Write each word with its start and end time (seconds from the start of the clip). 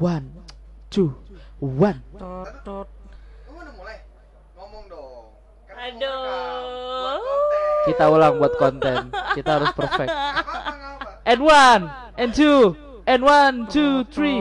One, 0.00 0.32
two, 0.88 1.12
one. 1.60 2.00
Tot, 2.16 2.64
tot. 2.64 2.88
Udah 3.52 3.72
mulai? 3.76 4.00
Ngomong 4.56 4.88
dong. 4.88 5.28
Aduh. 5.76 7.20
Kita 7.84 8.08
ulang 8.08 8.40
buat 8.40 8.56
konten. 8.56 9.12
Kita 9.36 9.60
harus 9.60 9.68
perfect. 9.76 10.08
And 11.28 11.44
one, 11.44 11.92
and 12.16 12.32
two, 12.32 12.80
and 13.04 13.20
one, 13.20 13.68
two, 13.68 14.08
three. 14.08 14.40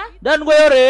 Dita. 0.00 0.16
Dan 0.20 0.38
gue 0.44 0.56
Ore. 0.56 0.88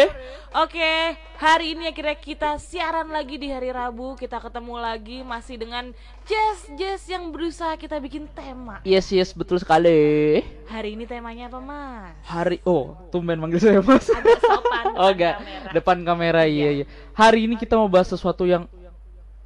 Oke, 0.51 1.15
hari 1.39 1.71
ini 1.71 1.87
akhirnya 1.87 2.17
kita 2.19 2.59
siaran 2.59 3.07
lagi 3.07 3.39
di 3.39 3.47
hari 3.47 3.71
Rabu. 3.71 4.19
Kita 4.19 4.35
ketemu 4.35 4.75
lagi 4.75 5.23
masih 5.23 5.55
dengan 5.55 5.95
jazz 6.27 6.67
jazz 6.75 7.07
yang 7.07 7.31
berusaha 7.31 7.71
kita 7.79 8.03
bikin 8.03 8.27
tema. 8.35 8.83
Yes, 8.83 9.07
yes, 9.15 9.31
betul 9.31 9.63
sekali. 9.63 10.43
Hari 10.67 10.99
ini 10.99 11.07
temanya 11.07 11.47
apa, 11.47 11.59
Mas? 11.63 12.11
Hari, 12.27 12.59
oh, 12.67 12.99
tumben 13.15 13.39
manggil 13.39 13.63
saya 13.63 13.79
mas. 13.79 14.11
Agak 14.11 14.43
sopan. 14.43 14.85
oh 14.99 15.07
depan 15.07 15.11
enggak, 15.15 15.35
kamera. 15.39 15.69
depan 15.71 15.97
kamera, 16.03 16.41
iya, 16.43 16.69
iya. 16.83 16.85
Hari 17.15 17.47
ini 17.47 17.55
kita 17.55 17.79
mau 17.79 17.87
bahas 17.87 18.11
sesuatu 18.11 18.43
yang 18.43 18.67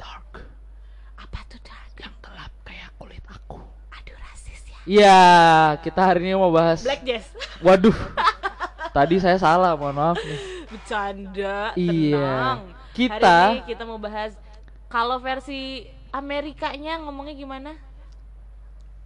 dark, 0.01 0.41
Apa 1.21 1.37
tuh, 1.45 1.61
Dark? 1.61 1.93
yang 2.01 2.13
gelap 2.17 2.49
kayak 2.65 2.89
kulit 2.97 3.21
aku. 3.29 3.61
Aduh, 3.93 4.17
rasis 4.25 4.61
ya. 4.65 4.77
Iya, 4.89 5.21
kita 5.85 6.01
hari 6.01 6.25
ini 6.25 6.33
mau 6.33 6.49
bahas. 6.49 6.81
Black 6.81 7.05
jazz. 7.05 7.29
Waduh, 7.61 7.93
tadi 8.95 9.19
saya 9.19 9.35
salah, 9.35 9.75
mohon 9.75 9.91
maaf 9.93 10.17
nih. 10.17 10.39
Bercanda, 10.71 11.75
Iya. 11.75 12.15
tenang. 12.15 12.59
Kita- 12.89 13.19
Hari 13.19 13.59
ini 13.59 13.67
kita 13.67 13.83
mau 13.83 13.99
bahas 13.99 14.31
kalau 14.87 15.19
versi 15.19 15.83
Amerikanya 16.09 16.95
ngomongnya 16.97 17.35
gimana? 17.35 17.75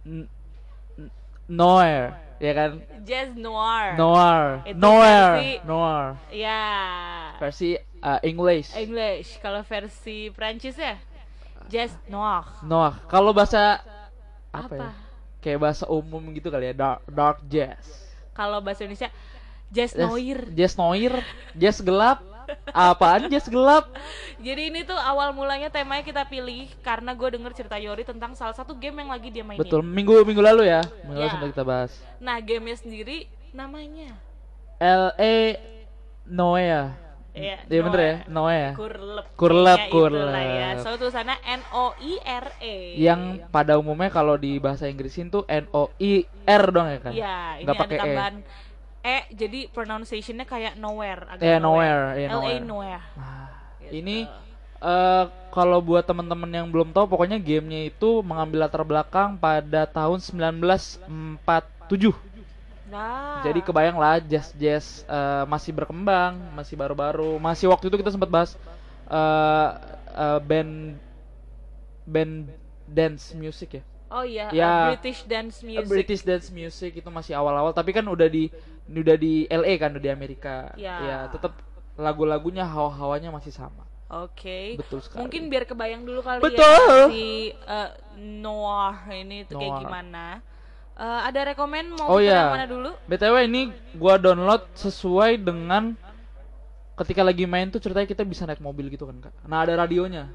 N- 0.06 0.30
Noir, 1.44 2.14
ya 2.38 2.52
kan? 2.54 2.70
Jazz 3.02 3.34
noir. 3.34 3.98
Noir, 3.98 4.62
Itu 4.62 4.78
noir, 4.78 5.26
versi- 5.34 5.60
noir. 5.66 6.04
Ya. 6.30 6.62
Versi 7.36 7.68
uh, 7.98 8.22
English. 8.22 8.70
English. 8.72 9.42
Kalau 9.42 9.66
versi 9.66 10.30
Prancis 10.30 10.78
ya? 10.78 10.94
Jazz 11.66 11.90
noir. 12.06 12.46
Noir. 12.62 12.94
Kalau 13.10 13.34
bahasa 13.34 13.82
apa, 14.48 14.70
Apa? 14.70 14.74
ya? 14.78 14.90
Kayak 15.40 15.58
bahasa 15.60 15.84
umum 15.90 16.22
gitu 16.30 16.48
kali 16.48 16.70
ya, 16.70 16.74
dark, 16.76 17.02
dark 17.10 17.38
jazz. 17.44 17.82
Kalau 18.30 18.62
bahasa 18.62 18.86
Indonesia 18.86 19.10
jazz 19.70 19.94
noir. 19.94 20.38
jazz 20.50 20.74
noir, 20.74 21.12
jazz 21.54 21.78
gelap. 21.80 22.20
Apaan 22.66 23.30
jazz 23.30 23.46
gelap? 23.46 23.86
Jadi 24.36 24.74
ini 24.74 24.82
tuh 24.82 24.98
awal 24.98 25.30
mulanya 25.30 25.70
temanya 25.70 26.02
kita 26.02 26.26
pilih 26.26 26.66
karena 26.82 27.14
gue 27.14 27.28
denger 27.30 27.54
cerita 27.54 27.78
Yori 27.78 28.02
tentang 28.02 28.34
salah 28.34 28.50
satu 28.50 28.74
game 28.74 28.98
yang 28.98 29.10
lagi 29.10 29.30
dia 29.30 29.46
mainin. 29.46 29.62
Betul, 29.62 29.86
minggu 29.86 30.26
minggu 30.26 30.42
lalu 30.42 30.66
ya. 30.66 30.82
Minggu 31.06 31.14
lalu 31.14 31.26
Ya. 31.26 31.30
sempat 31.30 31.48
kita 31.54 31.62
bahas. 31.62 31.92
Nah, 32.18 32.42
gamenya 32.42 32.76
sendiri 32.76 33.30
namanya 33.50 34.18
LA 34.78 35.62
Noia. 36.26 36.98
Iya, 37.30 37.62
Iya 37.62 37.80
bener 37.86 38.00
ya, 38.02 38.16
Noir. 38.26 38.26
Noia. 38.26 38.70
Kurlep. 38.74 39.26
Kurlep, 39.38 39.78
Kayaknya 39.78 40.02
itulah 40.02 40.42
ya. 40.42 40.68
kurlep. 40.74 40.82
So 40.82 40.98
tulisannya 40.98 41.36
N 41.46 41.62
O 41.70 41.86
I 41.94 42.12
R 42.18 42.46
E. 42.58 42.76
Yang 42.98 43.20
pada 43.48 43.78
umumnya 43.78 44.10
kalau 44.10 44.34
di 44.34 44.58
bahasa 44.58 44.90
Inggrisin 44.90 45.30
tuh 45.30 45.46
N 45.46 45.70
O 45.70 45.94
I 45.96 46.26
R 46.42 46.64
dong 46.66 46.90
ya 46.90 46.98
kan? 46.98 47.12
Iya, 47.14 47.36
ini 47.54 47.62
Nggak 47.62 47.76
ada 47.78 47.82
pakai 47.86 47.98
E. 48.02 48.10
E. 49.00 49.24
jadi 49.32 49.64
pronunciationnya 49.72 50.44
kayak 50.44 50.76
nowhere 50.76 51.24
agak 51.24 51.40
Iya, 51.40 51.56
nowhere, 51.56 52.04
iya, 52.20 52.28
LA 52.28 52.36
nowhere. 52.36 52.60
nowhere. 52.60 53.02
Nah, 53.16 53.48
Gitu. 53.80 53.92
ini 53.96 54.16
eh 54.80 55.24
kalau 55.52 55.80
buat 55.80 56.04
teman-teman 56.04 56.48
yang 56.48 56.68
belum 56.68 56.92
tahu 56.92 57.04
pokoknya 57.08 57.36
gamenya 57.36 57.88
itu 57.88 58.20
mengambil 58.20 58.64
latar 58.64 58.84
belakang 58.84 59.36
pada 59.36 59.84
tahun 59.84 60.20
1947. 60.20 62.16
Nah. 62.90 63.40
Jadi 63.40 63.60
kebayang 63.62 63.96
lah 63.96 64.20
jazz 64.20 64.52
jazz 64.56 65.04
eh, 65.08 65.44
masih 65.48 65.72
berkembang, 65.72 66.36
masih 66.52 66.76
baru-baru. 66.76 67.40
Masih 67.40 67.68
waktu 67.72 67.88
itu 67.88 67.96
kita 68.00 68.12
sempat 68.12 68.28
bahas 68.28 68.56
eh, 69.08 69.68
eh, 70.16 70.40
band 70.44 70.96
band 72.04 72.52
dance 72.84 73.32
music 73.32 73.80
ya. 73.80 73.82
Oh 74.10 74.26
iya, 74.26 74.50
Ya. 74.50 74.66
uh, 74.66 74.86
British 74.90 75.22
dance 75.22 75.62
music. 75.62 75.86
British 75.86 76.22
dance 76.26 76.50
music 76.50 76.98
itu 76.98 77.06
masih 77.14 77.38
awal-awal 77.38 77.70
tapi 77.70 77.94
kan 77.94 78.02
udah 78.02 78.26
di 78.26 78.50
udah 78.90 79.14
di 79.14 79.46
LA 79.46 79.72
kan 79.78 79.94
udah 79.94 80.02
di 80.02 80.10
Amerika. 80.10 80.74
Ya. 80.74 80.96
Ya, 80.98 81.18
tetap 81.30 81.54
lagu-lagunya 81.94 82.66
hawa-hawanya 82.66 83.30
masih 83.30 83.54
sama. 83.54 83.86
Oke. 84.10 84.74
Betul 84.74 84.98
sekali. 85.06 85.22
Mungkin 85.22 85.46
biar 85.46 85.64
kebayang 85.70 86.02
dulu 86.02 86.18
kali 86.26 86.42
Betul. 86.42 86.66
ya 86.66 87.06
si 87.14 87.54
uh, 87.54 87.94
Noir 88.18 88.98
ini 89.14 89.46
tuh 89.46 89.62
kayak 89.62 89.70
Noir. 89.78 89.82
gimana. 89.86 90.24
Eh, 91.00 91.20
ada 91.32 91.40
rekomen 91.48 91.96
mau 91.96 92.12
Oh 92.12 92.20
iya. 92.20 92.50
yang 92.50 92.52
mana 92.60 92.66
dulu? 92.68 92.90
BTW 93.08 93.34
ini 93.48 93.72
gua 93.96 94.20
download 94.20 94.68
sesuai 94.76 95.40
dengan 95.40 95.96
ketika 97.00 97.24
lagi 97.24 97.48
main 97.48 97.72
tuh 97.72 97.80
ceritanya 97.80 98.04
kita 98.04 98.20
bisa 98.28 98.44
naik 98.44 98.60
mobil 98.60 98.92
gitu 98.92 99.08
kan 99.08 99.16
Kak. 99.16 99.32
Nah, 99.48 99.64
ada 99.64 99.80
radionya. 99.80 100.28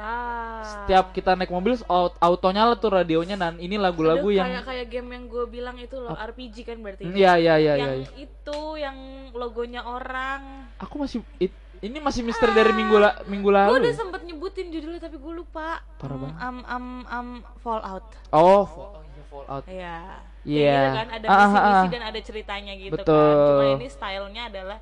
Ah. 0.00 0.64
Setiap 0.64 1.12
kita 1.12 1.32
naik 1.34 1.48
mobil 1.48 1.76
aut- 1.84 2.16
autonya 2.16 2.72
tuh 2.74 2.90
radionya 2.90 3.36
dan 3.36 3.56
ini 3.56 3.76
lagu-lagu 3.76 4.26
yang 4.26 4.48
kayak 4.48 4.64
kayak 4.64 4.86
game 4.88 5.08
yang 5.10 5.24
gue 5.26 5.44
bilang 5.46 5.76
itu 5.76 5.94
loh 5.94 6.12
RPG 6.12 6.64
kan 6.64 6.80
berarti. 6.80 7.04
Hmm, 7.04 7.12
Iya 7.12 7.32
iya 7.36 7.54
iya 7.56 7.74
yang 7.76 7.92
iya. 7.98 8.08
itu 8.18 8.60
yang 8.74 8.96
logonya 9.30 9.82
orang. 9.82 10.72
Aku 10.78 10.96
masih 10.96 11.20
it- 11.36 11.52
ini 11.78 11.96
masih 11.96 12.20
misteri 12.22 12.50
dari 12.50 12.72
minggu 12.72 12.96
la, 12.96 13.20
minggu 13.24 13.44
Gue 13.46 13.56
lalu. 13.58 13.72
udah 13.78 13.88
ya? 13.88 13.98
sempet 13.98 14.20
nyebutin 14.22 14.68
judulnya 14.68 15.00
tapi 15.00 15.16
gue 15.16 15.34
lupa. 15.34 15.84
Parah 15.96 16.08
Hmm, 16.10 16.22
banget. 16.26 16.36
Am 16.38 16.56
am 16.66 16.86
am 17.06 17.28
Fallout. 17.58 18.04
Oh, 18.30 18.64
Fall- 18.64 18.88
oh, 18.90 19.02
iya, 19.06 19.22
Fallout. 19.26 19.64
Iya. 19.66 19.96
Iya. 20.40 20.64
Kayak 20.64 20.80
gitu 20.80 20.96
kan 20.96 21.08
ada 21.10 21.26
Ah, 21.26 21.34
ah, 21.34 21.44
misi-misi 21.46 21.76
ah. 21.76 21.90
dan 21.90 22.02
ada 22.06 22.20
ceritanya 22.22 22.72
gitu 22.74 22.90
kan. 22.90 22.96
Betul. 22.98 23.36
Cuma 23.46 23.64
ini 23.74 23.86
stylenya 23.86 24.42
adalah 24.46 24.78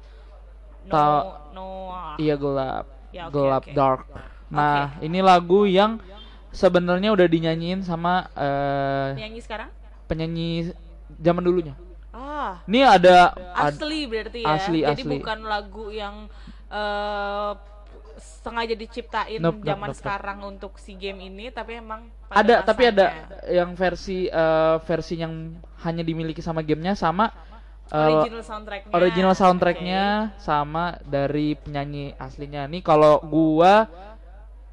no 0.80 0.92
Ta- 0.92 1.24
no 1.52 1.66
Iya 2.16 2.34
gelap. 2.34 2.84
Ya, 3.08 3.22
oke, 3.26 3.32
gelap 3.32 3.62
oke. 3.64 3.72
dark. 3.72 4.06
Nah, 4.48 4.96
ini 5.04 5.20
lagu 5.20 5.68
yang 5.68 6.00
sebenarnya 6.50 7.12
udah 7.12 7.26
dinyanyiin 7.28 7.84
sama 7.84 8.24
eh, 8.32 9.08
Nyanyi 9.20 9.40
sekarang? 9.44 9.68
penyanyi 10.08 10.72
zaman 11.20 11.44
dulunya. 11.44 11.74
Ah, 12.08 12.64
Ini 12.64 12.80
ada 12.82 13.36
ad- 13.52 13.76
asli 13.76 14.08
berarti 14.08 14.40
ya. 14.42 14.56
asli, 14.56 14.80
Jadi 14.82 15.02
asli. 15.04 15.14
bukan 15.20 15.38
lagu 15.44 15.92
yang 15.92 16.26
eh 16.68 17.52
sengaja 18.18 18.74
diciptain 18.74 19.38
Nope, 19.38 19.62
nope, 19.62 19.68
zaman 19.68 19.88
nope, 19.88 19.94
nope. 19.94 19.98
sekarang 20.02 20.38
untuk 20.42 20.72
si 20.82 20.98
game 20.98 21.22
ini 21.22 21.54
tapi 21.54 21.78
emang 21.78 22.10
ada 22.28 22.60
tapi 22.66 22.82
ada 22.90 23.06
masanya. 23.14 23.54
yang 23.62 23.70
versi 23.78 24.26
eh, 24.26 24.76
versi 24.82 25.14
yang 25.22 25.54
hanya 25.86 26.02
dimiliki 26.02 26.42
sama 26.42 26.60
gamenya 26.66 26.98
sama 26.98 27.30
eh, 27.88 27.94
original 27.94 28.42
soundtracknya. 28.42 28.92
original 28.92 29.34
soundtracknya 29.38 30.02
sama 30.42 30.98
dari 31.06 31.54
penyanyi 31.56 32.12
aslinya. 32.18 32.66
Nih 32.66 32.82
kalau 32.82 33.22
gua 33.22 33.86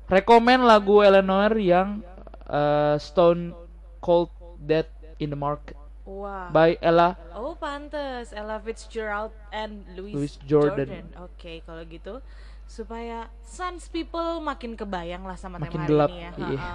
rekomen 0.08 0.66
lagu 0.66 1.02
Eleanor 1.02 1.56
yang 1.58 2.02
eh, 2.50 2.96
Stone 3.02 3.54
Cold 4.00 4.30
Dead 4.62 4.88
in 5.18 5.32
the 5.34 5.40
Market. 5.40 5.78
Wah. 6.06 6.54
by 6.54 6.78
Ella. 6.86 7.18
Oh 7.34 7.58
pantes 7.58 8.30
Ella 8.30 8.62
Fitzgerald 8.62 9.34
and 9.50 9.82
Louis, 9.98 10.14
Louis 10.14 10.34
Jordan. 10.46 11.10
Oke 11.18 11.66
kalau 11.66 11.82
gitu 11.90 12.22
supaya 12.66 13.30
Suns 13.46 13.90
people 13.94 14.42
makin 14.42 14.74
kebayang 14.74 15.22
lah 15.22 15.38
sama 15.38 15.62
Makin 15.62 15.70
tema 15.70 15.82
hari 15.86 15.90
gelap, 15.90 16.10
ini 16.10 16.18
ya. 16.22 16.32
iya. 16.34 16.70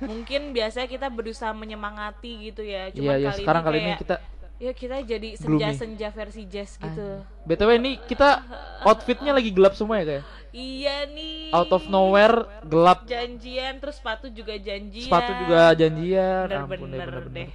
Mungkin 0.00 0.56
biasanya 0.56 0.88
kita 0.88 1.08
berusaha 1.12 1.52
menyemangati 1.52 2.52
gitu 2.52 2.64
ya. 2.64 2.88
Cuma 2.92 3.16
Iya, 3.16 3.20
iya, 3.20 3.30
kali 3.32 3.40
sekarang 3.44 3.62
ini 3.62 3.68
kali 3.68 3.78
ini 3.80 3.92
kita 4.00 4.16
ya 4.56 4.70
kita 4.70 5.02
jadi 5.02 5.34
senja-senja 5.34 6.08
versi 6.08 6.42
jazz 6.46 6.78
gitu. 6.78 7.20
BTW 7.44 7.70
ini 7.76 7.92
kita 8.00 8.40
outfitnya 8.88 9.34
lagi 9.34 9.50
gelap 9.50 9.74
semua 9.74 10.00
ya 10.00 10.06
kayak. 10.06 10.24
Iya 10.54 11.10
nih. 11.10 11.50
Out 11.50 11.70
of 11.70 11.84
nowhere 11.86 12.46
gelap. 12.62 13.02
Janjian 13.04 13.82
terus 13.82 13.98
sepatu 13.98 14.30
juga 14.30 14.54
janjian. 14.54 15.10
Sepatu 15.10 15.32
juga 15.42 15.74
janjian. 15.74 16.46
Ampun 16.46 16.86
deh, 16.86 16.98
Bener-bener 16.98 17.26
bener-bener. 17.26 17.34
deh. 17.34 17.50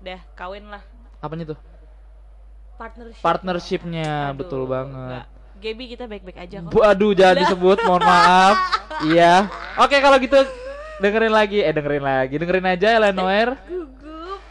Dah 0.00 0.20
kawin 0.32 0.64
lah. 0.66 0.80
Apanya 1.20 1.52
tuh? 1.52 1.58
Partnership. 2.78 3.20
Partnershipnya 3.20 4.32
Aduh, 4.32 4.36
betul 4.38 4.62
banget. 4.64 4.96
enggak. 4.96 5.26
Gaby 5.58 5.84
kita 5.90 6.04
baik-baik 6.06 6.38
aja 6.38 6.56
kok. 6.62 6.70
Bu, 6.70 6.78
aduh 6.80 7.10
jangan 7.10 7.36
disebut, 7.42 7.78
mohon 7.84 8.02
maaf. 8.02 8.56
Iya. 8.98 9.46
Oke 9.78 10.02
kalau 10.02 10.18
gitu 10.18 10.34
dengerin 10.98 11.30
lagi, 11.30 11.62
eh 11.62 11.70
dengerin 11.70 12.02
lagi, 12.02 12.34
dengerin 12.34 12.66
aja 12.66 12.88
Eleanor. 12.98 13.54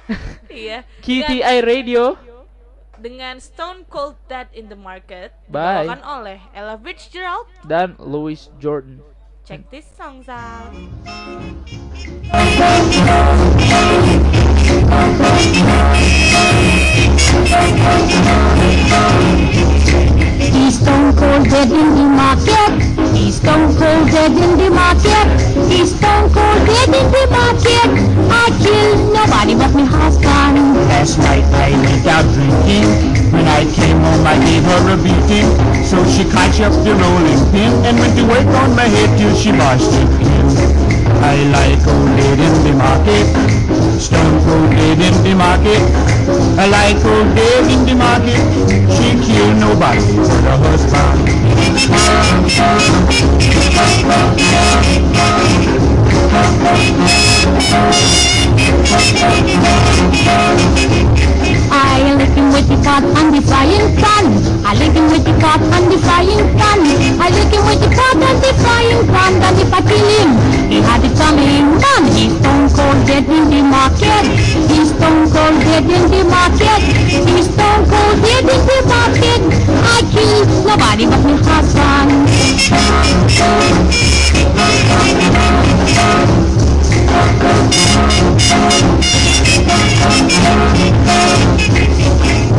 iya. 0.51 0.87
KTI 1.03 1.57
Radio 1.63 2.15
dengan 2.97 3.37
Stone 3.37 3.85
Cold 3.91 4.17
Dead 4.25 4.49
in 4.57 4.71
the 4.71 4.79
Market 4.79 5.29
dibawakan 5.45 6.01
oleh 6.01 6.39
Ella 6.55 6.75
Fitzgerald 6.81 7.45
dan 7.69 7.93
Louis 8.01 8.49
Jordan. 8.57 9.03
Check 9.47 9.69
this 9.71 9.87
song 9.95 10.27
out. 10.27 10.75
He's 20.51 20.75
stone 20.83 21.15
cold 21.15 21.47
dead 21.47 21.71
in 21.71 21.87
the 21.95 22.07
market 22.11 23.06
Stone 23.31 23.75
cold 23.75 24.07
dead 24.07 24.31
in 24.31 24.57
the 24.57 24.69
market. 24.71 25.27
Stone 25.85 26.31
cold 26.31 26.61
dead 26.63 26.87
in 26.95 27.11
the 27.11 27.27
market. 27.29 27.89
I 28.31 28.47
killed 28.63 29.13
nobody 29.13 29.53
but 29.53 29.71
my 29.75 29.83
husband. 29.83 30.79
Last 30.87 31.17
night 31.19 31.43
I 31.51 31.75
went 31.75 32.07
out 32.07 32.23
drinking. 32.33 32.87
When 33.31 33.45
I 33.45 33.67
came 33.75 33.99
home 33.99 34.25
I 34.25 34.39
gave 34.47 34.63
her 34.63 34.93
a 34.93 34.97
beating. 34.97 35.47
So 35.83 35.99
she 36.07 36.23
caught 36.23 36.55
up 36.63 36.71
the 36.87 36.95
rolling 36.95 37.43
pin 37.51 37.71
and 37.83 37.99
went 37.99 38.15
to 38.15 38.23
work 38.23 38.47
on 38.63 38.75
my 38.75 38.87
head 38.87 39.11
till 39.19 39.35
she 39.35 39.51
barged 39.51 39.91
it 39.91 40.09
in. 40.23 40.47
I 41.19 41.35
like 41.51 41.83
old 41.83 42.15
dead 42.15 42.39
in 42.39 42.55
the 42.63 42.73
market. 42.79 43.27
Stone 43.99 44.39
cold 44.47 44.71
dead 44.71 44.99
in 45.03 45.15
the 45.23 45.35
market. 45.35 46.06
Like 46.27 46.97
old 47.05 47.35
dead 47.35 47.71
in 47.71 47.85
the 47.85 47.95
market. 47.95 48.43
She 48.91 49.15
killed 49.25 49.57
nobody 49.59 50.01
but 50.17 50.27
her 50.27 50.57
husband. 50.57 51.27
I 61.71 62.15
lick 62.15 62.31
him 62.31 62.51
with 62.53 62.67
the 62.67 62.77
pot 62.83 63.03
and 63.03 63.33
the 63.35 63.41
frying 63.41 63.95
pan. 63.97 64.25
I 64.65 64.73
lick 64.75 64.93
him 64.93 65.09
with 65.11 65.23
the 65.25 65.33
pot 65.39 65.61
and 65.61 65.91
the 65.91 65.97
frying 65.99 66.47
pan. 66.55 66.79
I 67.19 67.29
lick 67.31 67.51
him 67.51 67.65
with 67.67 67.79
the 67.81 67.89
pot 67.91 68.15
and 68.15 68.39
the 68.39 68.51
frying 68.61 69.07
pan. 69.07 69.39
Then 69.39 69.55
if 69.59 69.73
I 69.73 69.81
him, 69.81 70.37
he 70.71 70.81
had 70.81 71.03
it 71.03 71.15
coming. 71.17 71.77
Man, 71.81 72.03
he's 72.15 72.33
stone 72.39 72.69
cold 72.71 73.05
dead 73.07 73.27
in 73.27 73.49
the 73.49 73.61
market. 73.63 74.25
He's 74.71 74.89
stone 74.95 75.29
cold 75.31 75.59
dead 75.63 75.85
in 75.89 76.09
the 76.11 76.23
market. 76.27 76.81
He's 77.07 77.47
stone 77.51 77.83
cold 77.87 78.17
dead 78.23 78.45
in 78.47 78.61
the 78.67 78.79
market. 78.87 79.41
I 79.83 80.03
kill 80.11 80.45
nobody 80.63 81.05
but 81.05 81.21
my 81.23 81.35
husband. 81.43 82.27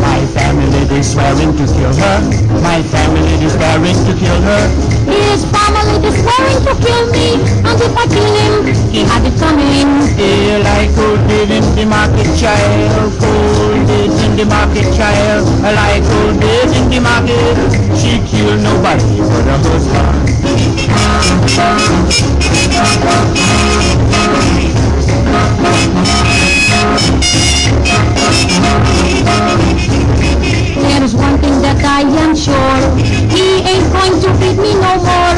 My 0.00 0.20
family 0.34 0.98
is 0.98 1.12
swearing 1.12 1.52
to 1.56 1.64
kill 1.66 1.94
her. 1.94 2.18
My 2.60 2.82
family 2.82 3.34
is 3.44 3.52
swearing 3.54 3.98
to 4.06 4.12
kill 4.18 4.40
her. 4.42 4.62
His 5.06 5.44
family 5.54 5.96
is 6.06 6.14
swearing 6.20 6.60
to 6.66 6.74
kill 6.84 7.04
me. 7.12 7.38
And 7.62 7.80
if 7.80 7.96
I 7.96 8.06
kill 8.10 8.34
him, 8.34 8.66
he 8.90 9.04
had 9.04 9.24
it 9.24 9.38
coming. 9.38 9.88
Yeah, 10.18 10.66
I 10.66 10.88
old 10.98 11.22
dead 11.28 11.50
in 11.50 11.64
the 11.76 11.84
market 11.86 12.28
child, 12.38 13.12
cold 13.20 13.88
in 13.88 14.36
the 14.36 14.44
market 14.44 14.90
child. 14.96 15.46
I 15.64 15.72
like 15.72 16.04
old 16.18 16.40
dead 16.40 16.70
in 16.76 16.90
the 16.90 17.00
market. 17.00 17.56
She 17.96 18.18
killed 18.26 18.60
nobody 18.62 19.18
but 19.18 19.44
her 19.46 19.58
husband. 19.58 20.28
There 30.78 31.02
is 31.04 31.14
one 31.14 31.38
thing 31.38 31.62
that 31.62 31.78
I 31.84 32.02
am 32.02 32.34
sure. 32.34 32.82
He 33.30 33.62
ain't 33.62 33.86
going 33.92 34.18
to 34.18 34.28
beat 34.42 34.58
me 34.58 34.74
no 34.74 34.98
more. 34.98 35.36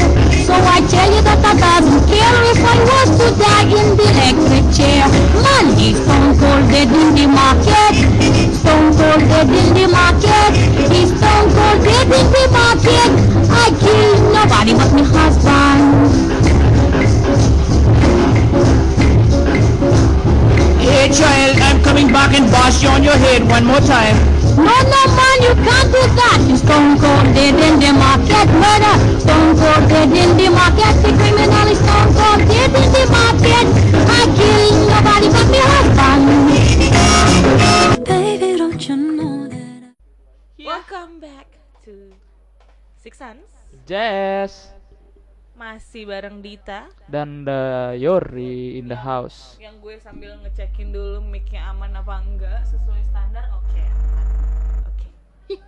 So 0.49 0.55
I 0.57 0.81
tell 0.89 1.13
you 1.13 1.21
that 1.23 1.45
I 1.45 1.53
doesn't 1.55 2.09
care 2.09 2.35
If 2.49 2.65
I 2.65 2.77
was 2.89 3.09
to 3.21 3.29
die 3.37 3.69
in 3.69 3.97
the 3.97 4.07
electric 4.09 4.67
chair. 4.73 5.05
Man, 5.45 5.77
he's 5.77 6.01
stone 6.01 6.33
cold 6.41 6.65
dead 6.73 6.89
in 6.89 7.15
the 7.15 7.27
market. 7.29 7.95
Stone 8.57 8.97
cold 8.97 9.21
dead 9.29 9.49
in 9.53 9.69
the 9.77 9.87
market. 9.93 10.51
He's 10.89 11.13
stone 11.13 11.49
cold 11.53 11.85
dead 11.85 12.09
in 12.09 12.27
the 12.33 12.45
market. 12.49 13.11
I 13.53 13.69
kill 13.77 14.33
nobody 14.33 14.73
but 14.73 14.91
my 14.97 15.05
husband 15.05 16.30
Hey 21.01 21.09
child, 21.09 21.57
I'm 21.63 21.81
coming 21.83 22.13
back 22.13 22.37
and 22.37 22.45
bash 22.53 22.83
you 22.83 22.91
on 22.91 23.03
your 23.03 23.17
head 23.17 23.49
one 23.49 23.65
more 23.65 23.81
time. 23.81 24.17
No, 24.53 24.69
no, 24.69 25.03
man, 25.17 25.41
you 25.41 25.57
can't 25.65 25.89
do 25.89 26.03
that. 26.21 26.45
You 26.45 26.61
stone 26.61 27.01
cold 27.01 27.25
dead 27.33 27.57
in 27.57 27.81
the 27.81 27.89
market, 27.97 28.45
murder. 28.53 29.01
Stone 29.17 29.57
cold 29.57 29.89
dead 29.89 30.13
in 30.13 30.37
the 30.37 30.53
market. 30.53 30.93
The 31.01 31.09
criminal 31.17 31.73
is 31.73 31.81
stone 31.81 32.13
cold 32.13 32.45
dead 32.45 32.77
in 32.77 32.93
the 32.93 33.09
market. 33.17 33.65
I 34.13 34.29
kill 34.37 34.77
nobody 34.93 35.29
but 35.33 35.49
my 35.49 35.65
husband. 35.73 36.21
Baby, 38.05 38.59
don't 38.59 38.83
you 38.87 38.97
know 39.17 39.49
that? 39.49 39.97
Welcome 40.63 41.19
back 41.19 41.49
to 41.87 42.13
Six 43.03 43.17
Sense. 43.17 43.49
Jazz 43.87 44.69
Masih 45.61 46.09
bareng 46.09 46.41
Dita 46.41 46.89
dan 47.05 47.45
the 47.45 47.93
Yori 48.01 48.81
in 48.81 48.89
the 48.89 48.97
house. 48.97 49.61
yang 49.61 49.77
gue 49.79 50.01
sambil 50.01 50.33
ngecekin 50.41 50.89
dulu 50.89 51.21
mic-nya 51.21 51.69
aman 51.69 51.93
apa 51.93 52.17
enggak 52.17 52.65
sesuai 52.65 53.03
standar. 53.05 53.45
Oke, 53.53 53.83
aman. 53.85 54.27
Oke. 54.89 55.09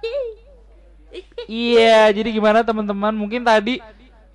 Iya, 1.45 2.09
jadi 2.09 2.33
gimana 2.33 2.65
teman-teman? 2.65 3.13
Mungkin 3.13 3.45
tadi 3.45 3.85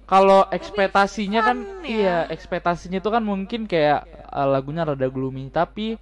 kalau 0.06 0.46
ekspektasinya 0.54 1.42
kan 1.42 1.58
ya. 1.82 1.90
iya, 1.90 2.18
ekspektasinya 2.30 3.02
itu 3.02 3.10
kan 3.10 3.26
mungkin 3.26 3.66
kayak 3.66 4.06
uh, 4.30 4.46
lagunya 4.46 4.86
rada 4.86 5.10
gloomy, 5.10 5.50
tapi 5.50 5.98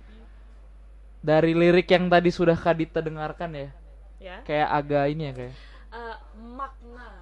dari 1.24 1.56
lirik 1.56 1.88
yang 1.88 2.12
tadi 2.12 2.28
sudah 2.28 2.60
Kadita 2.60 3.00
dengarkan 3.00 3.56
ya, 3.56 3.70
Ya. 4.20 4.36
kayak 4.44 4.68
agak 4.68 5.04
ini 5.16 5.24
ya 5.24 5.34
kayak. 5.34 5.56
Eh, 5.96 6.16
makna 6.44 7.15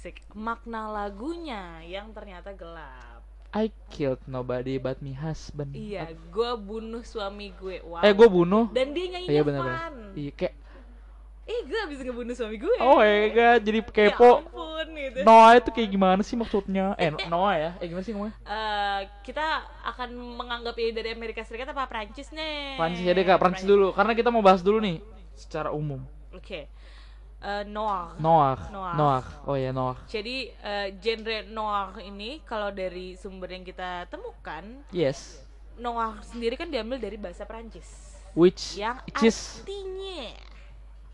asik. 0.00 0.24
Makna 0.32 0.88
lagunya 0.88 1.84
yang 1.84 2.08
ternyata 2.16 2.56
gelap. 2.56 3.20
I 3.52 3.68
killed 3.92 4.24
nobody 4.24 4.80
but 4.80 5.04
me 5.04 5.12
husband. 5.12 5.76
Iya, 5.76 6.16
gue 6.32 6.50
bunuh 6.56 7.04
suami 7.04 7.52
gue. 7.52 7.84
Wow. 7.84 8.00
Eh, 8.00 8.16
gue 8.16 8.24
bunuh. 8.24 8.72
Dan 8.72 8.96
dia 8.96 9.12
nyanyinya 9.12 9.28
Iya 9.28 9.42
benar 9.44 9.60
fun. 9.60 9.96
Iya 10.16 10.32
kayak 10.32 10.54
Eh, 11.44 11.60
gue 11.66 11.80
bisa 11.90 12.00
ngebunuh 12.06 12.32
suami 12.32 12.56
gue. 12.56 12.76
oh 12.78 12.96
my 12.96 13.26
god, 13.34 13.60
jadi 13.60 13.78
Ya 13.82 14.14
kepo. 14.14 14.40
ampun 14.40 14.86
gitu. 14.94 15.18
Noah 15.26 15.52
itu 15.58 15.68
kayak 15.74 15.90
gimana 15.90 16.22
sih 16.24 16.38
maksudnya? 16.38 16.94
Eh, 16.96 17.10
Noah 17.32 17.54
ya? 17.58 17.70
Eh 17.82 17.90
gimana 17.90 18.04
sih 18.06 18.14
ngomongnya? 18.16 18.38
Eh, 18.40 19.00
kita 19.20 19.44
akan 19.84 20.08
menganggap 20.40 20.78
ini 20.80 20.96
dari 20.96 21.10
Amerika 21.12 21.44
Serikat 21.44 21.74
apa 21.74 21.90
Prancis 21.90 22.32
nih? 22.32 22.78
Prancis 22.80 23.04
ya 23.04 23.12
deh 23.12 23.26
kak, 23.26 23.36
Prancis 23.36 23.66
dulu. 23.68 23.92
Karena 23.92 24.16
kita 24.16 24.32
mau 24.32 24.40
bahas 24.40 24.64
dulu 24.64 24.80
nih 24.80 25.02
secara 25.36 25.74
umum. 25.74 26.00
Oke. 26.32 26.70
Eh, 27.40 27.64
noir. 27.64 28.20
Noah, 28.20 28.68
Noah. 28.68 28.94
Noah, 29.00 29.24
oh 29.48 29.56
ya 29.56 29.72
Noah. 29.72 29.96
Jadi 30.04 30.52
eh, 30.52 30.92
genre 31.00 31.40
noir 31.48 32.04
ini 32.04 32.44
kalau 32.44 32.68
dari 32.68 33.16
sumber 33.16 33.48
yang 33.56 33.64
kita 33.64 34.04
temukan, 34.12 34.84
Yes. 34.92 35.40
noir 35.80 36.20
sendiri 36.20 36.60
kan 36.60 36.68
diambil 36.68 37.00
dari 37.00 37.16
bahasa 37.16 37.48
Prancis 37.48 37.88
Which 38.36 38.76
yang 38.76 39.00
which 39.08 39.24
is 39.24 39.64
artinya 39.64 40.36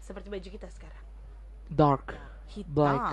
seperti 0.03 0.27
baju 0.27 0.49
kita 0.51 0.67
sekarang. 0.75 1.05
dark. 1.71 2.19
Hitam. 2.51 2.75
Black. 2.75 3.09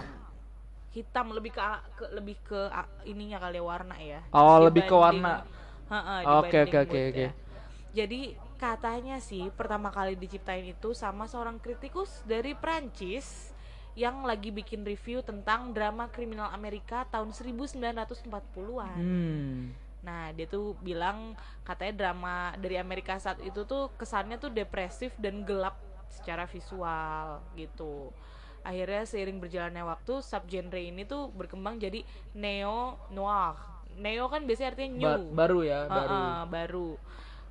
Hitam 0.94 1.26
lebih 1.38 1.54
ke, 1.54 1.62
ke 1.98 2.06
lebih 2.18 2.38
ke 2.42 2.60
ininya 3.06 3.38
kali 3.38 3.62
ya 3.62 3.66
warna 3.66 3.96
ya. 4.02 4.22
Oh, 4.34 4.58
lebih 4.58 4.90
ke 4.90 4.96
warna. 4.98 5.46
Heeh, 5.90 6.20
Oke, 6.42 6.58
oke, 6.66 6.78
oke, 6.90 7.00
oke. 7.14 7.26
Jadi 7.94 8.34
katanya 8.64 9.20
sih 9.20 9.52
pertama 9.52 9.92
kali 9.92 10.16
diciptain 10.16 10.64
itu 10.64 10.96
sama 10.96 11.28
seorang 11.28 11.60
kritikus 11.60 12.24
dari 12.24 12.56
Prancis 12.56 13.52
yang 13.94 14.24
lagi 14.24 14.50
bikin 14.56 14.88
review 14.88 15.20
tentang 15.20 15.76
drama 15.76 16.08
kriminal 16.08 16.48
Amerika 16.50 17.04
tahun 17.12 17.36
1940-an. 17.36 18.98
Hmm. 18.98 19.76
Nah, 20.04 20.32
dia 20.32 20.48
tuh 20.48 20.80
bilang 20.80 21.36
katanya 21.68 21.94
drama 22.08 22.56
dari 22.56 22.80
Amerika 22.80 23.20
saat 23.20 23.44
itu 23.44 23.68
tuh 23.68 23.92
kesannya 24.00 24.40
tuh 24.40 24.50
depresif 24.50 25.12
dan 25.20 25.44
gelap 25.44 25.78
secara 26.10 26.48
visual 26.48 27.44
gitu. 27.60 28.10
Akhirnya 28.64 29.04
seiring 29.04 29.44
berjalannya 29.44 29.84
waktu 29.84 30.24
subgenre 30.24 30.80
ini 30.80 31.04
tuh 31.04 31.28
berkembang 31.36 31.78
jadi 31.78 32.02
neo 32.32 32.96
noir. 33.12 33.60
Neo 33.94 34.26
kan 34.32 34.48
biasanya 34.48 34.74
artinya 34.74 34.92
new. 34.96 35.06
Ba- 35.06 35.46
baru 35.46 35.60
ya, 35.62 35.80
baru. 35.86 36.08
Heeh, 36.10 36.40
baru. 36.50 36.90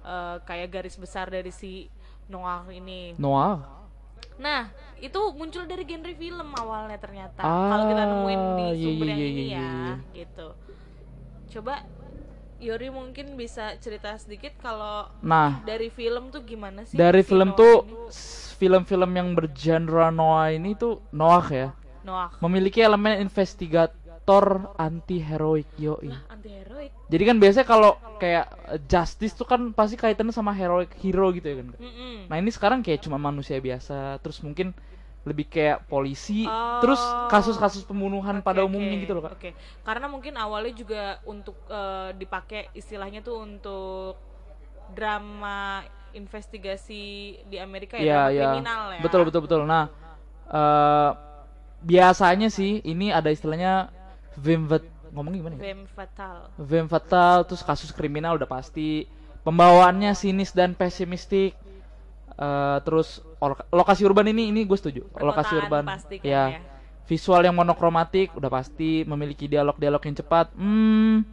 Eh, 0.03 0.37
kayak 0.43 0.69
garis 0.75 0.99
besar 0.99 1.31
dari 1.31 1.55
si 1.55 1.87
noir 2.27 2.67
ini. 2.75 3.15
Noah. 3.23 3.63
Nah, 4.43 4.67
itu 4.99 5.21
muncul 5.39 5.63
dari 5.71 5.87
genre 5.87 6.11
film 6.19 6.49
awalnya 6.59 6.99
ternyata. 6.99 7.39
Ah, 7.47 7.71
Kalau 7.71 7.85
kita 7.87 8.03
nemuin 8.11 8.43
di 8.59 8.67
iya, 8.67 8.83
sumber 8.83 9.07
iya, 9.07 9.13
yang 9.15 9.21
iya, 9.21 9.31
ini 9.31 9.43
iya, 9.47 9.55
ya, 9.55 9.63
iya. 9.63 9.95
gitu. 10.11 10.49
Coba 11.55 11.75
Yori 12.59 12.89
mungkin 12.91 13.35
bisa 13.39 13.79
cerita 13.79 14.15
sedikit 14.19 14.55
kalau 14.59 15.07
Nah, 15.23 15.63
dari 15.63 15.87
film 15.91 16.35
tuh 16.35 16.43
gimana 16.43 16.83
sih? 16.83 16.95
dari 16.99 17.23
si 17.23 17.31
film 17.31 17.55
Noah 17.55 17.59
tuh 17.59 17.75
film-film 18.59 19.11
yang 19.15 19.29
bergenre 19.39 20.11
Noah 20.11 20.51
ini 20.51 20.75
tuh 20.75 20.99
Noah 21.15 21.47
ya. 21.47 21.69
Noah 22.03 22.35
Memiliki 22.43 22.83
elemen 22.83 23.23
investigator 24.23 24.79
anti 24.79 25.19
heroik 25.19 25.69
yoi. 25.79 26.09
lah 26.11 26.23
anti 26.31 26.49
heroik. 26.51 26.91
Jadi 27.11 27.23
kan 27.27 27.37
biasanya 27.43 27.67
kalau 27.67 27.93
kayak 28.17 28.47
justice 28.87 29.35
tuh 29.35 29.45
kan 29.45 29.75
pasti 29.75 29.99
kaitannya 29.99 30.33
sama 30.33 30.55
heroic 30.55 30.95
hero 31.03 31.35
gitu 31.35 31.47
ya 31.51 31.57
kan. 31.61 31.75
Mm-mm. 31.77 32.31
Nah 32.31 32.37
ini 32.39 32.51
sekarang 32.55 32.81
kayak 32.81 33.03
cuma 33.03 33.19
manusia 33.19 33.59
biasa, 33.59 34.23
terus 34.23 34.39
mungkin 34.41 34.73
lebih 35.23 35.47
kayak 35.47 35.87
polisi 35.87 36.43
Oh. 36.51 36.83
terus 36.83 36.99
kasus-kasus 37.31 37.87
pembunuhan 37.87 38.43
pada 38.43 38.67
Oke, 38.67 38.75
umumnya 38.75 38.99
oke, 38.99 39.03
gitu 39.07 39.13
loh 39.15 39.23
kak 39.23 39.33
Oke, 39.39 39.51
karena 39.87 40.11
mungkin 40.11 40.35
awalnya 40.35 40.75
juga 40.75 41.03
untuk 41.23 41.55
eh, 41.71 42.11
dipakai 42.19 42.75
istilahnya 42.75 43.23
tuh 43.23 43.39
untuk 43.39 44.19
drama 44.91 45.87
investigasi 46.11 47.39
di 47.47 47.57
Amerika 47.63 47.95
ya, 48.03 48.03
Iya, 48.03 48.19
drama 48.19 48.31
iya. 48.35 48.43
kriminal 48.51 48.83
ya. 48.99 49.01
Betul 49.07 49.23
betul 49.31 49.41
betul. 49.47 49.61
Nah, 49.63 49.87
eh 50.51 51.11
biasanya 51.83 52.51
sih 52.51 52.83
ini 52.83 53.11
ada 53.15 53.31
istilahnya 53.31 53.91
femme 54.37 54.67
fat- 54.67 54.91
ngomongnya 55.13 55.39
gimana 55.41 55.55
ya? 55.57 55.63
Femme 55.67 55.85
fatal. 55.87 56.37
Femme 56.57 56.89
fatal 56.89 57.37
terus 57.45 57.63
kasus 57.63 57.91
kriminal 57.91 58.37
udah 58.37 58.49
pasti. 58.49 59.05
Pembawaannya 59.43 60.15
sinis 60.15 60.51
dan 60.51 60.73
pesimistik. 60.73 61.53
Eh 62.33 62.79
terus 62.83 63.21
lokasi 63.69 64.07
urban 64.07 64.31
ini 64.31 64.49
ini 64.49 64.65
gue 64.65 64.79
setuju. 64.79 65.03
Lokasi 65.15 65.53
Perkotaan 65.53 65.63
urban. 65.67 65.85
pasti 65.85 66.17
kan 66.17 66.27
ya. 66.27 66.45
ya. 66.57 66.61
Visual 67.03 67.43
yang 67.43 67.53
monokromatik 67.53 68.33
udah 68.33 68.49
pasti 68.49 69.03
memiliki 69.05 69.45
dialog-dialog 69.45 70.01
yang 70.01 70.17
cepat. 70.17 70.47
Hmm, 70.55 71.27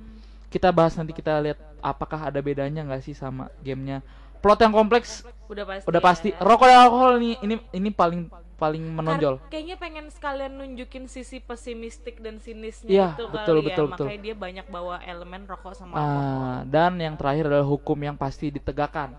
kita 0.50 0.74
bahas 0.74 0.98
nanti 0.98 1.14
kita 1.14 1.40
lihat 1.40 1.62
apakah 1.80 2.28
ada 2.28 2.42
bedanya 2.42 2.84
nggak 2.84 3.06
sih 3.06 3.14
sama 3.14 3.48
gamenya. 3.62 4.02
Plot 4.42 4.60
yang 4.60 4.74
kompleks 4.74 5.24
Udah 5.48 5.64
pasti. 5.64 5.86
udah 5.88 6.02
ya. 6.02 6.06
pasti 6.06 6.30
rokok 6.36 6.68
dan 6.68 6.80
alkohol 6.84 7.12
ini 7.20 7.32
ini 7.42 7.56
ini 7.72 7.90
paling 7.92 8.28
paling 8.60 8.84
menonjol 8.84 9.40
Kar- 9.40 9.50
kayaknya 9.50 9.76
pengen 9.76 10.06
sekalian 10.08 10.54
nunjukin 10.54 11.08
sisi 11.08 11.40
pesimistik 11.40 12.20
dan 12.20 12.38
sinisnya 12.38 12.92
Iya, 12.92 13.08
itu 13.16 13.26
betul, 13.26 13.56
kali 13.56 13.66
betul, 13.66 13.86
ya. 13.86 13.90
betul. 13.90 14.06
Makanya 14.06 14.22
dia 14.22 14.36
banyak 14.36 14.66
bawa 14.68 14.96
elemen 15.02 15.42
rokok 15.44 15.74
sama 15.74 15.96
alkohol. 15.96 16.20
ah 16.20 16.58
dan 16.68 16.92
yang 16.96 17.16
terakhir 17.16 17.48
adalah 17.48 17.66
hukum 17.66 17.98
yang 17.98 18.14
pasti 18.14 18.52
ditegakkan 18.52 19.16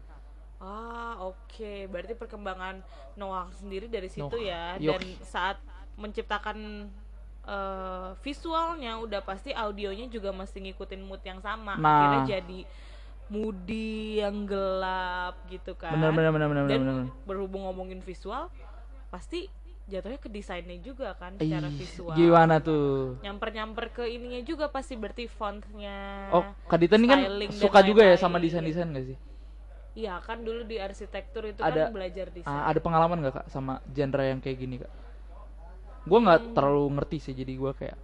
Ah, 0.56 1.16
oke. 1.18 1.88
Berarti 1.88 2.12
perkembangan 2.12 2.84
Noah 3.16 3.48
sendiri 3.50 3.88
dari 3.88 4.06
situ 4.06 4.28
Noah, 4.28 4.76
ya. 4.76 4.92
Dan 4.92 5.00
saat 5.24 5.56
menciptakan 5.96 6.84
eh, 7.42 8.08
visualnya 8.20 9.00
udah 9.00 9.24
pasti 9.24 9.50
audionya 9.50 10.04
juga 10.06 10.28
mesti 10.30 10.60
ngikutin 10.60 11.00
mood 11.00 11.24
yang 11.24 11.40
sama. 11.40 11.74
Nah. 11.74 11.88
Akhirnya 11.88 12.20
jadi 12.36 12.60
moody 13.30 14.20
yang 14.20 14.44
gelap 14.44 15.38
gitu 15.46 15.72
kan. 15.72 15.94
benar 15.94 16.10
benar 16.10 16.30
benar 16.30 16.48
benar 16.50 16.64
benar. 16.66 17.06
berhubung 17.24 17.62
ngomongin 17.62 18.02
visual, 18.02 18.50
pasti 19.10 19.50
jatuhnya 19.84 20.16
ke 20.16 20.30
desainnya 20.30 20.78
juga 20.78 21.12
kan 21.12 21.34
secara 21.34 21.66
Ih, 21.66 21.74
visual. 21.76 22.14
gimana 22.14 22.62
tuh 22.62 23.18
Nyamper-nyamper 23.20 23.90
ke 23.90 24.04
ininya 24.06 24.38
juga 24.40 24.70
pasti 24.70 24.94
berarti 24.94 25.26
fontnya. 25.26 26.30
oh 26.30 26.46
Kak 26.64 26.78
Dita 26.78 26.94
ini 26.94 27.06
kan 27.06 27.20
suka 27.50 27.82
juga 27.82 28.02
ya 28.02 28.14
sama 28.14 28.38
desain 28.38 28.62
desain 28.62 28.86
gak 28.88 29.04
sih 29.04 29.18
Iya 29.90 30.22
kan 30.22 30.38
dulu 30.40 30.62
di 30.62 30.78
arsitektur 30.78 31.42
itu 31.44 31.58
Ada- 31.58 31.90
kan 31.90 31.92
belajar 31.92 32.30
desain. 32.30 32.46
ah, 32.46 32.70
ada 32.70 32.78
pengalaman 32.78 33.18
gak 33.20 33.34
kak 33.36 33.46
sama 33.50 33.82
genre 33.84 34.22
yang 34.22 34.38
kayak 34.38 34.56
gini 34.56 34.78
kak 34.78 34.92
gue 36.00 36.18
nggak 36.18 36.40
Hmm. 36.40 36.54
terlalu 36.54 36.84
ngerti 36.94 37.18
sih 37.20 37.34
jadi 37.34 37.52
gue 37.52 37.72
kayak 37.74 37.98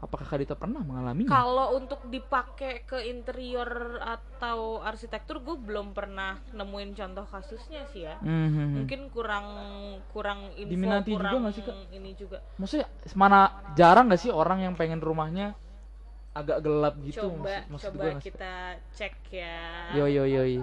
apakah 0.00 0.24
Kak 0.24 0.40
Dita 0.40 0.56
pernah 0.56 0.80
mengalami 0.80 1.28
Kalau 1.28 1.76
untuk 1.76 2.08
dipakai 2.08 2.88
ke 2.88 3.04
interior 3.04 4.00
atau 4.00 4.80
arsitektur, 4.80 5.44
gue 5.44 5.60
belum 5.60 5.92
pernah 5.92 6.40
nemuin 6.56 6.96
contoh 6.96 7.28
kasusnya 7.28 7.84
sih 7.92 8.08
ya. 8.08 8.16
Hmm, 8.24 8.80
Mungkin 8.80 9.12
kurang 9.12 9.46
kurang 10.08 10.56
info, 10.56 10.72
Diminati 10.72 11.12
juga 11.12 11.20
kurang 11.20 11.40
nggak 11.44 11.54
sih, 11.54 11.64
Kak? 11.68 11.74
ini 11.92 12.10
juga. 12.16 12.38
maksudnya 12.56 12.88
mana 13.12 13.40
jarang 13.76 14.08
gak 14.08 14.20
sih 14.24 14.32
orang 14.32 14.64
yang 14.64 14.72
pengen 14.72 15.04
rumahnya 15.04 15.52
agak 16.30 16.62
gelap 16.62 16.94
gitu 17.04 17.26
coba 17.26 17.66
maksud, 17.66 17.70
maksud 17.74 17.90
coba 17.90 18.02
gue 18.06 18.12
kita 18.22 18.54
cek 18.94 19.14
ya. 19.34 19.58
yo 19.98 20.06
yo 20.06 20.24
yo 20.24 20.42
yo. 20.46 20.62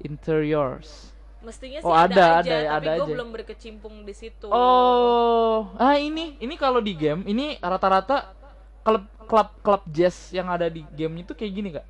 interiors 0.00 1.10
Mestinya 1.42 1.78
sih 1.78 1.86
Oh, 1.86 1.94
ada, 1.94 2.42
ada, 2.42 2.42
aja, 2.42 2.56
ada, 2.58 2.74
tapi 2.80 2.86
ada 2.90 2.98
gue 2.98 3.06
belum 3.14 3.28
berkecimpung 3.30 4.02
di 4.02 4.14
situ. 4.16 4.50
Oh, 4.50 5.70
ah 5.78 5.94
ini 5.94 6.34
ini 6.42 6.54
kalau 6.58 6.82
di 6.82 6.90
game 6.98 7.22
ini 7.22 7.54
rata-rata 7.62 8.34
klub 8.86 9.04
klub 9.26 9.50
klub 9.66 9.82
jazz 9.90 10.30
yang 10.30 10.46
ada 10.46 10.70
di 10.70 10.86
game 10.94 11.26
itu 11.26 11.34
kayak 11.34 11.52
gini 11.52 11.68
kak. 11.74 11.86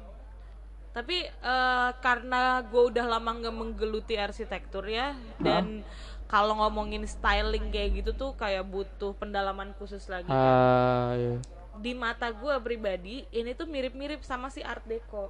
Tapi 0.96 1.28
eh, 1.28 1.90
karena 2.00 2.64
gue 2.64 2.82
udah 2.88 3.04
lama 3.04 3.30
nggak 3.36 3.52
menggeluti 3.52 4.16
arsitektur 4.16 4.88
ya, 4.88 5.12
dan 5.36 5.84
kalau 6.24 6.56
ngomongin 6.56 7.04
styling 7.04 7.68
kayak 7.68 8.00
gitu 8.00 8.10
tuh 8.16 8.32
kayak 8.32 8.64
butuh 8.64 9.12
pendalaman 9.20 9.76
khusus 9.76 10.08
lagi. 10.08 10.24
kan. 10.24 10.32
Ah, 10.32 11.12
iya. 11.12 11.36
Di 11.76 11.92
mata 11.92 12.32
gue 12.32 12.54
pribadi, 12.64 13.28
ini 13.28 13.52
tuh 13.52 13.68
mirip-mirip 13.68 14.24
sama 14.24 14.48
si 14.48 14.64
Art 14.64 14.88
Deco. 14.88 15.28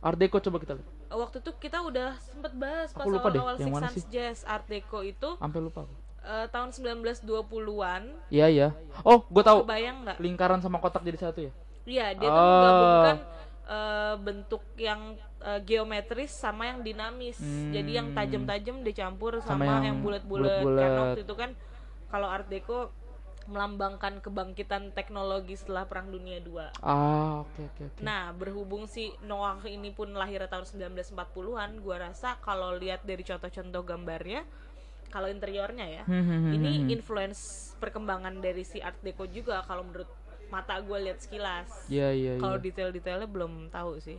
Art 0.00 0.16
Deco 0.16 0.40
coba 0.40 0.56
kita 0.56 0.72
lihat. 0.80 0.88
Waktu 1.12 1.36
itu 1.44 1.50
kita 1.60 1.84
udah 1.84 2.16
sempet 2.18 2.52
bahas 2.56 2.90
pas 2.90 3.04
awal-awal 3.04 3.60
Six 3.60 3.72
Sense? 3.76 4.08
Jazz 4.08 4.38
Art 4.48 4.64
Deco 4.64 5.04
itu 5.04 5.36
Sampai 5.36 5.60
lupa. 5.60 5.84
aku. 5.84 6.03
Eh, 6.24 6.46
tahun 6.48 6.72
1920-an. 6.72 8.02
Iya 8.28 8.46
iya. 8.48 8.68
Oh, 9.04 9.22
gue 9.24 9.42
tahu. 9.42 9.62
Kebayang 9.64 9.96
nggak? 10.04 10.16
Lingkaran 10.18 10.60
sama 10.60 10.80
kotak 10.80 11.04
jadi 11.04 11.18
satu 11.20 11.40
ya. 11.44 11.52
Iya, 11.84 12.06
dia 12.16 12.28
tuh 12.28 12.40
Oh. 12.40 12.48
menggabungkan 12.50 13.16
eh, 13.64 14.14
bentuk 14.20 14.62
yang 14.76 15.00
eh, 15.40 15.60
geometris 15.60 16.32
sama 16.32 16.68
yang 16.68 16.80
dinamis. 16.80 17.36
Jadi 17.72 17.96
yang 17.96 18.12
Hmm. 18.12 18.16
tajam-tajam 18.16 18.80
dicampur 18.80 19.40
Sama 19.40 19.64
sama, 19.64 19.84
yang 19.84 20.00
bulat-bulat. 20.00 20.64
Karena 20.64 21.00
waktu 21.08 21.20
itu 21.24 21.34
kan 21.36 21.50
kalau 22.08 22.28
Art 22.28 22.48
Deco 22.48 22.92
melambangkan 23.44 24.24
kebangkitan 24.24 24.96
teknologi 24.96 25.52
setelah 25.52 25.84
Perang 25.84 26.08
Dunia 26.08 26.40
II. 26.40 26.64
Ah, 26.80 27.44
oke 27.44 27.60
oke 27.60 27.82
oke. 27.92 28.00
Nah, 28.00 28.32
berhubung 28.32 28.88
si 28.88 29.12
Noah 29.20 29.60
ini 29.68 29.92
pun 29.92 30.16
lahir 30.16 30.40
tahun 30.48 30.64
1940-an, 30.64 31.84
gua 31.84 32.08
rasa 32.08 32.40
kalau 32.40 32.72
lihat 32.72 33.04
dari 33.04 33.20
contoh-contoh 33.20 33.84
gambarnya, 33.84 34.48
kalau 35.14 35.30
interiornya 35.30 35.86
ya, 35.86 36.02
Hmm, 36.10 36.26
hmm, 36.26 36.38
hmm, 36.42 36.52
ini 36.58 36.72
influence 36.90 37.70
perkembangan 37.78 38.34
dari 38.42 38.66
si 38.66 38.82
Art 38.82 38.98
Deco 38.98 39.30
juga 39.30 39.62
kalau 39.62 39.86
menurut 39.86 40.10
mata 40.50 40.74
gue 40.82 40.98
lihat 41.06 41.22
sekilas. 41.22 41.70
Iya 41.86 42.10
iya 42.10 42.32
Kalau 42.42 42.58
iya. 42.58 42.64
detail-detailnya 42.66 43.28
belum 43.30 43.70
tahu 43.70 44.02
sih. 44.02 44.18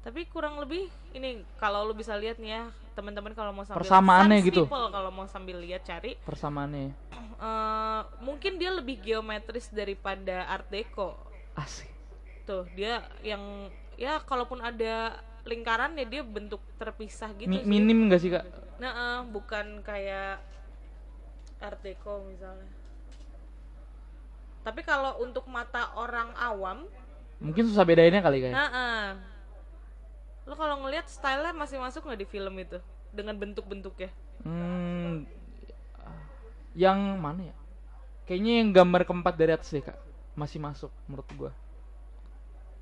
Tapi 0.00 0.24
kurang 0.30 0.56
lebih 0.56 0.86
ini 1.12 1.42
kalau 1.58 1.84
lu 1.84 1.92
bisa 1.92 2.16
lihat 2.16 2.38
nih 2.38 2.50
ya, 2.54 2.62
teman-teman 2.94 3.34
kalau 3.34 3.52
mau 3.52 3.66
sambil 3.66 3.82
Persamaannya 3.84 4.38
gitu. 4.40 4.64
Kalau 4.70 5.10
mau 5.12 5.26
sambil 5.28 5.60
lihat 5.60 5.84
cari 5.84 6.16
Persamaannya. 6.24 6.94
eh, 7.36 8.00
mungkin 8.24 8.56
dia 8.56 8.72
lebih 8.72 9.02
geometris 9.04 9.68
daripada 9.68 10.48
Art 10.48 10.70
Deco. 10.72 11.12
Asik. 11.52 11.90
Tuh, 12.48 12.64
dia 12.72 13.02
yang 13.20 13.68
ya 13.98 14.22
kalaupun 14.22 14.62
ada 14.62 15.18
lingkaran 15.42 15.94
ya 15.98 16.06
dia 16.06 16.22
bentuk 16.22 16.62
terpisah 16.78 17.30
gitu 17.34 17.50
Mi- 17.50 17.62
sih. 17.62 17.66
minim 17.66 18.06
gak 18.06 18.20
sih 18.22 18.30
kak? 18.30 18.44
Nah, 18.76 18.92
eh, 18.92 19.20
bukan 19.32 19.80
kayak 19.80 20.40
Art 21.60 21.80
Deco 21.80 22.20
misalnya. 22.28 22.68
Tapi 24.66 24.80
kalau 24.82 25.22
untuk 25.22 25.46
mata 25.46 25.94
orang 25.96 26.34
awam, 26.36 26.84
Mungkin 27.38 27.68
susah 27.68 27.84
bedainnya 27.84 28.24
kali 28.24 28.40
kayak. 28.40 28.54
nah, 28.56 28.68
eh, 28.72 29.08
lo 30.48 30.54
kalau 30.56 30.82
ngelihat 30.84 31.06
stylenya 31.06 31.52
masih 31.52 31.76
masuk 31.76 32.08
nggak 32.08 32.20
di 32.24 32.28
film 32.28 32.54
itu 32.58 32.78
dengan 33.12 33.36
bentuk-bentuknya? 33.36 34.10
Hmm, 34.42 35.28
yang 36.76 36.98
mana 37.20 37.52
ya? 37.52 37.56
Kayaknya 38.28 38.52
yang 38.60 38.68
gambar 38.74 39.02
keempat 39.06 39.34
dari 39.38 39.52
atas 39.54 39.70
deh 39.70 39.84
kak, 39.84 39.96
masih 40.34 40.58
masuk 40.58 40.90
menurut 41.06 41.28
gua. 41.38 41.50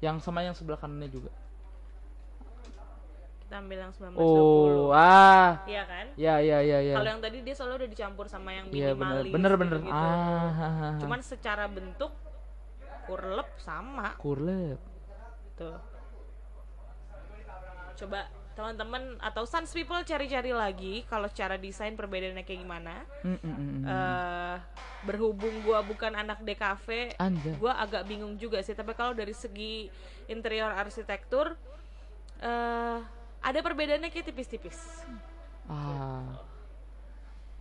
Yang 0.01 0.25
sama 0.25 0.43
yang 0.43 0.57
sebelah 0.57 0.81
kanannya 0.81 1.13
juga. 1.13 1.31
Yang 3.55 3.93
1920. 4.03 4.19
Oh, 4.19 4.91
ah, 4.91 5.63
Iya 5.63 5.83
kan? 5.87 6.07
ya 6.19 6.35
ya 6.43 6.59
ya 6.59 6.79
ya. 6.83 6.95
Kalau 6.99 7.09
yang 7.15 7.23
tadi 7.23 7.39
dia 7.47 7.55
selalu 7.55 7.75
udah 7.79 7.91
dicampur 7.91 8.27
sama 8.27 8.51
yang 8.51 8.67
Iya 8.69 8.99
bener 8.99 9.23
minimalis. 9.23 9.31
bener 9.31 9.53
bener. 9.55 9.77
gitu-gitu. 9.79 9.95
Ah, 9.95 10.19
ha, 10.19 10.49
ha, 10.51 10.69
ha. 10.75 10.89
Cuman 10.99 11.21
secara 11.23 11.65
bentuk 11.71 12.11
kurlep 13.07 13.47
sama 13.63 14.19
kurlep. 14.19 14.81
tuh. 15.55 15.79
Coba 17.95 18.27
teman-teman 18.55 19.19
atau 19.19 19.43
sans 19.47 19.67
people 19.71 19.99
cari-cari 20.03 20.51
lagi 20.51 21.03
kalau 21.07 21.27
secara 21.27 21.55
desain 21.55 21.95
perbedaannya 21.95 22.43
kayak 22.43 22.61
gimana. 22.63 23.03
Mm, 23.23 23.39
mm, 23.39 23.79
eh 23.85 24.57
berhubung 25.05 25.63
gua 25.63 25.85
bukan 25.85 26.11
anak 26.11 26.43
DKV, 26.43 27.19
gua 27.59 27.79
agak 27.79 28.07
bingung 28.09 28.35
juga 28.35 28.59
sih. 28.63 28.75
Tapi 28.75 28.95
kalau 28.95 29.15
dari 29.15 29.31
segi 29.31 29.87
interior 30.27 30.71
arsitektur, 30.71 31.55
eh 32.41 32.99
ada 33.45 33.59
perbedaannya 33.61 34.09
kayak 34.09 34.33
tipis-tipis. 34.33 35.05
Ah. 35.69 36.41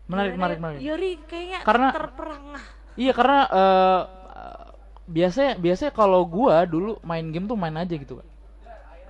Menarik 0.07 0.35
menarik 0.35 0.57
menarik. 0.59 0.79
Yori 0.79 1.11
kayaknya 1.27 1.59
Karena- 1.63 1.91
terperangah. 1.91 2.63
Iya 2.93 3.11
karena 3.11 3.39
eh, 3.49 4.01
biasanya 5.03 5.53
biasanya 5.57 5.91
kalau 5.91 6.23
gua 6.23 6.63
dulu 6.63 6.99
main 7.03 7.27
game 7.27 7.43
tuh 7.43 7.57
main 7.59 7.75
aja 7.75 7.91
gitu. 7.91 8.23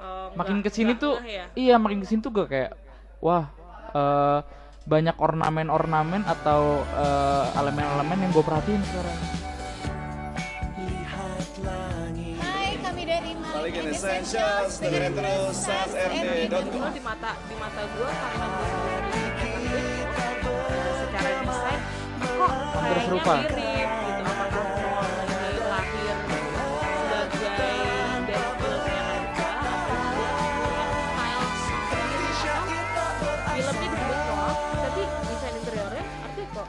Oh, 0.03 0.27
Makin 0.35 0.59
ke 0.59 0.69
sini 0.73 0.97
nggak 0.97 1.03
tuh, 1.03 1.15
ya? 1.23 1.45
iya 1.55 1.75
makin 1.79 2.03
ke 2.03 2.07
sini 2.09 2.19
tuh 2.19 2.31
gak 2.33 2.49
kayak, 2.51 2.71
wah 3.23 3.47
eh, 3.93 4.39
banyak 4.83 5.15
ornamen-ornamen 5.15 6.25
atau 6.25 6.81
eh, 6.83 7.59
elemen-elemen 7.59 8.17
yang 8.19 8.31
gue 8.33 8.43
perhatiin 8.43 8.81
sekarang. 8.83 9.17
Essentials, 13.93 14.81
dengerin 14.81 15.13
terus 15.13 15.53
sansrd.com 15.55 16.65
Dulu 16.65 16.89
di 16.89 16.97
mata 16.99 17.31
di 17.45 17.55
mata 17.55 17.81
gua 17.93 18.09
karena 18.09 18.45
gua. 18.49 18.67
Secara 20.97 21.29
desain 21.37 21.79
Nova. 23.07 23.35
mirip 23.37 23.89
gitu 24.01 24.21
apakah 24.23 24.65
Noah 24.73 25.07
ini 25.13 25.61
lahir 25.63 26.15
sebagai 27.29 27.77
Deadpool-nya 28.25 29.03
aja 33.45 33.71
filmnya 33.71 34.09
Noah 34.25 34.53
tapi 34.73 35.03
desain 35.23 35.53
interiornya 35.53 36.03
Art 36.03 36.33
Deco 36.33 36.63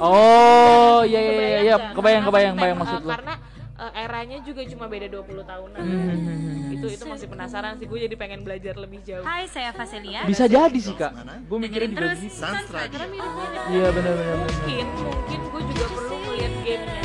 Oh, 0.00 1.04
iya 1.04 1.20
iya 1.20 1.32
iya, 1.34 1.58
iya, 1.60 1.74
nggak? 1.76 1.92
kebayang 1.92 2.24
kebayang 2.24 2.54
kebayang 2.56 2.78
eh, 2.78 2.80
maksud 2.80 3.00
lu. 3.04 3.10
karena 3.10 3.34
eh, 3.82 4.02
eranya 4.02 4.38
juga 4.40 4.60
cuma 4.64 4.84
beda 4.86 5.06
20 5.08 5.40
tahunan 5.42 5.80
Hmm. 5.80 6.70
itu 6.70 6.86
itu 6.90 7.04
masih 7.04 7.26
penasaran 7.26 7.74
sih 7.74 7.84
gue 7.84 7.98
jadi 8.00 8.14
pengen 8.14 8.40
belajar 8.40 8.74
lebih 8.74 9.00
jauh 9.02 9.20
Hai, 9.20 9.44
saya 9.46 9.68
Vaselia. 9.70 10.22
Bisa 10.22 10.44
jadi 10.46 10.76
sih 10.76 10.92
kak. 10.92 11.12
Gue 11.44 11.58
mikirin 11.58 11.90
juga 11.90 12.00
terus 12.06 12.20
gitu. 12.20 12.40
Karena 12.40 13.06
mirip-mirip 13.06 13.62
Iya 13.70 13.88
benar 13.90 14.12
benar 14.12 14.36
benar. 14.36 14.36
mungkin 14.46 14.86
mungkin 14.96 15.40
gue 15.42 15.62
juga 15.66 15.86
perlu 15.90 16.16
ngeliat 16.20 16.54
gamenya 16.58 17.02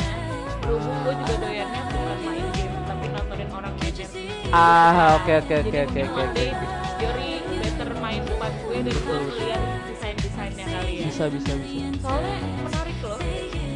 berhubung 0.58 0.96
gue 0.98 1.14
juga 1.16 1.34
doyannya 1.38 1.80
bukan 1.86 2.18
main 2.22 2.46
game 2.52 2.74
tapi 2.82 3.06
nontonin 3.08 3.48
orang 3.50 3.72
main 3.74 3.92
game 3.92 4.12
Ah 4.48 4.94
oke 5.16 5.32
oke 5.36 5.54
oke 5.54 5.66
jadi 5.66 5.78
oke 5.82 5.92
mungkin 5.92 6.06
oke. 6.06 6.16
one 6.16 6.32
day 6.32 6.50
Yori 6.96 7.30
better 7.58 7.90
main 7.96 8.22
depan 8.22 8.50
gue 8.56 8.76
dan 8.78 8.96
gue 8.96 9.18
ngeliat 9.18 9.62
desain 9.86 10.16
desainnya 10.16 10.64
kali 10.66 10.92
ya 10.94 11.04
Bisa 11.06 11.24
bisa 11.28 11.52
bisa. 11.54 11.86
soalnya 11.98 12.36
menarik 12.60 12.96
loh 13.00 13.18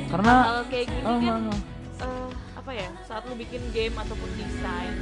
Karena 0.09 0.35
hal 0.41 0.61
kayak 0.67 0.87
gini 0.87 1.03
Oh, 1.03 1.19
kan 1.19 1.43
oh, 1.43 1.51
oh. 1.51 1.61
Apa 2.71 2.87
ya 2.87 2.91
saat 3.03 3.27
lu 3.27 3.35
bikin 3.35 3.59
game 3.75 3.99
ataupun 3.99 4.31
desain 4.39 4.95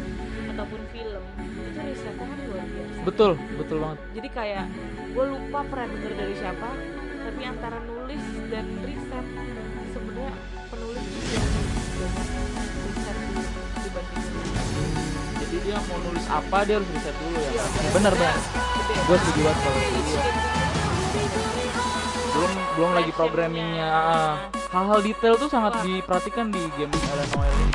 ataupun 0.56 0.80
film 0.88 1.20
itu 1.36 1.60
risetnya 1.84 2.24
kan 2.24 2.38
luar 2.48 2.64
biasa 2.64 2.98
betul 3.04 3.32
betul 3.60 3.76
banget. 3.84 3.98
jadi 4.16 4.28
kayak 4.32 4.66
gue 5.12 5.24
lupa 5.28 5.60
pernah 5.68 5.86
denger 5.92 6.12
dari 6.16 6.34
siapa 6.40 6.68
tapi 7.28 7.40
antara 7.44 7.76
nulis 7.84 8.24
dan 8.48 8.64
riset 8.88 9.26
sebenarnya 9.92 10.32
penulis 10.72 11.04
lebih 11.12 11.28
banyak 13.92 14.12
riset. 14.16 14.36
Jadi 15.36 15.56
dia 15.68 15.76
mau 15.92 15.98
nulis 16.08 16.24
apa 16.24 16.56
dia 16.64 16.74
harus 16.80 16.88
riset 16.88 17.16
dulu 17.20 17.36
ya. 17.36 17.50
Iya, 17.52 17.64
Benar 17.92 18.12
risetnya 18.16 18.16
benar. 18.16 18.36
gede 18.80 18.94
Gue 19.04 19.16
setuju 19.20 19.40
banget 19.44 19.60
kalau 19.60 19.76
banget. 19.76 20.57
Belum 22.38 22.52
belum 22.72 22.90
lagi 22.94 23.10
programmingnya. 23.10 23.82
ah. 23.84 24.34
Hal-hal 24.70 25.00
detail 25.00 25.34
tuh 25.34 25.48
sangat 25.48 25.74
Wah. 25.74 25.82
diperhatikan 25.82 26.46
di 26.48 26.62
game 26.72 26.92
Alan 27.08 27.26
Noel 27.28 27.50
ini. 27.52 27.66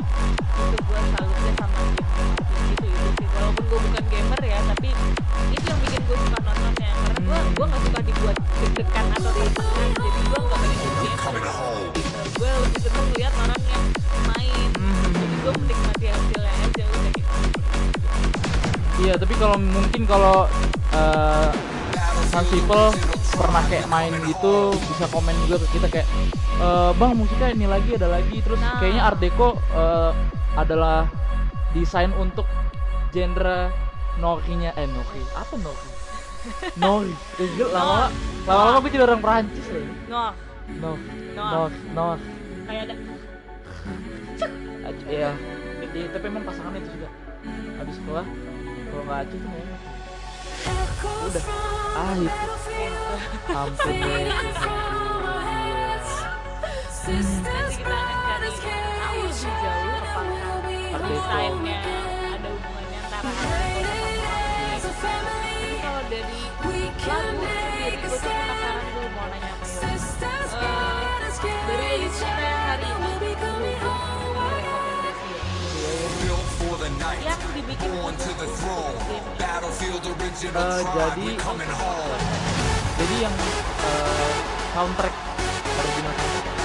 itu 0.64 0.78
gue 0.80 1.00
salutnya 1.12 1.52
sama 1.54 1.80
game 1.92 2.14
RPG 2.32 2.70
itu 2.72 2.86
itu 2.88 3.10
sih 3.14 3.28
walaupun 3.30 3.64
gue 3.66 3.80
bukan 3.82 4.04
gamer 4.08 4.42
ya 4.42 4.60
tapi 4.64 4.90
itu 5.52 5.66
yang 5.66 5.80
bikin 5.82 6.02
gue 6.02 6.18
suka 6.18 6.40
nontonnya 6.40 6.92
karena 6.96 7.20
gue 7.20 7.36
Hmm. 7.36 7.52
gue 7.52 7.66
nggak 7.66 7.82
suka 7.84 8.00
dibuat 8.02 8.36
deg-degan 8.56 9.06
atau 9.12 9.32
tertekan 9.34 9.66
jadi 9.94 10.20
gue 10.24 10.40
nggak 10.40 10.60
gamer 10.64 11.34
gitu 11.92 12.20
gue 12.34 12.50
lebih 12.56 12.80
seneng 12.80 13.08
lihat 13.14 13.34
orang 13.36 13.62
yang 13.66 13.84
main 14.26 14.70
Hmm. 14.72 15.12
jadi 15.12 15.36
gue 15.36 15.52
menikmati 15.60 16.06
hasilnya 16.08 16.54
aja 16.56 16.84
udah 16.88 17.12
gitu 17.12 17.32
Iya, 19.04 19.14
tapi 19.18 19.34
kalau 19.36 19.58
mungkin 19.60 20.02
kalau 20.06 20.46
eh 20.92 21.50
Sans 22.34 22.48
People 22.50 22.90
pernah 23.32 23.62
kayak 23.64 23.86
main 23.88 24.10
gitu 24.26 24.54
bisa 24.74 25.06
komen 25.08 25.38
juga 25.46 25.62
ke 25.62 25.68
kita 25.72 25.88
kayak 25.88 26.08
"Eh, 26.58 26.92
bang 26.92 27.14
musiknya 27.14 27.50
ini 27.52 27.66
lagi 27.66 27.94
ada 27.94 28.10
lagi. 28.12 28.42
Terus 28.42 28.58
Nah. 28.58 28.78
kayaknya 28.78 29.02
Art 29.04 29.20
Deco 29.20 29.50
eh, 29.72 30.12
adalah 30.56 31.06
desain 31.72 32.10
untuk 32.16 32.46
genre 33.10 33.70
Norinya 34.16 34.74
eh 34.74 34.86
Nori 34.86 35.22
apa 35.34 35.54
Nori 35.58 35.90
Nori 36.82 37.14
Eh, 37.38 37.50
gila, 37.52 37.70
lama-lama 37.72 38.08
lama-lama 38.46 38.78
gue 38.80 38.92
jadi 38.92 39.04
orang 39.04 39.22
Perancis 39.22 39.66
loh. 39.70 39.86
Nor 40.08 40.32
Nor. 40.76 40.98
Nor 41.36 41.70
Nor 41.94 42.18
kayak 42.64 42.82
ada. 42.88 42.96
Iya, 45.06 45.32
jadi 45.80 46.00
tapi 46.12 46.26
emang 46.28 46.44
pasangan 46.44 46.74
itu 46.74 46.90
juga 46.92 47.10
habis 47.76 47.96
sekolah 47.98 48.26
kalau 48.84 49.04
nggak 49.04 49.20
aja 49.20 49.34
tuh 49.34 49.50
kayaknya 49.50 49.73
udah. 51.28 51.44
Ah 51.94 52.16
itu 52.18 52.54
ampun 53.54 53.94
deh 53.94 54.26
nanti 57.04 57.76
kita 57.78 57.94
akan 57.94 58.18
cari 58.24 58.50
tahu 58.64 59.20
lebih 59.28 59.54
jauh 59.60 59.94
apakah 60.94 61.10
desainnya 61.12 61.80
ada 62.34 62.50
hubungannya 62.50 63.00
antara 63.04 63.30
tapi 65.04 65.70
kalau 65.84 66.04
dari 66.08 66.42
yang 77.22 77.40
dibikin 77.52 77.92
khusus 78.02 78.38
untuk 78.38 78.98
game 79.06 79.28
Eh, 80.54 80.82
jadi 80.84 81.26
jadi 82.94 83.16
yang 83.20 83.36
eh, 83.80 84.32
soundtrack 84.72 85.16
original 85.74 86.14
soundtrack. 86.14 86.58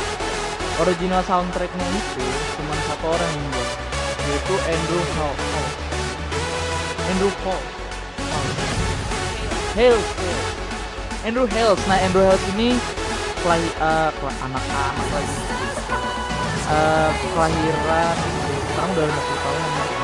Original 0.79 1.23
soundtracknya 1.23 1.87
itu 1.91 2.25
cuma 2.55 2.75
satu 2.87 3.07
orang 3.11 3.31
yang 3.31 3.47
buat. 3.51 3.71
Yaitu 4.29 4.55
Andrew 4.63 5.03
Hall. 5.15 5.37
Andrew 7.09 7.33
Hall. 7.43 7.63
Hales 9.73 10.07
Andrew 11.23 11.47
Hales 11.47 11.81
nah 11.87 11.99
Andrew 11.99 12.25
Hales 12.25 12.45
ini 12.53 12.75
kelahir 13.39 13.71
eh, 13.71 14.11
kela- 14.13 14.39
anak-anak 14.43 15.07
lagi. 15.09 15.37
Eh, 16.69 17.11
kelahiran 17.33 18.17
sekarang 18.69 18.91
udah 18.93 19.05
50 19.07 19.43
tahun 19.43 19.98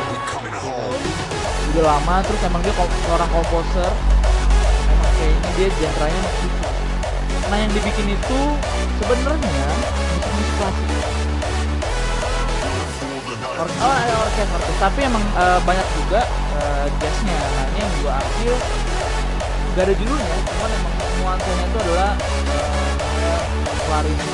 udah 1.74 1.84
lama 1.90 2.22
terus 2.22 2.40
emang 2.46 2.62
dia 2.62 2.74
seorang 2.78 3.30
komposer. 3.34 3.90
Emang 4.86 5.12
kayaknya 5.18 5.50
dia 5.58 5.68
genre-nya 5.74 6.20
musik 6.22 6.52
nah 7.54 7.60
yang 7.60 7.72
dibikin 7.76 8.08
itu 8.08 8.40
sebenarnya 8.98 9.66
musik 10.32 10.54
klasik. 10.58 10.88
Or 13.54 13.68
oh 13.68 13.94
ada 13.94 14.14
orkes 14.26 14.48
orkes. 14.48 14.76
Tapi 14.80 15.00
emang 15.06 15.24
eh, 15.38 15.60
banyak 15.62 15.88
juga 15.98 16.20
eh, 16.56 16.86
jazznya. 16.98 17.38
Nah 17.38 17.64
ini 17.68 17.78
yang 17.78 17.92
gua 18.02 18.12
ambil. 18.18 18.54
Gak 19.74 19.84
ada 19.90 19.94
judulnya 19.98 20.36
cuman 20.46 20.70
emang 20.70 20.94
nuansanya 21.18 21.64
itu 21.66 21.78
adalah 21.82 22.12
klarinet. 23.86 24.30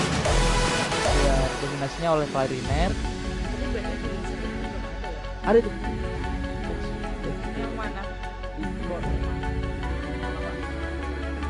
Ya 1.21 1.37
dominasinya 1.61 2.09
oleh 2.17 2.27
klarinet. 2.31 2.93
Juga 3.61 3.81
ada 5.41 5.57
ya? 5.57 5.65
tuh 5.65 5.73
mana 7.81 8.03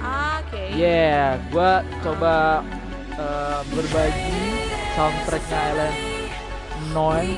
Ah, 0.00 0.40
oke 0.40 0.62
Yeah, 0.72 1.36
gua 1.52 1.84
coba 2.00 2.64
eh, 3.12 3.60
berbagi 3.68 4.38
soundtracknya 4.94 5.58
Ellen 5.70 5.94
Noy 6.90 7.36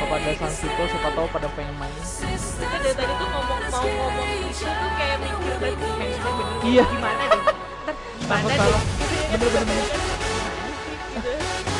kepada 0.00 0.30
Sans 0.40 0.56
People 0.56 0.88
siapa 0.88 1.10
tahu 1.12 1.26
pada 1.28 1.48
pengen 1.52 1.74
main. 1.76 1.92
kita 1.92 2.76
dari 2.80 2.94
tadi 2.96 3.12
tuh 3.12 3.28
ngomong 3.28 3.60
mau 3.68 3.84
ngomong 3.84 4.28
itu 4.40 4.64
tuh 4.64 4.90
kayak 4.96 5.16
mikir 5.20 5.54
banget 5.60 5.76
Iya. 6.62 6.84
gimana 6.86 7.22
deh 7.26 7.40
gimana 8.16 8.40
deh 8.40 8.56
salah. 8.56 8.82
Bener, 9.28 9.48
bener, 9.50 9.64
bener. 9.66 9.88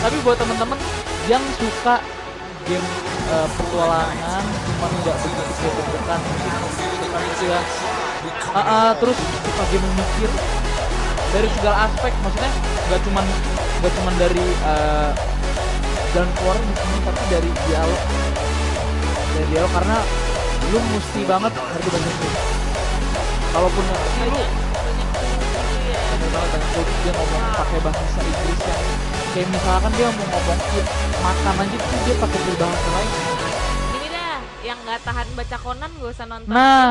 Tapi 0.03 0.17
buat 0.21 0.37
temen-temen 0.37 0.79
yang 1.25 1.45
suka 1.57 1.95
game 2.67 2.87
eh, 3.33 3.49
petualangan 3.57 4.45
cuma 4.45 4.87
nggak 5.01 5.17
begitu 5.25 5.67
deg-degan 5.73 6.21
gitu 7.33 7.45
ya. 7.49 7.61
Ah, 8.53 8.61
ah, 8.61 8.91
terus 9.01 9.17
suka 9.17 9.65
game 9.73 9.89
mikir 9.97 10.31
dari 11.33 11.49
segala 11.57 11.89
aspek 11.89 12.13
maksudnya 12.21 12.53
nggak 12.87 13.01
cuman 13.09 13.25
nggak 13.81 13.93
cuman 13.97 14.15
dari 14.21 14.47
eh, 14.53 15.11
jalan 16.13 16.31
keluar 16.37 16.57
di 16.61 16.75
sini 16.77 16.99
tapi 17.09 17.23
dari 17.33 17.51
dialog. 17.67 18.03
Dari 19.33 19.47
dialog 19.49 19.73
karena 19.73 19.97
lu 20.73 20.79
mesti 20.93 21.21
banget 21.29 21.53
ngerti 21.53 21.89
bahasa 21.93 22.09
Inggris 22.09 22.37
kalaupun 23.53 23.85
ngerti 23.85 24.25
lu 24.33 24.43
bener 25.93 26.29
banget 26.33 26.51
dan 26.57 26.63
dia 27.05 27.13
ngomong 27.13 27.43
pakai 27.53 27.79
bahasa 27.85 28.21
Inggris 28.25 28.61
yang 28.65 29.12
kayak 29.33 29.49
misalkan 29.49 29.91
dia 29.97 30.09
mau 30.13 30.27
ngomong 30.29 30.61
"Ih, 30.77 30.87
makan 31.25 31.55
aja 31.65 31.77
tuh 31.77 31.99
dia 32.05 32.15
pakai 32.21 32.41
berbahasa 32.45 32.89
lain. 32.93 33.11
Ini 33.97 34.07
dah 34.13 34.35
yang 34.63 34.79
nggak 34.85 35.01
tahan 35.03 35.27
baca 35.33 35.57
Conan 35.57 35.91
gak 35.97 36.11
usah 36.13 36.27
nonton 36.29 36.53
nah 36.53 36.89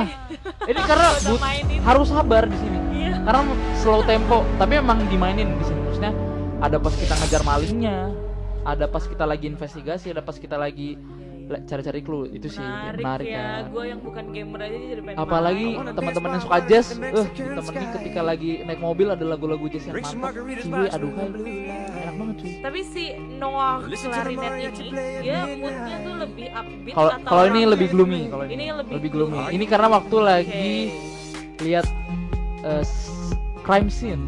ini. 0.66 0.82
karena 0.90 1.10
but- 1.22 1.42
harus 1.86 2.08
sabar 2.10 2.44
di 2.50 2.58
sini. 2.58 2.80
Iya. 2.98 3.16
Karena 3.22 3.42
slow 3.78 4.02
tempo 4.06 4.42
tapi 4.58 4.74
emang 4.82 5.06
dimainin 5.08 5.54
di 5.58 5.66
sini. 5.66 5.80
Maksudnya 5.86 6.14
ada 6.62 6.78
pas 6.78 6.94
kita 6.94 7.14
ngejar 7.18 7.42
malingnya 7.42 7.98
ada 8.62 8.86
pas 8.86 9.02
kita 9.02 9.26
lagi 9.26 9.50
investigasi 9.50 10.14
ada 10.14 10.22
pas 10.22 10.38
kita 10.38 10.54
lagi 10.54 10.94
cari-cari 11.62 12.00
clue 12.00 12.26
itu 12.30 12.48
sih 12.48 12.62
menarik, 12.62 13.04
menarik 13.04 13.28
ya, 13.28 13.36
ya. 13.36 13.50
gue 13.68 13.84
yang 13.84 14.00
bukan 14.00 14.24
gamer 14.30 14.60
aja 14.62 14.78
jadi 14.78 15.02
pengen 15.02 15.18
Apalagi 15.18 15.68
teman-teman 15.92 16.30
yang 16.32 16.44
suka 16.44 16.58
jazz, 16.66 16.88
eh 16.96 17.26
temen 17.34 17.84
ketika 17.92 18.22
lagi 18.22 18.52
naik 18.64 18.80
mobil 18.80 19.08
ada 19.08 19.26
lagu-lagu 19.26 19.66
jazz 19.68 19.84
yang 19.86 20.00
mantap. 20.00 20.32
Cuy, 20.32 20.88
aduh 20.88 21.12
hai. 21.12 21.28
Enak 21.92 22.16
banget 22.16 22.36
cuy. 22.38 22.52
tapi 22.62 22.80
si 22.82 23.04
Noah 23.36 23.84
Clarinet 23.84 24.54
ini 24.62 24.90
dia 25.20 25.40
moodnya 25.52 25.98
tuh 26.02 26.16
lebih 26.20 26.48
upbeat 26.52 26.96
Kalau 26.96 27.10
atau 27.12 27.28
kalau 27.28 27.44
ini 27.48 27.62
lebih 27.66 27.88
gloomy 27.90 28.22
kalau 28.28 28.44
ini. 28.46 28.54
Ini 28.54 28.66
lebih 28.74 28.94
lebih 28.96 29.10
gloomy. 29.12 29.38
gloomy. 29.42 29.56
Ini 29.56 29.66
karena 29.66 29.88
waktu 29.90 30.16
lagi 30.18 30.72
Oke. 30.88 31.64
lihat 31.64 31.86
s- 32.82 33.36
crime 33.62 33.90
scene 33.90 34.26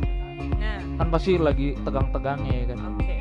nah 0.57 0.79
kan 0.95 1.07
pasti 1.09 1.35
lagi 1.35 1.73
tegang-tegangnya 1.81 2.53
ya 2.53 2.65
kan. 2.71 2.77
Oke, 2.95 3.15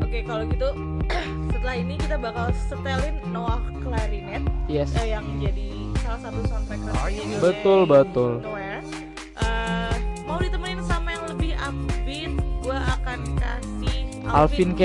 oke 0.00 0.18
kalau 0.24 0.42
gitu 0.48 0.68
setelah 1.66 1.82
ini 1.82 1.98
kita 1.98 2.14
bakal 2.14 2.46
setelin 2.70 3.18
Noah 3.34 3.58
Clarinet 3.82 4.46
Yes. 4.70 4.94
eh, 4.94 5.18
yang 5.18 5.26
jadi 5.42 5.66
salah 5.98 6.30
satu 6.30 6.38
soundtrack 6.46 6.78
resminya 6.78 7.38
Betul, 7.42 7.80
betul. 7.90 8.32
Nowhere. 8.38 8.86
Eh, 9.34 9.94
mau 10.22 10.38
ditemenin 10.38 10.78
sama 10.86 11.18
yang 11.18 11.26
lebih 11.26 11.58
upbeat, 11.58 12.32
gue 12.62 12.78
akan 12.78 13.18
kasih 13.34 13.98
Alvin 14.30 14.78
K. 14.78 14.82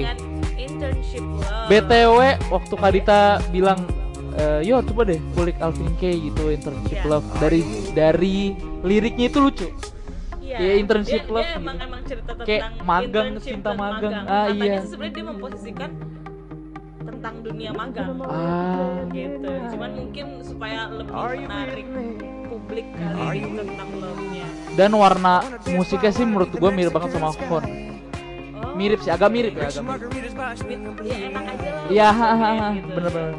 dengan 0.00 0.18
internship 0.56 1.24
love. 1.44 1.68
BTW 1.68 2.16
waktu 2.48 2.72
Kadita 2.72 3.20
bilang 3.52 3.84
eh, 4.32 4.64
yo 4.64 4.80
coba 4.80 5.04
deh 5.04 5.20
kulik 5.36 5.60
Alvin 5.60 5.92
K 6.00 6.08
gitu 6.08 6.48
internship 6.48 7.04
Iya. 7.04 7.20
love 7.20 7.28
dari 7.36 7.60
dari 7.92 8.56
liriknya 8.80 9.28
itu 9.28 9.44
lucu. 9.44 9.68
Iya, 10.54 10.60
Kayak 10.60 10.76
internship 10.78 11.18
dia, 11.18 11.26
love 11.26 11.42
dia 11.42 11.50
gitu. 11.50 11.58
emang 11.58 11.76
emang 11.80 12.00
cerita 12.04 12.30
tentang 12.30 12.46
Kayak 12.46 12.62
magang, 12.80 13.26
internship 13.26 13.50
cinta 13.50 13.66
dan 13.66 13.76
magang. 13.76 14.12
Ah, 14.14 14.44
Katanya 14.44 14.64
iya. 14.64 14.78
sebenarnya 14.84 15.12
dia 15.12 15.24
memposisikan 15.26 15.90
tentang 17.04 17.34
dunia 17.40 17.70
magang. 17.72 18.08
Ah. 18.22 19.02
gitu 19.10 19.50
cuman 19.66 19.90
mungkin 19.94 20.26
supaya 20.40 20.80
lebih 20.88 21.12
menarik 21.42 21.86
publik 22.44 22.86
kali 22.92 23.38
gitu 23.40 23.62
tentang 23.62 23.90
love-nya 23.94 24.46
Dan 24.74 24.90
warna 24.92 25.34
musiknya 25.68 26.10
sih 26.10 26.22
menurut 26.22 26.50
gua 26.52 26.70
mirip 26.70 26.92
banget 26.92 27.10
sama 27.12 27.28
Hon. 27.32 27.64
oh 27.64 27.64
Mirip 28.74 29.00
sih, 29.00 29.08
agak 29.08 29.30
mirip 29.30 29.54
ya, 29.54 29.68
agak 29.68 29.84
mirip. 29.84 30.10
ya 31.00 31.16
enak 31.24 31.44
aja 31.48 31.68
lah 31.70 31.82
Iya, 31.86 32.08
gitu, 32.08 32.20
hahaha, 32.20 32.68
gitu. 32.70 32.88
bener-bener. 32.88 33.32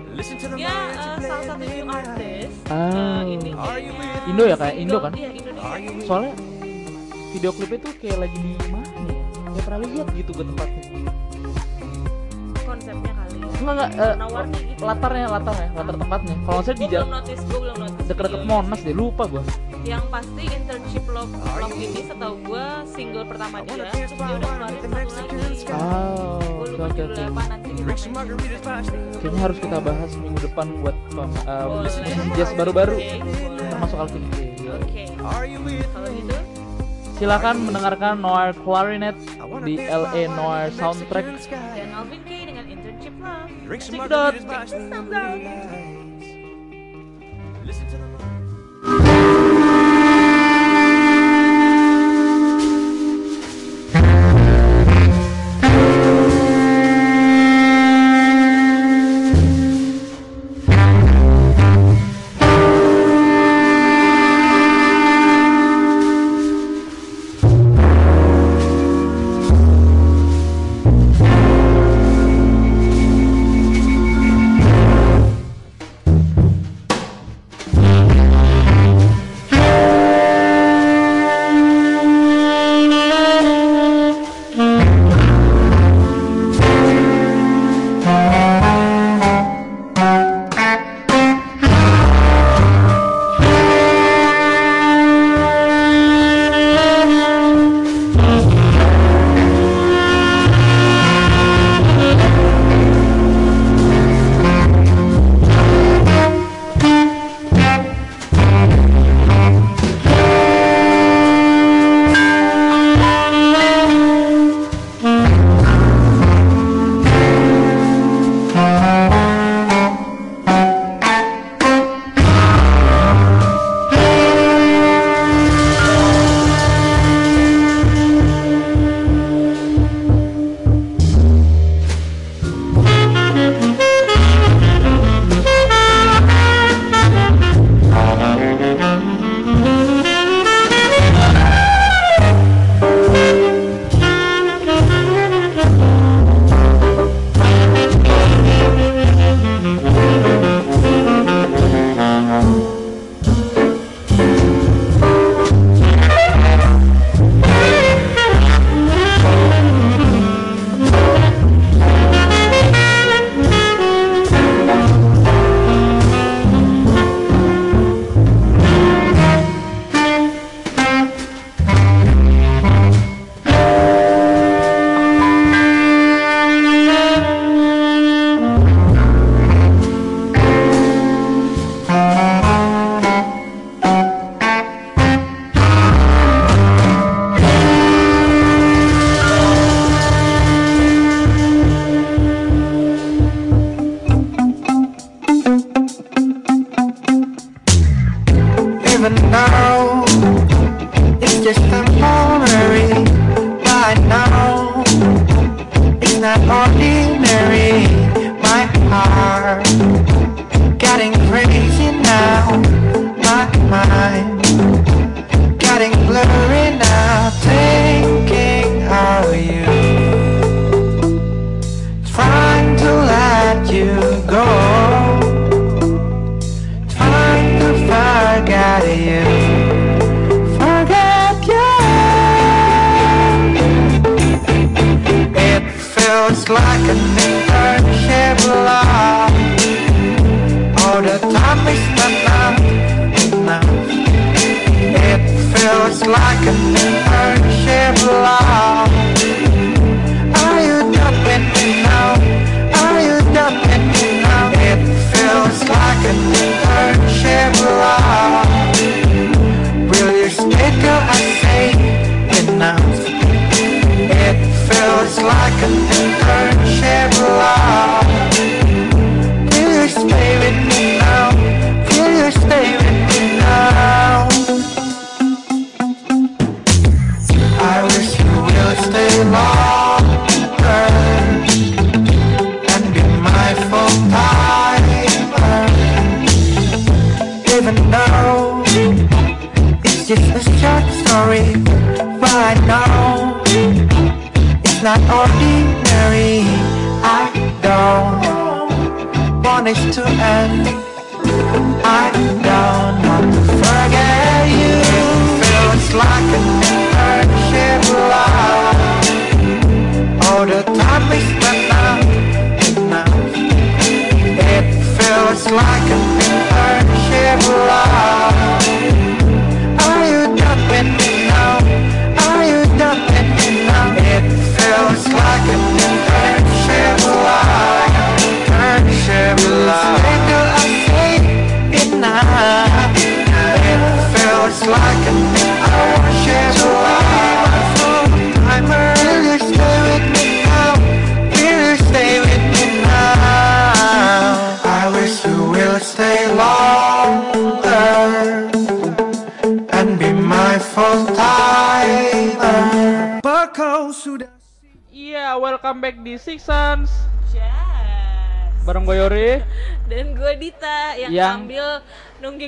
dia 0.52 0.68
eh, 0.70 1.20
salah 1.22 1.44
satu 1.46 1.64
new 1.64 1.86
artist 1.86 2.56
eh, 2.66 3.22
ini 3.26 3.50
kayaknya 3.52 4.08
Indo 4.26 4.44
ya, 4.44 4.56
kayak 4.56 4.76
Indo 4.76 4.98
kan? 5.00 5.12
iya 5.14 5.30
Indonesia 5.32 6.02
Soalnya 6.02 6.34
video 7.36 7.52
klipnya 7.52 7.80
tuh 7.84 7.94
kayak 8.00 8.18
lagi 8.24 8.38
di 8.40 8.56
mana 8.72 8.88
ya? 9.12 9.24
Gak 9.56 9.64
pernah 9.68 9.80
lihat 9.84 10.08
gitu 10.16 10.32
ke 10.32 10.44
tempatnya. 10.48 10.84
konsepnya 12.66 13.12
kali 13.14 13.38
ya 13.38 13.48
Enggak 13.56 13.74
enggak 13.76 13.90
eh, 13.92 14.00
warna-warni 14.00 14.60
gitu 14.66 14.82
latarnya, 14.84 15.26
latarnya, 15.32 15.68
latar 15.76 15.96
tempatnya. 16.00 16.36
Kalau 16.44 16.56
nggak 16.56 16.66
salah 16.66 16.76
di 16.80 16.86
gue 16.86 16.94
jalan 16.96 17.08
gue 17.12 17.60
deket-deket 18.08 18.42
videonya. 18.42 18.48
Monas 18.48 18.80
deh, 18.84 18.96
lupa 18.96 19.24
gua. 19.28 19.44
yang 19.86 20.02
pasti 20.10 20.44
internship 20.50 21.06
love 21.14 21.30
love 21.30 21.78
ini 21.78 22.02
setahu 22.10 22.36
gue 22.42 22.66
single 22.90 23.26
pertama 23.30 23.62
dia 23.62 23.86
terus 23.86 24.12
dia 24.18 24.34
udah 24.34 24.50
keluarin 24.50 24.82
satu 25.14 25.36
lagi 25.38 25.56
Oh, 25.76 26.42
gue 26.66 26.74
oke 26.74 26.74
lupa 26.74 26.88
judulnya 26.98 27.28
apa 27.30 27.44
nanti 27.54 27.70
kita. 27.76 28.74
Kayaknya 29.22 29.40
harus 29.46 29.58
kita 29.62 29.78
bahas 29.78 30.12
minggu 30.18 30.40
depan 30.42 30.68
buat 30.82 30.98
uh, 31.46 31.86
jazz 32.34 32.50
baru-baru, 32.58 32.98
termasuk 33.62 33.98
Alvin. 34.02 34.24
Oke. 34.82 35.04
Kalau 35.22 36.10
gitu, 36.10 36.38
Silakan 37.16 37.72
mendengarkan 37.72 38.20
Noir 38.20 38.52
Clarinet 38.60 39.16
di 39.64 39.80
LA 39.80 40.28
Noir 40.28 40.68
Soundtrack. 40.76 41.48
dan 41.48 41.90
Alvin 41.96 42.20
K 42.28 42.32
dengan 42.44 42.66
internship 42.68 43.16
love. 43.24 43.48
Sedot. 43.80 44.34
Stop 44.68 45.06
down. 45.08 45.40
Even 47.66 48.15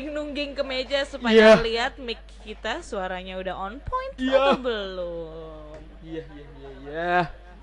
nungging-nungging 0.08 0.52
ke 0.56 0.64
meja 0.64 1.00
supaya 1.04 1.60
lihat 1.60 2.00
mic 2.00 2.20
kita 2.42 2.80
suaranya 2.80 3.36
udah 3.36 3.56
on 3.60 3.76
point 3.84 4.14
Iya. 4.16 4.40
atau 4.40 4.58
belum. 4.64 5.78
Iya, 6.02 6.24
iya, 6.24 6.46
iya, 6.48 6.70
iya. 6.80 7.18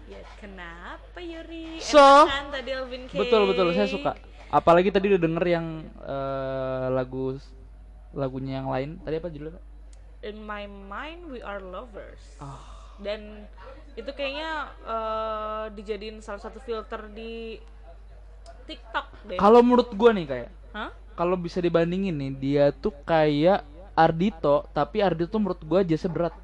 Ya 0.04 0.20
kenapa 0.36 1.18
Yuri? 1.18 1.80
So, 1.80 1.96
Enak 1.96 2.28
kan 2.28 2.46
tadi 2.52 2.70
Alvin 2.76 3.02
K? 3.08 3.12
Betul 3.16 3.42
betul, 3.48 3.72
saya 3.72 3.88
suka. 3.88 4.12
Apalagi 4.52 4.92
tadi 4.92 5.08
udah 5.08 5.20
denger 5.20 5.44
yang 5.48 5.66
eh, 6.04 6.86
lagu 6.92 7.40
lagunya 8.12 8.60
yang 8.60 8.68
lain. 8.68 9.00
Tadi 9.00 9.16
apa 9.16 9.28
judulnya? 9.32 9.62
In 10.24 10.44
my 10.44 10.68
mind 10.68 11.32
we 11.32 11.40
are 11.40 11.60
lovers. 11.60 12.20
Ah. 12.38 12.60
Dan 13.00 13.48
itu 13.96 14.10
kayaknya 14.12 14.68
eh, 14.84 15.64
dijadiin 15.72 16.20
salah 16.20 16.44
satu 16.44 16.60
filter 16.60 17.08
di 17.08 17.56
TikTok 18.68 19.06
deh. 19.32 19.38
Kalau 19.40 19.60
menurut 19.64 19.88
gue 19.92 20.10
nih 20.12 20.26
kayak, 20.28 20.50
Hah? 20.72 20.90
Kalau 21.14 21.38
bisa 21.38 21.62
dibandingin 21.62 22.14
nih, 22.14 22.32
dia 22.34 22.64
tuh 22.74 22.92
kayak 23.06 23.62
Ardito, 23.94 24.66
tapi 24.74 24.98
Ardito 24.98 25.38
menurut 25.38 25.62
gue 25.62 25.80
jazznya 25.94 26.10
berat. 26.10 26.34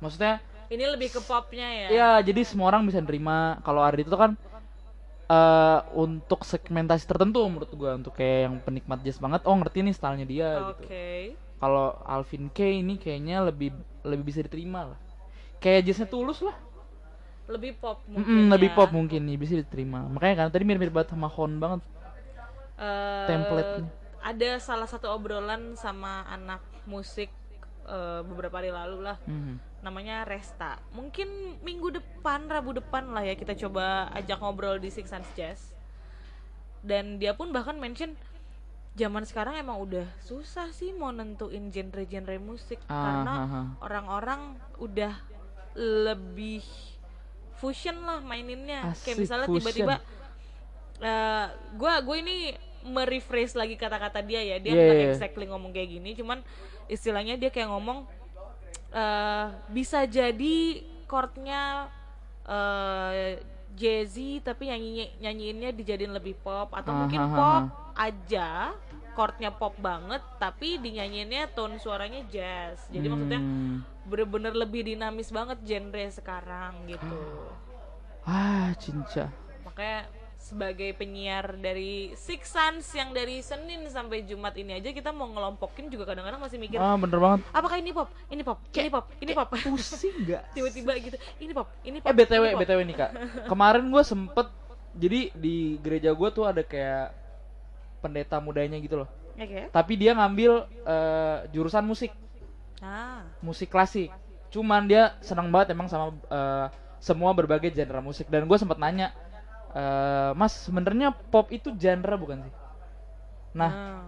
Maksudnya, 0.00 0.40
Ini 0.72 0.84
lebih 0.96 1.12
ke 1.12 1.20
popnya 1.20 1.68
ya. 1.68 1.88
ya 1.92 2.10
jadi 2.24 2.40
semua 2.42 2.72
orang 2.72 2.88
bisa 2.88 2.98
nerima. 2.98 3.60
Kalau 3.62 3.84
Ardito 3.84 4.16
kan 4.16 4.32
eh 5.24 5.80
untuk 5.96 6.44
segmentasi 6.44 7.04
tertentu 7.08 7.40
menurut 7.48 7.72
gue, 7.72 7.90
untuk 7.96 8.12
kayak 8.16 8.48
yang 8.48 8.54
penikmat 8.64 9.00
jazz 9.04 9.20
banget, 9.20 9.44
oh 9.44 9.56
ngerti 9.56 9.84
nih 9.84 9.94
stylenya 9.96 10.26
dia 10.26 10.48
Oke. 10.72 10.72
gitu. 10.72 10.84
Kalau 11.60 11.96
Alvin 12.04 12.52
K 12.52 12.80
ini 12.80 13.00
kayaknya 13.00 13.44
lebih 13.44 13.72
lebih 14.04 14.24
bisa 14.24 14.44
diterima 14.44 14.92
lah. 14.92 14.98
Kayak 15.60 15.88
jazznya 15.88 16.08
tulus 16.08 16.40
lah. 16.44 16.56
Lebih 17.48 17.76
pop 17.76 18.00
mungkin. 18.08 18.24
Mm-mm, 18.24 18.52
lebih 18.52 18.72
ya. 18.72 18.76
pop 18.76 18.90
mungkin 18.92 19.20
nih 19.24 19.36
bisa 19.36 19.54
diterima. 19.56 20.04
Makanya 20.08 20.44
kan 20.44 20.46
tadi 20.52 20.64
mirip-mirip 20.64 20.92
banget 20.92 21.12
sama 21.12 21.28
Hon 21.28 21.60
banget. 21.60 21.80
Eh, 22.74 23.26
Template-nya. 23.30 23.86
Ada 24.24 24.50
salah 24.58 24.88
satu 24.88 25.12
obrolan 25.12 25.76
sama 25.76 26.24
anak 26.26 26.64
musik 26.88 27.28
eh, 27.84 28.20
beberapa 28.24 28.58
hari 28.58 28.72
lalu 28.72 29.04
lah. 29.04 29.20
Mhm. 29.28 29.60
Namanya 29.84 30.24
Resta. 30.24 30.80
Mungkin 30.96 31.60
minggu 31.60 31.92
depan, 31.92 32.48
Rabu 32.48 32.72
depan 32.72 33.12
lah 33.12 33.20
ya 33.20 33.36
kita 33.36 33.52
coba 33.52 34.08
ajak 34.16 34.40
ngobrol 34.40 34.80
di 34.80 34.88
Six 34.88 35.12
Sense 35.12 35.30
Jazz. 35.36 35.60
Dan 36.80 37.20
dia 37.20 37.36
pun 37.36 37.52
bahkan 37.52 37.76
mention 37.76 38.16
zaman 38.94 39.26
sekarang 39.26 39.58
emang 39.58 39.82
udah 39.82 40.06
susah 40.22 40.70
sih 40.70 40.94
mau 40.94 41.10
nentuin 41.10 41.68
genre-genre 41.68 42.38
musik 42.38 42.78
Ah, 42.86 42.94
karena 43.02 43.34
orang-orang 43.82 44.54
udah 44.78 45.12
lebih 45.74 46.62
fusion 47.58 47.98
lah 48.06 48.22
maininnya. 48.22 48.88
Asik, 48.94 49.04
Kayak 49.04 49.18
misalnya 49.20 49.46
tiba-tiba 49.50 49.94
eh 51.04 51.46
gua 51.76 52.00
gue 52.00 52.16
ini 52.16 52.36
merephrase 52.84 53.52
lagi 53.54 53.76
kata-kata 53.76 54.20
dia 54.20 54.40
ya 54.40 54.56
dia 54.56 54.72
Yeah, 54.72 54.84
nggak 54.84 54.96
yeah. 54.98 55.12
exactly 55.12 55.44
ngomong 55.44 55.70
kayak 55.70 55.88
gini 55.90 56.16
cuman 56.16 56.40
istilahnya 56.86 57.36
dia 57.36 57.48
kayak 57.48 57.68
ngomong 57.68 58.08
eh 58.90 59.46
bisa 59.68 60.04
jadi 60.04 60.80
chordnya 61.04 61.92
eh 62.44 63.40
jazzy 63.74 64.38
tapi 64.38 64.70
nyanyi 64.70 65.10
nyanyiinnya 65.18 65.70
dijadiin 65.72 66.14
lebih 66.14 66.38
pop 66.38 66.70
atau 66.70 66.94
Ah, 66.94 66.98
mungkin 67.02 67.20
ah, 67.20 67.30
pop 67.34 67.64
aja 67.98 68.70
chordnya 69.14 69.50
pop 69.50 69.74
banget 69.76 70.22
tapi 70.38 70.78
dinyanyiinnya 70.78 71.50
tone 71.50 71.78
suaranya 71.78 72.22
jazz 72.28 72.86
jadi 72.88 73.06
maksudnya 73.06 73.40
Hmm. 73.42 73.82
bener-bener 74.04 74.54
lebih 74.54 74.84
dinamis 74.84 75.30
banget 75.30 75.58
genre 75.64 76.04
sekarang 76.08 76.86
gitu 76.86 77.18
Ah, 78.22 78.70
cinca. 78.78 79.28
makanya 79.64 80.06
sebagai 80.44 80.92
penyiar 80.92 81.56
dari 81.56 82.12
Six 82.12 82.52
Sense 82.52 82.92
yang 82.92 83.16
dari 83.16 83.40
Senin 83.40 83.88
sampai 83.88 84.28
Jumat 84.28 84.52
ini 84.54 84.76
aja 84.76 84.92
kita 84.92 85.08
mau 85.08 85.24
ngelompokin 85.24 85.88
juga 85.88 86.04
kadang-kadang 86.04 86.36
masih 86.36 86.60
mikir 86.60 86.76
Ah, 86.76 87.00
bener 87.00 87.16
banget. 87.16 87.40
apakah 87.48 87.80
ini 87.80 87.90
pop 87.90 88.12
ini 88.28 88.44
pop 88.44 88.60
ini 88.70 88.88
pop 88.92 89.04
ini 89.18 89.32
pop 89.32 89.48
Pusing 89.48 90.28
gak? 90.28 90.44
tiba-tiba 90.56 90.92
gitu 91.00 91.16
ini 91.40 91.52
pop 91.52 91.72
ini 91.80 91.96
pop 91.96 92.06
Eh 92.06 92.14
btw 92.14 92.42
ini 92.44 92.52
pop. 92.52 92.60
btw 92.60 92.80
nih 92.84 92.92
kak. 92.94 93.10
Kemarin 93.48 93.88
gue 93.88 94.02
sempet 94.04 94.46
jadi 94.94 95.20
di 95.32 95.56
gereja 95.80 96.12
gue 96.12 96.28
tuh 96.28 96.44
ada 96.44 96.60
kayak 96.60 97.16
pendeta 97.98 98.36
mudanya 98.36 98.76
gitu 98.76 99.00
loh. 99.00 99.08
Oke. 99.34 99.72
Tapi 99.72 99.92
dia 99.96 100.12
ngambil 100.12 100.52
eh, 100.84 101.38
jurusan 101.50 101.82
musik, 101.82 102.12
ah 102.78 103.24
musik 103.40 103.66
klasik. 103.66 104.12
Cuman 104.52 104.84
dia 104.84 105.16
senang 105.18 105.48
banget 105.48 105.72
emang 105.72 105.88
sama 105.88 106.12
eh, 106.12 106.66
semua 107.00 107.32
berbagai 107.32 107.72
genre 107.72 108.04
musik. 108.04 108.28
Dan 108.28 108.44
gue 108.44 108.54
sempet 108.54 108.76
nanya, 108.76 109.10
eh, 109.74 110.30
Mas 110.38 110.54
sebenarnya 110.64 111.12
pop 111.12 111.50
itu 111.50 111.74
genre 111.74 112.14
bukan 112.16 112.46
sih? 112.46 112.54
Nah, 113.54 113.70
ah. 113.70 114.02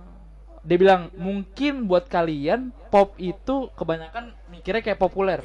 dia 0.66 0.78
bilang 0.78 1.10
mungkin 1.14 1.86
buat 1.86 2.10
kalian 2.10 2.74
pop 2.90 3.14
itu 3.18 3.70
kebanyakan 3.74 4.34
mikirnya 4.50 4.82
kayak 4.82 5.00
populer. 5.02 5.42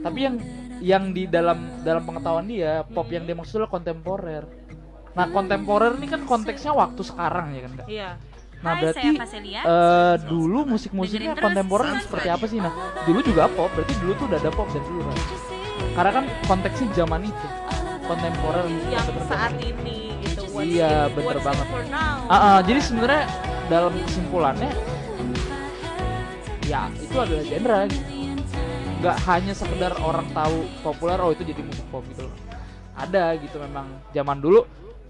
Tapi 0.00 0.18
yang 0.18 0.36
yang 0.80 1.04
di 1.12 1.28
dalam 1.28 1.84
dalam 1.84 2.02
pengetahuan 2.02 2.48
dia 2.48 2.82
pop 2.88 3.06
yang 3.12 3.28
dia 3.28 3.36
maksud 3.36 3.60
adalah 3.60 3.72
kontemporer. 3.72 4.44
Nah 5.14 5.26
kontemporer 5.28 5.96
ini 6.00 6.08
kan 6.08 6.24
konteksnya 6.24 6.72
waktu 6.72 7.02
sekarang 7.04 7.52
ya 7.54 7.60
kan 7.68 7.72
Kak? 7.78 7.86
iya. 7.86 8.10
Nah 8.60 8.76
Hai, 8.76 8.80
berarti 8.84 9.08
eh, 9.16 10.16
dulu 10.28 10.68
musik-musiknya 10.68 11.32
kontemporer 11.32 11.96
seperti 12.04 12.28
apa 12.28 12.44
sih? 12.44 12.60
Nah 12.60 12.72
dulu 13.08 13.20
juga 13.24 13.48
pop 13.52 13.72
berarti 13.72 13.94
dulu 14.00 14.12
tuh 14.16 14.26
udah 14.28 14.38
ada 14.40 14.50
pop 14.52 14.68
dari 14.68 14.84
dulu 14.84 15.00
kan 15.06 15.16
karena 15.96 16.10
kan 16.12 16.24
konteksnya 16.46 16.86
zaman 16.94 17.26
itu 17.26 17.46
kontemporer 18.10 18.66
yang 18.90 19.06
kontemporer. 19.06 19.30
saat 19.30 19.52
ini 19.62 20.18
gitu. 20.26 20.42
Iya, 20.58 21.06
bener 21.14 21.38
banget. 21.38 21.66
Ah, 22.26 22.34
ah, 22.34 22.58
jadi 22.66 22.80
sebenarnya 22.82 23.24
dalam 23.70 23.94
kesimpulannya 24.02 24.70
ya 26.70 26.86
itu 27.02 27.16
adalah 27.18 27.42
genre 27.42 27.80
gitu. 27.90 28.02
nggak 29.02 29.16
hanya 29.26 29.52
sekedar 29.58 29.92
orang 30.06 30.26
tahu 30.30 30.62
populer 30.86 31.18
oh 31.18 31.34
itu 31.34 31.42
jadi 31.42 31.62
musik 31.66 31.82
pop 31.90 32.06
gitu 32.06 32.30
loh 32.30 32.34
ada 32.94 33.34
gitu 33.42 33.58
memang 33.58 33.90
zaman 34.14 34.38
dulu 34.38 34.62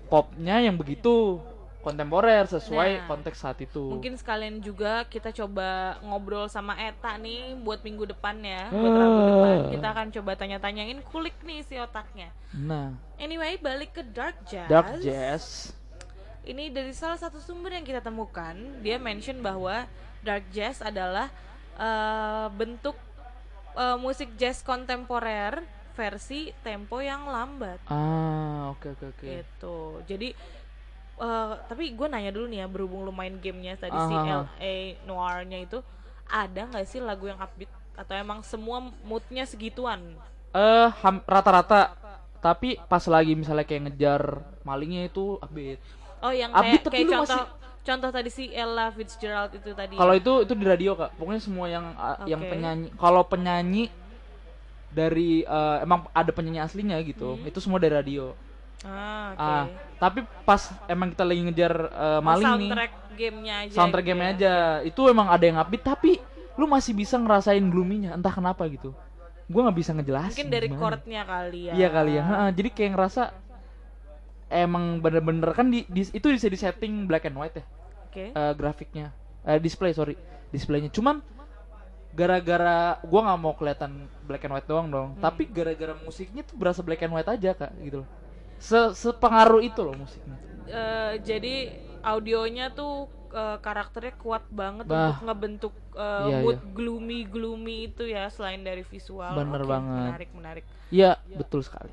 popnya 0.08 0.64
yang 0.64 0.80
begitu 0.80 1.36
kontemporer 1.81 2.45
sesuai 2.45 2.90
Nah, 3.01 3.07
konteks 3.09 3.40
saat 3.40 3.59
itu 3.61 3.81
Mungkin 3.90 4.14
sekalian 4.14 4.61
juga 4.61 5.05
kita 5.09 5.33
coba 5.33 5.97
ngobrol 6.01 6.45
sama 6.47 6.77
Eta 6.77 7.16
nih 7.16 7.57
buat 7.59 7.81
minggu 7.81 8.05
depan 8.09 8.37
ya. 8.40 8.69
Buat 8.69 8.93
Ah. 8.93 8.99
Rabu 9.01 9.21
depan 9.25 9.57
kita 9.73 9.87
akan 9.90 10.07
coba 10.12 10.33
tanya-tanyain 10.37 10.99
kulik 11.09 11.37
nih 11.43 11.64
si 11.64 11.75
otaknya. 11.77 12.29
nah 12.53 12.93
Anyway, 13.16 13.57
balik 13.57 13.93
ke 13.93 14.03
Dark 14.05 14.37
Jazz. 14.45 14.69
dark 14.69 15.01
jazz 15.01 15.45
Ini 16.40 16.73
dari 16.73 16.93
salah 16.93 17.21
satu 17.21 17.37
sumber 17.37 17.77
yang 17.77 17.85
kita 17.85 18.01
temukan, 18.01 18.57
dia 18.81 18.97
mention 18.97 19.40
bahwa 19.40 19.85
dark 20.21 20.49
jazz 20.51 20.81
adalah 20.81 21.29
eh, 21.77 22.49
bentuk 22.53 22.97
eh, 23.73 23.97
musik 23.97 24.33
jazz 24.37 24.61
kontemporer 24.61 25.61
versi 25.90 26.49
tempo 26.61 26.97
yang 26.99 27.29
lambat 27.29 27.77
ah 27.85 28.73
oke 28.73 28.97
oke 28.97 29.05
oke 29.12 29.27
gitu. 29.27 30.01
Jadi 30.09 30.33
eh, 31.20 31.52
tapi 31.68 31.92
gue 31.92 32.06
nanya 32.09 32.33
dulu 32.33 32.48
nih 32.48 32.64
ya 32.64 32.66
berhubung 32.66 33.04
lu 33.04 33.12
main 33.12 33.37
gamenya 33.37 33.76
tadi 33.76 33.94
si 33.94 34.14
Aha. 34.16 34.48
LA 34.56 34.74
Noir-nya 35.04 35.61
itu 35.61 35.78
ada 36.26 36.64
nggak 36.66 36.87
sih 36.87 36.98
lagu 36.98 37.28
yang 37.28 37.37
upbeat 37.37 37.68
atau 37.94 38.14
emang 38.16 38.40
semua 38.40 38.80
moodnya 39.04 39.44
segituan? 39.44 40.00
eh 40.50 40.88
ham- 41.04 41.22
rata-rata 41.28 41.94
tapi 42.40 42.74
pas 42.88 43.04
lagi 43.06 43.38
misalnya 43.38 43.62
kayak 43.62 43.87
ngejar 43.87 44.42
malingnya 44.64 45.06
itu 45.06 45.37
upbeat 45.38 45.78
Oh 46.20 46.33
yang 46.35 46.52
Upbeat 46.52 46.80
kayak 46.80 46.85
tapi 46.85 46.94
kayak 46.96 47.06
lu 47.06 47.12
contoh 47.16 47.40
masih- 47.40 47.52
contoh 47.80 48.11
tadi 48.12 48.28
si 48.28 48.44
Ella 48.52 48.87
Fitzgerald 48.92 49.52
itu 49.56 49.70
tadi. 49.72 49.96
Kalau 49.96 50.12
ya? 50.12 50.20
itu 50.20 50.33
itu 50.44 50.52
di 50.52 50.66
radio 50.68 50.92
kak, 50.92 51.16
pokoknya 51.16 51.40
semua 51.40 51.64
yang 51.64 51.96
uh, 51.96 52.28
yang 52.28 52.44
penyanyi, 52.44 52.92
kalau 53.00 53.24
penyanyi 53.24 53.88
dari 54.92 55.46
uh, 55.46 55.80
emang 55.80 56.04
ada 56.12 56.28
penyanyi 56.28 56.61
aslinya 56.61 57.00
gitu, 57.00 57.38
itu 57.40 57.59
semua 57.62 57.80
dari 57.80 57.94
radio. 57.94 58.37
ah, 58.85 59.33
oke. 59.33 59.40
Ah, 59.40 59.64
tapi 60.00 60.18
pas 60.42 60.58
emang 60.86 61.12
kita 61.12 61.22
lagi 61.22 61.40
ngejar 61.42 61.72
uh, 61.86 62.18
Oh, 62.18 62.20
maling 62.20 62.40
nih, 62.40 62.50
soundtrack 62.66 62.92
gamenya 63.12 63.54
aja. 63.60 63.74
soundtrack 63.76 64.02
gitu 64.02 64.10
game 64.10 64.22
ya. 64.22 64.30
aja, 64.32 64.52
itu 64.82 65.00
emang 65.04 65.28
ada 65.28 65.44
yang 65.44 65.58
upbeat, 65.58 65.84
tapi 65.84 66.16
lu 66.56 66.64
masih 66.64 66.92
bisa 66.92 67.14
ngerasain 67.14 67.60
gloomy-nya, 67.62 68.10
entah 68.10 68.32
kenapa 68.32 68.64
gitu. 68.66 68.96
Gua 69.44 69.66
nggak 69.66 69.76
bisa 69.76 69.92
ngejelasin. 69.92 70.32
Mungkin 70.32 70.48
dari 70.48 70.66
gimana. 70.66 70.80
chordnya 70.80 71.22
kali 71.22 71.60
ya. 71.68 71.72
Iya 71.74 71.88
kali 71.90 72.12
ya. 72.12 72.22
Ha, 72.22 72.34
jadi 72.50 72.68
kayak 72.70 72.90
ngerasa 72.92 73.22
emang 74.48 74.98
bener-bener 74.98 75.50
kan 75.52 75.66
di, 75.66 75.86
di- 75.86 76.10
itu 76.10 76.26
bisa 76.26 76.46
di 76.46 76.56
setting 76.56 77.06
black 77.06 77.22
and 77.24 77.36
white 77.36 77.54
ya 77.54 77.64
Oke. 78.04 78.24
eh, 78.30 78.52
grafiknya 78.52 79.14
eh, 79.44 79.58
display 79.58 79.92
sorry 79.92 80.18
displaynya 80.50 80.90
cuman 80.90 81.22
gara-gara 82.10 82.98
gua 83.00 83.20
nggak 83.24 83.38
mau 83.38 83.54
kelihatan 83.54 83.90
black 84.20 84.42
and 84.42 84.52
white 84.52 84.66
doang 84.66 84.90
dong 84.90 85.08
Hmm. 85.14 85.22
tapi 85.22 85.46
gara-gara 85.46 85.94
musiknya 85.96 86.42
tuh 86.42 86.58
berasa 86.58 86.82
black 86.82 86.98
and 87.00 87.14
white 87.14 87.30
aja 87.30 87.54
kak 87.54 87.70
gitu 87.78 88.02
loh 88.02 88.08
Se 88.61 88.92
sepengaruh 88.94 89.61
itu 89.64 89.81
loh 89.81 89.96
musiknya 89.96 90.37
Eh, 90.70 91.14
jadi 91.27 91.55
audionya 92.01 92.70
tuh 92.70 92.94
eh, 93.33 93.59
karakternya 93.59 94.14
kuat 94.14 94.46
banget 94.53 94.87
Bah. 94.87 95.18
untuk 95.18 95.18
ngebentuk 95.27 95.75
eh, 95.96 96.29
Iya, 96.31 96.38
mood 96.38 96.59
iya. 96.61 96.70
gloomy 96.70 97.20
gloomy 97.27 97.77
itu 97.88 98.07
ya 98.07 98.31
selain 98.31 98.62
dari 98.62 98.87
visual. 98.87 99.35
Bener 99.35 99.61
Oke, 99.61 99.70
banget. 99.73 100.07
Menarik 100.07 100.31
menarik. 100.31 100.64
iya 100.90 101.11
betul 101.33 101.62
sekali 101.62 101.90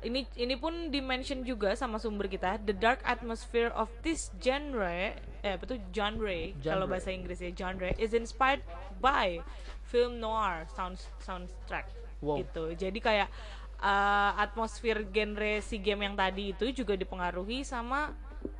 Ini 0.00 0.20
ini 0.36 0.54
pun 0.54 0.92
dimention 0.92 1.40
juga 1.42 1.72
sama 1.72 1.96
sumber 1.96 2.28
kita. 2.28 2.60
The 2.60 2.76
dark 2.76 3.00
atmosphere 3.04 3.72
of 3.72 3.88
this 4.04 4.28
genre, 4.36 5.16
eh 5.40 5.52
apa 5.56 5.64
tuh 5.64 5.80
genre, 5.90 6.52
kalau 6.60 6.84
Genre. 6.84 6.92
bahasa 6.92 7.08
Inggrisnya 7.08 7.56
genre 7.56 7.88
is 7.96 8.12
inspired 8.12 8.60
by 9.00 9.40
film 9.82 10.20
noir 10.20 10.68
sound 10.68 11.00
soundtrack. 11.18 11.88
Wow. 12.20 12.36
Gitu. 12.36 12.76
Jadi 12.76 12.98
kayak 13.00 13.32
eh, 13.78 14.32
atmosfer 14.38 15.06
genre 15.08 15.60
si 15.60 15.76
game 15.78 16.04
yang 16.04 16.14
tadi 16.14 16.52
itu 16.52 16.70
juga 16.70 16.94
dipengaruhi 16.94 17.62
sama 17.62 18.12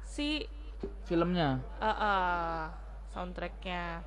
si 0.03 0.45
filmnya 1.09 1.61
uh, 1.81 1.87
uh, 1.89 2.61
soundtracknya. 3.11 4.05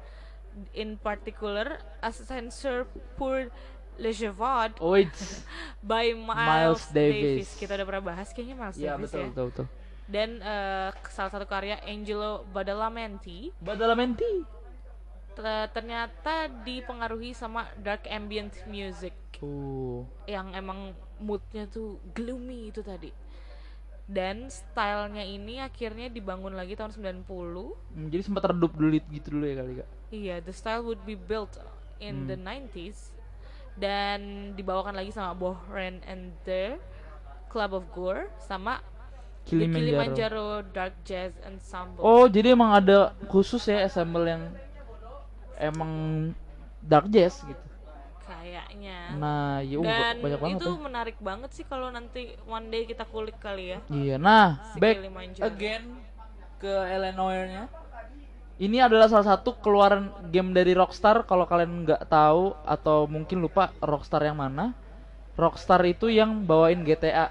In 0.73 0.97
particular, 0.97 1.77
A 2.01 2.09
Censor 2.09 2.89
pour 3.13 3.49
Le 3.97 4.09
Jevaude 4.13 4.73
oh 4.77 4.93
it's 4.93 5.45
by 5.85 6.13
Miles, 6.13 6.33
Miles 6.33 6.83
Davis. 6.89 7.45
Davis. 7.45 7.49
Kita 7.57 7.77
udah 7.77 7.85
pernah 7.85 8.03
bahas 8.05 8.29
kayaknya 8.33 8.55
Miles 8.57 8.77
iya 8.77 8.93
Davis 8.93 9.09
betul 9.09 9.21
ya. 9.21 9.27
betul 9.29 9.45
betul 9.53 9.67
Dan 10.07 10.29
eh, 10.39 10.89
salah 11.11 11.29
satu 11.29 11.45
karya 11.45 11.77
Angelo 11.83 12.45
Badalamenti 12.49 13.51
Badalamenti 13.59 14.45
ternyata 15.69 16.49
dipengaruhi 16.65 17.31
sama 17.31 17.69
dark 17.77 18.09
ambient 18.09 18.53
music 18.65 19.13
uh 19.37 20.01
yang 20.25 20.53
emang 20.53 20.91
moodnya 21.17 21.69
tuh 21.69 22.01
gloomy 22.11 22.69
itu 22.69 22.81
tadi. 22.81 23.13
Dan 24.07 24.47
stylenya 24.47 25.21
ini 25.21 25.59
akhirnya 25.59 26.07
dibangun 26.07 26.55
lagi 26.55 26.79
tahun 26.79 26.95
90. 26.95 27.27
Hmm, 27.27 28.07
jadi 28.07 28.23
sempat 28.23 28.55
redup 28.55 28.71
dulu 28.71 28.95
gitu 29.11 29.35
dulu 29.35 29.43
ya 29.43 29.55
kali 29.59 29.73
kak 29.83 29.89
Iya, 30.07 30.35
the 30.39 30.55
style 30.55 30.87
would 30.87 31.03
be 31.03 31.19
built 31.19 31.59
in 31.99 32.23
the 32.25 32.39
Hmm. 32.39 32.71
90s 32.71 33.11
dan 33.75 34.53
dibawakan 34.55 34.95
lagi 34.95 35.11
sama 35.11 35.35
Bohren 35.35 35.99
and 36.07 36.31
the 36.47 36.79
Club 37.51 37.75
of 37.75 37.83
Gore 37.91 38.31
sama 38.39 38.79
The 39.43 39.53
Kilimanjaro. 39.53 39.75
Kilimanjaro 39.75 40.45
Dark 40.71 40.95
Jazz 41.03 41.35
Ensemble. 41.43 41.99
Oh, 41.99 42.25
jadi 42.27 42.55
emang 42.55 42.71
ada 42.73 43.11
khusus 43.27 43.63
ya 43.67 43.83
ensemble 43.83 44.23
yang 44.23 44.43
emang 45.59 45.91
dark 46.81 47.09
jazz 47.09 47.41
gitu. 47.43 47.65
Kayaknya. 48.27 48.99
Nah, 49.15 49.63
ya 49.63 49.77
uh, 49.79 49.83
dan 49.83 50.15
banyak 50.19 50.39
banget 50.39 50.59
itu 50.59 50.69
ya. 50.69 50.79
menarik 50.79 51.17
banget 51.23 51.49
sih 51.55 51.65
kalau 51.67 51.87
nanti 51.91 52.35
one 52.43 52.67
day 52.67 52.83
kita 52.83 53.07
kulik 53.07 53.39
kali 53.39 53.75
ya. 53.75 53.79
Iya, 53.87 54.15
nah, 54.19 54.59
Si 54.75 54.77
back 54.79 54.99
again 55.41 55.83
ke 56.59 56.73
Illinois-nya. 56.91 57.71
Ini 58.57 58.89
adalah 58.89 59.05
salah 59.05 59.37
satu 59.37 59.53
keluaran 59.61 60.09
game 60.33 60.49
dari 60.49 60.73
Rockstar 60.73 61.29
kalau 61.29 61.45
kalian 61.45 61.85
nggak 61.85 62.09
tahu 62.09 62.57
atau 62.65 63.05
mungkin 63.05 63.45
lupa 63.45 63.69
Rockstar 63.77 64.25
yang 64.25 64.41
mana. 64.41 64.73
Rockstar 65.37 65.85
itu 65.85 66.09
yang 66.09 66.41
bawain 66.41 66.81
GTA 66.81 67.29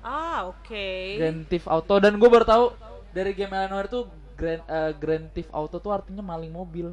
Ah, 0.00 0.48
oke. 0.48 0.88
Grand 1.20 1.44
Theft 1.44 1.68
Auto 1.68 2.00
dan 2.00 2.16
gue 2.16 2.28
baru 2.28 2.44
tahu 2.48 2.64
dari 3.12 3.36
game 3.36 3.52
Illinois 3.52 3.84
itu 3.84 4.00
Grand 4.40 4.62
eh, 4.78 4.92
Grand 5.02 5.26
Theft 5.34 5.52
Auto 5.58 5.76
tuh 5.84 5.92
artinya 5.98 6.22
maling 6.32 6.52
mobil. 6.60 6.88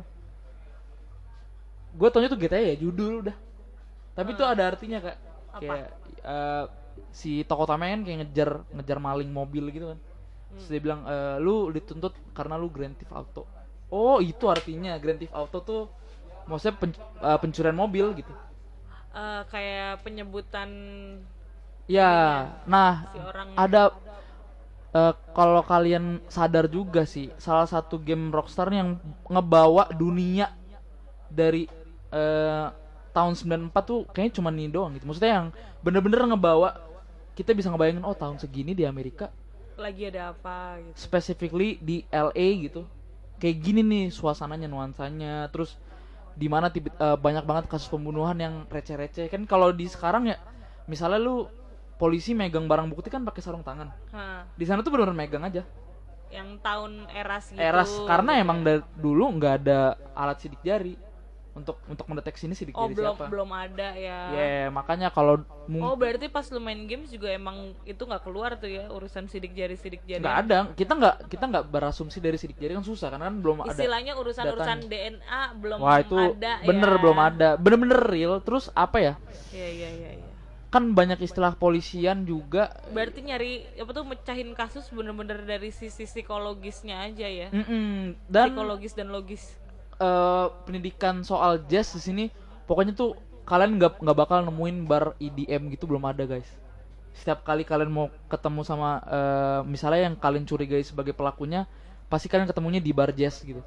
Gue 1.98 2.10
taunya 2.14 2.30
tuh 2.32 2.40
GTA 2.40 2.62
ya 2.74 2.76
judul 2.78 3.14
udah. 3.26 3.36
Tapi 4.18 4.30
itu 4.36 4.44
ada 4.46 4.64
artinya 4.72 5.00
kak. 5.04 5.18
Kayak 5.62 5.86
eh, 6.26 6.66
si 7.14 7.32
tokoh 7.50 7.66
utamanya 7.70 7.94
kan 8.00 8.04
kayak 8.08 8.18
ngejar 8.26 8.50
ngejar 8.76 9.00
maling 9.02 9.32
mobil 9.32 9.66
gitu 9.76 9.88
kan. 9.96 10.00
Terus 10.58 10.68
dia 10.74 10.82
bilang 10.86 11.02
eh, 11.08 11.38
lu 11.46 11.72
dituntut 11.76 12.14
karena 12.38 12.56
lu 12.62 12.68
Grand 12.74 12.96
Theft 13.00 13.14
Auto. 13.16 13.44
Oh 13.94 14.20
itu 14.24 14.46
artinya 14.50 14.98
Grand 15.02 15.20
Theft 15.22 15.36
Auto 15.36 15.60
tuh 15.64 15.82
maksudnya 16.50 16.76
pen- 16.82 17.02
eh, 17.24 17.40
pencurian 17.42 17.78
mobil 17.78 18.06
gitu. 18.20 18.34
Eh, 19.18 19.42
kayak 19.50 20.06
penyebutan 20.06 20.70
Ya, 21.88 22.12
nah 22.68 23.08
si 23.12 23.18
orang 23.20 23.50
ada 23.56 23.96
eh, 24.98 25.14
kalau 25.38 25.62
kalian 25.62 26.26
sadar 26.26 26.66
juga 26.66 27.06
sih 27.06 27.30
salah 27.38 27.70
satu 27.70 28.02
game 28.02 28.34
Rockstar 28.34 28.74
yang 28.74 28.98
ngebawa 29.30 29.94
dunia 29.94 30.50
dari 31.30 31.70
eh, 32.10 32.68
tahun 33.14 33.34
94 33.70 33.74
tuh 33.86 34.00
kayaknya 34.10 34.34
cuma 34.42 34.50
ini 34.50 34.70
doang 34.70 34.94
gitu. 34.98 35.06
Maksudnya 35.06 35.34
yang 35.42 35.48
bener-bener 35.86 36.26
ngebawa 36.34 36.82
kita 37.38 37.54
bisa 37.54 37.70
ngebayangin 37.70 38.02
oh 38.02 38.18
tahun 38.18 38.42
segini 38.42 38.74
di 38.74 38.82
Amerika 38.86 39.30
lagi 39.78 40.10
ada 40.10 40.34
apa 40.34 40.82
gitu. 40.82 40.98
specifically 40.98 41.78
di 41.78 42.02
LA 42.10 42.70
gitu. 42.70 42.82
Kayak 43.38 43.58
gini 43.62 43.82
nih 43.86 44.06
suasananya 44.10 44.66
nuansanya 44.66 45.46
terus 45.54 45.78
di 46.34 46.50
mana 46.50 46.70
eh, 46.74 47.18
banyak 47.18 47.46
banget 47.46 47.66
kasus 47.70 47.90
pembunuhan 47.90 48.38
yang 48.38 48.66
receh-receh. 48.70 49.30
Kan 49.30 49.46
kalau 49.46 49.70
di 49.70 49.86
sekarang 49.86 50.30
ya 50.34 50.38
misalnya 50.90 51.22
lu 51.22 51.46
polisi 51.98 52.32
megang 52.32 52.66
barang 52.66 52.88
bukti 52.88 53.10
kan 53.10 53.22
pakai 53.22 53.42
sarung 53.42 53.66
tangan 53.66 53.90
di 54.54 54.66
sana 54.66 54.82
tuh 54.82 54.94
benar 54.94 55.12
megang 55.12 55.44
aja 55.44 55.66
yang 56.28 56.60
tahun 56.60 57.08
eras 57.10 57.50
gitu. 57.50 57.60
eras 57.60 57.92
karena 58.04 58.38
emang 58.38 58.62
ya. 58.62 58.66
dari 58.78 58.82
dulu 58.96 59.24
nggak 59.36 59.54
ada 59.64 59.80
alat 60.12 60.38
sidik 60.38 60.60
jari 60.60 60.94
untuk 61.56 61.82
untuk 61.90 62.06
mendeteksi 62.06 62.46
ini 62.46 62.54
sidik 62.54 62.76
Oh, 62.78 62.86
jari 62.86 62.94
belum 62.94 63.16
siapa 63.18 63.26
belum 63.34 63.50
ada 63.50 63.90
ya. 63.98 64.20
ya 64.30 64.68
makanya 64.70 65.10
kalau 65.10 65.42
Oh, 65.82 65.98
berarti 65.98 66.30
pas 66.30 66.46
lu 66.54 66.62
main 66.62 66.78
games 66.86 67.10
juga 67.10 67.28
emang 67.28 67.74
itu 67.82 67.98
nggak 67.98 68.22
keluar 68.22 68.54
tuh 68.56 68.70
ya 68.70 68.88
urusan 68.88 69.26
sidik 69.26 69.52
jari 69.52 69.74
sidik 69.74 70.04
jari. 70.06 70.22
nggak 70.22 70.38
ada 70.46 70.58
kita 70.76 70.94
nggak 70.94 71.16
kita 71.28 71.44
nggak 71.48 71.66
berasumsi 71.66 72.20
dari 72.20 72.38
sidik 72.38 72.60
jari 72.60 72.76
kan 72.76 72.86
susah 72.86 73.08
karena 73.10 73.26
kan 73.26 73.36
belum 73.40 73.58
ada 73.64 73.72
Istilahnya 73.74 74.14
urusan-urusan. 74.20 74.78
DNA 74.86 75.42
belum 75.58 75.78
wah 75.82 75.98
itu 75.98 76.16
ada 76.36 76.54
bener 76.62 76.92
ya. 76.92 77.00
belum 77.02 77.18
ada 77.18 77.50
bener-bener 77.56 78.00
real 78.06 78.34
terus 78.38 78.70
apa 78.72 78.98
ya 79.00 79.14
Iya 79.50 79.68
iya 79.74 79.90
iya 79.96 80.12
iya. 80.14 80.27
Kan 80.68 80.84
banyak 80.92 81.20
istilah 81.20 81.56
polisian 81.56 82.24
juga. 82.24 82.68
Berarti 82.92 83.24
nyari 83.24 83.52
apa 83.76 83.92
tuh 83.92 84.04
mecahin 84.04 84.52
kasus 84.52 84.92
bener-bener 84.92 85.40
dari 85.42 85.72
sisi 85.72 86.04
psikologisnya 86.04 87.08
aja 87.08 87.24
ya? 87.24 87.48
Mm-mm. 87.50 88.20
dan 88.28 88.52
psikologis 88.52 88.94
dan 88.94 89.08
logis. 89.10 89.44
eh, 89.98 90.48
pendidikan 90.64 91.24
soal 91.24 91.64
jazz 91.66 91.90
di 91.90 92.02
sini 92.04 92.26
pokoknya 92.64 92.94
tuh 92.94 93.16
kalian 93.44 93.80
nggak 93.80 94.04
nggak 94.04 94.18
bakal 94.18 94.44
nemuin 94.44 94.78
bar 94.84 95.16
EDM 95.18 95.72
gitu 95.72 95.88
belum 95.88 96.04
ada 96.04 96.28
guys. 96.28 96.46
Setiap 97.16 97.42
kali 97.42 97.64
kalian 97.64 97.90
mau 97.90 98.08
ketemu 98.28 98.62
sama 98.62 99.00
eh, 99.02 99.62
misalnya 99.66 100.12
yang 100.12 100.16
kalian 100.16 100.44
curigai 100.44 100.84
sebagai 100.84 101.16
pelakunya 101.16 101.64
pasti 102.08 102.28
kalian 102.28 102.46
ketemunya 102.46 102.78
di 102.78 102.92
bar 102.92 103.10
jazz 103.10 103.40
gitu. 103.42 103.64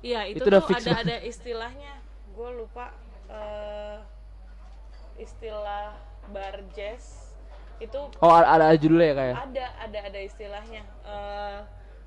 Iya 0.00 0.30
itu, 0.30 0.38
Itu 0.38 0.48
udah 0.48 0.62
tuh 0.62 0.68
fix 0.70 0.86
ada 0.86 0.90
banget. 0.96 1.04
ada 1.04 1.16
istilahnya. 1.20 1.92
Gue 2.30 2.50
lupa 2.54 2.94
eh, 3.26 3.98
istilah 5.16 5.94
bar 6.30 6.62
jazz 6.72 7.34
itu 7.82 7.98
oh 7.98 8.32
ada, 8.32 8.70
ada 8.70 8.76
judulnya 8.78 9.08
ya 9.10 9.14
kayak 9.18 9.36
ada 9.50 9.66
ada 9.82 9.98
ada 10.08 10.20
istilahnya. 10.22 10.82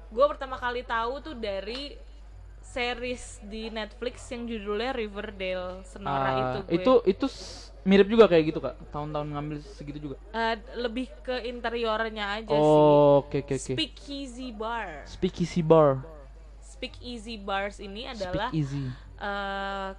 Gue 0.07 0.25
pertama 0.31 0.55
kali 0.55 0.87
tahu 0.87 1.19
tuh 1.19 1.35
dari 1.35 1.99
series 2.63 3.39
di 3.43 3.67
Netflix 3.67 4.23
yang 4.31 4.47
judulnya 4.47 4.91
Riverdale 4.91 5.83
Senora 5.83 6.27
Ah, 6.27 6.35
itu 6.35 6.59
gue. 6.63 6.75
itu 6.75 6.93
itu 7.07 7.25
mirip 7.83 8.07
juga 8.07 8.27
kayak 8.27 8.43
gitu 8.47 8.59
kak? 8.59 8.75
Tahun-tahun 8.91 9.27
ngambil 9.35 9.57
segitu 9.63 9.99
juga? 9.99 10.15
Eh, 10.31 10.55
lebih 10.75 11.07
ke 11.23 11.47
interiornya 11.47 12.39
aja 12.39 12.55
oh 12.55 13.23
oke 13.23 13.43
oke 13.43 13.55
sih 13.55 13.75
oke. 13.75 13.79
Speakeasy 13.79 14.47
Bar. 14.51 15.03
Speakeasy 15.07 15.61
bar. 15.63 16.03
Speakeasy 16.63 17.35
Bars 17.41 17.79
ini 17.81 18.05
adalah 18.05 18.51
speakeasy 18.53 18.87
eh, 19.17 19.89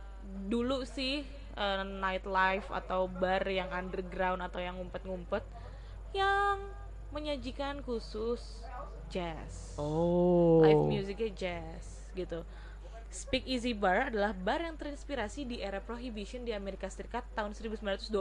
dulu 0.46 0.84
sih 0.84 1.24
eh, 1.58 1.82
nightlife 1.82 2.70
atau 2.70 3.10
bar 3.10 3.42
yang 3.44 3.68
underground 3.74 4.40
atau 4.40 4.62
yang 4.62 4.78
ngumpet-ngumpet 4.78 5.42
yang 6.14 6.62
menyajikan 7.10 7.82
khusus 7.82 8.62
jazz. 9.10 9.74
Oh. 9.80 10.62
Live 10.62 10.86
musicnya 10.86 11.30
jazz 11.34 12.06
gitu. 12.14 12.44
Speakeasy 13.08 13.72
Bar 13.72 14.12
adalah 14.12 14.36
bar 14.36 14.60
yang 14.60 14.76
terinspirasi 14.76 15.48
di 15.48 15.64
era 15.64 15.80
Prohibition 15.80 16.44
di 16.44 16.52
Amerika 16.52 16.92
Serikat 16.92 17.24
tahun 17.32 17.56
1920 17.56 18.12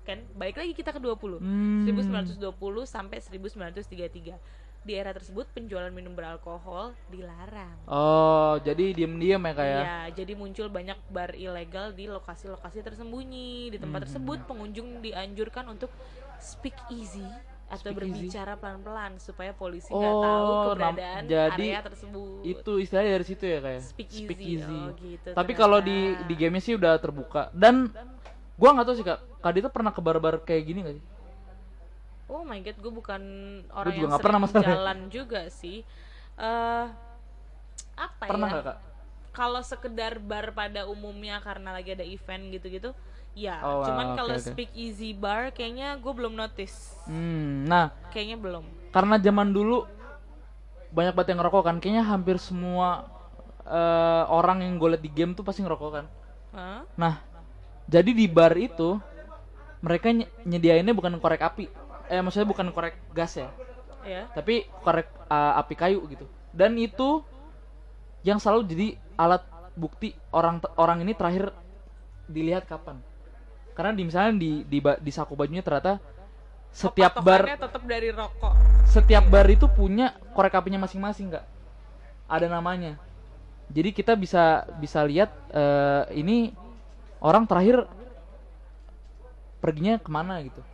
kan? 0.00 0.16
Balik 0.32 0.64
lagi 0.64 0.72
kita 0.72 0.96
ke 0.96 1.00
20 1.00 1.36
Hmm. 1.44 1.84
1920 1.84 2.88
sampai 2.88 3.20
1933 3.20 4.40
di 4.80 4.96
era 4.96 5.12
tersebut 5.12 5.44
penjualan 5.52 5.92
minum 5.92 6.16
beralkohol 6.16 6.96
dilarang 7.06 7.76
oh 7.84 8.56
jadi 8.64 8.96
diem-diem 8.96 9.36
ya 9.38 9.52
kayak 9.52 9.80
Iya, 9.80 9.96
jadi 10.16 10.32
muncul 10.32 10.66
banyak 10.66 10.96
bar 11.06 11.36
ilegal 11.36 11.92
di 11.92 12.08
lokasi-lokasi 12.08 12.80
tersembunyi. 12.80 13.68
Di 13.68 13.76
Hmm. 13.76 13.84
tempat 13.84 14.00
tersebut 14.08 14.38
pengunjung 14.44 15.00
dianjurkan 15.00 15.68
untuk 15.68 15.92
speak 16.40 16.72
easy 16.88 17.28
atau 17.68 17.92
Speak 17.92 18.02
easy. 18.02 18.32
berbicara 18.32 18.56
pelan-pelan 18.56 19.20
supaya 19.20 19.52
polisi 19.52 19.92
nggak 19.92 20.16
tahu 20.16 20.48
Oh, 20.48 20.72
nam- 20.72 20.96
keberadaan 20.96 21.22
jadi 21.28 21.66
area 21.76 21.80
tersebut. 21.84 22.42
itu 22.42 22.72
istilahnya 22.80 23.10
dari 23.14 23.26
situ 23.28 23.44
ya 23.44 23.58
kayak 23.60 23.82
Speak 23.84 24.08
easy. 24.40 24.80
Oh, 24.80 24.96
gitu 24.96 25.28
tapi 25.36 25.52
kalau 25.52 25.78
di 25.78 25.98
di 26.24 26.34
gamenya 26.34 26.64
sih 26.64 26.74
udah 26.74 26.96
terbuka 26.96 27.52
dan 27.52 27.92
gua 28.56 28.70
nggak 28.74 28.86
tahu 28.88 28.96
sih 28.96 29.04
kak 29.04 29.18
kak 29.38 29.52
Dita 29.54 29.68
pernah 29.68 29.92
ke 29.92 30.00
bar-bar 30.00 30.40
kayak 30.40 30.62
gini 30.64 30.78
gak 30.82 30.96
sih 30.96 31.04
Oh 32.30 32.42
my 32.46 32.58
god, 32.62 32.78
gue 32.78 32.92
bukan 32.94 33.22
orang 33.74 33.94
juga 33.98 34.06
yang 34.06 34.12
sering 34.14 34.24
pernah 34.24 34.40
masalahnya. 34.46 34.70
jalan 34.70 34.98
juga 35.10 35.40
sih. 35.50 35.78
eh 36.40 36.86
apa 37.98 38.24
pernah 38.30 38.48
ya? 38.48 38.60
kak 38.64 38.78
Kalau 39.30 39.62
sekedar 39.62 40.18
bar 40.18 40.50
pada 40.50 40.90
umumnya 40.90 41.38
karena 41.38 41.70
lagi 41.76 41.94
ada 41.94 42.02
event 42.02 42.50
gitu-gitu, 42.50 42.90
ya. 43.34 43.62
Oh, 43.62 43.82
Cuman 43.86 44.10
oke, 44.10 44.18
kalau 44.18 44.34
oke. 44.34 44.42
speak 44.42 44.70
easy 44.74 45.14
bar, 45.14 45.54
kayaknya 45.54 45.94
gue 46.02 46.12
belum 46.12 46.34
notice. 46.34 46.98
hmm, 47.06 47.66
nah 47.66 47.90
Kayaknya 48.10 48.36
belum. 48.42 48.64
karena 48.90 49.16
zaman 49.22 49.54
dulu 49.54 49.86
banyak 50.90 51.14
banget 51.14 51.28
yang 51.34 51.38
ngerokok 51.42 51.62
kan 51.62 51.76
kayaknya 51.78 52.04
hampir 52.04 52.36
semua 52.42 53.06
eh, 53.62 54.24
orang 54.26 54.66
yang 54.66 54.74
gue 54.82 54.88
liat 54.98 55.02
di 55.02 55.10
game 55.10 55.32
tuh 55.38 55.46
pasti 55.46 55.62
ngerokok 55.62 55.90
kan 55.94 56.06
Hah? 56.50 56.82
nah 56.98 57.22
jadi 57.86 58.10
di 58.10 58.26
bar 58.26 58.54
itu 58.58 58.98
mereka 59.80 60.10
ny- 60.12 60.28
nyediainnya 60.44 60.92
bukan 60.92 61.16
korek 61.22 61.42
api 61.42 61.66
eh 62.10 62.18
maksudnya 62.18 62.48
bukan 62.50 62.66
korek 62.74 62.98
gas 63.14 63.38
ya. 63.38 63.48
Ya. 64.00 64.24
tapi 64.32 64.64
korek 64.80 65.12
uh, 65.28 65.60
api 65.60 65.74
kayu 65.76 66.00
gitu. 66.08 66.24
Dan 66.50 66.74
itu 66.80 67.20
yang 68.24 68.40
selalu 68.40 68.64
jadi 68.64 68.86
alat 69.14 69.44
bukti 69.76 70.16
orang 70.32 70.58
orang 70.80 71.04
ini 71.04 71.12
terakhir 71.12 71.52
dilihat 72.26 72.64
kapan. 72.64 72.98
Karena 73.76 73.92
di 73.92 74.02
misalnya 74.02 74.40
di 74.40 74.64
di, 74.64 74.80
di 74.80 75.12
saku 75.12 75.36
bajunya 75.36 75.60
ternyata 75.60 76.00
setiap 76.72 77.20
bar 77.20 77.44
tetap 77.44 77.82
dari 77.84 78.08
rokok. 78.08 78.54
setiap 78.88 79.26
bar 79.28 79.46
itu 79.52 79.68
punya 79.68 80.16
korek 80.32 80.56
apinya 80.56 80.88
masing-masing 80.88 81.36
nggak 81.36 81.44
ada 82.24 82.46
namanya. 82.48 82.96
Jadi 83.70 83.94
kita 83.94 84.16
bisa 84.16 84.66
bisa 84.80 85.04
lihat 85.04 85.30
eh, 85.52 86.02
ini 86.18 86.56
orang 87.20 87.44
terakhir 87.44 87.84
perginya 89.60 90.00
ke 90.00 90.08
mana 90.08 90.40
gitu 90.40 90.64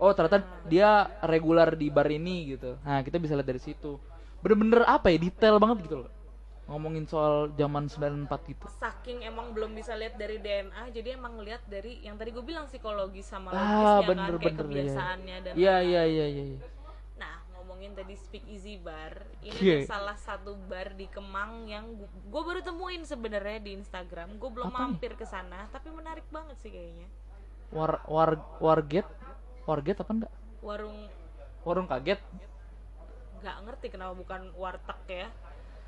oh 0.00 0.12
ternyata 0.16 0.40
dia 0.64 1.06
regular 1.22 1.76
di 1.76 1.92
bar 1.92 2.08
ini 2.08 2.56
gitu. 2.56 2.80
Nah 2.80 3.04
kita 3.04 3.20
bisa 3.20 3.36
lihat 3.36 3.46
dari 3.46 3.60
situ. 3.60 4.00
Bener-bener 4.40 4.88
apa 4.88 5.12
ya 5.12 5.20
detail 5.20 5.60
banget 5.60 5.84
gitu 5.84 6.08
loh. 6.08 6.10
Ngomongin 6.70 7.02
soal 7.02 7.50
zaman 7.58 7.90
94 7.90 8.30
gitu. 8.46 8.64
Saking 8.78 9.26
emang 9.26 9.50
belum 9.52 9.74
bisa 9.74 9.92
lihat 9.98 10.14
dari 10.14 10.38
DNA, 10.38 10.94
jadi 10.94 11.18
emang 11.18 11.34
ngelihat 11.34 11.66
dari 11.66 11.98
yang 12.06 12.14
tadi 12.14 12.30
gue 12.30 12.46
bilang 12.46 12.70
psikologi 12.70 13.26
sama 13.26 13.50
ah 13.50 13.58
logisnya 13.58 13.90
kan, 13.90 14.06
bener 14.06 14.30
kayak 14.30 14.40
bener 14.40 14.66
kebiasaannya 14.70 15.36
dan 15.44 15.52
iya 15.58 15.76
iya 15.82 16.02
iya 16.06 16.26
iya 16.30 16.44
iya. 16.54 16.60
Nah, 17.18 17.42
ngomongin 17.58 17.90
tadi 17.98 18.14
Speak 18.14 18.46
Easy 18.46 18.78
Bar, 18.78 19.18
ini 19.42 19.50
tuh 19.50 19.90
salah 19.90 20.14
satu 20.14 20.54
bar 20.70 20.94
di 20.94 21.10
Kemang 21.10 21.66
yang 21.66 21.90
gue 22.06 22.42
baru 22.46 22.62
temuin 22.62 23.02
sebenarnya 23.02 23.58
di 23.58 23.74
Instagram. 23.74 24.38
Gue 24.38 24.50
belum 24.54 24.70
Apa 24.70 24.78
mampir 24.94 25.18
ke 25.18 25.26
sana, 25.26 25.66
tapi 25.74 25.90
menarik 25.90 26.24
banget 26.30 26.54
sih 26.62 26.70
kayaknya. 26.70 27.10
war 27.70 28.02
war 28.06 28.34
warget 28.58 29.06
warget 29.68 29.96
apa 30.00 30.12
enggak 30.12 30.32
Warung 30.60 31.08
warung 31.64 31.88
kaget 31.88 32.20
nggak 33.40 33.56
ngerti 33.64 33.86
kenapa 33.88 34.12
bukan 34.12 34.52
warteg 34.52 35.00
ya. 35.08 35.28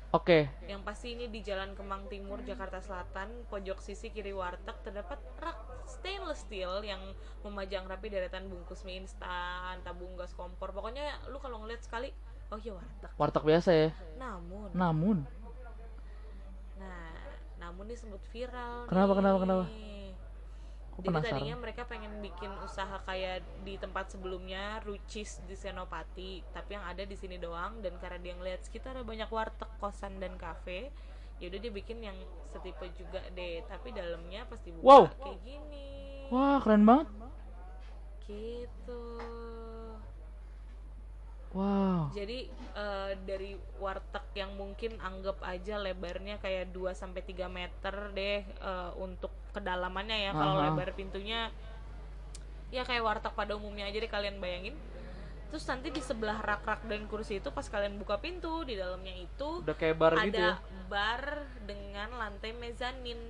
oke 0.09 0.49
Yang 0.65 0.81
pasti 0.81 1.07
ini 1.13 1.29
di 1.29 1.45
Jalan 1.45 1.77
Kemang 1.77 2.09
Timur, 2.09 2.41
Jakarta 2.41 2.81
Selatan, 2.81 3.45
pojok 3.49 3.77
sisi 3.77 4.09
kiri 4.09 4.33
warteg 4.33 4.73
terdapat 4.81 5.21
rak 5.37 5.57
stainless 5.85 6.41
steel 6.49 6.81
yang 6.81 7.01
memajang 7.45 7.85
rapi 7.85 8.09
deretan 8.09 8.49
bungkus 8.49 8.81
mie 8.81 9.05
instan, 9.05 9.77
tabung 9.85 10.17
gas 10.17 10.33
kompor. 10.33 10.73
Pokoknya 10.73 11.21
lu 11.29 11.37
kalau 11.37 11.61
ngeliat 11.61 11.85
sekali, 11.85 12.09
oh 12.49 12.57
iya 12.57 12.73
warteg. 12.73 13.11
warteg 13.21 13.43
biasa 13.45 13.69
ya 13.69 13.89
Namun, 14.17 14.69
namun 14.73 15.17
nah, 16.81 17.13
namun 17.61 17.85
ini 17.85 17.97
sempat 17.97 18.21
viral. 18.33 18.89
Kenapa, 18.89 19.13
nih. 19.13 19.17
kenapa, 19.21 19.37
kenapa? 19.45 19.63
Kok 20.93 21.01
Jadi 21.01 21.07
penasaran? 21.09 21.33
tadinya 21.33 21.55
mereka 21.57 21.81
pengen 21.89 22.13
bikin 22.21 22.51
usaha 22.61 22.95
kayak 23.01 23.41
di 23.65 23.81
tempat 23.81 24.13
sebelumnya 24.13 24.77
Rucis 24.85 25.41
di 25.49 25.55
Senopati, 25.57 26.45
tapi 26.53 26.77
yang 26.77 26.85
ada 26.85 27.01
di 27.01 27.17
sini 27.17 27.41
doang 27.41 27.81
dan 27.81 27.97
karena 27.97 28.19
dia 28.21 28.33
ngeliat 28.37 28.61
sekitar 28.61 28.93
ada 28.93 29.05
banyak 29.05 29.25
warteg, 29.33 29.69
kosan 29.81 30.21
dan 30.21 30.37
kafe, 30.37 30.93
ya 31.41 31.49
udah 31.49 31.59
dia 31.59 31.73
bikin 31.73 31.97
yang 31.99 32.17
setipe 32.53 32.85
juga 32.93 33.25
deh, 33.33 33.65
tapi 33.65 33.89
dalamnya 33.89 34.45
pasti 34.45 34.69
buka 34.69 34.85
Wow. 34.85 35.03
kayak 35.17 35.39
gini. 35.41 35.89
wah 36.29 36.57
keren 36.61 36.85
banget 36.85 37.09
Gitu. 38.23 39.01
Wow 41.53 42.09
Jadi 42.13 42.49
eh, 42.51 43.11
dari 43.25 43.53
warteg 43.77 44.25
yang 44.33 44.57
mungkin 44.57 44.97
anggap 44.97 45.39
aja 45.45 45.77
lebarnya 45.77 46.41
kayak 46.41 46.73
2 46.73 46.93
sampai 46.97 47.21
3 47.21 47.45
meter 47.49 47.95
deh 48.13 48.41
eh, 48.41 48.91
untuk 48.97 49.29
kedalamannya 49.53 50.29
ya. 50.29 50.31
Kalau 50.33 50.59
lebar 50.59 50.97
pintunya 50.97 51.53
ya 52.73 52.81
kayak 52.81 53.05
warteg 53.05 53.33
pada 53.37 53.53
umumnya 53.53 53.85
aja 53.85 54.01
deh 54.01 54.09
kalian 54.09 54.41
bayangin. 54.41 54.73
Terus 55.53 55.69
nanti 55.69 55.93
di 55.93 56.01
sebelah 56.01 56.41
rak-rak 56.41 56.89
dan 56.89 57.05
kursi 57.05 57.37
itu 57.37 57.53
pas 57.53 57.69
kalian 57.69 58.01
buka 58.01 58.17
pintu 58.17 58.65
di 58.65 58.73
dalamnya 58.73 59.13
itu 59.13 59.61
udah 59.61 59.77
kayak 59.77 60.01
bar 60.01 60.17
ada 60.17 60.25
gitu 60.25 60.41
ya 60.41 60.57
bar 60.89 61.45
dengan 61.69 62.09
lantai 62.17 62.57
mezanin. 62.57 63.21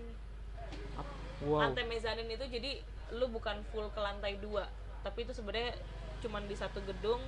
wow 1.44 1.68
Lantai 1.68 1.84
mezanin 1.84 2.32
itu 2.32 2.48
jadi 2.48 2.80
lu 3.20 3.28
bukan 3.28 3.60
full 3.76 3.92
ke 3.92 4.00
lantai 4.00 4.40
dua, 4.40 4.72
tapi 5.04 5.28
itu 5.28 5.36
sebenarnya 5.36 5.76
cuman 6.24 6.48
di 6.48 6.56
satu 6.56 6.80
gedung 6.88 7.20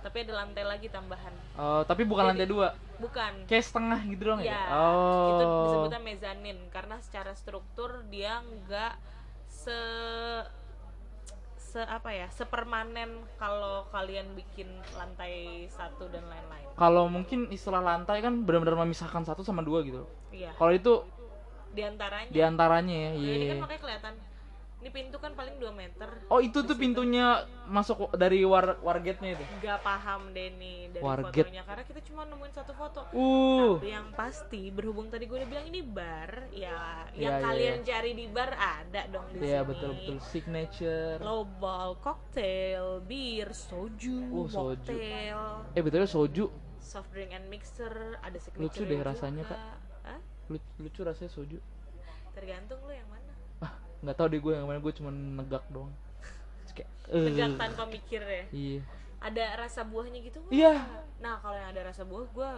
tapi 0.00 0.16
ada 0.20 0.32
lantai 0.36 0.62
lagi 0.62 0.86
tambahan. 0.86 1.32
Oh, 1.54 1.80
tapi 1.82 2.02
bukan 2.02 2.24
Jadi- 2.24 2.30
lantai 2.34 2.46
dua 2.46 2.68
Bukan. 2.94 3.32
kayak 3.44 3.64
setengah 3.64 4.00
gitu 4.06 4.22
dong 4.26 4.40
ya 4.40 4.52
Ya, 4.52 4.62
oh 4.70 5.28
itu 5.30 5.44
disebutnya 5.64 6.00
mezanin 6.00 6.58
karena 6.68 6.96
secara 6.98 7.32
struktur 7.32 7.90
dia 8.06 8.38
nggak 8.38 8.94
se 9.46 9.78
se 11.56 11.80
apa 11.80 12.06
ya 12.08 12.30
sepermanen 12.30 13.10
kalau 13.34 13.82
kalian 13.88 14.30
bikin 14.34 14.68
lantai 14.94 15.66
satu 15.68 16.06
dan 16.06 16.22
lain-lain. 16.24 16.68
kalau 16.74 17.06
mungkin 17.06 17.50
istilah 17.50 17.80
lantai 17.80 18.20
kan 18.20 18.42
benar-benar 18.42 18.78
memisahkan 18.78 19.22
satu 19.22 19.42
sama 19.42 19.58
dua 19.60 19.82
gitu 19.82 20.06
Iya. 20.30 20.54
kalau 20.54 20.70
itu 20.70 21.02
Di 21.70 21.82
antaranya. 21.82 22.30
di 22.30 22.40
antaranya 22.40 22.94
ya 22.94 23.10
Nah, 23.10 23.18
iya 23.18 23.32
ini 23.32 23.46
kan 23.48 23.58
makanya 23.60 23.82
kelihatan 23.82 24.14
Ini 24.84 24.92
pintu 24.92 25.16
kan 25.16 25.32
paling 25.32 25.56
2 25.56 25.72
meter. 25.72 26.28
Oh 26.28 26.44
itu 26.44 26.60
tuh 26.60 26.76
pintunya 26.76 27.40
masuk 27.64 28.12
dari 28.20 28.44
war 28.44 28.76
wargate-nya 28.84 29.32
itu. 29.32 29.44
Gak 29.64 29.80
paham 29.80 30.28
deh 30.36 30.52
nih 30.60 30.92
dari 30.92 31.00
Warget. 31.00 31.48
fotonya 31.48 31.62
karena 31.64 31.84
kita 31.88 32.00
cuma 32.04 32.28
nemuin 32.28 32.52
satu 32.52 32.72
foto. 32.76 33.00
Uh. 33.16 33.80
Tapi 33.80 33.88
yang 33.88 34.12
pasti 34.12 34.68
berhubung 34.68 35.08
tadi 35.08 35.24
gue 35.24 35.40
udah 35.40 35.48
bilang 35.48 35.64
ini 35.72 35.80
bar, 35.80 36.52
ya 36.52 37.08
Iya, 37.16 37.16
yang 37.16 37.32
iya, 37.32 37.46
kalian 37.48 37.76
cari 37.80 38.10
di 38.12 38.26
bar 38.28 38.50
ada 38.52 39.02
dong 39.08 39.24
di 39.32 39.40
Iya 39.40 39.64
sini. 39.64 39.68
betul 39.72 39.90
betul 39.96 40.16
signature. 40.20 41.16
Lowball, 41.24 41.90
cocktail, 42.04 43.00
bir, 43.00 43.56
soju, 43.56 44.20
Oh, 44.36 44.44
soju. 44.52 44.92
Eh 45.72 45.80
betulnya 45.80 46.04
soju 46.04 46.44
soft 46.76 47.08
drink 47.16 47.32
and 47.32 47.48
mixer, 47.48 48.20
ada 48.20 48.36
signature 48.36 48.68
Lucu 48.68 48.82
deh 48.84 49.00
rasanya, 49.00 49.48
Kak. 49.48 49.60
Hah? 50.04 50.20
lucu, 50.52 50.68
lucu 50.76 51.00
rasanya 51.00 51.32
soju. 51.32 51.56
Tergantung 52.36 52.76
lu 52.84 52.92
yang 52.92 53.08
mana. 53.08 53.23
Nggak 54.04 54.16
tahu 54.20 54.26
deh 54.28 54.40
gue 54.44 54.52
yang 54.52 54.68
mana 54.68 54.78
gue 54.84 54.92
cuma 54.92 55.10
negak 55.10 55.64
doang. 55.72 55.92
Kayak, 56.74 56.90
eh. 57.08 57.24
Tegak 57.30 57.50
tanpa 57.56 57.82
mikir 57.88 58.20
ya. 58.20 58.44
Iya. 58.52 58.80
Ada 59.24 59.44
rasa 59.56 59.80
buahnya 59.88 60.20
gitu? 60.20 60.44
Iya. 60.52 60.84
Nah 61.24 61.40
kalau 61.40 61.56
yang 61.56 61.72
ada 61.72 61.82
rasa 61.88 62.04
buah 62.04 62.28
gue 62.28 62.50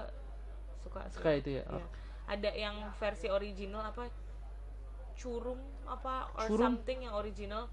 suka. 0.83 1.07
sih. 1.07 1.23
Suka 1.23 1.31
itu 1.39 1.51
ya. 1.61 1.65
Iya. 1.71 1.87
Ada 2.27 2.51
yang 2.59 2.77
versi 2.99 3.31
original 3.31 3.87
apa 3.87 4.11
curum 5.17 5.57
apa 5.89 6.29
or 6.37 6.47
Curum? 6.51 6.77
something 6.77 7.07
yang 7.07 7.15
original 7.17 7.71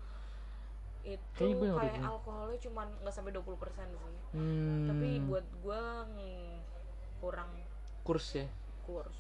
itu 1.03 1.43
kayak 1.76 1.99
alkoholnya 1.99 2.55
cuman 2.63 2.88
nggak 3.03 3.11
sampai 3.11 3.36
20% 3.36 3.43
sih. 3.91 4.17
Hmm. 4.32 4.88
Tapi 4.88 5.07
buat 5.28 5.43
gue 5.43 5.82
kurang 7.19 7.51
kurs 8.07 8.28
ya. 8.36 8.47
kurs. 8.88 9.15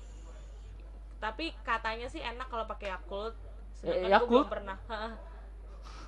Tapi 1.19 1.55
katanya 1.63 2.07
sih 2.11 2.19
enak 2.19 2.47
kalau 2.51 2.67
pakai 2.67 2.91
Yakult. 2.91 3.35
Eh, 3.81 3.87
Sedangkan 3.89 4.11
Yakult? 4.11 4.29
gue 4.29 4.37
belum 4.45 4.53
pernah. 4.53 4.77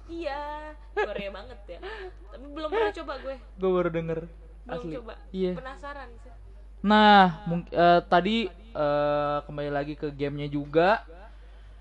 Iya, 0.06 0.78
Korea 0.94 1.34
banget 1.34 1.60
ya. 1.66 1.80
Tapi 2.30 2.46
belum 2.46 2.70
pernah 2.70 2.94
coba 2.94 3.14
gue. 3.26 3.36
Gue 3.58 3.70
baru 3.74 3.90
denger. 3.90 4.20
Belum 4.70 4.78
Asli. 4.86 4.94
coba. 5.02 5.14
Iya. 5.34 5.52
Penasaran 5.58 6.10
sih. 6.22 6.32
Nah, 6.86 7.42
mung- 7.50 7.66
eh, 7.74 8.02
tadi 8.06 8.46
eh, 8.54 9.38
kembali 9.50 9.72
lagi 9.74 9.98
ke 9.98 10.14
gamenya 10.14 10.46
juga. 10.46 11.02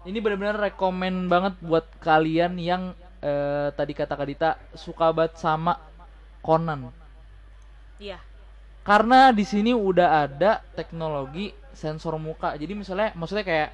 Ini 0.08 0.24
benar-benar 0.24 0.56
rekomen 0.56 1.28
banget 1.28 1.60
buat 1.60 1.84
kalian 2.00 2.56
yang 2.56 2.96
eh, 3.20 3.68
tadi 3.76 3.92
kata 3.92 4.16
Kadita 4.16 4.56
suka 4.72 5.12
banget 5.12 5.36
sama 5.36 5.76
Conan. 6.40 6.88
Iya. 8.00 8.24
Karena 8.88 9.36
di 9.36 9.44
sini 9.44 9.76
udah 9.76 10.24
ada 10.24 10.64
teknologi 10.72 11.52
sensor 11.76 12.16
muka. 12.16 12.56
Jadi 12.56 12.72
misalnya 12.72 13.12
maksudnya 13.12 13.44
kayak 13.44 13.70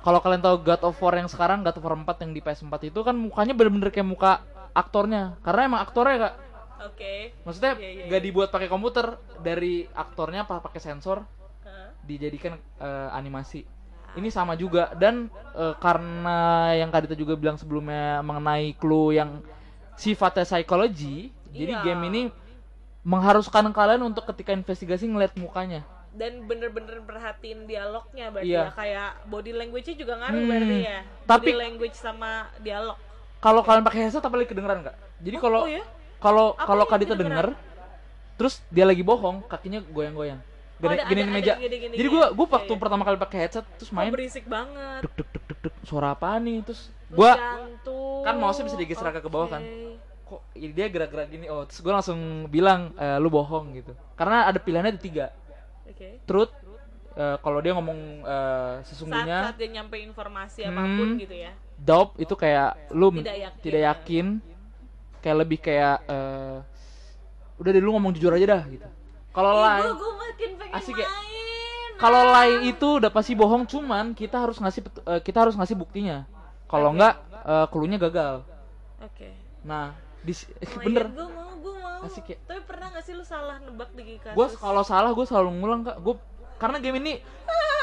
kalau 0.00 0.18
kalian 0.24 0.40
tahu 0.40 0.64
God 0.64 0.82
of 0.86 0.96
War 0.98 1.14
yang 1.16 1.28
sekarang 1.28 1.60
God 1.60 1.76
of 1.76 1.84
War 1.84 1.94
4 1.96 2.24
yang 2.24 2.32
di 2.32 2.40
PS4 2.40 2.72
itu 2.88 3.00
kan 3.04 3.12
mukanya 3.16 3.52
bener-bener 3.52 3.92
kayak 3.92 4.08
muka 4.08 4.32
aktornya. 4.72 5.36
Karena 5.44 5.68
emang 5.68 5.80
aktornya 5.84 6.16
Kak. 6.16 6.34
Oke. 6.88 7.36
Maksudnya 7.44 7.76
Iya, 7.76 7.90
iya, 7.92 8.04
nggak 8.08 8.20
iya. 8.20 8.26
dibuat 8.32 8.48
pakai 8.48 8.68
komputer 8.72 9.20
dari 9.44 9.84
aktornya 9.92 10.48
apa 10.48 10.64
pakai 10.64 10.80
sensor 10.80 11.20
Hah? 11.64 11.92
dijadikan 12.08 12.56
eh, 12.80 13.08
animasi. 13.12 13.60
Ini 14.16 14.28
sama 14.32 14.56
juga 14.56 14.90
dan 14.96 15.28
eh, 15.54 15.74
karena 15.76 16.72
yang 16.74 16.88
Kadita 16.88 17.12
juga 17.12 17.36
bilang 17.36 17.60
sebelumnya 17.60 18.24
mengenai 18.24 18.72
clue 18.80 19.14
yang 19.14 19.44
sifatnya 20.00 20.48
psikologi, 20.48 21.28
jadi 21.52 21.76
Iya. 21.76 21.84
game 21.84 22.02
ini 22.08 22.22
mengharuskan 23.04 23.68
kalian 23.72 24.00
untuk 24.00 24.24
ketika 24.32 24.56
investigasi 24.56 25.04
ngeliat 25.08 25.36
mukanya. 25.36 25.84
Dan 26.10 26.44
bener-bener 26.44 26.98
perhatiin 27.00 27.64
dialognya 27.64 28.28
berarti 28.28 28.50
Iya. 28.50 28.64
ya 28.66 28.74
kayak 28.74 29.10
body 29.26 29.52
language-nya 29.52 29.94
juga 29.94 30.14
ngaruh 30.18 30.36
Hmm, 30.36 30.50
berarti 30.50 30.76
ya. 30.82 30.98
tapi- 31.24 31.46
body 31.46 31.56
language 31.56 31.94
sama 31.94 32.30
dialog. 32.58 32.98
Kalau 33.38 33.60
kalian 33.62 33.82
pakai 33.82 34.00
headset 34.04 34.20
apalagi 34.20 34.48
kedengeran 34.48 34.82
nggak? 34.82 34.96
Jadi 35.20 35.36
kalau 35.38 35.60
oh 35.64 35.70
ya? 35.70 35.84
kalau 36.18 36.46
kalau 36.54 36.84
Kadita 36.84 37.14
denger, 37.14 37.54
terus 38.34 38.60
dia 38.68 38.84
lagi 38.84 39.00
bohong, 39.00 39.46
kakinya 39.46 39.80
goyang-goyang. 39.86 40.40
Oh, 40.76 40.82
Gini, 40.82 40.96
ada- 40.96 41.06
gini 41.06 41.14
di 41.14 41.22
ada 41.22 41.32
meja. 41.32 41.54
gini-gini 41.54 41.94
Jadi 41.94 42.08
ya. 42.08 42.12
gua 42.12 42.26
gua 42.32 42.46
Iya, 42.46 42.54
waktu 42.56 42.72
iya. 42.72 42.80
pertama 42.80 43.02
kali 43.04 43.16
pakai 43.16 43.38
headset 43.38 43.64
terus 43.76 43.88
Oh, 43.88 43.94
main 43.94 44.08
berisik 44.10 44.44
banget. 44.44 45.00
dek 45.02 45.12
dek 45.14 45.28
dek 45.30 45.44
dek 45.46 45.58
dek 45.62 45.74
suara 45.82 46.08
apa 46.10 46.36
nih 46.36 46.58
terus 46.62 46.88
jantung. 47.12 48.24
kan 48.24 48.34
mouse-nya 48.34 48.64
bisa 48.64 48.76
digeser 48.76 49.06
agak 49.06 49.22
ke 49.22 49.30
bawah 49.30 49.48
kan. 49.50 49.62
Kok 50.24 50.40
ini 50.54 50.70
dia 50.70 50.86
gerak-gerak 50.86 51.26
gini 51.28 51.46
oh 51.46 51.64
terus 51.64 51.80
gue 51.80 51.90
langsung 51.90 52.20
bilang 52.46 52.94
e, 52.94 53.06
lu 53.18 53.28
bohong 53.28 53.74
gitu 53.74 53.92
karena 54.14 54.46
ada 54.46 54.56
pilihannya 54.56 54.94
ada 54.94 55.02
tiga 55.02 55.26
Oke. 55.90 56.08
truth 56.24 56.52
eh, 57.12 57.36
kalau 57.38 57.58
dia 57.58 57.72
ngomong 57.74 58.22
Saat, 58.22 58.86
sesungguhnya 58.86 59.38
saat 59.50 59.56
dia 59.58 59.68
nyampe 59.68 59.96
informasi 59.98 60.62
Hmm. 60.62 60.70
apa 60.72 60.82
pun 60.94 61.08
gitu 61.16 61.34
ya. 61.34 61.52
doubt 61.76 62.10
itu 62.16 62.34
kayak 62.34 62.70
lu 62.90 63.10
Tidak 63.12 63.36
yakin. 63.36 63.60
tidak 63.60 63.82
yakin 63.84 64.26
kayak 65.18 65.36
lebih 65.36 65.58
kayak 65.58 65.96
eh, 66.06 66.58
udah 67.56 67.70
deh 67.70 67.82
lu 67.82 67.92
ngomong 67.92 68.14
jujur 68.14 68.32
aja 68.32 68.46
dah 68.48 68.62
gitu 68.66 68.88
kalau 69.30 69.58
lain 69.58 69.92
Asik 70.70 70.96
ya? 70.96 71.08
kalau 71.98 72.22
Ah. 72.24 72.32
lain 72.40 72.58
itu 72.64 72.86
udah 72.96 73.10
pasti 73.10 73.34
bohong 73.34 73.66
cuman 73.66 74.14
kita 74.14 74.40
harus 74.40 74.56
ngasih 74.56 74.80
eh, 75.04 75.20
kita 75.20 75.44
harus 75.44 75.54
ngasih 75.54 75.76
buktinya 75.76 76.24
kalau 76.64 76.94
enggak 76.94 77.18
eh, 77.34 77.66
clue-nya 77.68 77.98
gagal 77.98 78.46
Oke. 79.02 79.34
nah 79.60 79.92
di 80.20 80.32
Oh 80.32 80.44
my 80.70 80.84
bener 80.86 81.04
God, 81.04 81.14
gua 81.14 81.28
mau, 81.28 81.50
gua 81.58 81.74
mau. 81.76 81.98
Asik 82.02 82.26
ya? 82.26 82.36
Tapi 82.42 82.60
pernah 82.62 82.86
gak 82.90 83.02
sih 83.02 83.12
lu 83.12 83.22
salah 83.22 83.56
nebak 83.58 83.90
di 83.92 84.16
kasus? 84.16 84.34
gue 84.34 84.46
kalau 84.56 84.82
salah 84.82 85.10
gue 85.10 85.24
selalu 85.24 85.50
ngulang 85.54 85.80
kak 85.82 85.96
gue 85.98 86.14
karena 86.56 86.76
game 86.76 86.96
ini 86.98 87.12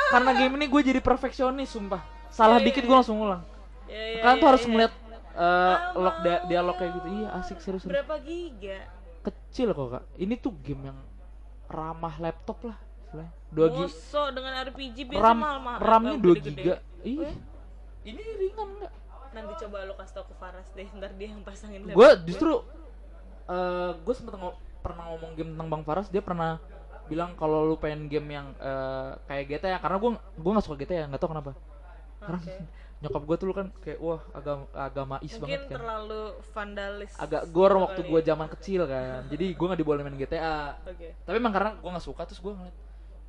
karena 0.07 0.31
game 0.33 0.53
ini 0.55 0.65
gue 0.65 0.81
jadi 0.83 0.99
perfeksionis 0.99 1.67
sumpah 1.67 2.01
salah 2.27 2.55
Iya, 2.55 2.61
iya, 2.61 2.67
dikit 2.67 2.81
iya. 2.81 2.88
gue 2.88 2.95
langsung 2.95 3.17
ngulang 3.17 3.41
Ya, 3.88 3.95
ya, 3.95 4.19
kalian 4.21 4.35
tuh 4.35 4.41
ya, 4.41 4.49
harus 4.49 4.61
ya. 4.61 4.67
ngeliat 4.67 4.93
eh, 4.93 5.39
Ah, 5.39 5.77
log 5.95 6.15
dia- 6.19 6.43
dialog 6.45 6.75
kayak 6.75 6.91
gitu 6.93 7.07
iya 7.13 7.27
asik 7.35 7.57
serius 7.57 7.83
Berapa 7.83 8.15
giga? 8.19 8.79
kecil 9.21 9.67
kok 9.69 9.88
kak 9.91 10.03
ini 10.15 10.33
tuh 10.35 10.53
game 10.57 10.83
yang 10.85 10.99
ramah 11.67 12.15
laptop 12.17 12.57
lah 12.63 12.77
dua 13.47 13.67
giga 13.69 13.88
dengan 14.29 14.53
RPG 14.61 14.97
biasa 15.05 15.23
ram 15.23 15.38
mahal-mahal. 15.38 15.79
ramnya 15.79 16.13
Apa 16.13 16.23
2 16.23 16.33
gede-gede? 16.33 16.51
giga 16.53 16.75
ih 17.01 17.33
ini 18.03 18.21
ringan 18.35 18.69
nggak 18.77 18.93
Nanti 19.38 19.53
coba 19.63 19.77
lu 19.85 19.93
kasih 19.93 20.13
tau 20.17 20.25
ke 20.25 20.35
Faras 20.41 20.67
deh, 20.73 20.88
ntar 20.97 21.11
dia 21.13 21.27
yang 21.29 21.41
pasangin 21.45 21.81
gue 21.85 22.09
justru 22.25 22.51
eh 23.47 23.91
gue 23.95 24.13
sempet 24.17 24.33
ngo- 24.35 24.57
pernah 24.83 25.03
ngomong 25.13 25.31
game 25.38 25.49
tentang 25.55 25.67
bang 25.71 25.83
Faras 25.88 26.07
dia 26.11 26.19
pernah 26.23 26.59
bilang 27.07 27.31
kalau 27.39 27.63
lu 27.63 27.75
pengen 27.79 28.11
game 28.11 28.27
yang 28.35 28.47
eh, 28.59 29.09
kayak 29.29 29.43
GTA 29.47 29.79
karena 29.79 29.97
gue 30.01 30.11
gue 30.35 30.51
nggak 30.51 30.65
suka 30.65 30.75
GTA 30.75 31.07
nggak 31.07 31.21
tau 31.21 31.31
kenapa 31.31 31.51
karena 32.19 32.39
Oke. 32.43 32.55
nyokap 33.01 33.23
gue 33.29 33.35
tuh 33.38 33.45
lu 33.47 33.53
kan 33.53 33.67
kayak 33.85 33.99
wah 34.01 34.21
agama 34.33 34.65
agamais 34.73 35.21
Mungkin 35.38 35.39
banget 35.45 35.61
kan 35.69 35.77
terlalu 35.79 36.23
vandalis. 36.51 37.13
agak 37.15 37.43
gor 37.53 37.71
gitu 37.71 37.83
waktu 37.85 38.01
gue 38.03 38.19
ya. 38.19 38.25
zaman 38.33 38.47
kecil 38.57 38.81
kan 38.89 39.21
jadi 39.31 39.45
gue 39.53 39.65
nggak 39.69 39.79
diboleh 39.79 40.01
main 40.03 40.17
GTA 40.17 40.75
Oke. 40.83 41.13
tapi 41.23 41.35
emang 41.38 41.53
karena 41.55 41.71
gue 41.77 41.89
nggak 41.93 42.05
suka 42.05 42.21
terus 42.27 42.41
gue 42.41 42.51
ngeliat 42.51 42.75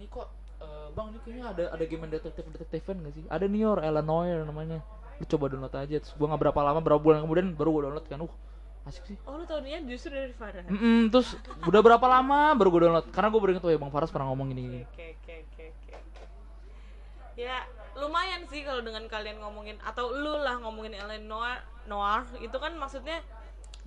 ini 0.01 0.07
kok 0.09 0.27
eh, 0.59 0.89
bang 0.91 1.07
ini 1.13 1.19
kayaknya 1.23 1.45
ada 1.53 1.65
ada 1.77 1.85
game 1.87 2.03
yang 2.09 2.13
detektif 2.17 2.45
detektifan 2.49 2.97
gak 3.05 3.13
sih 3.15 3.25
ada 3.29 3.45
nih 3.47 3.63
or 3.69 3.79
Illinois 3.85 4.41
namanya 4.43 4.81
lu 5.19 5.25
coba 5.27 5.45
download 5.51 5.75
aja 5.75 5.97
terus 5.99 6.15
gue 6.15 6.27
nggak 6.27 6.43
berapa 6.47 6.61
lama 6.63 6.79
berapa 6.79 7.01
bulan 7.03 7.19
kemudian 7.27 7.49
baru 7.59 7.71
gue 7.75 7.83
download 7.91 8.07
kan 8.07 8.23
uh 8.23 8.35
asik 8.87 9.05
sih 9.05 9.17
Oh 9.29 9.37
lu 9.37 9.45
tahunya 9.45 9.85
justru 9.85 10.17
dari 10.17 10.33
Faras. 10.33 10.65
Mm-mm, 10.65 11.13
terus 11.13 11.37
udah 11.69 11.81
berapa 11.85 12.07
lama 12.09 12.57
baru 12.57 12.69
gue 12.73 12.81
download 12.89 13.07
karena 13.13 13.29
gue 13.29 13.41
baru 13.43 13.51
inget 13.53 13.65
oh 13.69 13.73
ya 13.75 13.79
bang 13.83 13.93
Faras 13.93 14.09
pernah 14.09 14.33
ngomong 14.33 14.49
gini 14.55 14.63
gini 14.65 14.81
Oke 14.89 15.07
oke 15.21 15.35
oke 15.45 15.65
oke. 15.77 15.93
Ya 17.37 17.69
lumayan 17.99 18.47
sih 18.49 18.63
kalau 18.63 18.81
dengan 18.81 19.05
kalian 19.11 19.43
ngomongin 19.43 19.77
atau 19.83 20.11
lu 20.15 20.39
lah 20.39 20.59
ngomongin 20.63 20.95
Ellen 20.95 21.27
Noir, 21.27 21.61
Noir 21.91 22.25
itu 22.39 22.55
kan 22.57 22.75
maksudnya 22.79 23.21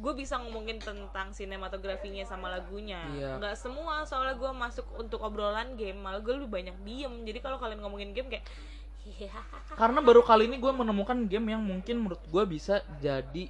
gue 0.01 0.13
bisa 0.17 0.39
ngomongin 0.39 0.79
tentang 0.82 1.36
sinematografinya 1.36 2.23
sama 2.23 2.47
lagunya. 2.51 3.01
Iya. 3.11 3.41
Nggak 3.41 3.55
semua 3.59 4.03
soalnya 4.07 4.38
gue 4.39 4.51
masuk 4.53 4.86
untuk 4.97 5.19
obrolan 5.21 5.75
game 5.75 5.99
malah 5.99 6.23
gue 6.23 6.32
lebih 6.32 6.51
banyak 6.51 6.77
diem. 6.86 7.13
Jadi 7.25 7.39
kalau 7.43 7.57
kalian 7.59 7.79
ngomongin 7.84 8.11
game 8.15 8.29
kayak 8.32 8.45
karena 9.74 9.99
baru 9.99 10.22
kali 10.22 10.45
ini 10.45 10.58
gue 10.58 10.70
menemukan 10.70 11.18
game 11.26 11.47
yang 11.49 11.62
mungkin 11.62 11.95
menurut 11.97 12.22
gue 12.24 12.43
bisa 12.45 12.80
jadi 12.97 13.49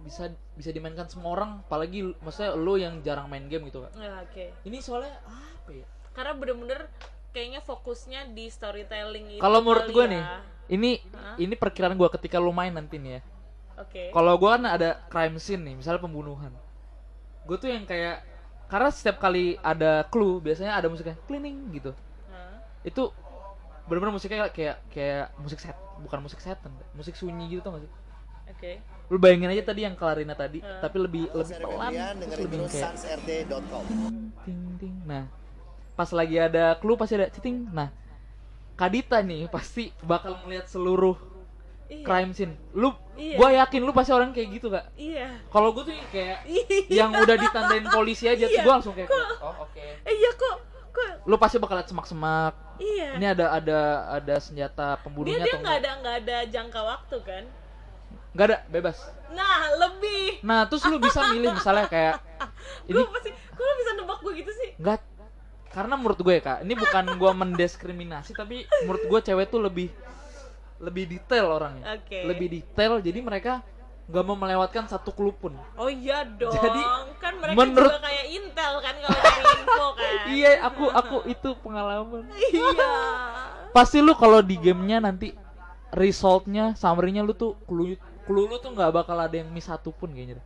bisa 0.00 0.28
bisa 0.52 0.68
dimainkan 0.68 1.08
semua 1.08 1.32
orang 1.32 1.50
apalagi 1.60 2.04
maksudnya 2.18 2.52
lo 2.52 2.76
yang 2.76 3.00
jarang 3.00 3.24
main 3.24 3.48
game 3.48 3.64
gitu 3.66 3.88
Ya, 3.94 4.20
oke. 4.20 4.52
ini 4.62 4.78
soalnya 4.78 5.16
apa 5.24 5.70
ya 5.72 5.86
Karena 6.12 6.32
bener-bener 6.32 6.86
kayaknya 7.30 7.58
fokusnya 7.58 8.30
di 8.30 8.46
storytelling 8.46 9.34
itu. 9.34 9.42
kalau 9.42 9.58
menurut 9.58 9.88
gue 9.88 10.04
ya. 10.04 10.12
nih 10.12 10.22
ini 10.70 10.90
Hah? 11.10 11.34
ini 11.36 11.54
perkiraan 11.56 11.94
gue 11.94 12.08
ketika 12.12 12.38
lo 12.38 12.52
main 12.52 12.70
nanti 12.70 13.00
nih 13.00 13.18
ya 13.18 13.20
Oke. 13.74 14.12
kalau 14.12 14.38
gue 14.38 14.46
kan 14.46 14.62
ada 14.64 15.02
crime 15.08 15.38
scene 15.38 15.64
nih 15.64 15.74
misalnya 15.74 15.98
pembunuhan 15.98 16.52
gue 17.42 17.56
tuh 17.58 17.66
yang 17.66 17.82
kayak 17.82 18.22
karena 18.64 18.88
setiap 18.88 19.18
kali 19.18 19.56
ada 19.60 20.06
clue 20.06 20.38
biasanya 20.38 20.76
ada 20.76 20.86
musiknya 20.86 21.18
cleaning 21.24 21.72
gitu 21.72 21.90
Hah? 22.28 22.60
itu 22.84 23.08
bener-bener 23.84 24.12
musiknya 24.12 24.48
kayak 24.48 24.76
kayak 24.88 25.32
musik 25.36 25.58
set 25.58 25.76
bukan 25.98 26.18
musik 26.20 26.40
setan 26.40 26.72
musik 26.92 27.14
sunyi 27.14 27.48
gitu 27.48 27.60
tau 27.60 27.76
gak 27.76 27.84
sih 27.84 27.92
Oke. 28.46 28.72
lu 29.08 29.16
bayangin 29.16 29.50
aja 29.50 29.64
tadi 29.64 29.80
yang 29.82 29.94
Clarina 29.94 30.32
tadi 30.32 30.58
Hmm. 30.58 30.80
tapi 30.80 30.96
lebih 30.98 31.28
lebih 31.30 31.48
Saya 31.50 31.64
pelan 31.64 31.90
terus 31.90 32.18
dengerin 32.18 32.44
lebih 32.44 32.58
kayak 32.66 32.92
ting 34.44 34.60
ting 34.76 34.94
nah 35.04 35.24
pas 35.94 36.08
lagi 36.10 36.36
ada 36.38 36.74
clue 36.74 36.96
pasti 36.96 37.14
ada 37.14 37.28
citing 37.28 37.68
nah 37.70 37.88
Kadita 38.74 39.22
nih 39.22 39.46
pasti 39.46 39.94
bakal 40.02 40.34
melihat 40.42 40.66
seluruh 40.66 41.14
Iya. 41.84 42.00
crime 42.00 42.32
scene. 42.32 42.56
Lu 42.72 42.90
Iya. 43.14 43.36
gua 43.36 43.52
yakin 43.54 43.84
lu 43.84 43.92
pasti 43.92 44.10
orang 44.10 44.32
kayak 44.32 44.48
gitu 44.50 44.66
gak? 44.66 44.88
Iya. 44.96 45.30
Kalau 45.46 45.70
gua 45.70 45.84
tuh 45.84 45.94
kayak 46.10 46.42
Iya. 46.42 46.80
yang 46.90 47.12
udah 47.12 47.36
ditandain 47.36 47.86
polisi 47.86 48.24
aja 48.24 48.42
tuh 48.42 48.50
Iya. 48.50 48.64
gua 48.64 48.72
langsung 48.74 48.96
kayak 48.96 49.06
Kok- 49.06 49.38
oh 49.38 49.54
oke. 49.62 49.78
Eh, 49.78 50.10
iya 50.10 50.30
kok 50.32 50.56
kok 50.94 51.26
Lu 51.26 51.34
pasti 51.36 51.58
bakal 51.58 51.82
liat 51.82 51.90
semak-semak. 51.90 52.54
iya. 52.78 53.18
Ini 53.18 53.26
ada 53.34 53.46
ada 53.50 53.78
ada 54.14 54.34
senjata 54.38 54.94
dia 54.94 55.02
pembunuhnya 55.02 55.42
dia 55.42 55.50
atau 55.50 55.58
nggak 55.60 55.74
enggak? 55.76 55.82
ada 55.82 55.90
nggak 56.00 56.16
ada 56.22 56.36
jangka 56.48 56.80
waktu 56.80 57.16
kan? 57.26 57.44
Enggak 58.34 58.46
ada, 58.50 58.58
bebas. 58.66 58.98
Nah 59.30 59.60
lebih. 59.78 60.42
Nah, 60.42 60.66
terus 60.66 60.82
lu 60.86 60.98
bisa 60.98 61.20
milih 61.30 61.54
misalnya 61.54 61.86
kayak 61.86 62.14
ini 62.90 62.98
Gue 62.98 63.10
pasti, 63.10 63.30
kok 63.30 63.62
lu 63.62 63.74
bisa 63.78 63.90
nebak 63.98 64.18
gue 64.22 64.32
gitu 64.38 64.52
sih? 64.54 64.70
enggak 64.78 65.02
karena 65.74 65.98
menurut 65.98 66.18
gue 66.22 66.34
ya 66.38 66.42
kak 66.42 66.58
ini 66.62 66.74
bukan 66.78 67.04
gue 67.18 67.30
mendiskriminasi 67.34 68.30
tapi 68.30 68.62
menurut 68.86 69.10
gue 69.10 69.20
cewek 69.26 69.50
tuh 69.50 69.58
lebih 69.58 69.90
lebih 70.78 71.10
detail 71.10 71.50
orangnya 71.50 71.98
Oke. 71.98 72.22
lebih 72.22 72.46
detail 72.46 73.02
jadi 73.02 73.18
mereka 73.18 73.58
nggak 74.04 74.20
mau 74.22 74.36
melewatkan 74.36 74.84
satu 74.84 75.10
clue 75.10 75.32
pun 75.32 75.56
Oh 75.74 75.88
iya 75.88 76.22
dong. 76.26 76.52
Jadi, 76.52 76.80
kan 77.16 77.34
mereka 77.36 77.56
menurut- 77.56 77.88
juga 77.88 78.00
kayak 78.00 78.24
Intel 78.30 78.72
kan 78.78 78.94
kalau 78.98 79.16
cari 79.18 79.42
info 79.56 79.86
kan. 79.90 80.12
iya 80.36 80.50
aku 80.62 80.84
aku 80.86 81.16
itu 81.34 81.48
pengalaman 81.58 82.24
Iya. 82.28 82.88
pasti 83.70 83.98
lu 83.98 84.12
kalau 84.12 84.38
di 84.38 84.54
gamenya 84.54 85.00
nanti 85.00 85.32
resultnya 85.90 86.74
summary-nya 86.74 87.20
lu 87.20 87.32
tuh 87.32 87.56
clue 87.64 87.96
clue 88.22 88.44
lu 88.44 88.56
tuh 88.56 88.70
nggak 88.70 88.92
bakal 88.92 89.16
ada 89.16 89.32
yang 89.32 89.48
miss 89.48 89.64
satu 89.64 89.88
pun 89.90 90.10
kayaknya 90.10 90.42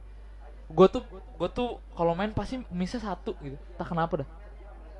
gue 0.66 0.86
tuh 0.86 1.02
gue 1.34 1.48
tuh 1.48 1.68
kalau 1.92 2.12
main 2.12 2.30
pasti 2.30 2.60
missnya 2.68 3.00
satu 3.02 3.32
gitu 3.38 3.56
entah 3.56 3.84
kenapa 3.84 4.12
dah 4.20 4.28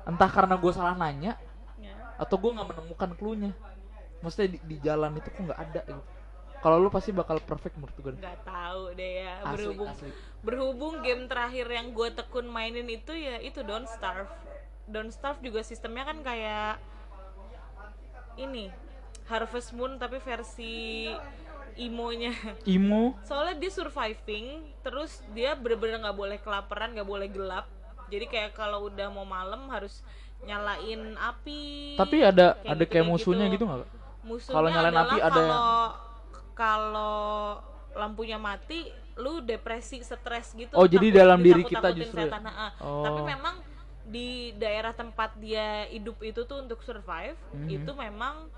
entah 0.03 0.27
karena 0.27 0.55
gue 0.55 0.71
salah 0.71 0.93
nanya 0.93 1.37
Ya. 1.77 1.95
atau 2.17 2.35
gue 2.35 2.51
nggak 2.51 2.67
menemukan 2.67 3.09
clue-nya 3.13 3.51
maksudnya 4.19 4.51
di, 4.51 4.59
di 4.59 4.75
jalan 4.79 5.15
itu 5.15 5.27
kok 5.27 5.39
nggak 5.39 5.59
ada 5.61 5.81
gitu 5.85 6.03
kalau 6.59 6.77
lu 6.77 6.89
pasti 6.89 7.11
bakal 7.11 7.39
perfect 7.39 7.75
menurut 7.75 7.95
gue 7.95 8.13
Nggak 8.15 8.39
tahu 8.41 8.81
deh 8.93 9.11
ya. 9.21 9.33
Asli, 9.39 9.51
berhubung 9.53 9.89
asli. 9.89 10.09
berhubung 10.39 10.93
game 10.99 11.23
terakhir 11.25 11.67
yang 11.67 11.87
gue 11.89 12.09
tekun 12.09 12.45
mainin 12.45 12.87
itu 12.87 13.11
ya 13.11 13.39
itu 13.39 13.59
Don't 13.61 13.87
Starve. 13.87 14.27
Don't 14.85 15.09
Starve 15.09 15.39
juga 15.39 15.61
sistemnya 15.61 16.03
kan 16.03 16.19
kayak 16.19 16.79
ini 18.37 18.71
Harvest 19.25 19.71
Moon 19.71 19.95
tapi 19.95 20.17
versi 20.17 21.05
imonya. 21.75 22.33
imo 22.65 23.15
soalnya 23.21 23.55
dia 23.57 23.69
surviving 23.69 24.45
terus 24.81 25.23
dia 25.29 25.53
bener-bener 25.53 26.01
nggak 26.01 26.17
boleh 26.17 26.37
kelaparan 26.37 26.91
nggak 26.91 27.05
boleh 27.05 27.27
gelap 27.27 27.67
jadi 28.07 28.25
kayak 28.25 28.51
kalau 28.51 28.89
udah 28.89 29.07
mau 29.07 29.23
malam 29.23 29.69
harus 29.69 30.03
nyalain 30.41 31.15
api 31.15 31.95
tapi 31.95 32.19
ada 32.19 32.55
Kayak 32.57 32.67
ada 32.69 32.79
gitu, 32.79 32.91
kayak 32.91 33.05
musuhnya 33.05 33.45
gitu 33.47 33.63
nggak 33.63 33.79
Kak? 33.79 33.89
musuhnya 34.21 34.55
Kalau 34.55 34.69
nyalain 34.69 34.97
api 34.97 35.17
ada 35.17 35.39
yang- 35.39 35.51
kalau 35.51 35.83
kalau 36.59 37.55
lampunya 37.95 38.35
mati 38.35 38.91
lu 39.15 39.39
depresi 39.39 40.03
stres 40.03 40.51
gitu 40.51 40.75
Oh, 40.75 40.83
jadi 40.83 41.23
dalam 41.23 41.39
diri 41.39 41.63
kita 41.63 41.95
justru 41.95 42.19
ya? 42.19 42.27
setan. 42.27 42.43
Oh. 42.83 43.03
tapi 43.07 43.21
memang 43.23 43.55
di 44.03 44.51
daerah 44.59 44.91
tempat 44.91 45.39
dia 45.39 45.87
hidup 45.87 46.19
itu 46.19 46.43
tuh 46.43 46.67
untuk 46.67 46.83
survive 46.83 47.39
Mhm. 47.55 47.67
itu 47.71 47.91
memang 47.95 48.51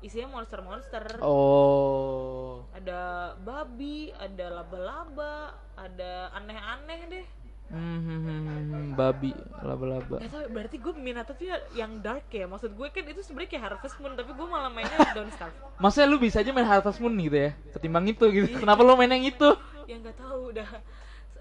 isinya 0.00 0.40
monster-monster 0.40 1.20
oh 1.20 2.64
ada 2.72 3.36
babi, 3.36 4.10
ada 4.16 4.48
laba-laba, 4.48 5.52
ada 5.76 6.32
aneh-aneh 6.32 7.00
deh. 7.06 7.26
Hmm, 7.72 8.00
hmm, 8.04 8.20
hmm, 8.20 8.40
hmm, 8.68 8.86
babi 8.94 9.32
laba-laba 9.64 10.20
berarti 10.52 10.76
gue 10.76 10.92
minatnya 10.92 11.34
tuh 11.34 11.46
ya 11.48 11.56
yang 11.74 11.98
dark 12.04 12.28
ya. 12.28 12.44
Maksud 12.44 12.76
gue 12.76 12.86
kan 12.92 13.04
itu 13.08 13.20
sebenarnya 13.24 13.50
kayak 13.56 13.64
Harvest 13.72 13.96
Moon, 13.98 14.12
tapi 14.12 14.30
gue 14.36 14.46
malah 14.46 14.68
mainnya 14.68 14.96
Don't 15.16 15.32
Starve. 15.32 15.56
Maksudnya 15.80 16.06
lu 16.06 16.20
bisa 16.20 16.44
aja 16.44 16.52
main 16.52 16.68
Harvest 16.68 17.00
Moon 17.00 17.16
gitu 17.16 17.36
ya 17.36 17.50
ketimbang 17.72 18.04
itu 18.06 18.24
gitu 18.28 18.46
kenapa 18.60 18.84
lu 18.84 18.94
main 18.94 19.10
yang 19.10 19.24
itu 19.24 19.48
Ya 19.88 19.96
nggak 19.98 20.16
tahu 20.20 20.54
udah. 20.54 20.68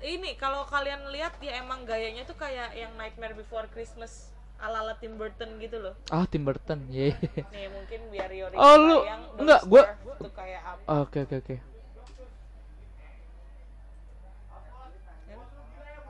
Ini 0.01 0.33
kalau 0.33 0.65
kalian 0.65 1.13
lihat 1.13 1.37
ya 1.45 1.61
emang 1.61 1.85
gayanya 1.85 2.25
tuh 2.25 2.33
kayak 2.33 2.73
yang 2.73 2.89
Nightmare 2.97 3.37
Before 3.37 3.69
Christmas 3.69 4.33
ala-ala 4.57 4.97
Tim 4.97 5.17
Burton 5.17 5.57
gitu 5.61 5.77
loh. 5.77 5.93
ah 6.09 6.25
Tim 6.25 6.41
Burton 6.45 6.89
yeah. 6.89 7.13
Nih 7.53 7.69
mungkin 7.69 7.99
biar 8.09 8.29
Yori 8.29 8.55
Oh, 8.57 8.77
lu- 8.77 9.05
enggak, 9.41 9.61
gua- 9.65 9.89
kayak 10.33 10.61
apa? 10.61 11.01
Oke 11.05 11.25
oke 11.25 11.35
oke. 11.41 11.70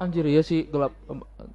Anjir 0.01 0.25
ya 0.25 0.41
sih 0.41 0.65
gelap 0.65 0.97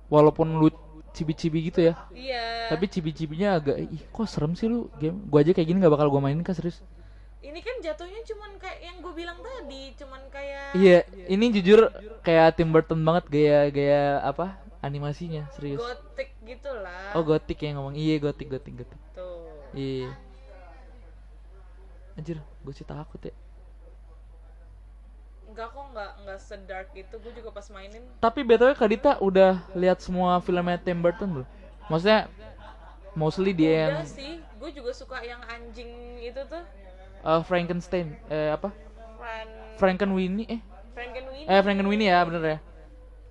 walaupun 0.07 0.63
lu 0.63 0.71
cibi-cibi 1.11 1.67
gitu 1.67 1.91
ya. 1.91 1.99
Iya. 2.15 2.71
Tapi 2.71 2.87
cibi-cibinya 2.87 3.59
agak 3.59 3.83
ih 3.83 4.03
kok 4.07 4.31
serem 4.31 4.55
sih 4.55 4.71
lu 4.71 4.87
game. 5.03 5.19
Gua 5.27 5.43
aja 5.43 5.51
kayak 5.51 5.67
gini 5.67 5.83
gak 5.83 5.91
bakal 5.91 6.07
gua 6.07 6.23
mainin 6.23 6.47
kan 6.47 6.55
serius. 6.55 6.79
Ini 7.43 7.59
kan 7.63 7.79
jatuhnya 7.79 8.21
cuman 8.27 8.59
kayak 8.59 8.79
yang 8.83 8.97
gue 8.99 9.13
bilang 9.15 9.39
tadi, 9.39 9.95
cuman 9.95 10.19
kayak 10.35 10.75
Iya, 10.75 11.07
ini 11.31 11.55
jujur 11.55 11.95
kayak 12.27 12.59
Tim 12.59 12.75
Burton 12.75 12.99
banget 13.07 13.31
gaya-gaya 13.31 14.19
apa? 14.19 14.59
Animasinya, 14.83 15.47
serius. 15.55 15.79
gothic 15.79 16.35
gitu 16.43 16.71
lah. 16.75 17.15
Oh, 17.15 17.23
gotik 17.23 17.63
yang 17.63 17.79
ngomong. 17.79 17.95
Iya, 17.95 18.19
gotik 18.19 18.51
gotik 18.51 18.83
gotik. 18.83 18.99
Tuh. 19.15 19.47
Iya. 19.79 20.11
Anjir, 22.19 22.43
gue 22.43 22.73
sih 22.75 22.83
takut 22.83 23.23
ya. 23.23 23.35
Enggak 25.57 25.73
kok 25.73 25.85
enggak 25.89 26.11
enggak 26.21 26.41
sedark 26.45 26.89
itu 26.93 27.15
gue 27.17 27.33
juga 27.33 27.49
pas 27.49 27.65
mainin 27.73 28.05
Tapi 28.21 28.45
BTW 28.45 28.77
Kak 28.77 28.89
Dita 28.93 29.13
udah 29.25 29.65
lihat 29.73 30.05
semua 30.05 30.37
filmnya 30.45 30.77
Tim 30.77 31.01
Burton 31.01 31.29
belum? 31.33 31.49
Maksudnya 31.89 32.29
mostly 33.17 33.57
dia 33.57 33.89
yang 33.89 34.05
udah 34.05 34.05
sih 34.05 34.37
gue 34.37 34.71
juga 34.77 34.93
suka 34.93 35.25
yang 35.25 35.41
anjing 35.49 36.21
itu 36.21 36.37
tuh 36.45 36.61
eh, 37.25 37.41
Frankenstein 37.49 38.21
eh 38.29 38.53
apa? 38.53 38.69
Fran 39.17 39.49
Frankenweenie 39.81 40.45
eh 40.45 40.61
Frankenweenie 40.93 41.49
eh 41.49 41.61
Frankenweenie 41.65 42.09
ya 42.13 42.21
bener 42.29 42.43
ya. 42.45 42.59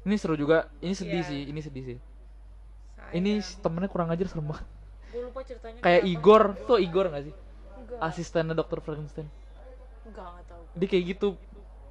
Ini 0.02 0.16
seru 0.18 0.34
juga. 0.34 0.66
Ini 0.82 0.94
sedih 0.98 1.22
Iya. 1.22 1.30
sih, 1.30 1.42
ini 1.46 1.60
sedih 1.62 1.84
sih. 1.94 1.98
Sayang. 2.98 3.22
Ini 3.22 3.32
temennya 3.62 3.90
kurang 3.90 4.10
ajar 4.10 4.26
serem 4.26 4.50
banget. 4.50 4.66
gue 5.14 5.22
lupa 5.22 5.46
ceritanya 5.46 5.78
Kayak 5.86 6.02
kenapa. 6.02 6.14
Igor, 6.18 6.42
tuh 6.66 6.78
Igor 6.82 7.06
gak 7.14 7.24
sih? 7.30 7.34
enggak 7.78 8.00
Asistennya 8.02 8.58
Dr. 8.58 8.82
Frankenstein. 8.82 9.30
enggak 10.10 10.26
enggak 10.26 10.46
tahu 10.50 10.62
Dia 10.74 10.88
kayak 10.90 11.06
gitu 11.14 11.28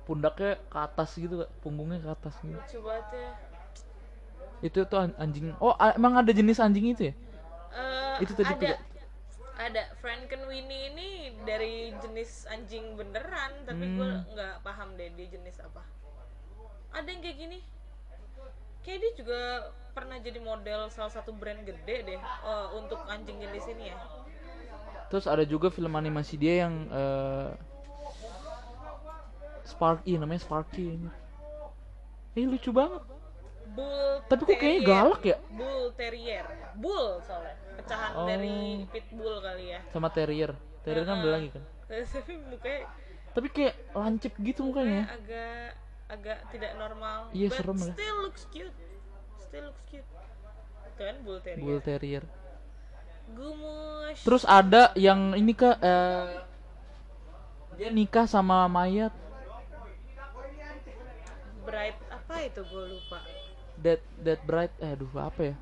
pundaknya 0.09 0.53
ke 0.73 0.79
atas 0.87 1.11
gitu, 1.23 1.35
punggungnya 1.63 1.99
ke 2.05 2.11
atas 2.17 2.35
gitu. 2.45 2.57
lucu 2.57 2.79
banget 2.87 3.09
ya 3.13 3.31
Itu 4.67 4.81
tuh 4.91 4.99
an- 5.05 5.17
anjing. 5.23 5.53
Oh, 5.61 5.75
emang 5.99 6.15
ada 6.21 6.33
jenis 6.33 6.59
anjing 6.63 6.87
itu 6.95 7.03
ya? 7.13 7.15
Eh, 7.75 8.19
Itu 8.23 8.33
tadi 8.39 8.53
ada 8.55 8.71
juga. 8.71 8.77
ada 9.67 9.83
Frankenweenie 10.03 10.83
ini 10.93 11.09
dari 11.49 11.75
jenis 12.03 12.31
anjing 12.55 12.85
beneran 12.99 13.53
tapi 13.69 13.85
gue 13.97 14.11
Hmm. 14.11 14.25
nggak 14.35 14.55
paham 14.67 14.89
deh 14.99 15.09
dia 15.17 15.29
jenis 15.35 15.57
apa 15.63 15.83
ada 16.95 17.09
yang 17.11 17.21
kayak 17.23 17.39
gini 17.39 17.59
kayak 18.85 18.99
dia 19.03 19.13
juga 19.21 19.41
pernah 19.97 20.19
jadi 20.27 20.39
model 20.43 20.81
salah 20.95 21.13
satu 21.17 21.31
brand 21.41 21.63
gede 21.69 21.97
deh 22.09 22.21
eh, 22.21 22.69
untuk 22.79 23.01
anjing 23.15 23.39
jenis 23.43 23.65
ini 23.73 23.85
ya 23.93 23.99
Terus 25.11 25.27
ada 25.31 25.45
juga 25.47 25.69
film 25.71 25.95
animasi 25.95 26.35
dia 26.41 26.67
yang 26.67 26.75
eh 26.91 27.49
Sparky 29.65 30.15
namanya 30.15 30.41
Sparky 30.41 30.85
ini. 30.93 31.09
Eh 32.35 32.45
lucu 32.45 32.71
banget. 32.71 33.01
Bull 33.65 34.23
Tapi 34.29 34.43
kok 34.45 34.55
kayaknya 34.55 34.81
galak 34.85 35.23
ya? 35.25 35.37
Bull 35.51 35.91
Terrier 35.93 36.47
Bull 36.77 37.19
soalnya 37.21 37.57
pecahan 37.75 38.11
Oh. 38.15 38.23
dari 38.23 38.87
Pitbull 38.87 39.41
kali 39.41 39.73
ya 39.73 39.81
Sama 39.91 40.09
Terrier. 40.09 40.55
Terrier 40.81 41.03
kan 41.03 41.19
beda 41.19 41.33
lagi 41.33 41.49
kan. 41.51 41.65
tapi 42.15 42.33
mukanya 42.39 42.83
Tapi 43.35 43.49
kayak 43.51 43.75
lancip 43.91 44.33
gitu 44.39 44.63
mukanya. 44.63 45.11
agak 45.11 45.75
agak 46.07 46.39
tidak 46.53 46.73
normal 46.77 47.33
Iya, 47.33 47.49
but 47.51 47.57
serem 47.57 47.79
lah. 47.81 47.91
still 47.91 48.17
looks 48.23 48.45
cute 48.47 48.77
still 49.41 49.65
looks 49.67 49.85
cute 49.89 50.07
kan 50.95 51.15
Bull 51.25 51.41
Terrier 51.41 51.59
Bull 51.59 51.81
Terrier. 51.81 52.25
Gumus 53.27 54.19
Terus 54.21 54.45
ada 54.45 54.93
yang 54.95 55.35
ini 55.35 55.51
kak 55.51 55.81
eh, 55.81 56.25
dia 57.75 57.91
nikah 57.91 58.29
sama 58.29 58.69
mayat 58.69 59.11
Bright 61.65 61.99
apa 62.13 62.35
itu 62.45 62.61
gue 62.63 62.85
lupa. 62.95 63.19
Dead 63.81 64.01
Dead 64.21 64.41
Bride 64.45 64.75
eh 64.79 64.95
aduh 64.95 65.11
apa 65.19 65.41
ya? 65.53 65.57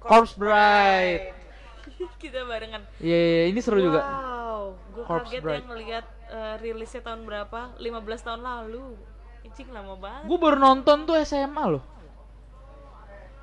Corpse 0.00 0.34
Bride 0.34 1.36
kita 2.22 2.44
barengan. 2.48 2.82
Iya 2.98 3.16
iya, 3.16 3.32
iya, 3.44 3.44
ini 3.52 3.60
seru 3.60 3.78
juga. 3.80 4.00
Wow 4.00 4.76
gue 4.90 5.04
kaget 5.06 5.42
Bride. 5.44 5.56
yang 5.62 5.68
ngeliat 5.70 6.06
eh, 6.32 6.54
rilisnya 6.60 7.02
tahun 7.04 7.22
berapa? 7.28 7.60
15 7.78 8.26
tahun 8.26 8.40
lalu. 8.42 8.98
Icing 9.46 9.72
lama 9.72 9.94
banget. 9.96 10.28
Gue 10.28 10.38
baru 10.40 10.56
nonton 10.60 11.08
tuh 11.08 11.16
SMA 11.24 11.64
loh. 11.78 11.84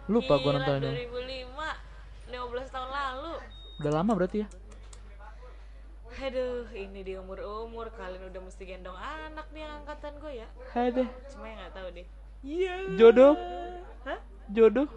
Lupa 0.10 0.40
gue 0.40 0.52
nontonnya. 0.52 0.94
2005 0.94 2.34
15 2.34 2.74
tahun 2.76 2.90
lalu. 2.92 3.34
Udah 3.78 3.92
lama 3.94 4.12
berarti 4.18 4.46
ya 4.46 4.48
Aduh, 6.18 6.66
ini 6.74 7.06
di 7.06 7.14
umur-umur 7.14 7.94
kalian 7.94 8.34
udah 8.34 8.42
mesti 8.42 8.66
gendong 8.66 8.98
anak 8.98 9.46
nih 9.54 9.70
angkatan 9.70 10.18
gue 10.18 10.42
ya. 10.42 10.48
Ada 10.74 11.06
Cuma 11.30 11.46
yang 11.46 11.58
nggak 11.62 11.74
tahu 11.78 11.88
deh. 11.94 12.08
Iya. 12.46 12.76
jodoh 12.98 13.34
Hah? 14.06 14.20
jodoh 14.54 14.88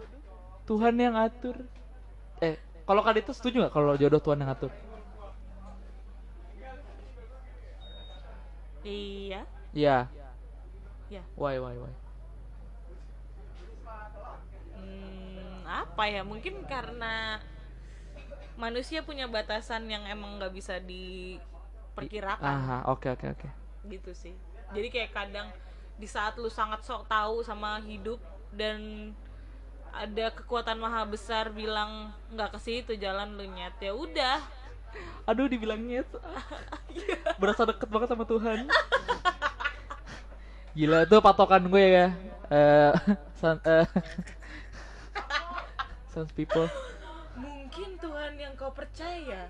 Tuhan 0.69 0.93
yang 0.95 1.17
atur 1.17 1.57
eh 2.39 2.55
kalau 2.85 3.01
kali 3.01 3.25
itu 3.25 3.33
setuju 3.33 3.65
nggak 3.65 3.73
kalau 3.73 3.97
jodoh 3.97 4.21
Tuhan 4.21 4.39
yang 4.45 4.53
atur 4.53 4.71
Iya. 8.81 9.45
Iya. 9.77 10.09
Iya. 11.05 11.21
Why 11.37 11.61
why 11.61 11.77
why? 11.77 11.93
Hmm, 14.73 15.61
apa 15.69 16.03
ya? 16.09 16.25
Mungkin 16.25 16.65
karena 16.65 17.37
manusia 18.61 19.01
punya 19.01 19.25
batasan 19.25 19.89
yang 19.89 20.05
emang 20.05 20.37
nggak 20.37 20.53
bisa 20.53 20.77
diperkirakan 20.77 22.45
Aha, 22.45 22.77
oke 22.93 23.09
oke 23.09 23.25
oke. 23.33 23.49
gitu 23.89 24.13
sih. 24.13 24.37
Jadi 24.69 24.87
kayak 24.93 25.11
kadang 25.11 25.49
di 25.97 26.05
saat 26.05 26.37
lu 26.37 26.47
sangat 26.47 26.85
sok 26.85 27.09
tahu 27.09 27.41
sama 27.41 27.81
hidup 27.81 28.21
dan 28.53 29.11
ada 29.91 30.29
kekuatan 30.31 30.77
maha 30.77 31.01
besar 31.09 31.49
bilang 31.49 32.13
nggak 32.31 32.53
ke 32.55 32.59
situ 32.61 32.93
jalan 32.95 33.35
lu 33.35 33.43
nyet 33.43 33.75
ya 33.81 33.91
udah 33.91 34.39
Aduh 35.29 35.47
dibilangnya 35.49 36.05
berasa 37.41 37.63
deket 37.63 37.87
banget 37.87 38.09
sama 38.11 38.25
Tuhan. 38.27 38.67
Gila 40.77 41.03
itu 41.03 41.15
patokan 41.19 41.63
gue 41.67 41.83
ya. 41.83 42.07
Eh, 42.51 42.91
son, 43.39 43.59
eh, 43.63 43.87
sons 46.11 46.31
people. 46.35 46.67
Tuhan 48.01 48.33
yang 48.35 48.53
kau 48.55 48.71
percaya 48.71 49.47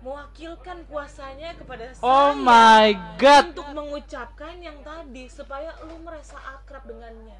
mewakilkan 0.00 0.80
kuasanya 0.88 1.52
kepada 1.54 1.92
saya 1.92 2.00
Oh 2.02 2.32
my 2.32 2.88
god. 3.14 3.52
untuk 3.52 3.68
mengucapkan 3.70 4.56
yang 4.56 4.80
tadi 4.80 5.28
supaya 5.28 5.76
lu 5.84 6.00
merasa 6.00 6.40
akrab 6.40 6.88
dengannya 6.88 7.36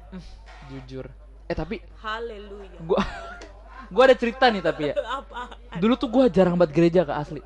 Jujur. 0.69 1.09
Eh 1.45 1.57
tapi 1.57 1.81
haleluya 1.99 2.77
gua 2.79 3.01
gua 3.93 4.03
ada 4.05 4.15
cerita 4.15 4.45
nih 4.47 4.61
tapi 4.61 4.83
ya. 4.87 4.95
apa 5.19 5.57
Dulu 5.75 5.93
tuh 5.97 6.07
gua 6.07 6.29
jarang 6.29 6.53
banget 6.53 6.71
gereja 6.71 7.01
ke 7.01 7.11
asli. 7.11 7.41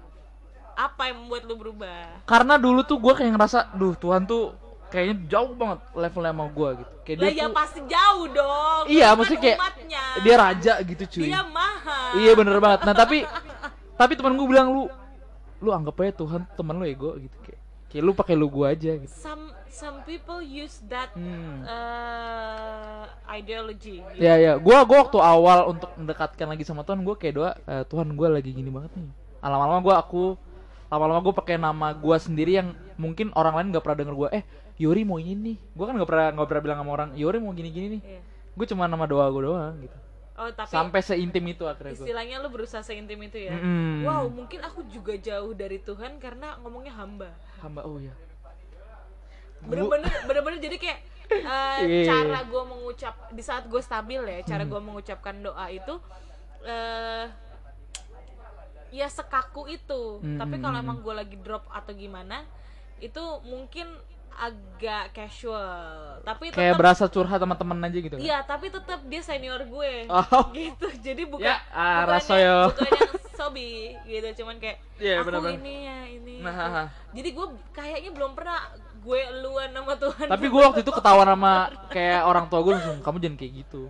apa 0.76 1.08
yang 1.08 1.24
membuat 1.24 1.48
lu 1.48 1.56
berubah 1.56 2.28
Karena 2.28 2.60
dulu 2.60 2.84
tuh 2.84 3.00
gua 3.00 3.16
kayak 3.16 3.32
ngerasa, 3.32 3.72
duh 3.72 3.96
Tuhan 3.96 4.28
tuh 4.28 4.52
kayaknya 4.88 5.16
jauh 5.28 5.52
banget 5.52 5.80
levelnya 5.92 6.32
sama 6.32 6.46
gua 6.48 6.70
gitu. 6.76 6.94
Kayak 7.02 7.18
lah 7.18 7.26
dia 7.26 7.36
ya 7.36 7.46
tuh 7.46 7.54
pasti 7.54 7.80
jauh 7.86 8.26
dong 8.28 8.84
Iya, 8.88 9.06
kan 9.06 9.16
maksudnya 9.16 9.42
kayak 9.42 9.58
umatnya. 9.60 10.04
dia 10.20 10.36
raja 10.36 10.74
gitu 10.82 11.04
cuy. 11.08 11.24
dia 11.26 11.42
mahal 11.44 12.10
Iya 12.16 12.32
bener 12.34 12.58
banget. 12.58 12.80
Nah 12.82 12.94
tapi 12.94 13.18
tapi 14.00 14.12
temen 14.14 14.34
gue 14.34 14.48
bilang 14.48 14.68
lu 14.70 14.84
lu 15.58 15.70
anggap 15.70 15.96
aja 16.00 16.14
Tuhan 16.16 16.42
temen 16.52 16.76
lu 16.76 16.84
ego 16.84 17.16
gitu 17.16 17.38
kayak 17.42 17.60
kayak 17.88 18.04
lu 18.04 18.12
pakai 18.12 18.34
lu 18.34 18.48
gua 18.48 18.72
aja 18.72 18.92
gitu. 18.94 19.08
some 19.08 19.44
some 19.66 20.04
people 20.04 20.40
use 20.40 20.84
that 20.86 21.12
Hmm. 21.12 21.64
uh, 21.64 23.04
ideology 23.30 24.04
gitu. 24.04 24.20
Ya 24.20 24.36
ya, 24.36 24.52
gua 24.56 24.84
gua 24.84 25.04
waktu 25.04 25.18
awal 25.18 25.70
untuk 25.70 25.90
mendekatkan 25.96 26.48
lagi 26.48 26.64
sama 26.64 26.84
Tuhan 26.84 27.02
gua 27.02 27.16
kayak 27.16 27.34
doa 27.34 27.52
"Eh, 27.62 27.84
Tuhan 27.86 28.08
gua 28.14 28.30
lagi 28.32 28.52
gini 28.52 28.68
banget 28.68 28.92
nih. 28.94 29.10
Lama-lama 29.40 29.80
gua 29.80 29.96
aku 29.98 30.36
lama-lama 30.86 31.20
gua 31.22 31.34
pakai 31.34 31.56
nama 31.56 31.92
gua 31.94 32.18
sendiri 32.18 32.56
yang 32.56 32.68
mungkin 32.96 33.32
orang 33.32 33.54
lain 33.56 33.68
nggak 33.72 33.82
pernah 33.82 33.98
denger 33.98 34.16
gua. 34.16 34.30
Eh 34.32 34.44
Yori 34.76 35.02
mau 35.02 35.16
ini 35.16 35.34
nih. 35.36 35.58
Gua 35.72 35.88
kan 35.88 35.96
nggak 35.96 36.06
pernah 36.06 36.28
nggak 36.34 36.48
pernah 36.48 36.64
bilang 36.64 36.78
sama 36.80 36.92
orang 36.94 37.10
Yori 37.14 37.38
mau 37.38 37.52
gini-gini 37.52 37.88
nih. 37.96 38.02
Iya. 38.04 38.22
Gue 38.54 38.66
cuma 38.66 38.86
nama 38.86 39.04
doa 39.04 39.28
gua 39.28 39.44
doang 39.46 39.76
gitu. 39.80 39.98
oh 40.36 40.52
tapi 40.52 40.68
Sampai 40.68 41.00
seintim 41.00 41.44
itu 41.46 41.64
akhirnya 41.64 41.96
istilahnya 41.96 42.36
lu 42.40 42.52
berusaha 42.52 42.80
seintim 42.80 43.16
itu 43.18 43.40
ya 43.42 43.56
Mm-mm. 43.56 44.04
wow 44.04 44.28
mungkin 44.28 44.60
aku 44.60 44.84
juga 44.86 45.16
jauh 45.16 45.52
dari 45.52 45.80
Tuhan 45.80 46.20
karena 46.20 46.60
ngomongnya 46.60 46.92
hamba 46.94 47.32
Hamba 47.60 47.84
oh 47.84 47.96
ya. 47.98 48.12
bener-bener 49.64 50.12
bener-bener 50.24 50.60
jadi 50.60 50.76
kayak 50.76 51.00
uh, 51.40 51.80
Iya. 51.88 52.04
cara 52.06 52.40
gue 52.44 52.64
mengucap 52.66 53.16
di 53.32 53.40
saat 53.40 53.64
gue 53.66 53.80
stabil 53.80 54.20
ya 54.22 54.40
cara 54.46 54.64
gue 54.64 54.76
mengucapkan 54.78 55.40
doa 55.40 55.66
itu 55.68 55.96
eh 56.64 57.26
ya 58.92 59.08
sekaku 59.08 59.68
itu 59.68 60.20
Hmm, 60.20 60.36
tapi 60.36 60.60
kalau 60.60 60.76
emang 60.78 61.00
gue 61.00 61.12
lagi 61.12 61.36
drop 61.38 61.64
atau 61.70 61.92
gimana 61.92 62.44
itu 63.00 63.20
mungkin 63.44 63.88
agak 64.36 65.16
casual 65.16 66.20
tapi 66.22 66.50
Kayak 66.50 66.56
tetap 66.70 66.78
berasa 66.78 67.04
curhat 67.06 67.40
sama 67.40 67.56
temen 67.56 67.80
aja 67.80 67.96
gitu 67.96 68.14
kan. 68.14 68.22
iya 68.22 68.38
tapi 68.42 68.68
tetap 68.68 69.00
dia 69.04 69.20
senior 69.20 69.62
gue 69.62 69.94
Oh. 70.06 70.44
gitu 70.54 70.88
jadi 70.98 71.24
bukan 71.24 71.48
Ya, 71.48 71.56
ah, 71.70 72.04
bukan 72.04 72.12
raso 72.12 72.36
yang- 72.36 72.68
bukan 72.70 72.92
yang 72.92 73.12
sobi 73.32 73.72
gitu 74.04 74.28
cuman 74.40 74.56
kayak 74.58 74.78
Iya, 74.96 75.14
aku 75.18 75.26
bener-bener. 75.26 75.56
ini 75.58 75.76
ya 75.82 76.00
ini 76.10 76.36
Nah, 76.38 76.52
itu." 76.52 76.60
haha. 76.62 76.84
jadi 77.12 77.30
gue 77.32 77.46
kayaknya 77.72 78.12
belum 78.12 78.32
pernah 78.34 78.60
gue 78.98 79.20
eluan 79.32 79.70
sama 79.70 79.94
Tuhan 79.96 80.28
Tapi 80.28 80.46
gue 80.46 80.62
waktu 80.62 80.82
itu 80.82 80.92
ketahuan 80.92 81.28
sama 81.30 81.54
kayak 81.96 82.22
orang 82.24 82.46
tua 82.46 82.60
gue 82.60 82.74
langsung 82.74 82.98
kamu 83.00 83.18
jangan 83.20 83.38
kayak 83.38 83.54
gitu. 83.62 83.82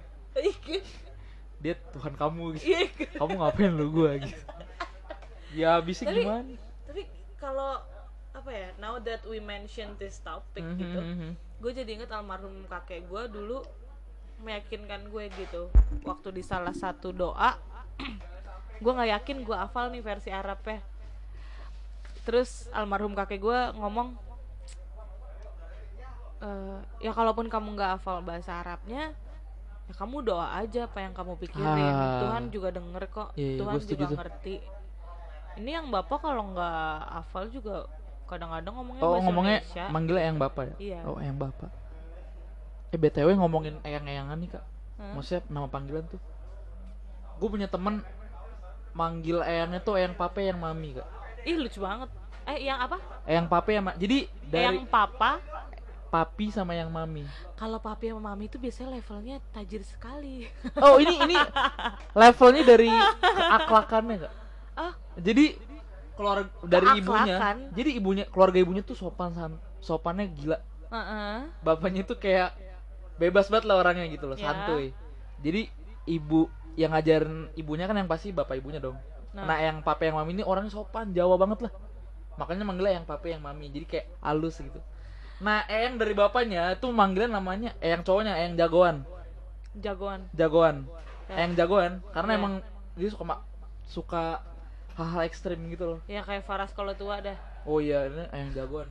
Dia 1.57 1.73
Tuhan 1.89 2.13
kamu 2.13 2.43
gitu. 2.53 2.65
Iya. 2.67 2.79
Kamu 3.15 3.31
ngapain 3.35 3.71
lu 3.71 3.87
gue 3.91 4.11
gitu. 4.23 4.43
Ya 5.55 5.79
bisa 5.79 6.03
Tapi- 6.03 6.21
gimana? 6.21 6.53
tapi 6.85 7.01
kalau 7.35 7.79
apa 8.45 8.53
ya 8.53 8.69
now 8.77 9.01
that 9.01 9.25
we 9.25 9.41
mention 9.41 9.97
this 9.97 10.21
topic 10.21 10.61
Mhm, 10.61 10.77
gitu 10.77 10.99
mhm. 11.01 11.29
gue 11.33 11.71
jadi 11.73 11.89
inget 11.97 12.13
almarhum 12.13 12.61
kakek 12.69 13.09
gue 13.09 13.23
dulu 13.25 13.65
meyakinkan 14.37 15.09
gue 15.09 15.33
gitu 15.33 15.65
waktu 16.05 16.29
di 16.29 16.45
salah 16.45 16.69
satu 16.69 17.09
doa 17.09 17.57
gue 18.85 18.91
nggak 18.93 19.11
yakin 19.17 19.41
gue 19.41 19.57
hafal 19.57 19.89
nih 19.89 20.05
versi 20.05 20.29
Arabnya 20.29 20.77
terus 22.21 22.69
almarhum 22.69 23.17
kakek 23.17 23.41
gue 23.41 23.59
ngomong 23.81 24.13
"Eh, 26.37 26.79
ya 27.01 27.17
kalaupun 27.17 27.49
kamu 27.49 27.73
nggak 27.73 27.97
hafal 27.97 28.21
bahasa 28.21 28.61
Arabnya 28.61 29.09
ya 29.89 29.93
kamu 29.97 30.21
doa 30.21 30.53
aja 30.53 30.85
apa 30.85 31.01
yang 31.01 31.17
kamu 31.17 31.33
pikirin 31.41 31.65
Ah. 31.97 32.21
Tuhan 32.21 32.53
juga 32.53 32.69
denger 32.69 33.09
kok 33.09 33.33
Iya, 33.33 33.41
iya, 33.41 33.57
Tuhan 33.57 33.81
juga 33.81 34.05
tuh. 34.05 34.17
ngerti 34.21 34.55
ini 35.57 35.69
yang 35.73 35.89
bapak 35.89 36.21
kalau 36.21 36.53
nggak 36.53 36.93
hafal 37.09 37.49
juga 37.49 37.89
kadang-kadang 38.25 38.73
ngomongnya 38.73 39.01
Oh 39.01 39.17
ngomongnya 39.19 39.57
Indonesia 39.59 39.85
manggilnya 39.87 40.21
eyang 40.23 40.37
bapak 40.37 40.63
ya? 40.65 40.75
Iya. 40.77 40.99
Oh 41.05 41.17
eyang 41.17 41.37
bapak. 41.37 41.69
Eh 42.89 42.97
btw 42.97 43.29
ngomongin 43.35 43.75
eyang-eyangan 43.81 44.37
nih 44.37 44.49
kak. 44.51 44.63
Hah? 44.95 45.13
Maksudnya 45.13 45.41
nama 45.47 45.67
panggilan 45.67 46.05
tuh. 46.05 46.21
Gue 47.35 47.49
punya 47.49 47.65
temen 47.65 47.99
manggil 48.91 49.41
eyangnya 49.41 49.79
tuh 49.79 49.95
eyang 49.95 50.13
pape 50.13 50.41
yang 50.41 50.55
mami 50.55 50.95
kak. 50.95 51.07
ih 51.43 51.53
lucu 51.53 51.77
banget 51.77 52.09
eh 52.43 52.63
yang 52.63 52.79
apa 52.79 52.97
Eyang 53.23 53.45
pape 53.45 53.69
yang 53.71 53.83
ma- 53.83 53.93
jadi 53.93 54.25
dari 54.41 54.65
yang 54.65 54.87
papa 54.87 55.37
papi 56.07 56.47
sama 56.47 56.71
yang 56.71 56.87
mami. 56.87 57.21
kalau 57.53 57.77
papi 57.77 58.07
sama 58.07 58.31
mami 58.31 58.47
itu 58.47 58.55
biasanya 58.55 58.95
levelnya 58.95 59.37
tajir 59.51 59.83
sekali 59.83 60.47
Oh 60.75 60.95
ini 60.95 61.19
ini 61.19 61.35
levelnya 62.17 62.63
dari 62.63 62.89
keaklakannya 63.19 64.15
kak. 64.21 64.33
ah 64.73 64.93
Jadi 65.15 65.53
keluarga 66.15 66.47
dari 66.63 66.87
ibunya. 66.99 67.35
Keaklakan? 67.37 67.57
Jadi 67.75 67.89
ibunya 67.95 68.25
keluarga 68.27 68.57
ibunya 68.59 68.81
tuh 68.81 68.95
sopan 68.95 69.31
san, 69.35 69.51
sopannya 69.79 70.31
gila. 70.31 70.57
heeh. 70.85 71.37
Bapaknya 71.61 72.07
tuh 72.07 72.15
kayak 72.15 72.55
bebas 73.15 73.51
banget 73.51 73.65
lah 73.67 73.83
orangnya 73.83 74.07
gitu 74.07 74.27
loh, 74.27 74.37
Ya. 74.39 74.47
santuy. 74.51 74.95
Jadi 75.43 75.67
ibu 76.07 76.47
yang 76.75 76.91
ngajarin 76.95 77.51
ibunya 77.55 77.87
kan 77.87 77.95
yang 77.99 78.07
pasti 78.07 78.31
bapak 78.31 78.59
ibunya 78.59 78.79
dong. 78.79 78.95
Nah. 79.35 79.43
Nah, 79.43 79.57
yang 79.59 79.83
papa 79.83 80.07
yang 80.07 80.15
mami 80.15 80.39
ini 80.39 80.43
orangnya 80.47 80.71
sopan, 80.71 81.11
Jawa 81.11 81.35
banget 81.35 81.67
lah. 81.67 81.73
Makanya 82.39 82.63
manggilnya 82.63 83.03
yang 83.03 83.07
papa 83.07 83.27
yang 83.27 83.43
mami. 83.43 83.67
Jadi 83.71 83.85
kayak 83.87 84.07
halus 84.23 84.59
gitu. 84.59 84.79
Nah, 85.43 85.67
eyang 85.67 85.99
dari 85.99 86.15
bapaknya 86.15 86.79
tuh 86.79 86.95
manggilnya 86.95 87.35
namanya 87.35 87.75
eyang 87.83 88.03
cowoknya 88.03 88.39
eyang 88.39 88.55
jagoan. 88.55 89.03
jagoan 89.75 90.31
Jagoan. 90.31 90.87
Ya. 91.27 91.43
Eyang 91.43 91.53
jagoan 91.59 91.93
karena 92.15 92.31
Ya. 92.31 92.37
emang 92.39 92.53
dia 92.95 93.09
suka 93.11 93.43
suka 93.83 94.23
hal-hal 94.95 95.21
ekstrim 95.23 95.59
gitu 95.67 95.85
loh. 95.85 95.99
ya 96.07 96.21
kayak 96.21 96.43
Faras 96.43 96.71
kalau 96.71 96.91
tua 96.91 97.19
dah 97.19 97.35
Oh 97.65 97.81
iya, 97.81 98.05
ini 98.05 98.21
ayang 98.29 98.53
jagoan. 98.53 98.85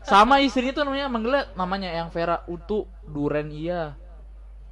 Sama 0.00 0.40
istrinya 0.40 0.72
tuh 0.72 0.88
namanya 0.88 1.12
manggilnya 1.12 1.44
namanya 1.52 1.92
ayang 1.92 2.08
Vera 2.08 2.40
Utu 2.48 2.88
Duren 3.04 3.52
iya. 3.52 3.92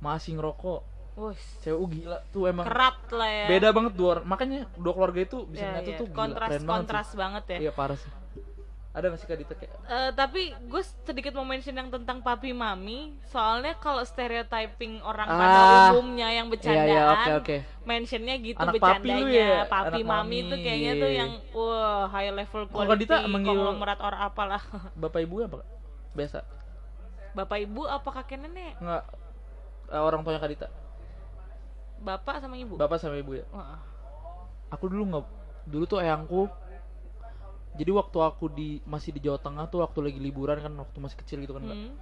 Masih 0.00 0.40
ngerokok. 0.40 0.80
Wus, 1.12 1.36
Cewek 1.60 1.76
uh, 1.76 1.88
gila 1.92 2.18
tuh 2.32 2.48
emang 2.48 2.64
kerat 2.64 2.96
lah 3.12 3.28
ya 3.28 3.46
beda 3.52 3.68
banget 3.70 3.92
dua. 3.92 4.24
Makanya 4.24 4.64
dua 4.74 4.92
keluarga 4.96 5.20
itu 5.20 5.44
bisa 5.44 5.60
Ya, 5.60 5.76
nyatu 5.76 5.90
ya. 5.92 5.98
tuh 6.00 6.06
gila, 6.08 6.16
kontras 6.16 6.48
banget. 6.50 6.70
kontras 6.72 7.06
sih. 7.06 7.16
banget 7.20 7.44
ya 7.44 7.58
Iya 7.60 7.72
parah 7.76 7.98
sih. 8.00 8.08
Ada 8.92 9.08
nggak 9.08 9.18
sih 9.18 9.26
Kak 9.26 9.38
Dita 9.38 9.54
kayak 9.54 9.72
Eh, 9.82 10.10
tapi 10.12 10.52
gue 10.52 10.82
sedikit 11.02 11.32
mau 11.32 11.42
mention 11.42 11.72
yang 11.72 11.88
tentang 11.88 12.20
papi 12.20 12.52
mami 12.52 13.16
soalnya 13.24 13.72
kalau 13.74 14.00
stereotyping 14.02 15.00
orang 15.00 15.24
pada 15.26 15.56
Ah. 15.56 15.88
umumnya 15.90 16.28
yang 16.28 16.44
Iya 16.44 16.52
bercandaan 16.52 16.92
iya 16.92 17.02
oke 17.08 17.30
oke. 17.38 17.56
mentionnya 17.82 18.34
gitu 18.38 18.60
Anak 18.60 18.74
papi 18.74 18.84
bercandanya 19.08 19.24
lu 19.24 19.32
ya, 19.32 19.60
papi 19.64 19.88
anak 19.94 20.04
mami 20.04 20.12
mami, 20.28 20.36
itu 20.42 20.54
kayaknya 20.58 20.92
iya. 20.92 21.00
tuh 21.00 21.10
yang 21.10 21.30
wah 21.50 22.04
high 22.06 22.30
level 22.30 22.62
Dita 22.62 22.74
quality 22.74 23.04
manggil- 23.26 23.48
konglomerat 23.50 23.98
or 23.98 24.14
apalah 24.14 24.62
Bapak 25.00 25.20
ibu 25.20 25.34
apa? 25.40 25.64
Biasa. 26.12 26.38
bapak 27.32 27.58
ibu 27.58 27.82
apa 27.86 28.08
kakek 28.12 28.38
nenek 28.38 28.76
Enggak 28.76 29.08
eh, 29.88 30.02
orang 30.02 30.20
tuanya 30.20 30.36
Kak 30.38 30.50
Dita. 30.50 30.68
bapak 31.98 32.36
sama 32.38 32.56
ibu 32.56 32.74
Bapak 32.74 32.98
sama 32.98 33.16
ibu 33.16 33.32
ya. 33.34 33.44
Wah. 33.48 33.80
Aku 34.68 34.84
dulu 34.86 35.02
nggak 35.06 35.24
dulu 35.64 35.84
tuh 35.86 35.98
eyangku 35.98 36.44
jadi 37.72 37.90
waktu 37.90 38.18
aku 38.20 38.44
di 38.48 38.68
masih 38.84 39.10
di 39.10 39.20
Jawa 39.20 39.36
Tengah 39.36 39.64
tuh 39.66 39.80
waktu 39.80 39.98
lagi 40.00 40.18
liburan 40.18 40.58
kan 40.58 40.72
waktu 40.74 40.96
masih 40.98 41.16
kecil 41.16 41.40
gitu 41.40 41.52
kan. 41.52 41.64
Hmm. 41.64 41.92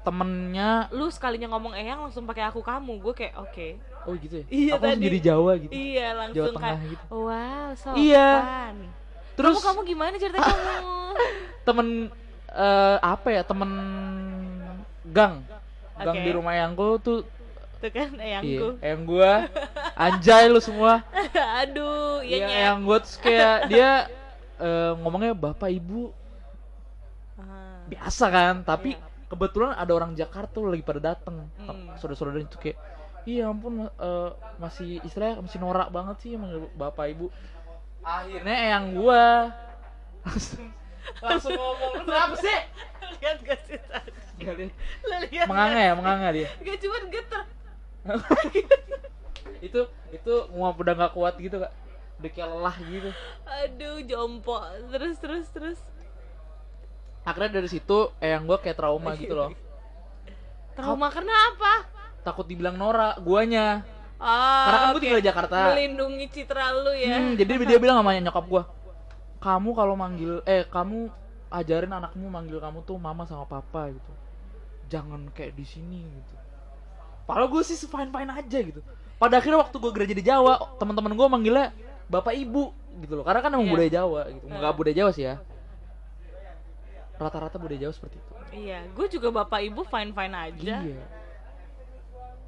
temennya 0.00 0.86
lu 0.90 1.10
sekalinya 1.10 1.50
ngomong 1.50 1.74
eyang 1.74 1.98
langsung 2.00 2.22
pakai 2.24 2.46
aku 2.46 2.62
kamu 2.62 3.02
gue 3.02 3.10
kayak 3.12 3.34
oke 3.36 3.68
oh 4.06 4.14
gitu 4.14 4.38
ya 4.38 4.44
Iya, 4.46 4.70
aku 4.70 4.78
langsung 4.78 4.94
tadi. 4.94 5.06
jadi 5.10 5.18
Jawa 5.20 5.52
gitu 5.58 5.72
iya 5.74 6.06
Jawa 6.06 6.18
langsung 6.22 6.54
Tengah 6.54 6.70
kayak 6.72 6.86
gitu 6.86 7.04
wow 7.10 7.68
sopan 7.74 7.98
Iya. 7.98 8.30
terus 9.34 9.54
kamu 9.56 9.66
kamu 9.66 9.80
gimana 9.84 10.14
cerita 10.14 10.38
kamu 10.38 10.94
temen 11.66 11.88
eh, 12.48 12.96
apa 13.02 13.28
ya 13.28 13.42
temen 13.42 13.70
gang 15.04 15.42
gang 15.96 16.14
Oke. 16.14 16.22
di 16.22 16.30
rumah 16.30 16.52
eyangku 16.54 17.02
tuh 17.02 17.26
Tuh 17.86 17.92
kan 17.92 18.10
iya, 18.18 18.42
eyangku. 18.42 18.68
eyang 18.82 19.02
gua 19.04 19.32
anjay 19.94 20.44
lu 20.46 20.58
semua 20.58 21.06
Aduh, 21.62 22.18
iya 22.20 22.34
Iya, 22.36 22.44
nyet. 22.44 22.58
eyang 22.58 22.80
gua 22.82 22.96
terus 22.98 23.16
kayak 23.16 23.70
dia 23.70 23.90
eh, 24.58 24.92
ngomongnya 24.98 25.32
bapak 25.32 25.70
ibu 25.70 26.10
Ah. 27.36 27.84
biasa 27.86 28.26
kan 28.26 28.54
tapi 28.62 28.96
Iya. 28.96 29.04
kebetulan 29.28 29.70
ada 29.72 29.92
orang 29.92 30.12
Jakarta 30.12 30.56
lagi 30.58 30.80
pada 30.80 31.00
dateng 31.04 31.44
Hmm. 31.58 31.92
saudara-saudara 31.94 32.40
itu 32.40 32.56
kayak 32.56 32.78
iya 33.22 33.44
ampun 33.44 33.84
eh, 33.84 34.30
masih 34.56 34.98
istilahnya 35.00 35.38
masih 35.38 35.58
norak 35.58 35.86
banget 35.88 36.16
sih 36.18 36.32
manggil 36.34 36.66
bapak 36.72 37.12
ibu 37.12 37.28
akhirnya 38.00 38.56
eyang 38.66 38.86
gua 38.94 39.52
langsung 40.22 40.64
langsung 41.18 41.52
ngomong 41.52 41.92
"Lu 41.92 42.04
kenapa 42.04 42.34
sih 42.36 42.58
Lihat 43.16 43.38
gak 43.40 43.60
sih 43.62 43.78
tadi? 43.78 44.10
Lihat 45.30 45.46
menganga 45.46 45.78
ya 45.78 45.92
menganga 45.92 46.28
dia 46.30 46.48
Gak 46.58 46.76
cuman 46.78 47.02
geter. 47.06 47.42
itu 49.66 49.80
itu 50.10 50.32
nguap 50.52 50.76
udah 50.76 50.94
nggak 50.94 51.12
kuat 51.12 51.34
gitu 51.36 51.58
kak 51.58 51.72
udah 52.16 52.30
kayak 52.30 52.48
lelah 52.48 52.76
gitu 52.80 53.10
Aduh, 53.46 53.96
jompo. 54.02 54.56
Terus 54.88 55.16
terus 55.18 55.46
terus. 55.50 55.78
akhirnya 57.22 57.58
dari 57.58 57.68
situ 57.68 58.14
eyang 58.18 58.46
gua 58.46 58.58
kayak 58.58 58.78
trauma 58.78 59.10
gitu 59.14 59.34
loh 59.34 59.50
Trauma 60.72 61.08
karena 61.08 61.32
apa? 61.50 61.74
takut 62.20 62.44
dibilang 62.44 62.74
norak 62.74 63.18
guanya 63.20 63.82
Ah, 64.16 64.64
Karena 64.64 64.78
kan 64.78 64.86
gua 64.86 64.96
oke. 64.96 65.02
tinggal 65.04 65.20
di 65.20 65.28
Jakarta. 65.28 65.56
Melindungi 65.70 66.26
citra 66.32 66.72
lu 66.72 66.92
ya. 66.96 67.20
Hmm, 67.20 67.36
jadi 67.36 67.52
dia 67.68 67.76
bilang 67.76 68.00
sama 68.00 68.16
nyokap 68.16 68.44
gua, 68.48 68.62
kamu 69.38 69.70
kalau 69.76 69.92
manggil, 69.92 70.40
eh 70.48 70.64
kamu 70.64 71.12
ajarin 71.52 71.92
anakmu 71.92 72.24
manggil 72.24 72.56
kamu 72.56 72.80
tuh 72.82 72.96
mama 72.96 73.28
sama 73.28 73.44
papa 73.44 73.92
gitu. 73.92 74.12
Jangan 74.88 75.28
kayak 75.36 75.52
di 75.52 75.68
sini 75.68 76.00
gitu. 76.08 76.35
Padahal 77.26 77.48
gue 77.48 77.62
sih 77.62 77.76
fine 77.76 78.08
fine 78.08 78.30
aja 78.30 78.58
gitu. 78.62 78.80
Pada 79.16 79.34
akhirnya 79.36 79.58
waktu 79.58 79.76
gue 79.76 79.92
gereja 79.92 80.14
di 80.14 80.22
Jawa, 80.22 80.78
teman-teman 80.78 81.10
gue 81.10 81.26
manggilnya 81.26 81.66
bapak 82.06 82.32
ibu 82.32 82.70
gitu 82.96 83.12
loh. 83.12 83.24
Karena 83.26 83.40
kan 83.40 83.50
emang 83.50 83.66
Iya. 83.66 83.74
budaya 83.74 83.90
Jawa 83.92 84.20
gitu. 84.30 84.44
Enggak 84.46 84.70
Hmm. 84.70 84.78
budaya 84.78 84.96
Jawa 84.96 85.10
sih 85.10 85.24
ya. 85.24 85.34
Rata-rata 87.16 87.56
budaya 87.56 87.80
Jawa 87.80 87.92
seperti 87.92 88.16
itu. 88.16 88.32
Iya, 88.54 88.78
gue 88.86 89.06
juga 89.08 89.28
bapak 89.34 89.60
ibu 89.64 89.82
fine 89.84 90.12
fine 90.12 90.34
aja. 90.34 90.76
Iya. 90.84 91.04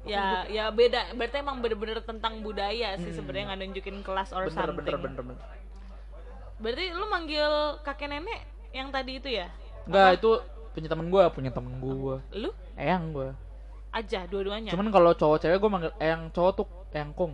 Ya, 0.07 0.25
ya 0.47 0.65
beda. 0.69 1.11
Berarti 1.11 1.35
emang 1.37 1.59
bener-bener 1.59 1.99
tentang 1.99 2.39
budaya 2.39 2.95
sih 2.95 3.11
sebenarnya 3.11 3.51
nggak 3.51 3.59
nunjukin 3.59 3.97
kelas 3.99 4.31
or 4.31 4.47
Hmm. 4.47 4.53
Bener 4.53 4.63
something. 4.63 4.77
bener 4.79 4.95
bener 4.97 5.21
bener. 5.25 5.45
Berarti 6.55 6.85
lu 6.91 7.05
manggil 7.07 7.51
kakek 7.81 8.07
nenek 8.07 8.39
yang 8.71 8.87
tadi 8.89 9.17
itu 9.17 9.27
ya? 9.27 9.51
Enggak 9.83 10.21
itu 10.21 10.31
punya 10.71 10.87
temen 10.87 11.07
gue, 11.09 11.23
punya 11.33 11.51
temen 11.51 11.73
gue. 11.77 12.15
Lu 12.37 12.49
Eyang 12.75 13.11
gue. 13.11 13.29
Aja 13.89 14.25
dua-duanya. 14.29 14.69
Cuman 14.71 14.93
kalau 14.93 15.11
cowok 15.13 15.37
cewek 15.41 15.57
gue 15.57 15.71
manggil 15.71 15.93
eyang 15.97 16.29
cowok 16.29 16.51
tuh 16.53 16.67
eyang 16.93 17.11
kong. 17.13 17.33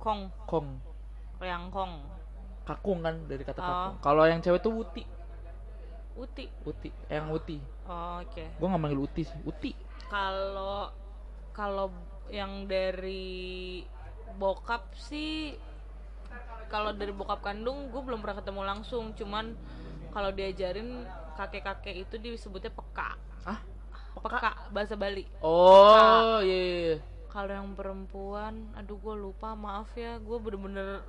Kong, 0.00 0.32
Kong. 0.48 0.80
yang 1.40 1.68
Kong, 1.72 2.04
Kakung 2.64 3.00
kan 3.00 3.16
dari 3.24 3.40
kata 3.44 3.60
Oh. 3.60 3.64
kakung. 3.64 3.96
Kalau 4.04 4.24
yang 4.28 4.40
cewek 4.40 4.60
tuh 4.60 4.72
Uti. 4.76 5.04
Uti. 6.16 6.44
Uti. 6.68 6.90
Eyang 7.08 7.32
Uti. 7.32 7.56
Oh, 7.88 8.20
Oke. 8.20 8.44
Gue 8.60 8.66
nggak 8.68 8.80
manggil 8.80 9.00
Uti 9.00 9.22
sih. 9.24 9.40
Uti. 9.44 9.72
Kalau 10.08 10.92
kalau 11.56 11.88
yang 12.28 12.68
dari 12.68 13.82
bokap 14.38 14.94
sih 14.94 15.58
kalau 16.70 16.94
dari 16.94 17.10
bokap 17.10 17.42
kandung 17.42 17.90
gue 17.90 17.98
belum 17.98 18.22
pernah 18.22 18.38
ketemu 18.38 18.62
langsung 18.62 19.10
cuman 19.18 19.58
kalau 20.14 20.30
diajarin 20.30 21.02
kakek-kakek 21.34 22.06
itu 22.06 22.14
disebutnya 22.16 22.70
peka? 22.70 23.18
Peka 24.16 24.50
bahasa 24.70 24.94
Bali 24.98 25.24
Oh, 25.40 26.40
iya. 26.42 26.50
iya, 26.50 26.62
iya. 26.90 26.96
kalau 27.30 27.52
yang 27.54 27.70
perempuan 27.74 28.74
aduh 28.74 28.98
gue 28.98 29.14
lupa 29.14 29.54
maaf 29.54 29.90
ya 29.94 30.18
gue 30.18 30.36
bener-bener 30.38 31.00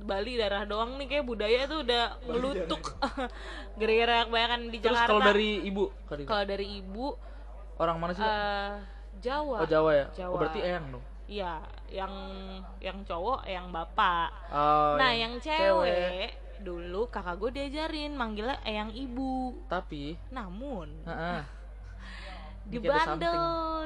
Bali 0.00 0.40
darah 0.40 0.64
doang 0.64 0.96
nih 0.96 1.06
kayak 1.06 1.28
budaya 1.28 1.68
tuh 1.68 1.84
udah 1.84 2.16
ngelutuk 2.24 2.80
gara-gara 3.78 4.24
kebanyakan 4.24 4.60
di 4.72 4.78
Terus 4.80 4.96
Jakarta 4.96 5.10
kalau 5.12 5.20
dari 5.20 5.50
ibu, 5.60 5.84
kalau 6.24 6.44
dari 6.48 6.66
ibu 6.80 7.06
orang 7.76 7.96
mana 8.00 8.12
sih? 8.16 8.24
Eh 8.24 8.72
Jawa 9.20 9.60
oh 9.60 9.68
Jawa 9.68 9.90
ya. 9.92 10.06
Jawa. 10.16 10.32
Oh 10.32 10.38
berarti 10.40 10.60
eyang 10.64 10.86
dong. 10.88 11.04
Iya, 11.30 11.62
yang 11.92 12.14
yang 12.82 12.98
cowok, 13.06 13.46
yang 13.46 13.70
bapak. 13.70 14.34
Oh, 14.50 14.98
nah, 14.98 15.14
yang 15.14 15.38
cewek, 15.38 16.34
dulu 16.58 17.06
kakak 17.06 17.38
gue 17.38 17.50
diajarin 17.54 18.18
manggilnya 18.18 18.58
eyang 18.66 18.90
ibu. 18.90 19.54
Tapi, 19.70 20.18
Namun 20.34 20.90
heeh. 21.06 21.38
di 21.38 21.59
Ini 22.70 22.86
ada 22.86 22.94
bandel 23.18 23.36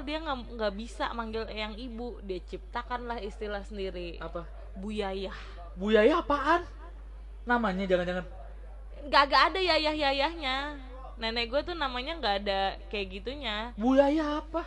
dia 0.05 0.19
nggak 0.21 0.39
nggak 0.61 0.73
bisa 0.77 1.05
manggil 1.17 1.49
eyang 1.49 1.75
ibu. 1.81 2.21
Dia 2.21 2.41
ciptakanlah 2.45 3.19
istilah 3.25 3.65
sendiri. 3.65 4.21
Apa? 4.21 4.45
Buyayah. 4.77 5.35
Buyaya 5.75 6.21
apaan? 6.21 6.63
Namanya 7.49 7.89
jangan-jangan. 7.89 8.27
Gak 9.09 9.25
gak 9.29 9.43
ada 9.53 9.61
yayah 9.61 9.93
yayahnya. 9.97 10.57
Nenek 11.17 11.53
gue 11.53 11.61
tuh 11.63 11.77
namanya 11.77 12.19
nggak 12.21 12.37
ada 12.45 12.61
kayak 12.93 13.21
gitunya. 13.21 13.73
Buyaya 13.77 14.41
apa? 14.45 14.65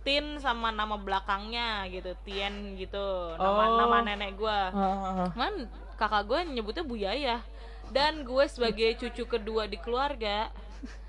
Tin 0.00 0.40
sama 0.40 0.72
nama 0.72 0.96
belakangnya 0.96 1.84
gitu, 1.92 2.16
Tien 2.24 2.76
gitu. 2.80 3.36
Nama 3.36 3.62
Oh. 3.68 3.76
nama 3.76 3.96
nenek 4.00 4.32
gue. 4.40 4.58
Ah, 4.72 5.28
Man, 5.36 5.68
kakak 6.00 6.24
gue 6.24 6.40
nyebutnya 6.56 6.80
Bu 6.80 6.96
Yaya 6.96 7.44
Dan 7.90 8.24
gue 8.24 8.44
sebagai 8.48 8.96
cucu 8.96 9.26
kedua 9.28 9.66
di 9.66 9.76
keluarga 9.76 10.48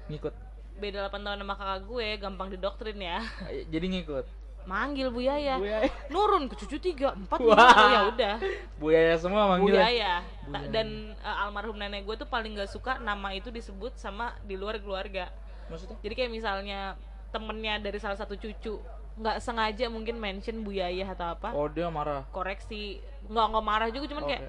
ngikut. 0.10 0.51
Beda 0.82 1.06
8 1.06 1.22
tahun 1.22 1.38
sama 1.40 1.54
kakak 1.54 1.82
gue, 1.86 2.08
gampang 2.18 2.48
didoktrin 2.50 2.98
ya 2.98 3.22
Eh, 3.48 3.64
Jadi 3.70 3.86
ngikut. 3.94 4.26
Manggil 4.62 5.10
Bu 5.10 5.22
Yaya 5.22 5.58
Buyaya. 5.58 5.90
Nurun 6.10 6.46
ke 6.46 6.54
cucu 6.56 6.78
3, 6.78 7.18
4, 7.18 7.34
5, 7.34 7.50
Wah. 7.50 7.58
oh 7.58 7.88
ya 7.88 8.02
udah 8.10 8.36
Buyaya 8.78 9.16
semua 9.18 9.46
Bu 9.46 9.50
manggilnya. 9.58 9.86
Yaya 9.86 10.14
Bu 10.44 10.54
Yaya. 10.54 10.70
Dan 10.70 10.88
eh, 11.16 11.42
almarhum 11.42 11.78
nenek 11.78 12.02
gue 12.04 12.14
tuh 12.14 12.26
paling 12.26 12.54
gak 12.54 12.70
suka 12.70 12.98
nama 12.98 13.34
itu 13.34 13.50
disebut 13.50 13.94
sama 13.96 14.34
di 14.42 14.54
luar 14.54 14.78
keluarga 14.78 15.30
Maksudnya? 15.66 15.98
Jadi 16.02 16.14
kayak 16.14 16.32
misalnya 16.32 16.94
temennya 17.30 17.80
dari 17.80 17.98
salah 17.98 18.20
satu 18.20 18.36
cucu 18.36 18.76
nggak 19.12 19.38
sengaja 19.40 19.86
mungkin 19.88 20.18
mention 20.18 20.62
Bu 20.62 20.72
Yaya 20.72 21.10
atau 21.10 21.32
apa 21.32 21.52
Oh, 21.52 21.66
dia 21.66 21.88
marah. 21.88 22.28
Koreksi, 22.30 23.00
nggak 23.28 23.46
nggak 23.50 23.66
marah 23.66 23.90
juga 23.90 24.06
cuman 24.12 24.24
Oke. 24.24 24.30
kayak 24.30 24.44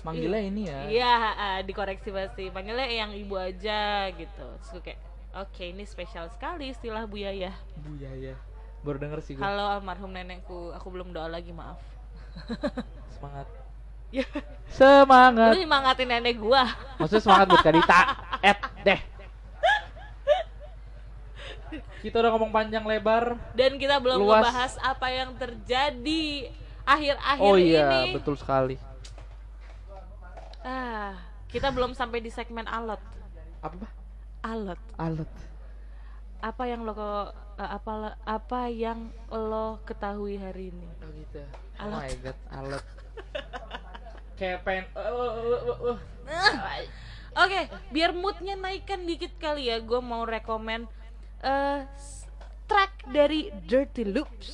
Manggilnya 0.00 0.40
ini 0.40 0.62
ya. 0.64 0.78
Iya, 0.88 1.12
ah, 1.36 1.58
dikoreksi 1.60 2.08
pasti. 2.08 2.48
Panggilnya 2.48 2.88
yang 2.88 3.12
ibu 3.12 3.36
aja 3.36 4.08
gitu. 4.08 4.46
Terus 4.56 4.68
gue 4.72 4.82
kayak, 4.88 5.00
oke 5.32 5.64
ini 5.64 5.84
spesial 5.84 6.26
sekali 6.30 6.70
istilah 6.70 7.06
Bu 7.06 7.18
Yaya. 7.18 7.54
Buyaya. 7.78 8.34
Baru 8.80 8.96
denger 8.96 9.20
sih 9.20 9.36
gue. 9.36 9.42
Halo 9.44 9.76
almarhum 9.76 10.08
nenekku, 10.08 10.72
aku 10.72 10.88
belum 10.88 11.12
doa 11.12 11.28
lagi 11.28 11.52
maaf. 11.52 11.78
Semangat. 13.14 13.46
Ya, 14.10 14.26
Semangat. 14.66 15.54
lu 15.54 15.62
nyemangatin 15.62 16.10
nenek 16.10 16.42
gua. 16.42 16.66
Maksudnya 16.98 17.22
semangat 17.22 17.46
buat 17.46 17.62
Kadita. 17.62 17.98
Et 18.42 18.58
deh. 18.82 19.00
Kita 22.02 22.18
udah 22.18 22.30
ngomong 22.34 22.50
panjang 22.50 22.82
lebar. 22.82 23.38
Dan 23.54 23.78
kita 23.78 24.02
belum 24.02 24.18
Luas. 24.18 24.42
ngebahas 24.42 24.72
apa 24.82 25.06
yang 25.14 25.30
terjadi 25.38 26.50
akhir-akhir 26.82 27.44
Oh 27.44 27.54
iya, 27.54 28.08
ini. 28.08 28.18
betul 28.18 28.34
sekali. 28.34 28.74
Ah, 30.66 31.14
kita 31.46 31.70
belum 31.70 31.94
sampai 31.94 32.18
di 32.18 32.34
segmen 32.34 32.66
alot. 32.66 32.98
Apa? 33.62 33.86
Alot. 34.40 34.80
Alat. 34.96 35.30
Apa 36.40 36.64
yang 36.64 36.82
lo 36.82 36.96
eh, 36.96 37.70
apa 37.70 37.92
apa 38.18 38.60
yang 38.66 38.98
lo 39.28 39.78
ketahui 39.84 40.34
hari 40.34 40.72
ini? 40.72 40.88
Oh 40.98 41.10
gitu. 41.12 41.40
Oh 41.76 41.84
Alat. 41.86 41.98
my 42.00 42.12
god, 42.18 42.38
alat. 42.50 42.84
Kayak 44.34 44.58
pengen 44.64 44.84
uh, 44.90 45.04
uh, 45.04 45.32
uh, 45.36 45.62
uh, 45.62 45.78
uh. 45.92 45.98
Oke, 47.44 47.60
biar 47.90 48.10
moodnya 48.10 48.56
naikkan 48.56 49.04
dikit 49.04 49.30
kali 49.36 49.68
ya, 49.68 49.78
gue 49.78 50.00
mau 50.00 50.24
rekomen 50.24 50.88
eh, 51.40 51.86
s- 51.94 52.26
track 52.66 53.06
dari 53.06 53.52
Dirty 53.60 54.02
Loops 54.02 54.50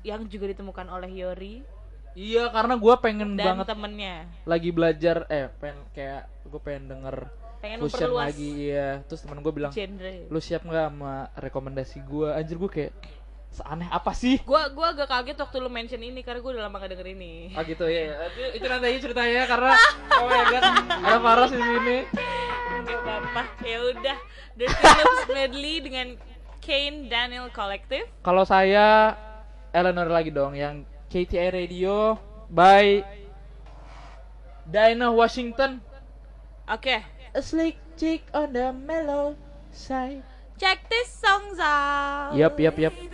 yang 0.00 0.26
juga 0.26 0.48
ditemukan 0.48 0.88
oleh 0.88 1.10
Yori 1.12 1.54
Iya, 2.14 2.50
karena 2.50 2.74
gue 2.74 2.94
pengen 2.98 3.36
dan 3.36 3.54
banget 3.54 3.66
temennya. 3.68 4.14
lagi 4.42 4.70
belajar 4.72 5.22
eh 5.28 5.46
pengen 5.54 5.78
kayak 5.92 6.26
gue 6.42 6.58
pengen 6.58 6.84
denger 6.88 7.16
Pengen 7.58 7.78
fusion 7.82 8.10
memperluas 8.10 8.26
lagi 8.30 8.50
iya. 8.70 8.88
Terus 9.06 9.20
temen 9.26 9.42
gue 9.42 9.52
bilang, 9.52 9.72
genre. 9.74 10.14
"Lu 10.30 10.38
siap 10.38 10.62
nggak 10.62 10.84
sama 10.90 11.14
rekomendasi 11.34 11.98
gue?" 12.06 12.28
Anjir 12.30 12.56
gue 12.56 12.70
kayak 12.70 12.92
seaneh 13.48 13.88
apa 13.90 14.12
sih? 14.14 14.38
Gua 14.44 14.70
gua 14.70 14.94
agak 14.94 15.08
kaget 15.08 15.38
waktu 15.40 15.56
lu 15.58 15.70
mention 15.72 15.98
ini 15.98 16.20
karena 16.22 16.38
gue 16.44 16.52
udah 16.52 16.64
lama 16.68 16.76
gak 16.78 16.94
denger 16.94 17.08
ini. 17.10 17.50
Oh 17.56 17.62
gitu 17.64 17.84
ya. 17.90 18.28
Itu, 18.30 18.62
itu 18.62 18.66
nanti 18.68 18.84
aja 18.86 18.98
ceritanya 19.02 19.42
karena 19.48 19.72
oh 20.22 20.26
my 20.28 20.44
god, 20.52 20.64
ada 20.86 21.18
Faras 21.18 21.50
di 21.50 21.60
sini. 21.60 21.98
Apa-apa. 22.88 23.42
Ya 23.64 23.78
udah, 23.82 24.16
Dirty 24.54 24.84
Loops 24.84 25.26
medley 25.32 25.76
dengan 25.82 26.06
Kane 26.62 27.08
Daniel 27.08 27.48
Collective. 27.50 28.06
Kalau 28.22 28.44
saya 28.44 29.16
Eleanor 29.72 30.08
lagi 30.08 30.30
dong 30.30 30.52
yang 30.56 30.84
KTI 31.08 31.48
Radio 31.52 32.20
by 32.52 33.00
Dinah 34.68 35.12
Washington. 35.12 35.80
Oke, 36.68 37.00
a 37.38 37.42
slick 37.42 37.78
chick 37.94 38.26
on 38.34 38.52
the 38.52 38.72
mellow 38.74 39.36
side. 39.70 40.26
Check 40.58 40.90
this 40.90 41.06
songs 41.06 41.58
out. 41.62 42.34
Yap, 42.34 42.58
yap, 42.58 42.76
yap. 42.78 42.92
You 42.98 43.08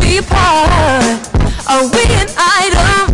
be 0.00 0.18
apart. 0.18 1.18
Are 1.68 1.84
we 1.84 2.02
an 2.16 2.28
item? 2.36 3.12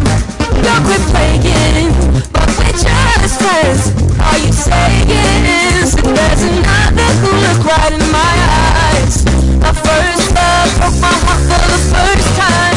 Don't 0.63 0.85
quit 0.85 1.03
playing, 1.13 1.93
but 2.33 2.49
we're 2.59 2.73
just 2.73 3.41
friends. 3.41 3.93
Are 4.21 4.39
you 4.39 4.53
saying 4.53 5.87
so 5.87 6.01
there's 6.01 6.43
another 6.43 7.11
who 7.21 7.31
look 7.45 7.65
right 7.65 7.93
in 7.93 8.05
my 8.11 8.35
eyes? 8.65 9.25
My 9.61 9.73
first 9.73 10.35
love 10.35 10.71
broke 10.79 10.99
my 11.01 11.15
heart 11.25 11.43
for 11.51 11.63
the 11.73 11.81
first 11.93 12.29
time. 12.37 12.74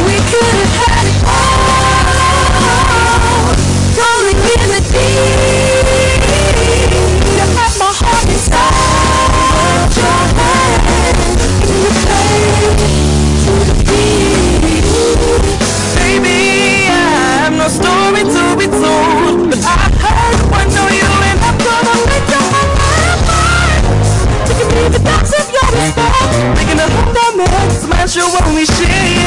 Makes 28.08 28.14
smash 28.14 28.26
you 28.26 28.46
when 28.46 28.56
we 28.56 28.66
share. 28.66 29.27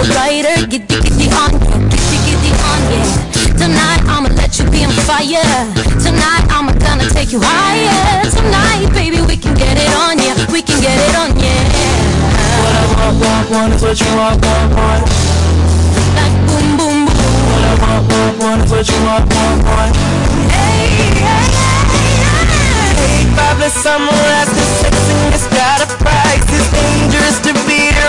Gonna 0.00 0.08
be 0.08 0.08
the 0.08 0.08
writer. 0.14 0.56
Giddy, 0.66 0.86
giddy 0.86 1.28
on, 1.32 1.50
yeah. 1.52 1.78
Giddy, 1.90 2.18
giddy 2.24 2.52
on, 2.64 2.80
yeah. 2.90 3.04
Tonight 3.56 4.02
I'ma 4.08 4.28
let 4.36 4.58
you 4.58 4.64
be 4.70 4.84
on 4.84 4.92
fire. 5.04 5.44
Tonight 6.00 6.44
I'm 6.48 6.66
gonna 6.78 7.08
take 7.10 7.32
you 7.32 7.40
higher. 7.42 8.22
Tonight, 8.30 8.88
baby, 8.92 9.20
we 9.22 9.36
can 9.36 9.54
get 9.54 9.76
it 9.76 9.92
on, 9.96 10.18
yeah. 10.18 10.34
We 10.52 10.62
can 10.62 10.80
get 10.80 10.96
it 10.96 11.14
on, 11.16 11.38
yeah. 11.38 11.64
What 12.60 12.72
I 12.72 12.74
want, 12.88 13.20
want, 13.20 13.50
want 13.50 13.72
is 13.74 13.82
what 13.82 14.00
you 14.00 14.14
want, 14.16 14.44
want, 14.44 14.72
want. 14.74 15.02
Like 16.16 16.34
boom, 16.48 16.76
boom, 16.76 17.04
boom. 17.06 17.18
What 17.50 17.64
I 17.64 17.66
want, 17.80 18.04
want, 18.10 18.34
want 18.40 18.60
is 18.64 18.70
what 18.70 18.88
you 18.88 19.00
want, 19.04 19.24
want, 19.34 19.62
want. 19.64 19.96
Hey, 20.48 20.88
hey, 20.96 21.14
hey, 21.20 21.44
hey. 21.52 21.68
Fabulous 23.36 23.74
summer 23.74 24.12
after 24.40 24.64
sexing, 24.80 25.32
it's 25.32 25.46
got 25.48 25.80
a 25.84 25.86
price. 26.00 26.44
It's 26.48 26.68
dangerous 26.72 27.38
to 27.44 27.52
be 27.68 27.90
around 27.90 28.00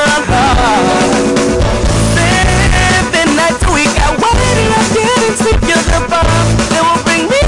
I 5.31 5.33
didn't 5.33 5.47
sleep. 5.47 5.61
You're 5.61 5.77
the 5.77 5.99
bomb 6.09 6.27
that 6.75 6.83
will 6.83 7.03
bring 7.07 7.29
me 7.29 7.40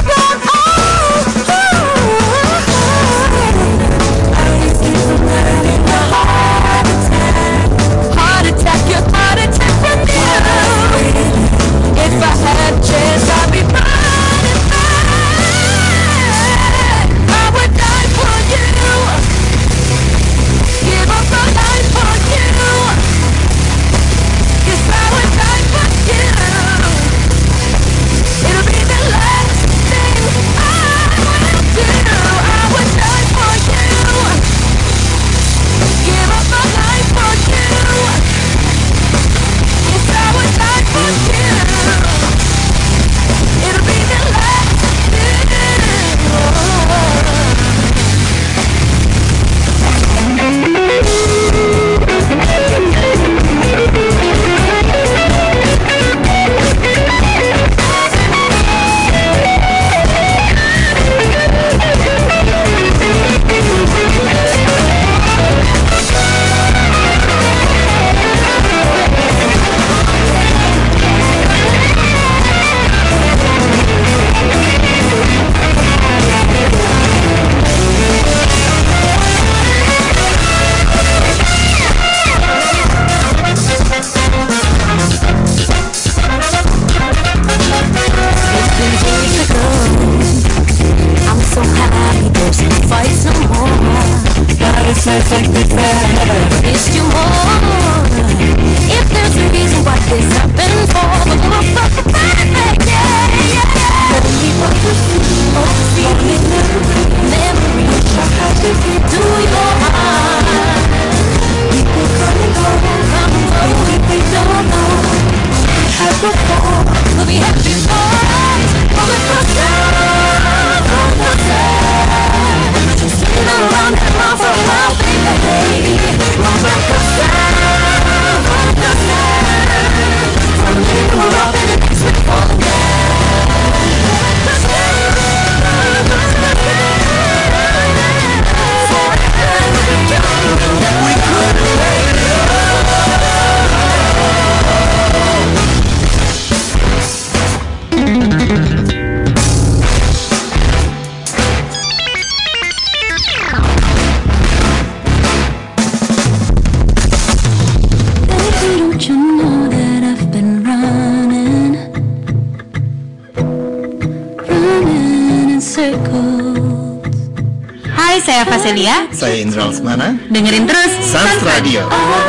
Dengerin 170.53 170.67
terus 170.67 170.91
Sans 171.01 171.41
Radio. 171.49 171.81
All 171.81 172.22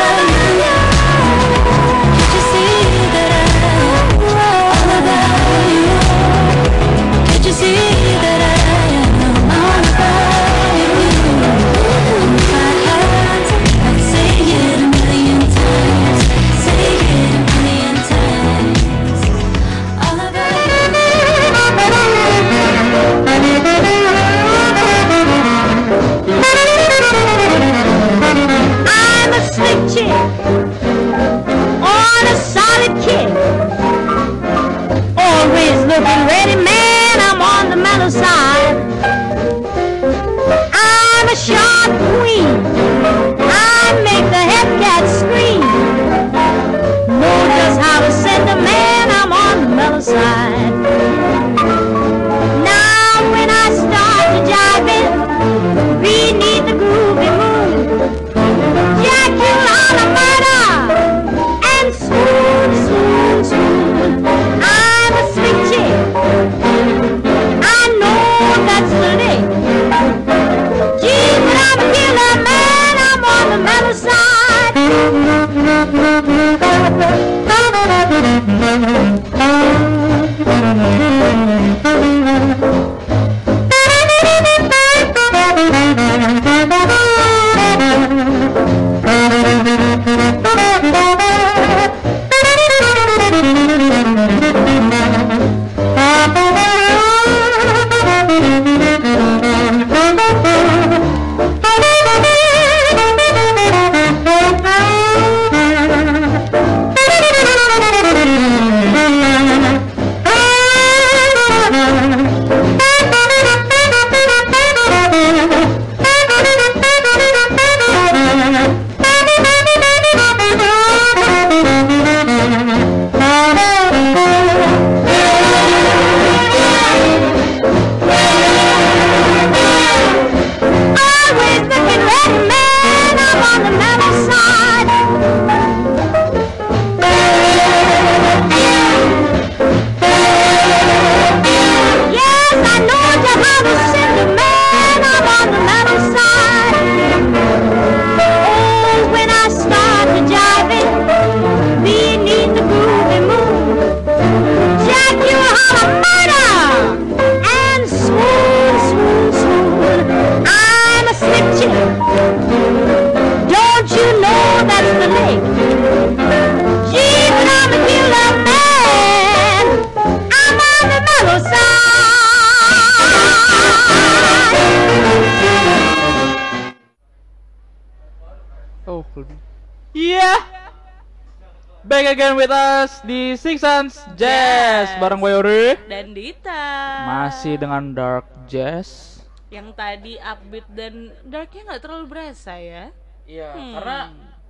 di 183.04 183.36
Six 183.36 183.60
Sense 183.60 183.94
Jazz 184.16 184.88
Yes. 184.90 185.00
bareng 185.00 185.20
gue 185.20 185.30
Yori. 185.30 185.66
Dan 185.84 186.16
Dita. 186.16 186.64
Masih 187.04 187.60
dengan 187.60 187.92
Dark 187.92 188.26
Jazz. 188.48 189.20
Yang 189.52 189.76
tadi 189.76 190.12
upbeat 190.18 190.66
dan 190.72 190.94
darknya 191.22 191.62
nggak 191.68 191.82
terlalu 191.84 192.04
berasa 192.08 192.56
ya. 192.56 192.90
Iya, 193.24 193.48
Hmm. 193.52 193.72
karena 193.78 193.98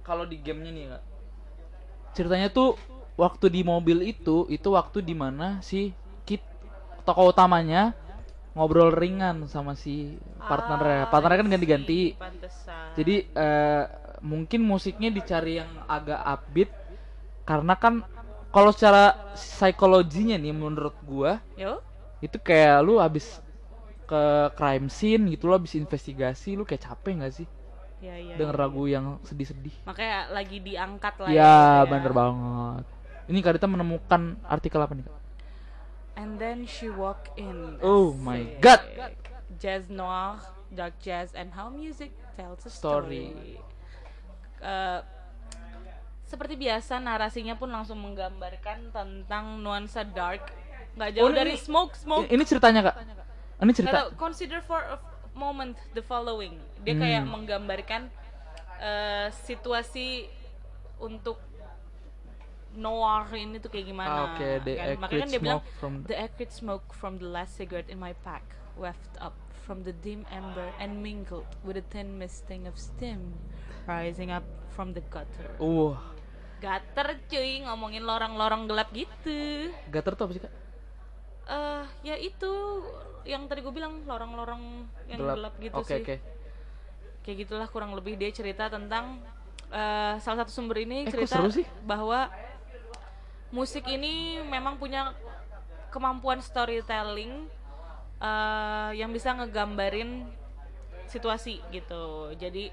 kalau 0.02 0.24
di 0.24 0.38
gamenya 0.38 0.70
nih 0.72 0.84
Kak, 0.90 1.02
ceritanya 2.14 2.48
tuh 2.50 2.74
waktu 3.14 3.46
di 3.46 3.60
mobil 3.62 4.02
itu 4.02 4.46
itu 4.48 4.68
waktu 4.70 4.98
di 4.98 5.14
mana 5.14 5.62
si 5.62 5.94
kit 6.26 6.42
tokoh 7.06 7.30
utamanya 7.30 7.94
ngobrol 8.54 8.90
ringan 8.90 9.46
sama 9.46 9.74
si 9.74 10.14
partnernya. 10.38 11.06
Ah, 11.06 11.10
partnernya 11.10 11.38
kan 11.42 11.50
ganti-ganti. 11.54 12.00
Jadi 12.94 13.16
eh, 13.28 13.82
mungkin 14.22 14.62
musiknya 14.64 15.10
dicari 15.10 15.58
yang 15.58 15.70
agak 15.86 16.18
upbeat 16.22 16.70
karena 17.44 17.74
kan 17.76 18.02
kalau 18.54 18.70
secara 18.70 19.34
psikologinya 19.34 20.38
nih 20.38 20.54
menurut 20.54 20.94
gua 21.02 21.42
Yo, 21.58 21.82
itu 22.22 22.38
kayak 22.38 22.86
lu 22.86 23.02
habis 23.02 23.42
ke 24.06 24.22
crime 24.54 24.86
scene 24.86 25.26
gitu 25.34 25.50
lo 25.50 25.58
habis 25.58 25.74
investigasi 25.74 26.54
lu 26.54 26.62
kayak 26.62 26.86
capek 26.86 27.18
nggak 27.18 27.34
sih 27.34 27.48
ya 28.04 28.14
ya. 28.20 28.36
denger 28.36 28.54
ya, 28.54 28.60
lagu 28.62 28.82
yang 28.86 29.16
sedih-sedih 29.26 29.74
Makanya 29.88 30.28
lagi 30.30 30.60
diangkat 30.60 31.14
lah 31.18 31.30
ya 31.32 31.56
gitu 31.82 31.90
bener 31.90 32.12
banget 32.14 32.84
ini 33.24 33.38
Karita 33.40 33.64
menemukan 33.64 34.36
artikel 34.44 34.80
apa 34.84 34.92
nih 34.92 35.04
Kak? 35.08 35.16
And 36.14 36.38
then 36.38 36.68
she 36.68 36.92
walk 36.92 37.32
in. 37.34 37.80
Oh 37.82 38.14
my 38.14 38.44
Asik. 38.44 38.60
God. 38.62 38.80
Jazz 39.58 39.90
noir, 39.90 40.38
dark 40.70 40.94
jazz, 41.00 41.34
and 41.34 41.50
how 41.54 41.70
music 41.70 42.12
tells 42.36 42.62
a 42.66 42.70
Story. 42.70 43.32
story. 43.32 43.58
Eh, 44.62 45.00
seperti 46.34 46.58
biasa 46.58 46.98
narasinya 46.98 47.54
pun 47.54 47.70
langsung 47.70 47.96
menggambarkan 47.96 48.90
tentang 48.90 49.44
nuansa 49.58 50.02
dark, 50.02 50.50
nggak 50.92 51.10
jauh 51.12 51.24
Oh, 51.24 51.30
ini- 51.30 51.38
dari 51.38 51.54
smoke 51.56 51.94
smoke. 51.94 52.26
ini 52.26 52.42
ceritanya 52.42 52.80
kak 52.84 52.96
ini 53.56 53.70
cerita 53.72 53.94
tahu, 53.94 54.08
consider 54.18 54.58
for 54.60 54.82
moment 55.32 55.74
the 55.92 56.02
following 56.02 56.54
dia 56.82 56.94
kayak 56.94 57.22
Hmm. 57.22 57.32
menggambarkan 57.32 58.10
eh, 58.76 59.30
situasi 59.40 60.26
untuk 60.96 61.38
noir 62.74 63.22
ini 63.32 63.56
tuh 63.56 63.70
kayak 63.70 63.86
gimana 63.86 64.10
Ah, 64.10 64.24
oke, 64.28 64.48
the 64.60 64.72
kan? 64.74 64.98
makanya 64.98 65.00
kan 65.00 65.14
acrid 65.22 65.30
dia 65.30 65.40
bilang 65.40 65.54
smoke 65.56 65.68
from- 65.78 66.02
the 66.04 66.16
acrid 66.16 66.50
smoke 66.50 66.86
from 66.92 67.12
the 67.16 67.26
last 67.26 67.54
cigarette 67.54 67.86
in 67.86 67.96
my 67.96 68.10
pack 68.20 68.42
wafted 68.74 69.14
up 69.18 69.32
from 69.62 69.80
the 69.82 69.94
dim 69.96 70.26
amber 70.28 70.68
and 70.76 70.98
mingled 70.98 71.46
with 71.62 71.74
a 71.74 71.86
thin 71.88 72.18
misting 72.18 72.66
of 72.66 72.74
steam 72.74 73.38
rising 73.86 74.28
up 74.28 74.42
from 74.68 74.90
the 74.92 75.02
gutter 75.08 75.54
Uh, 75.56 75.94
gutter 76.64 77.20
cuy 77.28 77.60
ngomongin 77.60 78.08
lorong-lorong 78.08 78.64
gelap 78.64 78.88
gitu. 78.96 79.68
Gater 79.92 80.16
tuh 80.16 80.24
apa 80.24 80.32
sih 80.32 80.42
kak? 80.42 80.52
eh 81.44 81.84
ya 82.00 82.16
itu 82.16 82.48
yang 83.28 83.44
tadi 83.44 83.60
gue 83.60 83.68
bilang 83.68 84.00
lorong-lorong 84.08 84.88
yang 85.12 85.20
gelap, 85.20 85.52
gitu 85.60 85.76
Oke 85.76 85.92
sih. 85.92 86.00
oke. 86.00 86.16
kayak 87.20 87.36
gitulah 87.44 87.68
kurang 87.68 87.92
lebih 87.92 88.16
dia 88.16 88.32
cerita 88.32 88.72
tentang 88.72 89.20
eh, 89.68 90.16
salah 90.24 90.40
satu 90.44 90.48
sumber 90.48 90.88
ini 90.88 91.04
Eh, 91.04 91.12
cerita 91.12 91.44
bahwa 91.84 92.32
musik 93.52 93.84
ini 93.84 94.40
memang 94.40 94.80
punya 94.80 95.12
kemampuan 95.92 96.40
storytelling 96.40 97.44
eh, 98.20 98.90
yang 98.96 99.12
bisa 99.12 99.36
ngegambarin 99.36 100.24
situasi 101.04 101.60
gitu. 101.68 102.32
Jadi 102.40 102.72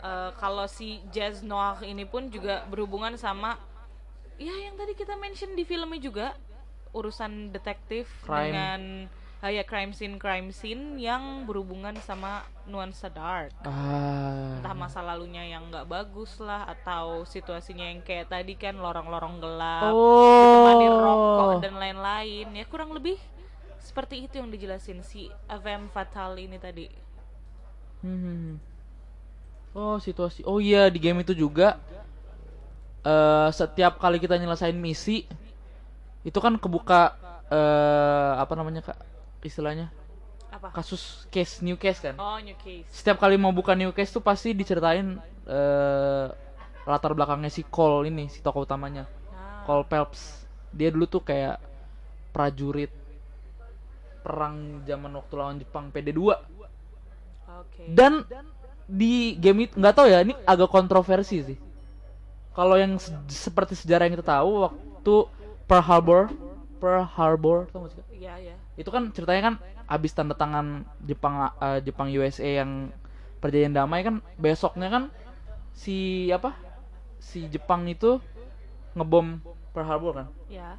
eh, 0.00 0.30
kalau 0.34 0.64
si 0.64 0.88
jazz 1.08 1.40
noir 1.40 1.78
ini 1.82 2.02
pun 2.02 2.26
juga 2.26 2.64
berhubungan 2.66 3.14
sama 3.14 3.56
ya 4.36 4.52
yang 4.58 4.74
tadi 4.74 4.92
kita 4.94 5.14
mention 5.14 5.52
di 5.52 5.62
filmnya 5.62 6.00
juga 6.00 6.26
urusan 6.90 7.50
detektif 7.50 8.08
Crime. 8.20 8.44
dengan 8.46 8.80
ah, 9.38 9.48
ya 9.48 9.62
crime 9.62 9.92
scene 9.92 10.16
crime 10.16 10.50
scene 10.50 10.96
yang 10.96 11.44
berhubungan 11.44 11.96
sama 11.98 12.40
nuansa 12.64 13.08
dark 13.08 13.52
Ah. 13.62 14.56
entah 14.56 14.74
masa 14.74 15.00
lalunya 15.00 15.44
yang 15.44 15.68
nggak 15.68 15.86
bagus 15.86 16.36
lah 16.36 16.66
atau 16.66 17.22
situasinya 17.24 17.84
yang 17.84 18.00
kayak 18.00 18.28
tadi 18.28 18.52
kan 18.54 18.74
lorong-lorong 18.74 19.38
gelap 19.38 19.92
ditemani 19.92 20.86
rokok 20.90 21.46
Oh. 21.46 21.58
dan 21.58 21.74
lain-lain 21.74 22.46
ya 22.50 22.64
kurang 22.64 22.90
lebih 22.90 23.16
seperti 23.78 24.24
itu 24.24 24.36
yang 24.36 24.48
dijelasin 24.48 25.00
si 25.00 25.28
Avem 25.46 25.88
Fatale 25.88 26.40
ini 26.40 26.56
tadi 26.56 26.88
Hmm. 28.00 28.56
Oh 29.74 29.96
situasi. 30.02 30.42
Oh 30.46 30.58
iya 30.58 30.90
di 30.90 30.98
game 30.98 31.22
itu 31.22 31.34
juga. 31.34 31.78
Eh 33.06 33.48
setiap 33.54 33.96
kali 33.96 34.20
kita 34.20 34.36
nyelesain 34.36 34.76
misi 34.76 35.24
itu 36.20 36.38
kan 36.38 36.56
kebuka 36.60 37.16
eh 37.48 38.32
apa 38.38 38.52
namanya 38.58 38.84
kak? 38.92 38.98
Istilahnya? 39.40 39.88
Apa? 40.50 40.74
Kasus 40.74 41.30
case 41.30 41.62
new 41.62 41.78
case 41.78 42.02
kan. 42.02 42.18
oh 42.18 42.36
new 42.42 42.58
case. 42.58 42.90
Setiap 42.90 43.22
kali 43.22 43.38
mau 43.38 43.54
buka 43.54 43.72
new 43.78 43.94
case 43.94 44.10
tuh 44.10 44.22
pasti 44.22 44.52
diceritain 44.52 45.16
eh 45.46 46.26
latar 46.84 47.14
belakangnya 47.14 47.52
si 47.52 47.62
Cole 47.62 48.10
ini 48.10 48.26
si 48.26 48.42
tokoh 48.42 48.66
utamanya. 48.66 49.06
Nah, 49.30 49.62
Cole 49.64 49.86
Phelps. 49.86 50.44
Dia 50.70 50.90
dulu 50.90 51.06
tuh 51.06 51.22
kayak 51.22 51.58
prajurit 52.30 52.90
perang 54.20 54.84
zaman 54.84 55.10
waktu 55.16 55.34
lawan 55.34 55.56
Jepang 55.58 55.88
PD2 55.90 56.20
oke. 57.48 57.82
Dan 57.88 58.22
di 58.90 59.38
game 59.38 59.70
itu 59.70 59.78
nggak 59.78 59.94
tahu 59.94 60.06
ya 60.10 60.18
ini 60.26 60.34
agak 60.42 60.66
kontroversi 60.66 61.36
sih. 61.46 61.58
Kalau 62.50 62.74
yang 62.74 62.98
se- 62.98 63.14
seperti 63.30 63.78
sejarah 63.78 64.10
yang 64.10 64.14
kita 64.18 64.26
tahu 64.42 64.66
waktu 64.66 65.14
Pearl 65.70 65.84
Harbor 65.86 66.22
Pearl 66.82 67.06
Harbor 67.06 67.58
tau 67.70 67.86
gak 67.86 67.94
sih? 67.94 68.02
Iya 68.26 68.34
ya 68.52 68.56
itu 68.74 68.88
kan 68.88 69.12
ceritanya 69.12 69.42
kan 69.52 69.54
abis 69.86 70.12
tanda 70.16 70.34
tangan 70.34 70.82
Jepang 71.04 71.52
eh, 71.60 71.78
Jepang 71.86 72.08
USA 72.10 72.64
yang 72.64 72.90
perjanjian 73.38 73.72
damai 73.76 74.02
kan 74.02 74.18
besoknya 74.36 74.88
kan 74.90 75.02
si 75.72 76.28
apa 76.34 76.52
si 77.22 77.46
Jepang 77.48 77.86
itu 77.86 78.18
ngebom 78.98 79.38
Pearl 79.72 79.86
Harbor 79.86 80.12
kan? 80.24 80.26
Ya 80.50 80.76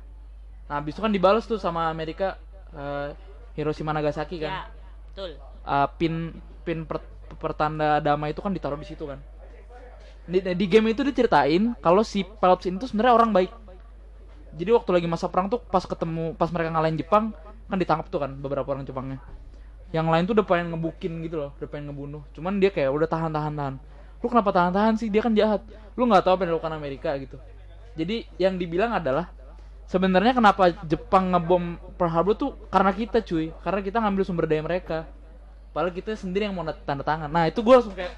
nah 0.67 0.79
abis 0.79 0.95
itu 0.95 1.01
kan 1.03 1.11
dibalas 1.11 1.43
tuh 1.47 1.59
sama 1.59 1.87
Amerika 1.87 2.35
eh, 2.75 3.15
Hiroshima 3.55 3.91
Nagasaki 3.95 4.39
ya 4.39 4.43
kan 4.43 4.53
betul. 5.11 5.31
Uh, 5.61 5.87
pin 5.99 6.13
pin 6.65 6.87
per- 6.89 7.10
pertanda 7.35 8.03
damai 8.03 8.35
itu 8.35 8.41
kan 8.43 8.51
ditaruh 8.51 8.79
di 8.79 8.87
situ 8.87 9.07
kan. 9.07 9.19
Di, 10.27 10.39
di 10.41 10.65
game 10.69 10.93
itu 10.93 11.01
diceritain 11.01 11.73
kalau 11.81 12.05
si 12.05 12.23
Phelps 12.23 12.69
ini 12.69 12.77
tuh 12.77 12.87
sebenarnya 12.91 13.13
orang 13.17 13.31
baik. 13.33 13.51
Jadi 14.51 14.69
waktu 14.75 14.89
lagi 14.91 15.07
masa 15.07 15.31
perang 15.31 15.47
tuh 15.47 15.63
pas 15.63 15.83
ketemu 15.83 16.35
pas 16.35 16.51
mereka 16.51 16.69
ngalahin 16.75 16.97
Jepang 16.99 17.31
kan 17.71 17.77
ditangkap 17.79 18.11
tuh 18.11 18.19
kan 18.19 18.31
beberapa 18.35 18.67
orang 18.75 18.83
Jepangnya. 18.83 19.23
Yang 19.91 20.07
lain 20.07 20.23
tuh 20.27 20.33
udah 20.39 20.47
pengen 20.47 20.67
ngebukin 20.71 21.13
gitu 21.27 21.35
loh, 21.39 21.51
udah 21.59 21.67
pengen 21.67 21.91
ngebunuh. 21.91 22.21
Cuman 22.35 22.59
dia 22.59 22.71
kayak 22.71 22.91
udah 22.91 23.07
tahan 23.07 23.31
tahan 23.31 23.53
tahan. 23.55 23.75
Lu 24.21 24.27
kenapa 24.29 24.49
tahan 24.55 24.71
tahan 24.71 24.93
sih? 24.99 25.07
Dia 25.11 25.23
kan 25.23 25.33
jahat. 25.35 25.63
Lu 25.95 26.07
nggak 26.07 26.23
tahu 26.23 26.33
apa 26.35 26.41
yang 26.47 26.49
dilakukan 26.55 26.73
Amerika 26.75 27.09
gitu. 27.19 27.35
Jadi 27.95 28.23
yang 28.39 28.55
dibilang 28.55 28.95
adalah 28.95 29.31
sebenarnya 29.91 30.31
kenapa 30.31 30.71
Jepang 30.87 31.35
ngebom 31.35 31.75
Pearl 31.99 32.11
Harbor 32.11 32.35
tuh 32.39 32.55
karena 32.71 32.91
kita 32.95 33.19
cuy, 33.19 33.51
karena 33.63 33.79
kita 33.83 33.97
ngambil 33.99 34.23
sumber 34.23 34.45
daya 34.47 34.63
mereka. 34.63 35.07
Padahal 35.71 35.91
kita 35.91 36.13
sendiri 36.13 36.45
yang 36.45 36.53
mau 36.53 36.67
tanda 36.67 37.01
tangan. 37.01 37.27
Nah 37.27 37.47
itu 37.47 37.59
gue 37.59 37.73
langsung 37.73 37.95
kayak. 37.95 38.11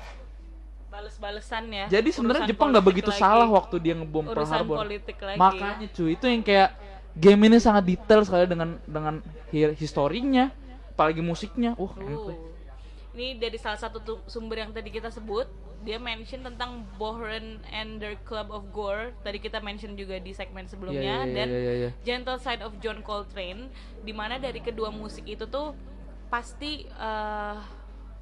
bales-balesan 0.90 1.64
ya 1.74 1.86
Jadi 1.90 2.14
sebenarnya 2.14 2.46
Jepang 2.46 2.70
nggak 2.70 2.86
begitu 2.86 3.10
lagi. 3.10 3.18
salah 3.18 3.50
waktu 3.50 3.82
dia 3.82 3.98
ngebom 3.98 4.30
Pearl 4.30 4.46
Harbor. 4.46 4.78
politik 4.78 5.18
lagi 5.18 5.42
Makanya 5.42 5.90
cuy 5.90 6.14
itu 6.14 6.26
yang 6.30 6.44
kayak 6.46 6.70
game 7.18 7.42
ini 7.44 7.58
sangat 7.58 7.84
detail 7.88 8.22
sekali 8.22 8.46
dengan 8.46 8.78
dengan 8.86 9.18
hi- 9.50 9.74
historinya, 9.74 10.54
apalagi 10.90 11.22
musiknya. 11.22 11.74
Uh, 11.78 11.90
Uh. 11.90 12.38
Ini 13.14 13.38
dari 13.38 13.58
salah 13.58 13.78
satu 13.78 13.98
tu- 13.98 14.22
sumber 14.26 14.58
yang 14.60 14.70
tadi 14.70 14.90
kita 14.90 15.10
sebut, 15.10 15.46
dia 15.82 15.98
mention 15.98 16.42
tentang 16.42 16.82
Bohren 16.96 17.62
and 17.70 17.98
their 17.98 18.18
Club 18.20 18.50
of 18.50 18.70
Gore. 18.70 19.14
Tadi 19.22 19.38
kita 19.38 19.62
mention 19.62 19.94
juga 19.94 20.18
di 20.18 20.30
segmen 20.30 20.66
sebelumnya 20.66 21.22
Iya, 21.22 21.26
iya, 21.26 21.36
dan 21.36 21.48
iya, 21.48 21.58
iya, 21.60 21.74
iya. 21.76 21.90
Gentle 22.02 22.38
Side 22.38 22.62
of 22.62 22.78
John 22.78 23.02
Coltrane, 23.02 23.70
di 24.00 24.10
mana 24.10 24.38
dari 24.38 24.58
kedua 24.58 24.90
musik 24.90 25.26
itu 25.26 25.46
tuh 25.46 25.74
pasti 26.34 26.90
eh, 26.90 27.56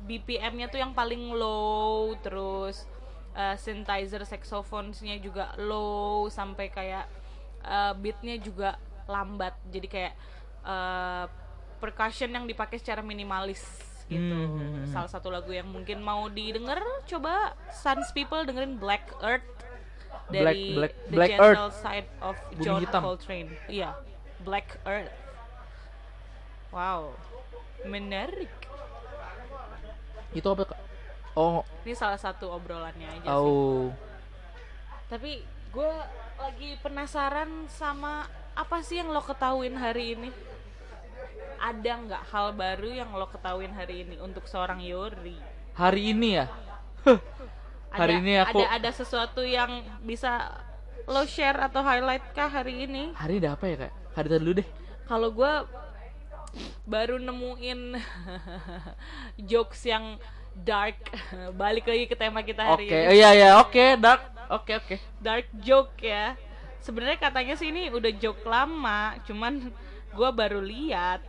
BPM-nya 0.04 0.68
tuh 0.68 0.84
yang 0.84 0.92
paling 0.92 1.32
low, 1.32 2.12
terus 2.20 2.84
eh, 3.32 3.56
synthesizer 3.56 4.28
saxophones-nya 4.28 5.16
juga 5.24 5.56
low 5.56 6.28
sampai 6.28 6.68
kayak 6.68 7.08
eh, 7.64 7.94
beatnya 7.96 8.36
juga 8.36 8.76
lambat. 9.08 9.56
Jadi 9.72 9.88
kayak 9.88 10.14
eh, 10.68 11.26
percussion 11.80 12.36
yang 12.36 12.44
dipakai 12.44 12.84
secara 12.84 13.00
minimalis 13.00 13.64
gitu. 14.12 14.36
Hmm. 14.36 14.84
Salah 14.92 15.08
satu 15.08 15.32
lagu 15.32 15.56
yang 15.56 15.72
mungkin 15.72 16.04
mau 16.04 16.28
didengar 16.28 16.84
coba 17.08 17.56
Suns 17.72 18.12
People 18.12 18.44
dengerin 18.44 18.76
Black 18.76 19.08
Earth 19.24 19.48
dari 20.28 20.76
Black- 20.76 21.00
The 21.08 21.16
Black 21.16 21.32
Gentle 21.40 21.72
Side 21.72 22.10
of 22.20 22.36
John. 22.60 22.84
Coltrane. 22.92 23.56
Iya, 23.72 23.96
Black 24.44 24.84
Earth. 24.84 25.16
Wow, 26.76 27.16
menarik. 27.86 28.52
Itu 30.32 30.48
apa 30.48 30.64
kak? 30.76 30.80
Oh, 31.32 31.64
Ini 31.84 31.95
salah 31.95 32.20
satu 32.20 32.52
obrolannya 32.52 33.08
aja 33.08 33.24
sih. 33.24 33.32
oh. 33.32 33.88
Tapi 35.08 35.44
gue 35.72 35.94
lagi 36.36 36.76
penasaran 36.80 37.68
sama 37.68 38.28
apa 38.52 38.84
sih 38.84 38.99
yang 38.99 39.12
lo 39.12 39.24
ketahuin 39.24 39.76
hari 39.76 40.16
ini? 40.16 40.30
Ada 41.62 41.91
nggak 42.03 42.24
hal 42.32 42.52
baru 42.52 42.90
yang 42.91 43.12
lo 43.14 43.28
ketahuin 43.28 43.72
hari 43.72 44.03
ini 44.03 44.16
untuk 44.20 44.48
seorang 44.48 44.80
Yori? 44.82 45.38
Hari 45.76 46.02
ini 46.12 46.30
ya. 46.36 46.45
Huh. 47.08 47.20
Hari 47.91 48.18
Ada- 48.18 48.22
ini 48.24 48.34
aku 48.40 48.60
ada 48.64 48.68
ada 48.80 48.90
sesuatu 48.91 49.44
yang 49.44 49.84
bisa 50.03 50.52
lo 51.08 51.24
share 51.28 51.60
atau 51.60 51.84
highlight 51.84 52.24
kah 52.32 52.48
hari 52.48 52.88
ini? 52.88 53.12
hari 53.16 53.40
ini 53.40 53.44
ada 53.48 53.56
apa 53.56 53.66
ya 53.68 53.76
kak? 53.88 53.91
Hari 54.16 54.28
dulu 54.32 54.52
deh. 54.64 54.68
Kalau 55.08 55.30
gue 55.32 55.53
baru 56.84 57.15
nemuin 57.18 57.95
jokes 59.49 59.82
yang 59.84 60.18
dark. 60.53 60.99
Balik 61.53 61.86
lagi 61.86 62.06
ke 62.06 62.15
tema 62.15 62.41
kita 62.41 62.64
hari 62.65 62.86
Oke, 62.86 62.95
ini. 62.95 63.07
oh, 63.07 63.14
iya 63.14 63.30
iya, 63.32 63.49
oke, 63.57 63.86
dark. 63.98 64.22
Oke 64.52 64.72
oke. 64.76 64.95
dark 65.18 65.48
joke 65.57 65.95
ya. 65.98 66.36
Sebenarnya 66.80 67.18
katanya 67.18 67.53
sih 67.53 67.69
ini 67.69 67.88
udah 67.88 68.11
joke 68.14 68.44
lama, 68.44 69.15
cuman 69.23 69.72
gua 70.11 70.30
baru 70.30 70.60
lihat 70.60 71.23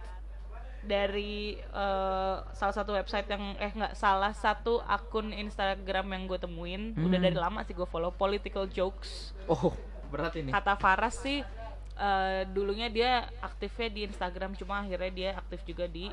dari 0.82 1.55
eh, 1.55 2.36
salah 2.51 2.74
satu 2.74 2.90
website 2.90 3.31
yang 3.31 3.55
eh 3.57 3.70
nggak 3.70 3.94
salah 3.94 4.35
satu 4.35 4.82
akun 4.82 5.31
Instagram 5.31 6.11
yang 6.11 6.23
gue 6.27 6.35
temuin 6.36 6.99
udah 6.99 7.07
Hmm. 7.12 7.23
dari 7.23 7.39
lama 7.39 7.62
sih 7.62 7.70
gue 7.70 7.86
follow 7.86 8.11
political 8.11 8.66
jokes 8.66 9.31
Oh, 9.47 9.70
berat 10.11 10.35
ini. 10.35 10.51
kata 10.51 10.74
Faras 10.74 11.23
sih 11.23 11.47
eh, 11.94 12.40
dulunya 12.48 12.89
dia 12.89 13.10
aktifnya 13.39 13.89
di 13.89 14.01
Instagram 14.06 14.55
cuma 14.55 14.81
akhirnya 14.81 15.10
dia 15.10 15.31
aktif 15.35 15.60
juga 15.64 15.85
di 15.86 16.09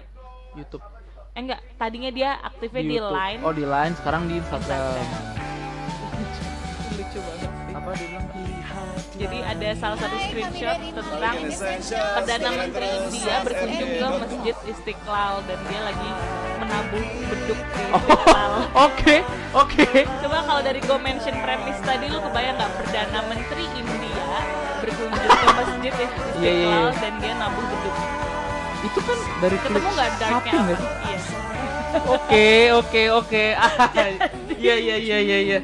YouTube. 0.53 0.83
eh 1.29 1.39
enggak 1.39 1.61
tadinya 1.75 2.09
dia 2.09 2.35
aktifnya 2.41 2.81
di, 2.81 2.93
YouTube. 2.97 3.15
Line 3.15 3.39
Oh, 3.45 3.53
di 3.53 3.63
Line, 3.63 3.93
sekarang 3.95 4.25
di 4.25 4.35
Instagram. 4.37 5.05
lucu 6.99 7.19
banget 7.21 7.49
sih 7.49 7.73
Apa 7.73 7.89
dia 7.95 8.07
bilang? 8.09 8.27
Jadi 9.19 9.39
ada 9.43 9.69
salah 9.75 9.97
satu 9.99 10.15
screenshot 10.27 10.79
tentang 10.95 11.35
Perdana 11.91 12.49
Menteri 12.55 12.87
India 13.03 13.35
berkunjung 13.43 13.91
ke 13.91 14.07
Masjid 14.15 14.55
Istiqlal 14.63 15.43
dan 15.43 15.59
dia 15.67 15.81
lagi 15.83 16.09
nabuh 16.59 17.03
beduk 17.27 17.59
di 17.59 17.83
Oh, 17.89 17.99
viral. 17.99 18.53
Oke, 18.87 19.17
oke. 19.51 19.85
Coba 20.21 20.37
kalau 20.45 20.61
dari 20.61 20.79
gue 20.79 20.97
mention 21.01 21.35
premis 21.41 21.79
tadi 21.81 22.05
lu 22.07 22.21
kebayang 22.21 22.55
nggak 22.55 22.71
perdana 22.77 23.19
menteri 23.25 23.65
India 23.73 24.27
berkunjung 24.79 25.11
ke 25.29 25.47
masjid 25.53 25.93
ya 25.93 26.07
Istiqlal 26.07 26.39
Iya, 26.39 26.51
iya, 26.51 26.67
iya. 26.71 26.91
dan 26.95 27.13
dia 27.19 27.33
nabuh 27.35 27.63
beduk. 27.63 27.95
Itu 28.79 28.99
kan 29.03 29.17
dari 29.39 29.57
Ketemu 29.59 29.89
nggak 29.91 30.09
darknya 30.17 30.51
apa? 30.55 30.71
Iya. 30.71 31.17
Oke, 32.05 32.47
oke, 32.71 33.01
oke. 33.17 33.43
Iya, 34.59 34.75
iya, 34.75 34.95
iya, 34.99 35.17
iya, 35.23 35.37
iya. 35.39 35.59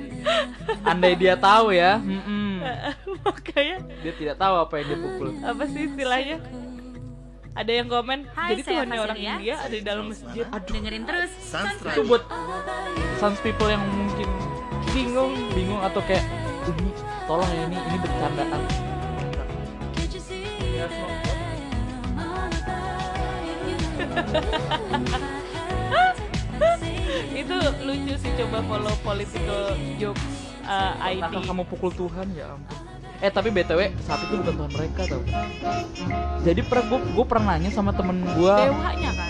Andai 0.82 1.20
dia 1.20 1.36
tahu 1.36 1.70
ya, 1.70 2.00
mm-mm. 2.00 2.64
Makanya 3.28 3.78
dia 4.00 4.14
tidak 4.16 4.36
tahu 4.40 4.56
apa 4.56 4.74
yang 4.80 4.88
dia 4.88 5.00
pukul. 5.04 5.28
apa 5.44 5.64
sih 5.68 5.82
istilahnya? 5.86 6.38
Ada 7.56 7.72
yang 7.72 7.88
komen, 7.88 8.20
Hai, 8.32 8.56
jadi 8.56 8.62
saya 8.64 8.76
Tuhannya 8.84 9.00
orang 9.00 9.18
Fasilia. 9.20 9.34
India 9.36 9.56
ada 9.60 9.76
di 9.76 9.84
dalam 9.84 10.06
masjid. 10.12 10.44
Dengerin 10.48 11.04
terus. 11.04 11.32
Sans 11.40 11.72
Itu 11.76 12.02
buat 12.04 12.24
sans 13.16 13.38
people 13.40 13.68
yang 13.68 13.84
mungkin 13.84 14.28
bingung, 14.92 15.34
bingung 15.52 15.82
atau 15.84 16.00
kayak 16.04 16.24
ini 16.68 16.92
tolong 17.28 17.48
ya 17.48 17.62
ini 17.68 17.78
ini 17.78 17.98
bercandaan. 18.00 18.62
Itu 27.36 27.56
lucu 27.84 28.16
sih 28.20 28.32
coba 28.44 28.60
follow 28.68 28.96
political 29.04 29.76
jokes 30.00 30.22
uh, 30.68 30.94
ID. 31.00 31.48
Kamu 31.48 31.64
pukul 31.68 31.92
Tuhan 31.96 32.28
ya 32.36 32.56
ampun. 32.56 32.76
Eh 33.24 33.32
tapi 33.32 33.48
btw 33.48 33.96
saat 34.04 34.28
itu 34.28 34.36
bukan 34.36 34.54
Tuhan 34.60 34.72
mereka 34.76 35.02
tau. 35.08 35.24
Jadi 36.44 36.62
pernah 36.68 36.86
gue 36.92 37.00
gue 37.16 37.26
pernah 37.26 37.56
nanya 37.56 37.72
sama 37.72 37.96
temen 37.96 38.20
gue, 38.36 38.56
Dewanya 38.56 39.12
kan. 39.16 39.30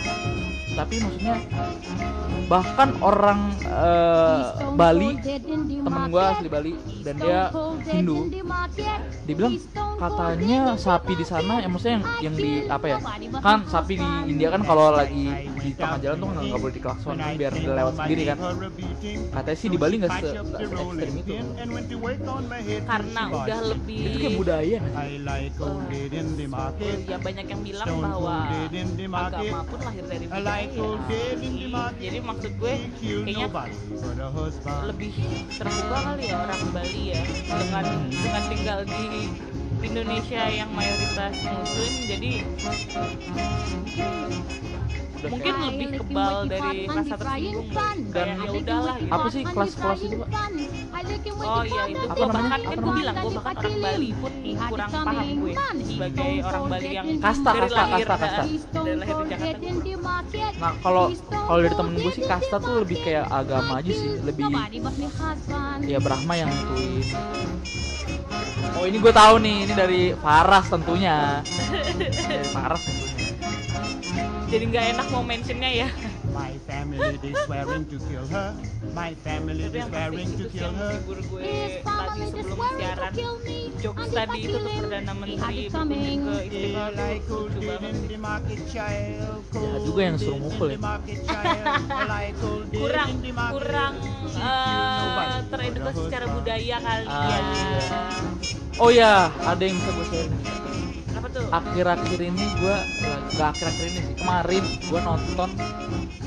Tapi 0.76 0.96
maksudnya 1.00 1.36
bahkan 2.46 2.90
orang 3.02 3.40
eh, 3.66 4.44
Bali 4.78 5.18
temen 5.58 6.04
gue 6.14 6.22
asli 6.22 6.48
Bali 6.52 6.74
dan 7.02 7.16
dia 7.18 7.50
Hindu. 7.90 8.30
dia 9.26 9.34
bilang 9.34 9.58
katanya 9.98 10.78
sapi 10.78 11.14
di 11.18 11.26
sana 11.26 11.64
yang 11.64 11.72
maksudnya 11.74 11.98
yang 11.98 12.06
yang 12.22 12.36
di 12.38 12.52
apa 12.70 12.86
ya? 12.86 12.98
kan 13.42 13.66
sapi 13.66 13.98
di 13.98 14.10
India 14.30 14.54
kan 14.54 14.62
kalau 14.62 14.94
lagi 14.94 15.50
di 15.66 15.74
tengah 15.74 15.98
jalan 15.98 16.18
tuh 16.22 16.30
nggak 16.30 16.60
boleh 16.62 16.76
diklakson 16.78 17.16
biar 17.18 17.52
dia 17.58 17.72
lewat 17.74 17.94
sendiri 17.98 18.24
kan. 18.30 18.38
katanya 19.34 19.58
sih 19.58 19.70
di 19.72 19.78
Bali 19.82 19.96
nggak 19.98 20.12
se 20.14 20.28
se 20.30 20.66
ekstrem 20.70 21.14
itu. 21.18 21.34
Karena 22.86 23.22
udah 23.32 23.60
lebih 23.74 24.00
itu 24.06 24.18
kayak 24.22 24.38
budaya. 24.38 24.78
Kan? 24.78 24.94
ya 27.06 27.18
banyak 27.18 27.46
yang 27.50 27.62
bilang 27.66 27.88
bahwa 28.02 28.38
agama 29.26 29.60
pun 29.66 29.80
lahir 29.82 30.04
dari 30.06 30.26
budaya. 30.30 30.65
Jadi 31.96 32.18
maksud 32.22 32.52
gue 32.58 32.74
kayaknya 33.26 33.48
lebih 34.86 35.14
terbuka 35.58 35.98
kali 36.02 36.24
ya 36.30 36.36
orang 36.42 36.62
Bali 36.74 37.04
ya. 37.14 37.22
Dengan 37.46 37.86
dengan 38.10 38.44
tinggal 38.50 38.80
di 38.86 39.30
Indonesia 39.86 40.44
yang 40.50 40.70
mayoritas 40.74 41.36
muslim 41.46 41.94
jadi 42.10 42.32
mungkin 45.30 45.54
lebih 45.66 45.88
kebal 46.02 46.36
dari 46.48 46.78
rasa 46.88 47.16
tersinggung 47.18 47.70
dan 48.14 48.28
ya 48.40 48.50
udahlah 48.52 48.96
gitu. 49.00 49.12
apa 49.14 49.28
sih 49.34 49.44
kelas-kelas 49.44 50.00
itu 50.06 50.16
pak? 50.22 50.30
Oh 51.46 51.62
iya 51.62 51.84
itu 51.92 52.06
Apa 52.08 52.16
gue 52.16 52.26
namanya? 52.26 52.42
bahkan 52.42 52.60
Apa 52.60 52.70
kan 52.72 52.78
gue 52.82 52.94
bilang 52.96 53.16
gue 53.16 53.32
bahkan 53.36 53.56
orang 53.56 53.76
Bali 53.78 54.10
pun 54.18 54.34
kurang 54.66 54.92
paham 54.92 55.28
gue 55.36 55.54
sebagai 55.86 56.32
orang 56.42 56.64
Bali 56.66 56.90
yang 56.90 57.08
Kasta, 57.22 57.50
dari 57.52 57.62
kasta, 57.62 57.76
lahir 57.76 58.06
kasta, 58.08 58.16
kasta. 58.16 58.44
dari 58.74 58.96
lahir 58.98 59.16
di 59.16 59.28
Jakarta. 59.30 59.68
Nah 60.56 60.74
kalau 60.82 61.06
kalau 61.30 61.60
dari 61.62 61.76
temen 61.76 61.94
gue 62.00 62.12
sih 62.16 62.24
kasta 62.26 62.56
tuh 62.58 62.74
lebih 62.82 62.98
kayak 63.06 63.26
agama 63.30 63.72
aja 63.84 63.92
sih 63.94 64.12
lebih 64.24 64.44
ya 65.86 66.00
Brahma 66.02 66.34
yang 66.34 66.50
nentuin. 66.50 67.06
Oh 68.76 68.84
ini 68.84 68.98
gue 69.00 69.14
tahu 69.14 69.36
nih 69.40 69.56
ini 69.70 69.74
dari 69.78 70.02
Faras 70.18 70.66
tentunya. 70.68 71.40
Dari 72.28 72.48
Faras 72.52 72.82
tentunya 72.84 73.25
jadi 74.46 74.64
nggak 74.66 74.86
enak 74.94 75.08
mau 75.10 75.24
mentionnya 75.24 75.72
ya 75.72 75.90
My 76.36 76.52
family 76.68 77.16
is 77.24 77.38
swearing 77.48 77.88
to 77.88 77.96
kill 78.12 78.28
her. 78.28 78.52
My 78.92 79.16
family 79.24 79.72
is 79.72 79.88
swearing 79.88 80.28
to 80.36 80.44
kill 80.52 80.68
her. 80.68 81.00
tadi 81.80 82.22
sebelum 82.28 82.60
siaran 82.76 83.12
jokes 83.80 84.08
tadi 84.12 84.38
itu 84.44 84.58
tuh 84.60 84.72
perdana 84.76 85.14
menteri 85.16 85.64
ke 85.72 85.80
istiqlal 86.44 86.92
Like 86.92 87.24
lucu 87.24 87.60
banget. 87.64 87.94
Ya, 89.56 89.78
juga 89.80 90.02
yang 90.04 90.18
suruh 90.20 90.40
mukul 90.44 90.68
ya. 90.68 90.80
kurang 92.76 93.10
kurang 93.56 93.94
eh, 94.36 95.36
teredukasi 95.48 96.00
secara 96.04 96.26
budaya 96.28 96.78
kali 96.84 97.06
Ah, 97.08 97.24
ya 97.24 97.38
iya. 97.40 97.80
oh 98.76 98.92
ya 98.92 99.14
ada 99.40 99.64
yang 99.64 99.80
bisa 99.80 99.92
gue 99.94 100.06
share 100.12 100.32
akhir-akhir 101.36 102.20
ini 102.24 102.46
gue 102.60 102.76
nggak 103.36 103.48
akhir-akhir 103.52 103.86
ini 103.92 104.00
sih 104.08 104.16
kemarin 104.24 104.64
gue 104.64 105.00
nonton 105.04 105.50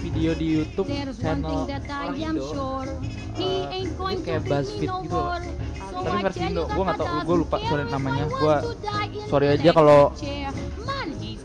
video 0.04 0.32
di 0.36 0.46
YouTube 0.60 0.88
channel 1.16 1.64
orang 1.68 2.16
Indo. 2.16 2.48
Eh, 3.38 3.86
ini 3.86 4.20
kayak 4.24 4.42
BuzzFeed 4.50 4.90
gitu 4.90 5.14
loh. 5.14 5.38
tapi 5.98 6.16
versi 6.22 6.40
Indo 6.46 6.62
gue 6.68 6.82
nggak 6.84 6.98
tau 6.98 7.08
gue 7.24 7.36
lupa 7.38 7.56
sorry 7.66 7.84
namanya. 7.88 8.24
gue 8.28 8.56
sorry 9.30 9.46
aja 9.52 9.70
kalau 9.72 10.12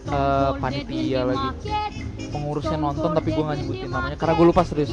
eh, 0.09 0.49
panitia 0.59 1.21
lagi. 1.27 1.49
pengurusnya 2.33 2.77
nonton 2.81 3.09
tapi 3.13 3.29
gue 3.31 3.43
nggak 3.45 3.57
nyebutin 3.61 3.89
namanya 3.93 4.17
karena 4.17 4.33
gue 4.35 4.47
lupa 4.49 4.61
serius. 4.65 4.91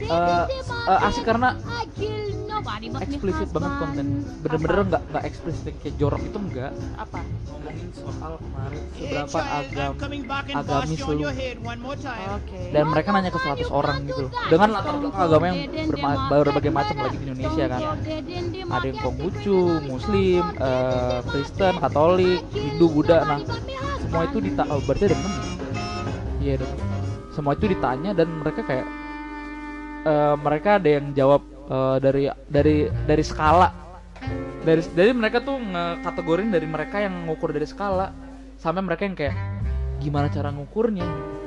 Eh, 0.00 0.44
eh, 0.90 1.06
asik 1.06 1.22
karena 1.22 1.54
eksplisit 3.00 3.48
banget 3.52 3.72
konten. 3.80 4.06
Bener-bener 4.44 4.78
nggak 4.90 5.02
nggak 5.10 5.24
eksplisit 5.26 5.74
kayak 5.82 5.94
jorok 6.00 6.22
itu 6.24 6.38
enggak 6.38 6.72
apa? 6.96 7.18
Ngomongin 7.20 7.88
soal 7.92 8.32
kemarin 8.38 8.82
seberapa 8.94 9.38
agam 9.40 9.92
agamis 10.54 11.00
lu 11.04 11.26
oke. 11.26 12.60
Dan 12.70 12.84
mereka 12.88 13.08
nanya 13.12 13.30
ke 13.32 13.40
100 13.40 13.68
orang 13.70 13.96
gitu. 14.06 14.22
loh 14.26 14.32
dengan 14.48 14.68
latar 14.72 14.94
belakang 15.00 15.24
agama 15.24 15.44
yang 15.50 15.58
berbagai 16.30 16.72
macam 16.72 16.96
lagi 17.00 17.16
di 17.16 17.24
Indonesia 17.26 17.64
kan. 17.66 17.80
ada 18.70 18.86
yang 18.86 18.98
Konghucu, 19.02 19.60
Muslim, 19.84 20.44
eh, 20.56 21.18
Kristen, 21.26 21.74
Katolik, 21.80 22.40
Hindu, 22.54 22.86
Buddha. 22.90 23.18
nah 23.26 23.38
semua 24.00 24.26
itu 24.26 24.38
dita 24.42 24.66
oh, 24.66 24.82
berarti 24.82 25.04
ada 25.06 25.16
enam 25.16 25.32
ya? 25.32 25.44
iya 26.40 26.54
semua 27.30 27.52
itu 27.54 27.70
ditanya 27.70 28.10
dan 28.10 28.28
mereka 28.42 28.60
kayak 28.66 28.86
eh, 30.02 30.34
mereka 30.40 30.70
ada 30.82 30.88
yang 30.90 31.06
jawab 31.14 31.49
eh, 31.70 31.96
dari 32.02 32.26
dari 32.50 32.76
dari 32.90 33.24
skala. 33.24 33.70
Dari 34.60 34.84
dari 34.92 35.12
mereka 35.16 35.40
tuh 35.40 35.56
ngekategorin 35.56 36.52
dari 36.52 36.68
mereka 36.68 37.00
yang 37.00 37.24
ngukur 37.24 37.56
dari 37.56 37.64
skala 37.64 38.12
sampai 38.60 38.84
mereka 38.84 39.08
yang 39.08 39.16
kayak 39.16 39.36
gimana 40.04 40.28
cara 40.28 40.52
ngukurnya? 40.52 41.06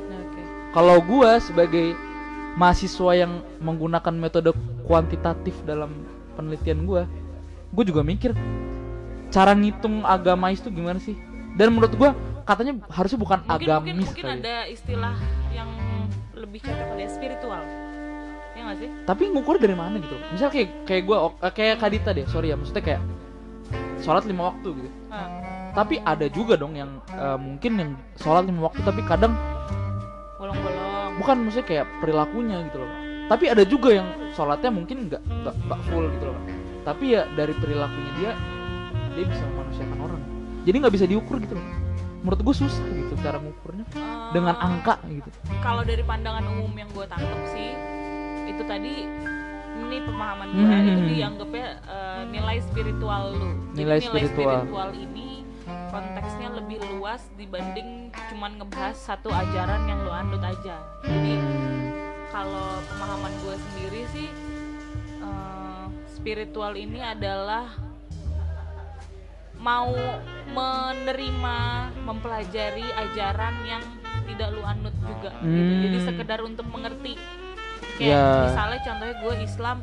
Oke. 0.09 0.41
Kalau 0.73 0.97
gua 1.05 1.37
sebagai 1.37 1.93
mahasiswa 2.57 3.13
yang 3.13 3.45
menggunakan 3.61 4.13
metode 4.17 4.49
kuantitatif 4.89 5.53
dalam 5.65 5.93
penelitian 6.33 6.85
gua 6.89 7.05
gue 7.73 7.89
juga 7.89 8.05
mikir 8.05 8.37
cara 9.33 9.57
ngitung 9.57 10.05
agamais 10.05 10.57
itu 10.57 10.73
gimana 10.73 10.97
sih? 10.97 11.13
Dan 11.53 11.77
menurut 11.77 11.93
gua 11.93 12.17
katanya 12.43 12.81
harusnya 12.91 13.19
bukan 13.21 13.39
mungkin 13.45 13.53
mungkin 13.53 13.69
agamis 13.69 14.07
mungkin 14.09 14.23
kali 14.25 14.33
ya. 14.33 14.39
ada 14.41 14.55
istilah 14.67 15.15
yang 15.55 15.69
lebih 16.35 16.59
cocok 16.59 16.87
pada 16.91 17.05
spiritual 17.07 17.63
ya 18.71 18.75
sih? 18.79 18.89
Tapi 19.03 19.23
ngukur 19.33 19.59
dari 19.59 19.75
mana 19.75 19.99
gitu? 19.99 20.15
Misal 20.31 20.47
kayak 20.47 20.87
kayak 20.87 21.03
gua 21.03 21.35
eh, 21.41 21.53
kayak 21.53 21.75
Kadita 21.83 22.15
deh 22.15 22.25
sorry 22.29 22.53
ya 22.53 22.55
maksudnya 22.55 22.83
kayak 22.83 23.01
sholat 23.99 24.23
lima 24.27 24.51
waktu 24.51 24.69
gitu. 24.77 24.89
Ah, 25.11 25.27
tapi 25.73 25.99
ada 26.03 26.27
juga 26.29 26.55
dong 26.55 26.75
yang 26.75 26.99
eh, 27.15 27.37
mungkin 27.39 27.71
yang 27.79 27.91
sholat 28.19 28.47
lima 28.47 28.67
waktu 28.71 28.79
tapi 28.83 29.01
kadang 29.03 29.33
bolong-bolong. 30.39 31.17
Bukan 31.19 31.35
maksudnya 31.47 31.67
kayak 31.67 31.85
perilakunya 32.01 32.57
gitu 32.71 32.83
loh. 32.83 32.91
Tapi 33.31 33.45
ada 33.47 33.63
juga 33.63 33.89
yang 33.95 34.07
sholatnya 34.35 34.71
mungkin 34.73 35.07
nggak 35.07 35.21
nggak 35.23 35.79
full 35.87 36.05
gitu 36.19 36.25
loh. 36.29 36.39
Tapi 36.83 37.15
ya 37.15 37.23
dari 37.39 37.55
perilakunya 37.55 38.11
dia 38.19 38.31
dia 39.15 39.25
bisa 39.29 39.43
memanusiakan 39.55 39.99
orang. 40.03 40.21
Jadi 40.67 40.75
nggak 40.83 40.93
bisa 40.93 41.05
diukur 41.07 41.39
gitu 41.39 41.55
loh. 41.55 41.65
Menurut 42.23 42.39
gue 42.39 42.55
susah 42.55 42.83
gitu 42.87 43.15
cara 43.19 43.39
ngukurnya. 43.39 43.83
Eh, 43.95 44.31
dengan 44.35 44.55
angka 44.59 44.99
gitu. 45.07 45.29
Kalau 45.63 45.83
dari 45.87 46.03
pandangan 46.03 46.43
umum 46.49 46.71
yang 46.75 46.89
gue 46.91 47.05
tangkap 47.07 47.39
sih 47.55 47.71
itu 48.53 48.63
tadi 48.63 48.93
ini 49.75 49.97
pemahaman 50.01 50.47
gue 50.49 50.63
Hmm. 50.63 50.85
itu 50.85 51.01
dianggapnya 51.11 51.67
eh, 51.83 52.21
nilai 52.29 52.57
spiritual 52.61 53.23
lu 53.31 53.49
Jadi 53.73 53.77
Nilai 53.79 53.99
spiritual. 53.99 54.61
spiritual 54.61 54.89
ini 54.93 55.29
konteksnya 55.89 56.49
lebih 56.51 56.77
luas 56.91 57.21
dibanding 57.33 57.89
cuman 58.27 58.51
ngebahas 58.55 58.93
satu 58.95 59.29
ajaran 59.29 59.81
yang 59.83 59.99
lu 60.01 60.11
anut 60.11 60.41
aja 60.41 60.77
jadi 61.01 61.33
kalau 62.29 62.67
pemahaman 62.87 63.33
gue 63.39 63.55
sendiri 63.57 64.01
sih 64.11 64.29
eh, 65.19 65.85
spiritual 66.07 66.73
ini 66.75 66.99
adalah 66.99 67.73
mau 69.55 69.95
menerima 70.45 71.57
mempelajari 72.03 72.83
ajaran 72.99 73.55
yang 73.63 73.83
tidak 74.23 74.49
lu 74.51 74.61
anut 74.61 74.91
juga 74.99 75.31
gitu. 75.39 75.71
Hmm. 75.71 75.81
jadi 75.81 75.97
sekedar 76.03 76.39
untuk 76.41 76.67
mengerti 76.67 77.15
kayak 77.95 78.09
Ya. 78.09 78.25
misalnya 78.45 78.79
contohnya 78.81 79.15
gue 79.17 79.33
Islam 79.41 79.77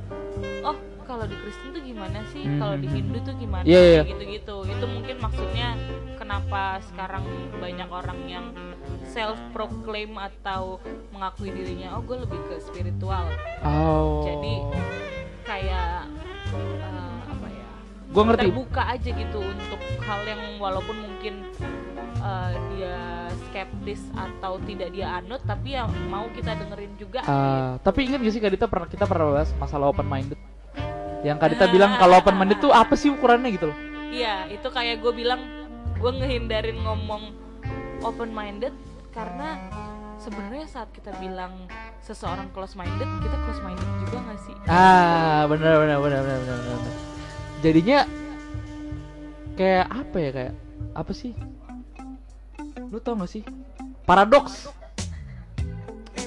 oh 0.62 0.76
kalau 1.02 1.24
di 1.24 1.36
Kristen 1.36 1.70
tuh 1.70 1.82
gimana 1.82 2.18
sih 2.26 2.44
kalau 2.56 2.74
di 2.74 2.86
Hmm. 2.86 2.96
Hindu 2.96 3.18
tuh 3.20 3.34
gimana 3.34 3.64
Iya, 3.64 3.80
iya. 3.82 4.02
gitu 4.04 4.22
gitu 4.24 4.56
itu 4.64 4.84
mungkin 4.86 5.16
maksudnya 5.18 5.68
kenapa 6.14 6.62
sekarang 6.84 7.24
banyak 7.56 7.88
orang 7.88 8.20
yang 8.24 8.46
self 9.04 9.34
proclaim 9.50 10.14
atau 10.14 10.78
mengakui 11.10 11.50
dirinya 11.50 11.94
oh 11.94 12.02
gue 12.02 12.16
lebih 12.16 12.38
ke 12.46 12.56
spiritual 12.58 13.26
Oh. 13.60 14.22
jadi 14.22 14.54
kayak 15.42 16.06
eh, 16.54 17.18
apa 17.26 17.46
ya 17.48 17.68
Gua 18.08 18.22
ngerti. 18.24 18.42
terbuka 18.44 18.82
aja 18.88 19.10
gitu 19.12 19.38
untuk 19.40 19.80
hal 20.00 20.20
yang 20.24 20.42
walaupun 20.56 20.96
mungkin 20.96 21.34
eh, 22.16 22.50
dia 22.70 22.98
skeptis 23.50 24.00
atau 24.12 24.56
tidak 24.62 24.88
dia 24.90 25.10
anut 25.12 25.42
tapi 25.42 25.74
ya 25.74 25.82
mau 26.06 26.30
kita 26.30 26.54
dengerin 26.54 26.94
juga 26.94 27.20
Ah, 27.22 27.76
tapi 27.80 28.06
ingat 28.06 28.22
gak 28.22 28.30
sih 28.30 28.38
Kak 28.38 28.50
Dita 28.50 28.66
pernah 28.66 28.86
kita 28.86 29.04
pernah 29.04 29.34
bahas 29.34 29.50
masalah 29.56 29.90
open 29.90 30.06
minded. 30.06 30.38
Yang 31.20 31.36
Kak 31.36 31.48
Dita 31.50 31.66
bilang 31.66 31.98
kalau 31.98 32.16
open 32.16 32.32
minded 32.32 32.58
tuh 32.58 32.70
apa 32.70 32.94
sih 32.94 33.10
ukurannya 33.10 33.50
gitu 33.50 33.68
loh. 33.68 33.76
iya 34.08 34.46
itu 34.46 34.64
kayak 34.64 34.98
gue 34.98 35.12
bilang 35.12 35.42
gue 35.94 36.12
ngehindarin 36.12 36.78
ngomong 36.78 37.30
open 38.00 38.30
minded 38.30 38.72
karena 39.10 39.58
sebenarnya 40.16 40.66
saat 40.66 40.90
kita 40.90 41.10
bilang 41.16 41.66
seseorang 42.00 42.48
close 42.50 42.74
minded 42.74 43.06
kita 43.20 43.36
close 43.40 43.60
minded 43.60 43.84
juga 44.00 44.18
gak 44.24 44.40
sih 44.40 44.54
Ah, 44.64 45.44
benar 45.44 45.78
benar 45.78 45.98
benar 45.98 46.20
benar. 46.22 46.38
benar. 46.40 46.94
Jadinya 47.60 47.98
kayak 49.54 49.86
apa 49.86 50.16
ya 50.16 50.30
kayak 50.32 50.54
apa 50.92 51.12
sih? 51.12 51.32
Lu 52.90 52.98
tau 53.02 53.14
gak 53.18 53.30
sih? 53.30 53.42
Paradoks. 54.06 54.70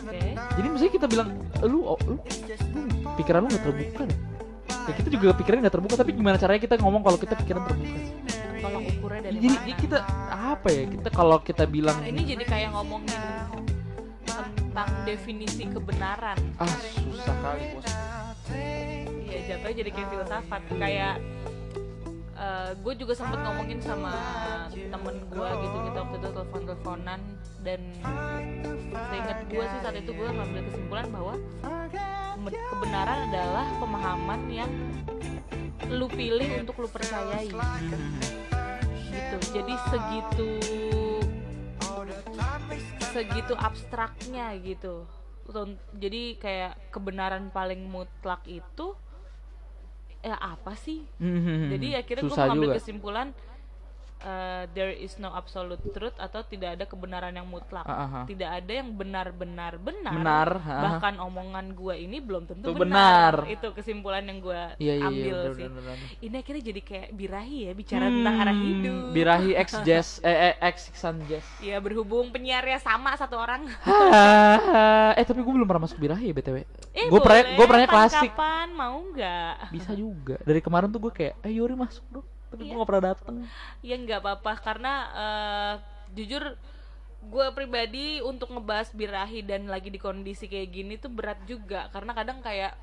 oke 0.04 0.30
Jadi 0.60 0.68
misalnya 0.70 0.94
kita 0.94 1.08
bilang 1.10 1.30
lu 1.64 1.80
oh, 1.88 2.00
lu, 2.06 2.16
pikiran 3.20 3.44
lu 3.44 3.50
gak 3.52 3.64
terbuka 3.64 4.02
deh. 4.08 4.20
Ya 4.84 4.92
kita 5.00 5.10
juga 5.10 5.34
pikirannya 5.38 5.64
gak 5.68 5.76
terbuka 5.80 5.96
tapi 6.00 6.12
gimana 6.12 6.36
caranya 6.36 6.62
kita 6.62 6.76
ngomong 6.80 7.02
kalau 7.02 7.18
kita 7.18 7.34
pikiran 7.40 7.62
terbuka 7.68 7.98
sih? 8.00 8.14
tolong 8.64 8.84
ukurnya 8.88 9.22
dari 9.28 9.36
Jadi 9.44 9.48
mana 9.52 9.76
kita 9.76 9.98
apa 10.32 10.68
ya? 10.72 10.84
Kita 10.88 11.08
kalau 11.12 11.38
kita 11.44 11.64
bilang 11.68 11.98
ini 12.08 12.22
jadi 12.24 12.44
kayak 12.48 12.70
ngomongin 12.72 13.22
tentang 14.74 14.90
definisi 15.06 15.70
kebenaran 15.70 16.40
ah 16.58 16.66
susah 16.66 17.36
kali 17.46 17.64
bos. 17.78 17.86
Iya 19.30 19.40
jatuhnya 19.54 19.76
jadi 19.86 19.92
kayak 19.94 20.08
filsafat 20.10 20.62
kayak 20.82 21.16
gue 22.84 22.94
juga 23.00 23.14
sempet 23.16 23.40
ngomongin 23.40 23.80
sama 23.80 24.12
temen 24.74 25.16
gue 25.32 25.50
gitu 25.64 25.78
gitu 25.88 25.98
waktu 25.98 26.16
itu 26.20 26.30
telepon 26.34 26.62
teleponan 26.68 27.22
dan 27.64 27.82
seingat 29.12 29.40
gue 29.48 29.64
sih 29.64 29.80
saat 29.80 29.96
itu 29.96 30.12
gue 30.12 30.28
ngambil 30.28 30.62
kesimpulan 30.68 31.08
bahwa 31.14 31.34
kebenaran 32.44 33.20
adalah 33.32 33.66
pemahaman 33.80 34.42
yang 34.52 34.72
lu 35.88 36.08
pilih 36.12 36.64
untuk 36.64 36.76
lu 36.84 36.90
percayai. 36.92 37.48
Gitu. 39.14 39.38
Jadi 39.54 39.74
segitu 39.92 40.50
segitu 43.14 43.54
abstraknya 43.56 44.58
gitu. 44.60 45.06
Jadi 46.00 46.40
kayak 46.42 46.80
kebenaran 46.90 47.54
paling 47.54 47.86
mutlak 47.86 48.42
itu 48.50 48.98
ya 50.24 50.36
apa 50.40 50.72
sih 50.74 51.04
Hmm, 51.20 51.68
jadi 51.70 52.00
akhirnya 52.00 52.24
gue 52.24 52.32
mengambil 52.34 52.68
juga. 52.70 52.78
kesimpulan 52.80 53.28
uh, 54.24 54.64
there 54.72 54.90
is 54.90 55.16
no 55.18 55.30
absolute 55.30 55.84
truth 55.90 56.16
atau 56.16 56.42
tidak 56.42 56.76
ada 56.76 56.86
kebenaran 56.86 57.32
yang 57.32 57.46
mutlak 57.46 57.84
Ah, 57.84 57.94
ah, 57.94 58.10
ah. 58.14 58.26
tidak 58.26 58.50
ada 58.54 58.72
yang 58.74 58.90
benar-benar 58.92 59.76
benar 59.78 60.12
Benar, 60.14 60.50
ah, 60.56 60.66
ah. 60.66 60.82
bahkan 60.82 61.16
omongan 61.18 61.72
gue 61.72 61.96
ini 61.98 62.18
belum 62.18 62.44
tentu 62.46 62.72
benar. 62.72 63.44
benar. 63.44 63.52
itu 63.52 63.68
kesimpulan 63.72 64.24
yang 64.24 64.40
gue 64.40 64.62
Iya 64.78 64.94
iya 64.94 64.96
iya 64.96 65.06
ambil 65.06 65.38
benar, 65.38 65.54
sih 65.54 65.66
benar, 65.66 65.82
benar. 65.84 65.98
ini 66.20 66.36
akhirnya 66.36 66.64
jadi 66.66 66.82
kayak 66.82 67.08
birahi 67.12 67.58
ya 67.62 67.74
bicara 67.74 68.06
tentang 68.08 68.36
arah 68.38 68.52
Hmm, 68.54 68.66
hidup 68.66 69.04
Birahi 69.12 69.52
X 69.66 69.70
Jazz 69.84 70.08
eh, 70.22 70.38
eh 70.50 70.56
X 70.66 70.76
San 70.94 71.18
Jazz. 71.26 71.44
ya 71.60 71.78
berhubung 71.78 72.30
penyiarnya 72.30 72.80
sama 72.80 73.14
satu 73.14 73.36
orang 73.36 73.68
eh 75.14 75.24
tapi 75.24 75.40
gue 75.40 75.54
belum 75.54 75.66
pernah 75.66 75.84
masuk 75.84 75.98
Birahi 75.98 76.26
ya 76.26 76.34
btw. 76.34 76.58
eh 76.92 77.06
gue 77.06 77.20
pernah 77.20 77.42
gue 77.52 77.66
pernahnya 77.66 77.90
klasik. 77.90 78.32
kapan 78.32 78.68
mau 78.72 78.98
nggak 79.06 79.56
Bisa 79.70 79.92
juga. 79.94 80.38
Dari 80.40 80.60
kemarin 80.60 80.90
tuh 80.90 81.02
gue 81.02 81.12
kayak, 81.12 81.34
eh 81.42 81.52
Yuri 81.52 81.74
masuk 81.74 82.04
dong. 82.10 82.26
Tapi 82.54 82.62
gue 82.64 82.70
Iya. 82.70 82.78
gak 82.78 82.90
pernah 82.90 83.06
dateng. 83.10 83.36
ya 83.82 83.96
nggak 83.98 84.20
apa-apa 84.22 84.52
karena 84.62 84.94
eh, 85.12 85.74
jujur 86.14 86.54
gue 87.24 87.46
pribadi 87.56 88.20
untuk 88.22 88.52
ngebahas 88.52 88.92
birahi 88.92 89.42
dan 89.42 89.66
lagi 89.66 89.88
di 89.88 89.98
kondisi 89.98 90.46
kayak 90.46 90.70
gini 90.70 90.94
tuh 91.00 91.10
berat 91.10 91.40
juga 91.48 91.88
karena 91.90 92.12
kadang 92.14 92.44
kayak 92.44 92.76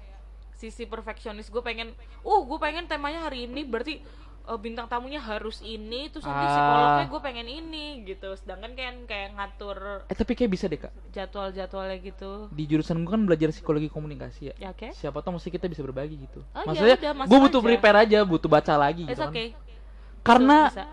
sisi 0.57 0.85
perfeksionis 0.85 1.49
gue 1.49 1.61
pengen 1.61 1.93
uh 2.21 2.41
gue 2.43 2.59
pengen 2.59 2.85
temanya 2.85 3.25
hari 3.25 3.45
ini 3.45 3.65
berarti 3.65 4.01
eh, 4.43 4.59
bintang 4.59 4.87
tamunya 4.87 5.19
harus 5.19 5.61
ini 5.61 6.09
terus 6.09 6.23
nanti 6.23 6.41
Ah. 6.41 6.51
psikolognya 6.51 7.07
gue 7.07 7.21
pengen 7.21 7.47
ini 7.47 7.87
gitu 8.05 8.29
sedangkan 8.35 8.73
kan 8.73 8.95
kayak 9.05 9.29
ngatur 9.33 9.79
Eh 10.05 10.15
tapi 10.15 10.33
kayak 10.33 10.51
bisa 10.51 10.65
deh 10.67 10.79
kak. 10.79 10.93
jadwal-jadwalnya 11.11 11.99
gitu 11.99 12.49
Di 12.49 12.65
jurusan 12.65 12.99
gue 12.99 13.11
kan 13.11 13.23
belajar 13.23 13.49
psikologi 13.51 13.87
komunikasi 13.87 14.51
ya. 14.51 14.55
ya 14.59 14.69
oke 14.71 14.91
Siapa 14.93 15.19
tau 15.19 15.33
mesti 15.33 15.49
kita 15.49 15.67
bisa 15.67 15.81
berbagi 15.81 16.17
gitu. 16.21 16.41
Oh, 16.51 16.63
ya 16.63 16.67
Maksudnya 16.67 16.97
masuk 17.15 17.29
gue 17.29 17.39
butuh 17.41 17.61
aja. 17.61 17.69
prepare 17.69 17.97
aja, 18.01 18.19
butuh 18.23 18.49
baca 18.49 18.75
lagi 18.75 19.03
it's 19.05 19.11
gitu 19.11 19.21
kan. 19.21 19.31
okay 19.31 19.47
Karena 20.21 20.59
Bisa. 20.69 20.85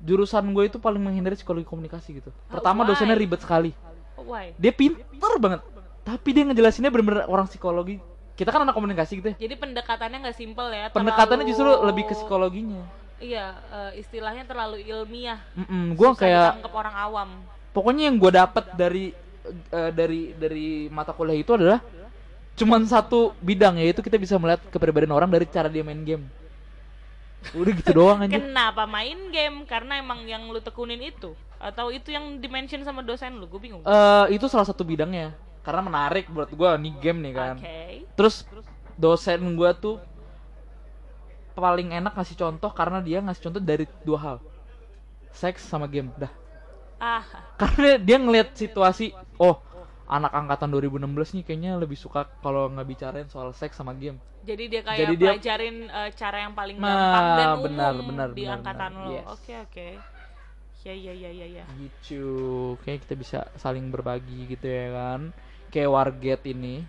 jurusan 0.00 0.44
gue 0.48 0.64
itu 0.66 0.78
paling 0.78 0.98
menghindari 0.98 1.34
psikologi 1.34 1.64
komunikasi 1.64 2.08
gitu. 2.16 2.30
Pertama 2.46 2.82
why? 2.82 2.88
dosennya 2.88 3.14
ribet 3.14 3.38
sekali. 3.38 3.70
Oh, 4.14 4.24
why 4.26 4.52
Dia 4.56 4.72
pinter 4.72 5.00
banget. 5.36 5.60
Tapi 6.00 6.28
dia 6.30 6.42
ngejelasinnya 6.42 6.88
bener-bener 6.88 7.24
orang 7.26 7.44
psikologi. 7.46 8.00
Kita 8.40 8.50
kan 8.50 8.64
anak 8.64 8.72
komunikasi 8.72 9.12
gitu 9.20 9.28
ya. 9.30 9.36
jadi 9.36 9.54
pendekatannya 9.54 10.18
nggak 10.24 10.34
simpel 10.34 10.72
ya 10.72 10.88
Pendekatannya 10.88 11.44
terlalu- 11.44 11.50
justru 11.52 11.68
lebih 11.84 12.04
ke 12.08 12.14
psikologinya. 12.16 12.82
Iya, 13.20 13.52
eh, 13.68 14.00
istilahnya 14.00 14.48
terlalu 14.48 14.80
ilmiah. 14.80 15.44
Mm 15.52 15.92
gue 15.92 16.08
Susah 16.08 16.18
kayak 16.18 16.50
orang 16.72 16.96
awam. 16.96 17.28
pokoknya 17.70 18.08
yang 18.08 18.16
gue 18.16 18.32
dapat 18.32 18.64
dari 18.72 19.12
eh, 19.70 19.90
dari 19.92 20.32
dari 20.32 20.88
mata 20.88 21.12
kuliah 21.12 21.36
itu 21.36 21.52
adalah 21.52 21.84
cuman 22.56 22.80
satu 22.84 23.32
bidang 23.38 23.76
yaitu 23.76 24.00
kita 24.00 24.16
bisa 24.16 24.36
melihat 24.36 24.64
kepribadian 24.68 25.12
orang 25.12 25.28
dari 25.28 25.44
cara 25.44 25.68
dia 25.68 25.80
main 25.80 26.00
game. 26.00 26.24
Udah 27.52 27.72
gitu 27.72 27.92
doang 27.94 28.20
aja. 28.20 28.36
Kenapa 28.36 28.84
main 28.84 29.16
game? 29.28 29.64
Karena 29.64 29.96
emang 29.96 30.24
yang 30.24 30.48
lu 30.48 30.60
tekunin 30.60 31.00
itu 31.00 31.32
atau 31.56 31.88
itu 31.88 32.08
yang 32.08 32.36
dimention 32.36 32.80
sama 32.84 33.00
dosen 33.00 33.36
lu? 33.36 33.44
Gue 33.44 33.60
bingung. 33.60 33.80
Eh, 33.80 34.26
itu 34.32 34.44
salah 34.44 34.64
satu 34.64 34.80
bidangnya. 34.80 35.32
Karena 35.60 35.82
menarik 35.84 36.26
buat 36.28 36.48
gue 36.48 36.70
nih 36.80 36.92
game 36.98 37.20
nih 37.20 37.32
kan. 37.34 37.56
Oke. 37.56 37.78
Terus 38.16 38.36
dosen 38.94 39.40
gue 39.54 39.70
tuh 39.76 39.96
paling 41.52 41.92
enak 41.92 42.16
ngasih 42.16 42.36
contoh 42.38 42.70
karena 42.72 43.04
dia 43.04 43.20
ngasih 43.20 43.42
contoh 43.50 43.60
dari 43.60 43.84
dua 44.00 44.18
hal. 44.18 44.36
Seks 45.30 45.60
sama 45.62 45.84
game. 45.84 46.08
Dah. 46.16 46.32
Ah, 46.96 47.24
karena 47.56 47.96
dia 47.96 48.16
ngeliat 48.20 48.52
situasi 48.52 49.08
oh 49.40 49.56
anak 50.04 50.36
angkatan 50.36 50.68
2016 50.68 51.32
nih 51.38 51.44
kayaknya 51.46 51.72
lebih 51.80 51.96
suka 51.96 52.28
kalau 52.44 52.68
nggak 52.68 52.84
bicarain 52.84 53.24
soal 53.24 53.54
seks 53.56 53.78
sama 53.78 53.94
game 53.94 54.18
jadi 54.42 54.64
dia 54.68 54.80
kayak 54.84 54.98
Jadi 55.00 55.14
dia- 55.16 55.32
pelajarin 55.32 55.76
eh, 55.86 56.10
cara 56.12 56.36
yang 56.44 56.52
paling 56.52 56.76
Nah, 56.76 56.88
gampang 56.90 57.24
dan 57.30 57.48
umum 57.48 57.64
benar, 57.64 57.92
benar, 57.94 58.28
di 58.32 58.42
benar, 58.42 58.56
angkatan 58.58 58.92
benar. 58.92 59.04
lo. 59.06 59.12
Yes. 59.16 59.26
Oke, 59.32 59.52
oke. 59.64 59.88
Ya, 60.80 60.94
ya, 60.96 61.12
ya, 61.12 61.30
ya, 61.30 61.46
ya. 61.60 61.64
gitu 61.76 62.24
kayak 62.80 63.04
kita 63.04 63.14
bisa 63.14 63.38
saling 63.54 63.88
berbagi 63.88 64.48
gitu 64.48 64.64
ya 64.64 64.88
kan 64.92 65.20
kayak 65.70 65.90
warget 65.90 66.42
ini 66.46 66.84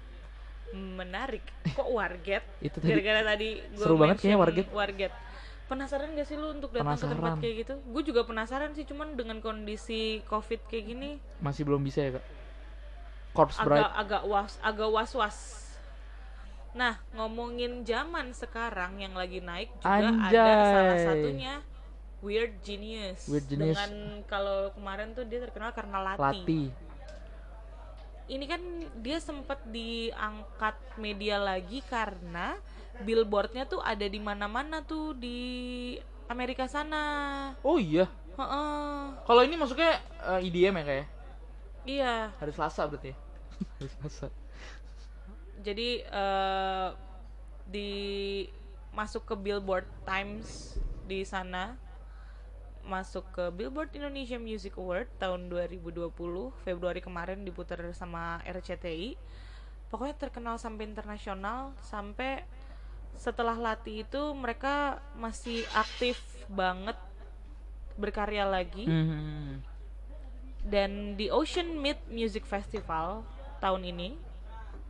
Menarik. 0.71 1.43
Kok 1.75 1.89
warget? 1.91 2.43
itu 2.65 2.79
tadi 2.79 2.89
Gara-gara 2.89 3.21
tadi 3.35 3.59
gua 3.75 3.83
Seru 3.83 3.95
banget 3.99 4.17
kayaknya 4.23 4.39
warget. 4.39 4.67
Warget. 4.71 5.13
Penasaran 5.67 6.15
gak 6.15 6.27
sih 6.27 6.35
lu 6.35 6.47
untuk 6.51 6.71
datang 6.71 6.95
ke 6.95 7.07
tempat 7.07 7.15
Penasaran. 7.15 7.39
kayak 7.39 7.55
gitu? 7.63 7.73
Gue 7.91 8.03
juga 8.03 8.21
penasaran 8.23 8.71
sih, 8.71 8.83
cuman 8.83 9.15
dengan 9.15 9.39
kondisi 9.39 10.19
covid 10.27 10.63
kayak 10.67 10.85
gini 10.87 11.09
masih 11.39 11.63
belum 11.63 11.79
bisa 11.79 12.03
ya 12.03 12.11
kak 12.15 12.25
corpse 13.31 13.55
agak 13.59 13.91
agak 13.95 14.23
was 14.27 14.59
agak 14.59 14.89
was 14.91 15.11
was 15.15 15.37
nah 16.71 16.99
ngomongin 17.15 17.83
zaman 17.83 18.31
sekarang 18.31 18.99
yang 18.99 19.11
lagi 19.11 19.39
naik 19.39 19.71
juga 19.79 19.87
ada 19.91 20.07
Anjay. 20.07 20.67
salah 20.67 20.97
satunya 21.03 21.53
Weird 22.21 22.53
Genius, 22.61 23.25
Weird 23.25 23.47
Genius. 23.47 23.75
dengan 23.75 23.91
kalau 24.23 24.69
kemarin 24.71 25.11
tuh 25.11 25.23
dia 25.23 25.39
terkenal 25.39 25.71
karena 25.71 25.97
Lati. 26.05 26.19
lati 26.21 26.61
Ini 28.31 28.45
kan 28.47 28.61
dia 29.03 29.19
sempat 29.19 29.59
diangkat 29.67 30.95
media 30.95 31.35
lagi 31.35 31.83
karena 31.83 32.55
billboardnya 33.03 33.67
tuh 33.67 33.83
ada 33.83 34.07
di 34.07 34.23
mana-mana 34.23 34.79
tuh 34.81 35.11
di 35.11 35.97
Amerika 36.31 36.63
sana. 36.63 37.03
oh 37.59 37.75
iya 37.75 38.07
Heeh. 38.31 38.99
kalau 39.27 39.43
ini 39.43 39.59
masuknya 39.59 39.99
eh, 40.23 40.47
IDM 40.47 40.79
ya 40.79 40.83
kayak 40.87 41.07
Iya. 41.83 42.15
hari 42.39 42.51
Selasa 42.55 42.87
berarti 42.87 43.11
ya 43.11 43.17
hari 43.75 43.89
Selasa 43.91 44.25
jadi 45.59 45.89
eh, 46.07 46.89
di 47.67 47.91
masuk 48.95 49.27
ke 49.27 49.35
Billboard 49.35 49.87
Times 50.07 50.79
di 51.03 51.27
sana 51.27 51.75
masuk 52.91 53.23
ke 53.31 53.47
Billboard 53.49 53.95
Indonesia 53.95 54.35
Music 54.35 54.75
Award 54.75 55.07
tahun 55.15 55.47
2020 55.47 56.11
Februari 56.61 56.99
kemarin 56.99 57.41
diputar 57.41 57.79
sama 57.95 58.43
RCTI 58.43 59.15
pokoknya 59.87 60.15
terkenal 60.19 60.55
sampai 60.55 60.83
internasional 60.85 61.71
sampai 61.79 62.43
setelah 63.15 63.55
latih 63.55 64.03
itu 64.03 64.21
mereka 64.33 64.99
masih 65.15 65.63
aktif 65.71 66.19
banget 66.47 66.99
berkarya 67.95 68.43
lagi 68.43 68.83
Hmm. 68.83 69.63
dan 70.63 71.15
di 71.15 71.27
Ocean 71.27 71.75
Meet 71.75 72.07
Music 72.07 72.43
Festival 72.43 73.23
tahun 73.59 73.83
ini 73.83 74.09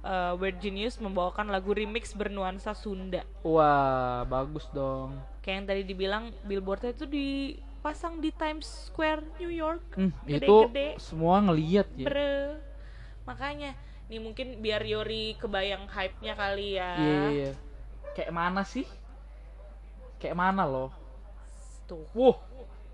uh, 0.02 0.38
Weird 0.38 0.58
Genius 0.58 0.98
membawakan 0.98 1.50
lagu 1.50 1.72
remix 1.72 2.14
bernuansa 2.14 2.74
Sunda 2.74 3.22
Wah, 3.42 4.26
bagus 4.26 4.66
dong. 4.72 5.18
kayak 5.42 5.56
yang 5.56 5.68
tadi 5.68 5.82
dibilang 5.84 6.24
billboardnya 6.46 6.94
itu 6.94 7.06
dipasang 7.82 8.22
di 8.22 8.30
Times 8.30 8.94
Square 8.94 9.26
New 9.42 9.50
York 9.50 9.82
Hmm, 9.98 10.14
itu 10.30 10.70
Gede-gede. 10.70 11.02
semua 11.02 11.42
ngeliat 11.42 11.90
ya. 11.98 12.06
bre 12.06 12.62
makanya 13.26 13.74
nih 14.06 14.22
mungkin 14.22 14.62
biar 14.62 14.86
Yori 14.86 15.34
kebayang 15.42 15.90
hype-nya 15.90 16.38
kali 16.38 16.78
ya 16.78 16.94
Iya, 16.94 17.10
iya, 17.10 17.30
iya. 17.34 17.52
Kayak 18.14 18.34
mana 18.38 18.62
sih? 18.62 18.86
Kayak 20.22 20.38
mana 20.38 20.70
loh? 20.70 20.94
tuh 21.90 22.06
Wuh, 22.14 22.38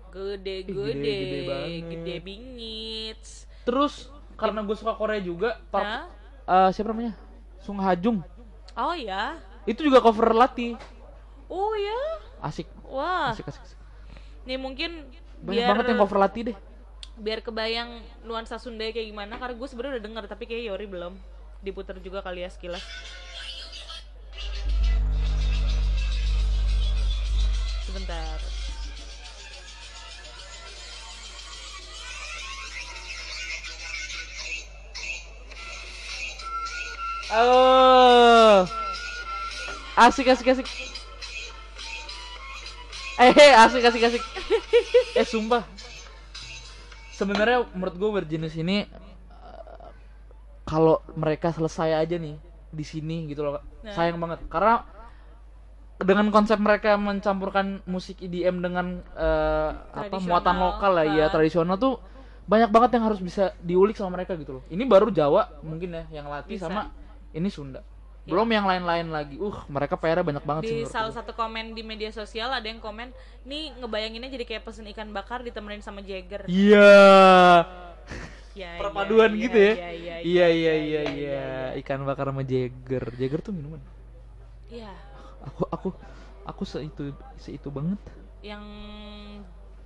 gede-gede 0.08 0.96
gede 1.04 1.38
banget. 1.44 1.84
gede 1.92 2.14
bingit 2.24 3.20
terus 3.68 4.08
karena 4.40 4.64
gue 4.64 4.72
suka 4.72 4.96
Korea 4.96 5.20
juga, 5.20 5.60
Park, 5.68 5.84
Hah? 5.84 6.04
eh, 6.48 6.68
siapa 6.72 6.96
namanya? 6.96 7.12
Sung 7.60 7.76
Hajung. 7.76 8.24
oh 8.72 8.94
ya 8.96 9.36
Itu 9.68 9.84
juga 9.84 10.00
cover 10.00 10.32
Lati. 10.32 10.72
oh 11.52 11.74
ya 11.76 12.00
Asik, 12.40 12.64
wah 12.88 13.36
asik, 13.36 13.44
asik. 13.52 13.60
asik. 13.60 13.77
Nih 14.48 14.56
mungkin 14.56 14.90
Banyak 15.38 15.44
biar 15.44 15.68
banget 15.76 15.86
yang 15.92 16.00
cover 16.00 16.18
Lati 16.18 16.40
deh. 16.48 16.56
biar 17.18 17.42
kebayang 17.44 17.90
nuansa 18.24 18.56
Sunda 18.56 18.88
kayak 18.88 19.10
gimana 19.10 19.36
karena 19.36 19.54
gue 19.58 19.68
sebenarnya 19.68 19.94
udah 19.98 20.04
denger 20.06 20.24
tapi 20.30 20.44
kayak 20.48 20.72
Yori 20.72 20.86
belum 20.88 21.14
diputar 21.60 21.98
juga 22.00 22.22
kali 22.22 22.46
ya 22.46 22.50
sekilas 22.50 22.80
sebentar 27.86 28.38
Oh. 37.30 38.64
Asik 39.98 40.28
asik 40.32 40.48
asik. 40.48 40.66
Eh, 43.18 43.34
eh, 43.34 43.52
asik 43.54 43.82
asik 43.82 44.02
asik. 44.06 44.22
eh, 45.18 45.26
sumpah. 45.26 45.66
Sebenarnya 47.10 47.66
menurut 47.74 47.94
gue 47.98 48.10
berjenis 48.22 48.54
ini 48.54 48.86
eh, 48.86 49.86
kalau 50.62 51.02
mereka 51.18 51.50
selesai 51.50 51.98
aja 51.98 52.14
nih 52.14 52.38
di 52.70 52.84
sini 52.86 53.26
gitu 53.26 53.42
loh. 53.42 53.58
Nah. 53.82 53.90
Sayang 53.90 54.22
banget 54.22 54.46
karena 54.46 54.86
dengan 55.98 56.30
konsep 56.30 56.62
mereka 56.62 56.94
mencampurkan 56.94 57.82
musik 57.90 58.22
EDM 58.22 58.62
dengan 58.62 59.02
eh, 59.18 59.70
apa 59.74 60.22
muatan 60.22 60.56
lokal 60.62 60.94
lah 60.94 61.06
ya 61.10 61.26
tradisional 61.26 61.74
tuh 61.74 61.98
banyak 62.48 62.70
banget 62.70 62.96
yang 62.96 63.04
harus 63.10 63.20
bisa 63.20 63.50
diulik 63.60 63.98
sama 63.98 64.14
mereka 64.14 64.38
gitu 64.38 64.62
loh. 64.62 64.64
Ini 64.70 64.86
baru 64.86 65.10
Jawa 65.10 65.58
mungkin 65.66 65.90
ya 65.90 66.22
yang 66.22 66.30
latih 66.30 66.54
Bisa. 66.54 66.70
sama 66.70 66.94
ini 67.34 67.50
Sunda. 67.50 67.82
Belum 68.28 68.46
yang 68.46 68.64
lain-lain 68.64 69.08
lagi. 69.08 69.36
Uh, 69.36 69.56
mereka 69.66 69.96
PR 69.96 70.20
banyak 70.20 70.44
banget 70.44 70.62
sih 70.64 70.76
di 70.76 70.76
menurut 70.78 70.92
salah 70.92 71.08
gue. 71.08 71.16
satu 71.16 71.32
komen 71.32 71.72
di 71.72 71.82
media 71.82 72.12
sosial 72.12 72.52
ada 72.52 72.64
yang 72.64 72.78
komen 72.78 73.10
nih 73.42 73.72
ngebayanginnya 73.76 74.28
jadi 74.28 74.44
kayak 74.44 74.62
pesen 74.62 74.84
ikan 74.88 75.08
bakar 75.10 75.40
ditemenin 75.40 75.80
sama 75.80 76.00
Jagger 76.00 76.44
Iya. 76.46 76.92
Ya, 78.52 78.74
Perpaduan 78.74 79.30
iya, 79.30 79.40
gitu 79.40 79.54
ya. 79.56 79.72
iya, 79.72 79.90
iya, 79.92 80.14
Iya 80.18 80.46
iya 80.50 80.74
iya 80.76 81.02
iya. 81.08 81.42
Ikan 81.78 82.02
bakar 82.02 82.26
sama 82.26 82.42
Jagger. 82.42 83.06
Jagger 83.14 83.38
tuh 83.38 83.54
minuman. 83.54 83.78
iya 84.66 84.90
Aku 85.46 85.62
aku 85.68 85.88
aku 86.42 86.62
seitu 86.64 87.10
seitu 87.36 87.70
banget. 87.70 87.96
yang 88.40 88.62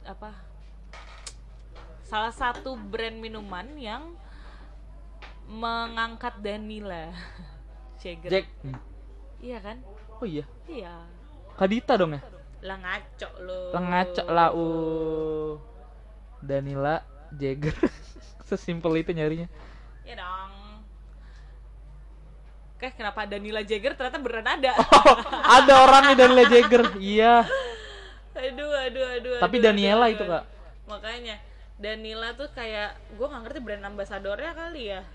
apa 0.02 0.32
salah 2.02 2.32
satu 2.32 2.74
brand 2.77 3.16
minuman 3.16 3.64
yang 3.77 4.12
mengangkat 5.44 6.36
Danila 6.39 7.12
Jagger 8.02 8.30
Jack. 8.30 8.44
Hmm. 8.60 8.78
iya 9.38 9.58
kan 9.58 9.78
Oh 10.18 10.26
iya. 10.26 10.42
iya 10.66 11.06
Kadita 11.54 11.94
dong 11.94 12.14
ya? 12.14 12.22
lah 12.62 12.78
ngaco 12.78 13.28
lo 13.42 13.60
Lah 13.74 13.82
ngaco 13.82 14.22
lah 14.26 14.48
uh. 14.54 15.52
Danila 16.38 17.02
Jagger. 17.32 17.74
Sesimpel 18.48 18.98
itu 18.98 19.10
nyarinya. 19.10 19.46
ya 20.02 20.14
dong 20.14 20.52
Oke, 22.74 22.90
kenapa 22.98 23.22
Danila 23.24 23.62
Jagger 23.62 23.94
ternyata 23.94 24.18
beneran 24.18 24.58
ada. 24.58 24.74
Ada 25.62 25.74
orangnya 25.86 26.14
Danila 26.18 26.42
Jagger. 26.44 26.82
Iya. 26.98 27.46
aduh, 28.34 28.74
aduh, 28.74 29.06
aduh. 29.06 29.38
Tapi 29.38 29.56
aduh, 29.62 29.64
Daniela 29.70 30.10
aduh, 30.10 30.14
itu. 30.18 30.24
Kak. 30.26 30.44
Makanya 30.90 31.38
Danila 31.78 32.34
tuh 32.34 32.50
kayak 32.50 32.98
gue 33.14 33.22
nggak 33.22 33.42
ngerti 33.46 33.58
brand 33.62 33.86
ambasadornya 33.86 34.50
kali 34.52 34.90
ya. 34.90 35.06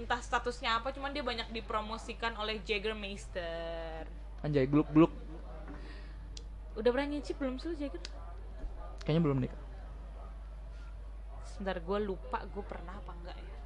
Entah 0.00 0.20
statusnya 0.24 0.80
apa, 0.80 0.96
cuman 0.96 1.12
dia 1.12 1.20
banyak 1.20 1.52
dipromosikan 1.52 2.32
oleh 2.40 2.56
Jägermeister. 2.64 4.08
Anjay, 4.40 4.64
gluk-gluk. 4.64 5.12
Udah 6.80 6.90
pernah 6.96 7.12
nyicip 7.12 7.36
belum 7.36 7.60
sih 7.60 7.76
Jagger? 7.76 8.00
Kayaknya 9.04 9.22
belum 9.28 9.38
deh. 9.44 9.52
Sebentar 11.44 11.76
gue 11.76 11.98
lupa 12.00 12.40
gue 12.48 12.64
pernah 12.64 12.96
apa 12.96 13.12
enggak 13.20 13.36
ya. 13.36 13.56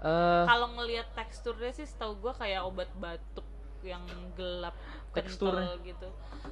Eh, 0.00 0.44
Kalau 0.44 0.68
ngelihat 0.76 1.08
teksturnya 1.16 1.72
sih 1.72 1.88
setahu 1.88 2.20
gue 2.20 2.32
kayak 2.36 2.68
obat 2.68 2.92
batuk 3.00 3.48
yang 3.80 4.04
gelap 4.36 4.76
kental 5.16 5.80
gitu. 5.80 6.08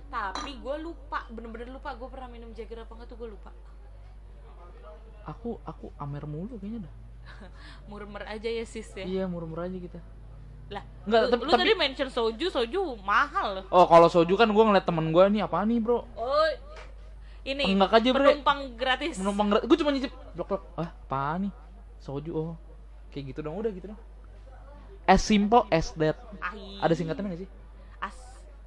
Tapi 0.08 0.56
gue 0.56 0.76
lupa, 0.80 1.28
bener-bener 1.28 1.68
lupa 1.68 1.92
gue 1.92 2.08
pernah 2.08 2.32
minum 2.32 2.48
Jagger 2.56 2.88
apa 2.88 2.92
enggak 2.96 3.08
tuh 3.12 3.18
gue 3.20 3.30
lupa. 3.36 3.52
aku 5.28 5.60
aku 5.68 5.92
amer 6.00 6.24
mulu 6.24 6.56
kayaknya 6.56 6.88
dah. 6.88 6.94
Murmer 7.90 8.24
aja 8.24 8.46
ya 8.46 8.64
sis 8.64 8.88
ya. 8.92 9.04
Iya, 9.04 9.24
murmur 9.24 9.60
aja 9.60 9.74
kita. 9.74 10.00
Lah, 10.68 10.84
Enggak, 11.02 11.20
lu, 11.20 11.28
tapi- 11.30 11.42
lu 11.42 11.50
tapi- 11.50 11.62
tadi 11.64 11.72
mention 11.74 12.08
soju, 12.08 12.46
soju 12.48 12.80
mahal 12.98 13.48
loh. 13.56 13.64
Oh, 13.68 13.84
kalau 13.84 14.06
soju 14.06 14.34
kan 14.34 14.48
gua 14.48 14.64
ngeliat 14.64 14.84
temen 14.84 15.08
gua 15.08 15.26
nih 15.26 15.40
apa 15.40 15.62
nih, 15.62 15.78
Bro? 15.78 16.04
Oh, 16.12 16.48
ini 17.42 17.64
Enggak 17.66 17.94
aja, 17.94 18.10
Bre. 18.10 18.24
penumpang 18.30 18.60
gratis. 18.74 19.16
Menumpang 19.16 19.46
gra- 19.48 19.64
gua 19.64 19.76
cuma 19.76 19.90
nyicip 19.90 20.12
blok-blok. 20.32 20.62
Ah, 20.74 20.92
apa 20.92 21.20
nih? 21.40 21.52
Soju 21.98 22.30
oh. 22.30 22.52
Kayak 23.08 23.32
gitu 23.32 23.40
dong, 23.40 23.56
udah 23.56 23.70
gitu 23.70 23.88
dong. 23.88 24.00
As 25.04 25.20
simple 25.20 25.64
as 25.68 25.88
that. 25.94 26.20
Ai. 26.38 26.76
Ada 26.78 26.92
singkatannya 26.92 27.32
gak 27.32 27.40
sih? 27.40 27.50
As 27.96 28.16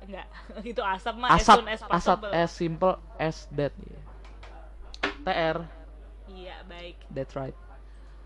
enggak, 0.01 0.25
itu 0.73 0.81
asap 0.81 1.13
mah 1.15 1.29
as 1.31 1.45
Asap, 1.45 1.57
as 1.63 1.81
asap 1.83 1.87
possible. 2.17 2.31
as 2.33 2.49
simple 2.49 2.93
as 3.15 3.37
that. 3.51 3.73
Iya. 3.77 3.99
TR, 5.21 5.57
Iya, 6.27 6.55
baik. 6.65 6.97
that's 7.13 7.37
right. 7.37 7.53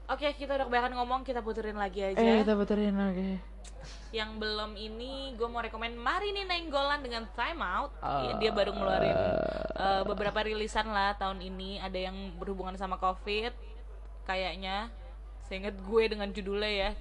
Oke, 0.06 0.30
kita 0.38 0.53
udah 0.53 0.65
kebanyakan 0.69 0.94
ngomong, 1.02 1.22
kita 1.26 1.41
puterin 1.41 1.82
lagi 1.82 2.06
aja. 2.06 2.22
Eh, 2.22 2.45
kita 2.45 2.53
puterin 2.53 2.94
oke. 2.94 3.30
Yang 4.14 4.32
belum 4.38 4.72
ini, 4.77 5.34
gue 5.34 5.48
mau 5.49 5.65
rekomen 5.65 5.98
Marini 5.98 6.45
Nenggolan 6.45 7.02
dengan 7.02 7.26
Time 7.34 7.57
Out. 7.57 7.91
Iya, 8.06 8.34
dia 8.38 8.52
baru 8.53 8.77
ngeluarin 8.77 9.18
eh, 9.76 10.02
beberapa 10.06 10.45
rilisan 10.45 10.94
lah 10.94 11.18
tahun 11.18 11.41
ini. 11.41 11.82
Ada 11.82 12.14
yang 12.14 12.38
berhubungan 12.38 12.77
sama 12.77 13.02
COVID, 13.02 13.49
kayaknya. 14.30 14.94
Seingat 15.49 15.73
gue 15.73 16.03
dengan 16.06 16.30
judulnya 16.30 16.69
ya. 16.69 16.91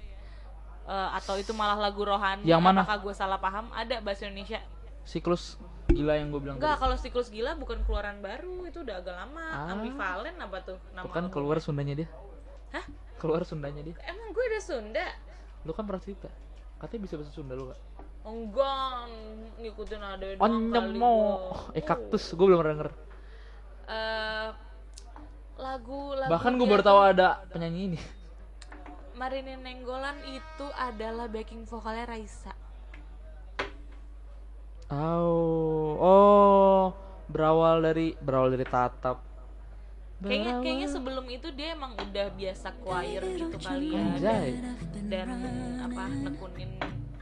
Eh, 0.89 1.09
atau 1.13 1.37
itu 1.37 1.53
malah 1.53 1.77
lagu 1.77 2.01
rohani. 2.01 2.49
Yang 2.49 2.61
mana? 2.65 2.81
Apakah 2.81 2.97
gue 3.05 3.13
salah 3.13 3.37
paham? 3.37 3.69
Ada 3.69 4.01
bahasa 4.01 4.25
Indonesia. 4.25 4.65
Siklus 5.05 5.61
gila 5.85 6.17
yang 6.17 6.33
gue 6.33 6.41
bilang 6.41 6.57
Enggak, 6.57 6.81
kalau 6.81 6.97
siklus 6.97 7.29
gila 7.29 7.53
bukan 7.53 7.85
keluaran 7.85 8.17
baru, 8.17 8.65
itu 8.65 8.81
udah 8.81 8.97
agak 8.97 9.13
lama. 9.13 9.45
Ah. 9.53 9.73
Ambivalen 9.77 10.35
apa 10.41 10.57
tuh 10.65 10.81
nama 10.97 11.05
Bukan 11.05 11.29
keluar 11.29 11.61
Sundanya 11.61 11.93
dia. 12.01 12.09
Hah? 12.75 12.85
Keluar 13.15 13.47
Sundanya 13.47 13.79
dia. 13.79 13.95
Emang 14.03 14.35
gue 14.35 14.43
udah 14.51 14.61
Sunda? 14.61 15.07
Lu 15.63 15.71
kan 15.71 15.87
pernah 15.87 16.03
cerita. 16.03 16.27
Katanya 16.75 17.01
bisa 17.07 17.15
bahasa 17.15 17.31
Sunda 17.31 17.55
lu, 17.55 17.71
Kak. 17.71 17.79
Enggak, 18.25 19.05
ngikutin 19.61 20.01
ada 20.01 20.25
doang 20.35 20.65
Oh, 20.99 21.55
kali. 21.71 21.77
Eh, 21.79 21.83
kaktus. 21.85 22.35
Gue 22.35 22.51
belum 22.51 22.59
pernah 22.59 22.73
denger. 22.75 22.89
Eh, 23.85 24.49
lagu 25.55 25.99
lagu 26.19 26.31
Bahkan 26.35 26.51
gue 26.59 26.67
baru 26.67 26.83
tahu 26.83 26.99
tuh, 26.99 27.11
ada 27.15 27.27
penyanyi 27.47 27.81
ini. 27.95 27.99
Marini 29.15 29.55
Nenggolan 29.55 30.19
itu 30.27 30.67
adalah 30.75 31.31
backing 31.31 31.63
vokalnya 31.63 32.03
Raisa. 32.03 32.51
Oh, 34.91 35.95
oh, 35.97 36.83
berawal 37.31 37.79
dari 37.79 38.13
berawal 38.19 38.51
dari 38.53 38.67
tatap. 38.67 39.17
Kayaknya 40.23 40.53
kayaknya 40.63 40.87
sebelum 40.87 41.25
itu 41.27 41.47
dia 41.51 41.75
emang 41.75 41.91
udah 41.99 42.27
biasa 42.39 42.67
choir 42.79 43.21
gitu 43.35 43.57
kali 43.59 43.87
ya. 43.91 43.99
Anjay. 43.99 44.49
Dan 45.11 45.27
apa 45.83 46.03
nekunin 46.07 46.71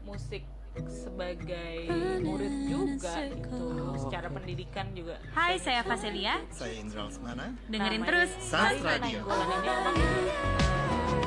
musik 0.05 0.45
sebagai 0.89 1.85
murid 2.21 2.53
juga 2.69 3.29
gitu. 3.29 3.93
secara 3.97 4.27
pendidikan 4.29 4.89
juga. 4.93 5.21
Hai, 5.33 5.61
saya 5.61 5.85
Faselia. 5.85 6.41
Saya 6.49 6.73
Indra 6.81 7.05
Lesmana. 7.05 7.53
Dengerin 7.69 8.01
Namanya 8.01 8.09
terus. 8.09 8.31
Sans 8.41 8.81
Radio. 8.81 9.21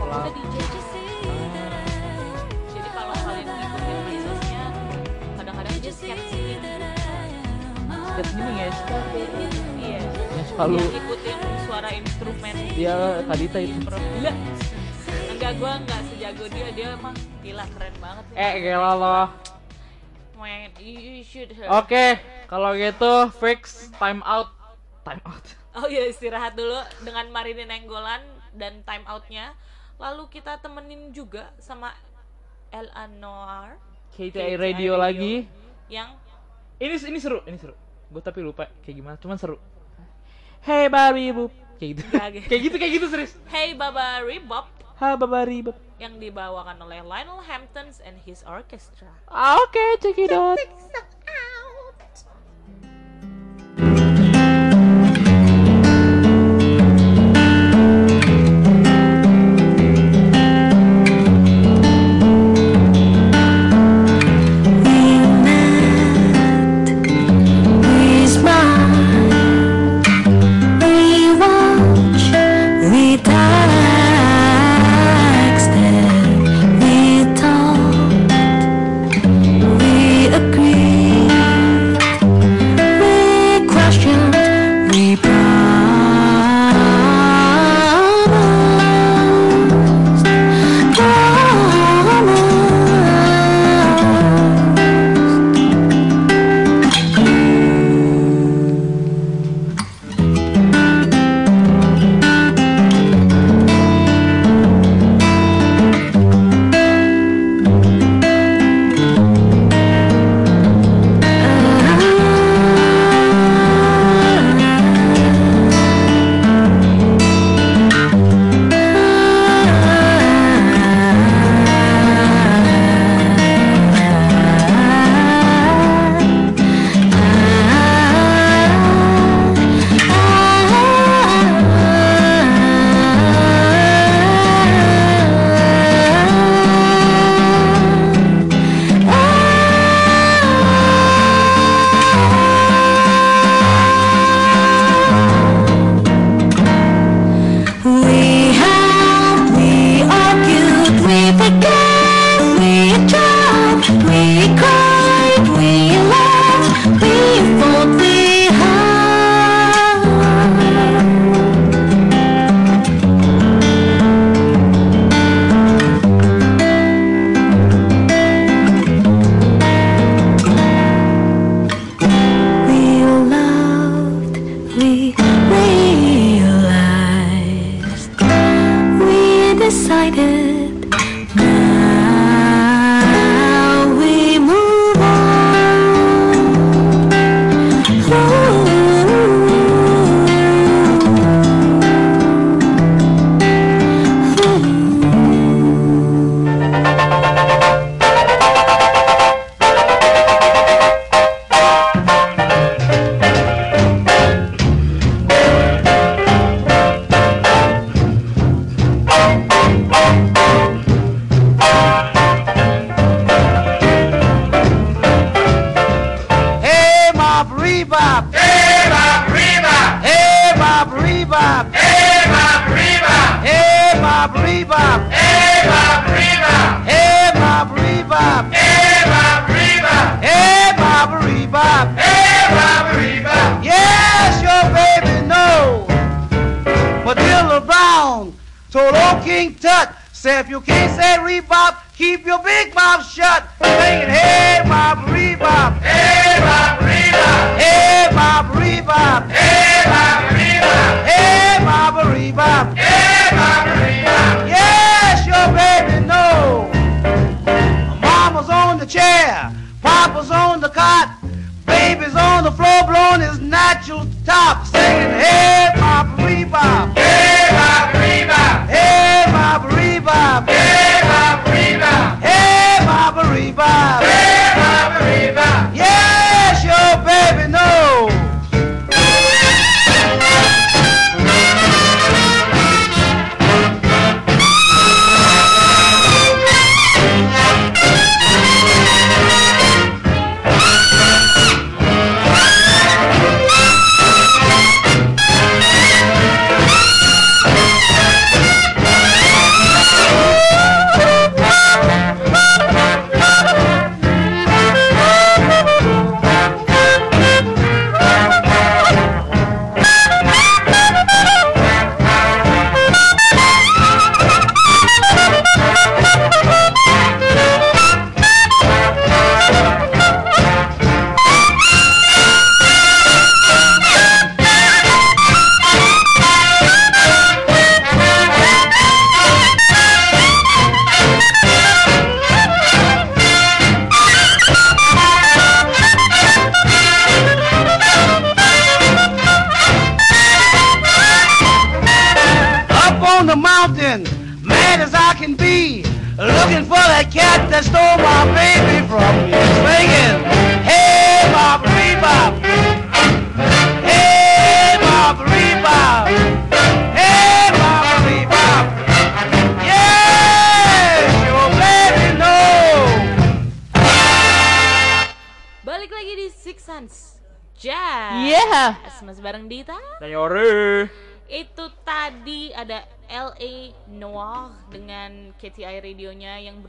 Emang 0.06 0.30
DJ 0.30 0.54
jadi 2.70 2.88
kalau 2.94 3.14
kalian 3.26 3.48
ngikutin 3.50 3.98
medsosnya 4.06 4.64
kadang-kadang 5.34 5.76
dia 5.82 5.92
scan 5.92 6.20
Kayak 8.16 8.28
gini 8.32 8.52
ya 8.56 8.68
iya 9.82 10.15
selalu 10.56 10.80
dia 10.80 10.88
ngikutin 10.88 11.38
suara 11.68 11.88
instrumen 11.92 12.54
dia 12.72 12.96
Kadita 13.28 13.58
itu. 13.60 13.76
Gila 13.92 14.32
enggak 15.36 15.52
gua 15.60 15.72
enggak 15.76 16.00
sejago 16.08 16.44
dia. 16.48 16.68
Dia 16.72 16.86
emang 16.96 17.16
gila 17.44 17.64
keren 17.76 17.94
banget. 18.00 18.24
Nih. 18.32 18.36
eh 18.40 18.52
gila 18.64 18.92
loh 18.96 19.26
oke 21.76 22.04
kalau 22.48 22.72
gitu 22.72 23.12
fix 23.36 23.92
time 24.00 24.24
out. 24.24 24.48
Time 25.04 25.20
out. 25.28 25.44
Oh 25.76 25.84
iya 25.92 26.08
istirahat 26.08 26.56
dulu 26.56 26.80
dengan 27.04 27.28
Marini 27.28 27.68
Nenggolan 27.68 28.24
dan 28.56 28.80
time 28.88 29.04
outnya. 29.04 29.52
Lalu 30.00 30.32
kita 30.32 30.56
temenin 30.56 31.12
juga 31.12 31.52
sama 31.60 31.92
El 32.72 32.88
Anwar 32.96 33.76
KTI 34.16 34.56
radio 34.56 34.96
lagi. 34.96 35.44
Yang 35.92 36.16
ini 36.80 36.96
ini 37.12 37.18
seru 37.20 37.44
ini 37.44 37.60
seru. 37.60 37.76
Gue 38.08 38.24
tapi 38.24 38.40
lupa 38.40 38.72
kayak 38.80 38.96
gimana 38.96 39.20
cuman 39.20 39.36
seru 39.36 39.60
hey 40.66 40.90
babi 40.90 41.30
bu 41.30 41.46
kayak 41.78 41.90
gitu. 41.94 42.02
Gak. 42.10 42.28
kayak 42.50 42.62
gitu 42.66 42.76
kayak 42.76 42.92
gitu 42.98 43.06
serius. 43.06 43.32
Hey 43.46 43.72
Baba 43.78 44.18
Rebop 44.26 44.66
ha 44.96 45.12
babari 45.14 45.60
bab 45.60 45.76
yang 46.00 46.16
dibawakan 46.16 46.76
oleh 46.82 47.04
Lionel 47.04 47.44
Hamptons 47.44 48.00
and 48.00 48.16
his 48.24 48.40
orchestra. 48.48 49.08
ah, 49.28 49.60
oke 49.62 49.84
check 50.02 50.18
it 50.18 50.32
out 50.32 50.58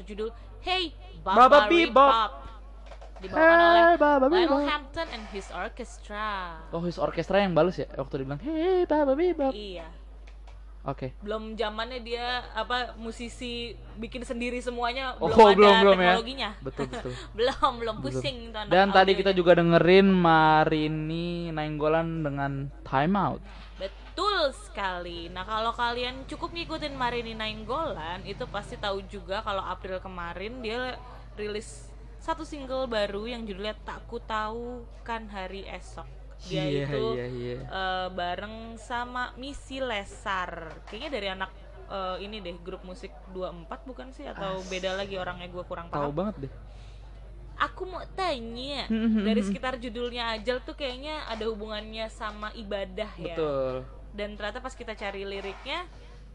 berjudul 0.07 0.31
Hey 0.63 0.95
Baba, 1.19 1.51
Baba 1.51 1.59
Bebop. 1.67 2.31
Dibawakan 3.19 3.43
Hey, 3.59 3.67
oleh 3.67 3.83
Baba 3.99 4.25
Lionel 4.31 4.39
Bebop. 4.47 4.63
Hampton 4.71 5.07
and 5.11 5.23
his 5.35 5.51
orchestra. 5.51 6.55
Oh, 6.71 6.79
his 6.79 6.95
orkestra 6.95 7.43
yang 7.43 7.51
balas 7.51 7.75
ya 7.75 7.91
waktu 7.99 8.23
dia 8.23 8.25
bilang, 8.31 8.39
"Hey, 8.39 8.87
Baba 8.87 9.19
Bebop." 9.19 9.51
Iya. 9.51 9.83
Oke. 10.87 11.11
Belum 11.19 11.59
zamannya 11.59 11.99
dia 11.99 12.47
apa 12.55 12.95
musisi 12.95 13.75
bikin 13.99 14.23
sendiri 14.23 14.63
semuanya 14.63 15.19
Oh, 15.19 15.27
belum 15.27 15.43
ada 15.43 15.59
belum, 15.59 15.75
belum 15.83 15.97
ya. 15.99 15.99
teknologinya. 15.99 16.49
Betul, 16.63 16.85
betul. 16.87 17.11
belum, 17.37 17.71
belum 17.83 17.95
pusing 17.99 18.37
Dan 18.71 18.95
tadi 18.95 19.11
kita 19.19 19.35
juga 19.35 19.59
dengerin 19.59 20.07
Marini 20.07 21.51
Nainggolan 21.51 22.23
dengan 22.23 22.71
Time 22.87 23.15
Out. 23.19 23.43
Betul 24.17 24.49
sekali. 24.65 25.29
Nah, 25.29 25.45
kalau 25.45 25.69
kalian 25.77 26.25
cukup 26.25 26.49
ngikutin 26.49 26.89
Marini 26.89 27.37
Nainggolan, 27.37 28.25
itu 28.25 28.49
pasti 28.49 28.73
tahu 28.73 29.05
juga 29.05 29.45
kalau 29.45 29.61
April 29.61 30.01
kemarin 30.01 30.57
dia 30.57 30.97
rilis 31.37 31.85
satu 32.17 32.41
single 32.41 32.89
baru 32.89 33.29
yang 33.29 33.45
judulnya 33.45 33.77
Tak 33.85 34.09
Ku 34.09 34.17
Tahu 34.17 34.81
Kan 35.05 35.29
Hari 35.29 35.69
Esok. 35.69 36.09
Dia 36.49 36.65
Iya, 36.65 36.89
itu 36.89 37.03
iya, 37.13 37.27
iya. 37.29 37.57
eh, 37.61 38.07
bareng 38.09 38.81
sama 38.81 39.37
Misi 39.37 39.77
Lesar. 39.77 40.81
Kayaknya 40.89 41.09
dari 41.13 41.27
anak 41.29 41.51
eh, 41.85 42.17
ini 42.25 42.41
deh, 42.41 42.57
grup 42.57 42.81
musik 42.81 43.13
24 43.37 43.69
bukan 43.85 44.09
sih 44.17 44.25
atau 44.25 44.65
beda 44.65 44.97
lagi 44.97 45.13
orangnya 45.13 45.45
gue 45.45 45.61
kurang 45.61 45.93
Tahu 45.93 46.09
paham. 46.09 46.17
banget 46.17 46.49
deh. 46.49 46.53
Aku 47.57 47.85
mau 47.85 48.01
tanya, 48.13 48.89
Hmm, 48.89 49.21
dari 49.21 49.45
sekitar 49.45 49.77
judulnya 49.77 50.33
aja 50.33 50.57
tuh 50.57 50.73
kayaknya 50.73 51.21
ada 51.25 51.45
hubungannya 51.45 52.09
sama 52.09 52.49
ibadah 52.53 53.13
ya 53.13 53.37
Betul. 53.37 53.96
Dan 54.17 54.33
ternyata 54.33 54.59
pas 54.59 54.73
kita 54.73 54.97
cari 54.97 55.21
liriknya 55.21 55.85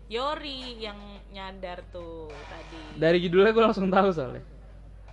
Yori 0.06 0.78
yang 0.78 0.98
nyadar 1.34 1.82
tuh 1.90 2.30
tadi 2.46 3.00
Dari 3.00 3.18
judulnya 3.18 3.50
gue 3.50 3.64
langsung 3.64 3.88
tahu 3.90 4.08
soalnya. 4.14 4.44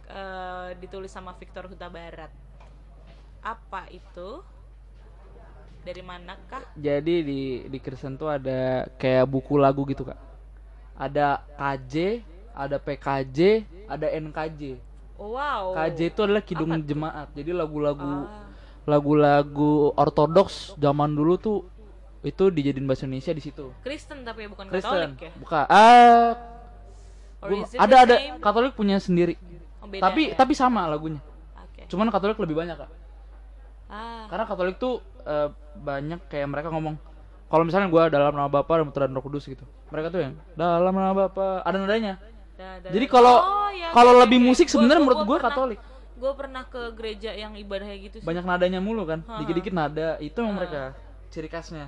Eh, 0.10 0.70
ditulis 0.82 1.10
sama 1.10 1.34
Victor 1.38 1.66
Huta 1.70 1.90
Barat 1.90 2.30
apa 3.40 3.88
itu 3.90 4.44
dari 5.80 6.04
manakah 6.04 6.66
Jadi 6.76 7.24
di 7.24 7.41
di 7.72 7.78
Kristen 7.80 8.20
tuh 8.20 8.28
ada 8.28 8.86
kayak 9.00 9.26
buku 9.26 9.56
lagu 9.56 9.88
gitu 9.88 10.04
kak. 10.04 10.20
Ada 11.00 11.40
KJ, 11.56 12.26
ada 12.52 12.76
PKJ, 12.76 13.64
ada 13.88 14.08
NKJ. 14.12 14.76
oh, 15.16 15.40
wow 15.40 15.72
KJ 15.72 16.00
itu 16.12 16.20
adalah 16.26 16.44
kidung 16.44 16.76
jemaat. 16.84 17.32
Jadi 17.32 17.56
lagu-lagu 17.56 18.28
Ah, 18.28 18.52
lagu-lagu 18.84 19.96
ortodoks 19.96 20.76
zaman 20.76 21.14
dulu 21.16 21.34
tuh 21.40 21.58
itu 22.22 22.44
dijadiin 22.48 22.84
bahasa 22.84 23.04
Indonesia 23.04 23.32
di 23.32 23.41
situ. 23.41 23.72
Kristen 23.80 24.22
tapi 24.22 24.46
bukan 24.46 24.68
Kristen. 24.68 25.16
Katolik 25.16 25.22
ya 25.22 25.32
Bukan. 25.38 25.66
Ah, 25.66 26.36
Or 27.40 27.48
gua- 27.50 27.68
ada 27.74 27.96
ada 27.98 28.16
same? 28.18 28.38
Katolik 28.38 28.74
punya 28.74 28.98
sendiri. 28.98 29.40
Oh, 29.80 29.88
beda 29.88 30.04
tapi 30.06 30.22
ya? 30.26 30.36
tapi 30.36 30.52
sama 30.54 30.84
lagunya. 30.86 31.24
Oke. 31.58 31.88
Cuman 31.88 32.08
Katolik 32.10 32.36
lebih 32.38 32.56
banyak 32.58 32.76
kak. 32.76 32.91
ah 33.88 34.28
Karena 34.28 34.44
Katolik 34.46 34.76
tuh 34.76 35.00
eh, 35.22 35.48
banyak 35.76 36.20
kayak 36.28 36.48
mereka 36.48 36.68
ngomong 36.70 37.00
kalau 37.46 37.64
misalnya 37.64 37.88
gua 37.88 38.08
dalam 38.08 38.30
nama 38.30 38.46
Bapa 38.48 38.78
dan 38.78 38.86
Putra 38.86 39.04
dan 39.04 39.14
Roh 39.14 39.24
Kudus 39.24 39.44
gitu. 39.44 39.64
Mereka 39.90 40.08
tuh 40.10 40.22
yang 40.22 40.34
dalam 40.54 40.91
nama 40.91 41.16
Bapa 41.18 41.64
ada 41.64 41.78
nadanya. 41.78 42.20
Da- 42.54 42.78
da- 42.78 42.91
Jadi 42.91 43.06
kalau 43.08 43.40
Oh, 43.40 43.72
ya, 43.72 43.90
kalau 43.90 44.20
lebih 44.20 44.38
musik 44.38 44.68
sebenarnya 44.68 45.00
menurut 45.00 45.24
pernah- 45.24 45.48
Katolik. 45.48 45.80
gue 46.14 46.32
pernah 46.36 46.64
ke 46.66 46.91
gereja 46.91 47.32
yang 47.32 47.56
ibadahnya 47.56 47.96
gitu 47.98 48.20
sih 48.20 48.28
Banyak 48.28 48.44
nadanya 48.44 48.78
mulu 48.78 49.08
kan. 49.08 49.24
Dikit-dikit 49.40 49.72
nada 49.72 50.20
itu 50.20 50.36
yang 50.36 50.52
mereka 50.52 50.91
ciri 51.30 51.48
khasnya. 51.48 51.88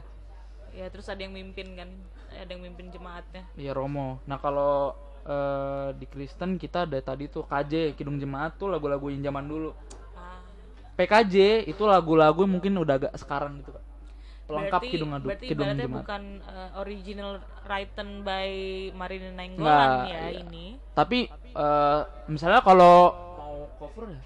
Ya 0.72 0.88
terus 0.88 1.07
ada 1.11 1.19
yang 1.19 1.35
mimpin 1.35 1.76
kan 1.76 1.89
ada 2.31 2.48
yang 2.48 2.64
mimpin 2.64 2.88
jemaatnya 2.89 3.43
Iya 3.60 3.76
Romo. 3.76 4.23
Nah 4.23 4.39
kalau 4.39 4.95
eh, 5.27 5.89
di 5.99 6.06
Kristen 6.07 6.56
kita 6.56 6.88
ada 6.88 6.98
tadi 7.03 7.27
tuh 7.27 7.43
KJ 7.43 7.93
Kidung 7.99 8.18
Jemaat 8.18 8.56
tuh 8.56 8.72
lagu-lagu 8.72 9.11
yang 9.11 9.22
zaman 9.22 9.45
dulu. 9.45 9.69
ah 10.15 10.39
PKJ 10.95 11.68
itu 11.68 11.84
lagu-lagu 11.84 12.43
mungkin 12.48 12.77
udah 12.80 12.95
agak 12.99 13.14
sekarang 13.19 13.60
gitu 13.60 13.76
kak. 13.76 13.85
Pelengkap 14.48 14.81
berarti, 14.84 14.91
Kidung 14.91 15.11
Adu, 15.15 15.27
berarti 15.31 15.45
Kidung 15.48 15.72
Jemaat. 15.76 16.03
bukan 16.03 16.23
uh, 16.43 16.69
original 16.84 17.31
written 17.64 18.10
by 18.23 18.49
Marini 18.91 19.31
Nainggolan 19.31 20.11
ya 20.11 20.22
iya. 20.27 20.43
ini 20.43 20.76
Tapi 20.91 21.31
eh, 21.31 21.99
misalnya 22.27 22.60
kalau 22.60 23.15
mau 23.39 23.57
cover 23.80 24.11
ya, 24.11 24.22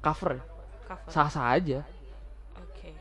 cover 0.00 0.30
ya, 0.40 0.42
cover. 0.88 1.10
sah-sah 1.12 1.56
aja. 1.56 1.80
Oke. 2.56 2.96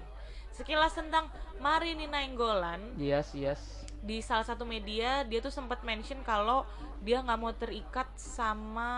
Sekilas 0.51 0.91
tentang 0.91 1.31
Marini 1.59 2.05
Nainggolan 2.05 2.95
Yes, 2.95 3.31
yes. 3.33 3.61
di 4.05 4.21
salah 4.21 4.45
satu 4.45 4.63
media 4.63 5.25
dia 5.25 5.41
tuh 5.41 5.49
sempat 5.49 5.81
mention 5.81 6.21
kalau 6.21 6.61
dia 7.01 7.25
nggak 7.25 7.39
mau 7.41 7.49
terikat 7.53 8.05
sama 8.13 8.89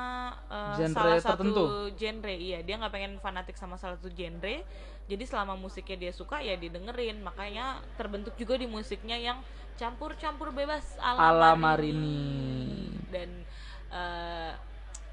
uh, 0.47 0.75
Genre 0.75 0.91
salah 0.91 1.15
satu 1.19 1.43
tertentu. 1.47 1.63
genre 1.95 2.35
iya 2.35 2.59
dia 2.59 2.75
nggak 2.75 2.91
pengen 2.91 3.13
fanatik 3.23 3.55
sama 3.55 3.79
salah 3.79 3.95
satu 3.95 4.11
genre 4.11 4.67
jadi 5.07 5.23
selama 5.23 5.55
musiknya 5.55 5.95
dia 5.95 6.11
suka 6.11 6.43
ya 6.43 6.59
didengerin 6.59 7.23
makanya 7.23 7.79
terbentuk 7.95 8.35
juga 8.35 8.59
di 8.59 8.67
musiknya 8.67 9.15
yang 9.15 9.39
campur-campur 9.79 10.51
bebas 10.51 10.83
ala, 10.99 11.31
Ala 11.31 11.51
Marini. 11.55 11.95
Marini. 11.95 13.07
dan 13.07 13.29
uh, 13.93 14.51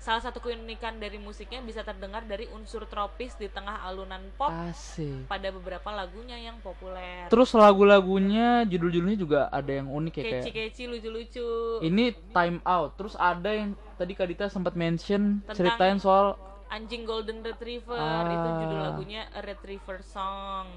salah 0.05 0.21
satu 0.21 0.37
keunikan 0.39 1.01
dari 1.01 1.17
musiknya 1.17 1.59
bisa 1.59 1.81
terdengar 1.81 2.21
dari 2.23 2.45
unsur 2.51 2.85
tropis 2.85 3.33
di 3.35 3.49
tengah 3.49 3.81
alunan 3.83 4.21
pop 4.37 4.53
Asik. 4.53 5.25
pada 5.25 5.49
beberapa 5.49 5.89
lagunya 5.89 6.37
yang 6.37 6.61
populer 6.61 7.25
Terus 7.27 7.57
lagu-lagunya, 7.57 8.69
judul-judulnya 8.69 9.17
juga 9.17 9.41
ada 9.49 9.73
yang 9.73 9.89
unik 9.89 10.13
ya 10.13 10.23
kayak. 10.23 10.33
keci-keci 10.45 10.83
lucu-lucu 10.87 11.49
Ini 11.81 12.05
Time 12.31 12.61
Out. 12.63 12.91
Terus 12.95 13.17
ada 13.17 13.49
yang 13.49 13.73
tadi 13.97 14.13
Kadita 14.13 14.45
sempat 14.47 14.75
mention 14.75 15.41
Tentang- 15.41 15.57
ceritain 15.57 15.97
soal 15.97 16.37
anjing 16.67 17.05
golden 17.05 17.41
retriever 17.41 17.97
Ah. 17.97 18.29
itu 18.29 18.49
judul 18.61 18.81
lagunya 18.83 19.25
A 19.31 19.41
Retriever 19.41 20.05
Song 20.05 20.69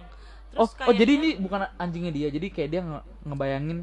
Oh, 0.55 0.63
terus 0.63 0.87
oh 0.87 0.93
jadi 0.95 1.03
kayaknya- 1.11 1.35
ini 1.35 1.43
bukan 1.43 1.59
anjingnya 1.75 2.11
dia. 2.13 2.27
Jadi 2.29 2.47
kayak 2.47 2.69
dia 2.71 2.81
nge- 2.81 3.05
ngebayangin 3.25 3.79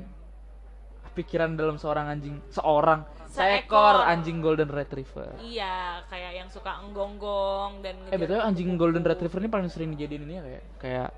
pikiran 1.15 1.55
dalam 1.55 1.75
seorang 1.75 2.07
anjing, 2.09 2.43
seorang 2.49 3.07
Seekor. 3.27 4.03
anjing 4.05 4.39
golden 4.39 4.69
retriever. 4.69 5.35
iya 5.41 5.99
kayak 6.07 6.33
yang 6.37 6.49
suka 6.49 6.79
enggonggong 6.81 7.81
dan 7.81 7.99
Eh 8.07 8.15
betul 8.17 8.39
anjing 8.39 8.69
kupu-kupu. 8.69 8.83
golden 8.85 9.05
retriever 9.05 9.39
ini 9.39 9.49
paling 9.49 9.67
sering 9.69 9.91
dijadiin 9.91 10.23
ini 10.23 10.35
ya 10.35 10.43
kayak 10.45 10.65
kayak 10.79 11.09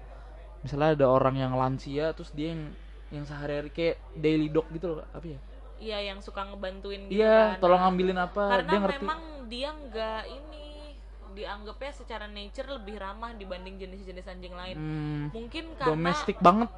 misalnya 0.59 0.89
ada 0.95 1.07
orang 1.07 1.37
yang 1.37 1.53
lansia 1.53 2.11
terus 2.11 2.31
dia 2.31 2.51
yang 2.51 2.73
yang 3.09 3.23
sehari-hari 3.23 3.69
kayak 3.69 3.97
daily 4.15 4.49
dog 4.49 4.65
gitu 4.71 4.93
loh 4.93 5.07
apa 5.07 5.27
ya? 5.27 5.39
iya 5.77 5.99
yang 6.07 6.19
suka 6.19 6.41
ngebantuin 6.43 7.05
gitu 7.07 7.21
Iya, 7.21 7.55
kan. 7.55 7.61
tolong 7.61 7.83
ambilin 7.85 8.17
apa 8.17 8.43
karena 8.51 8.65
dia 8.67 8.79
ngerti. 8.81 8.97
memang 8.99 9.21
dia 9.47 9.71
nggak 9.71 10.23
ini 10.27 10.66
dianggapnya 11.37 11.93
secara 11.93 12.25
nature 12.27 12.69
lebih 12.73 12.97
ramah 12.97 13.37
dibanding 13.37 13.77
jenis-jenis 13.77 14.27
anjing 14.27 14.55
lain 14.55 14.77
Hmm, 14.77 15.29
mungkin 15.31 15.65
karena 15.77 15.93
domestik 15.93 16.37
banget. 16.41 16.71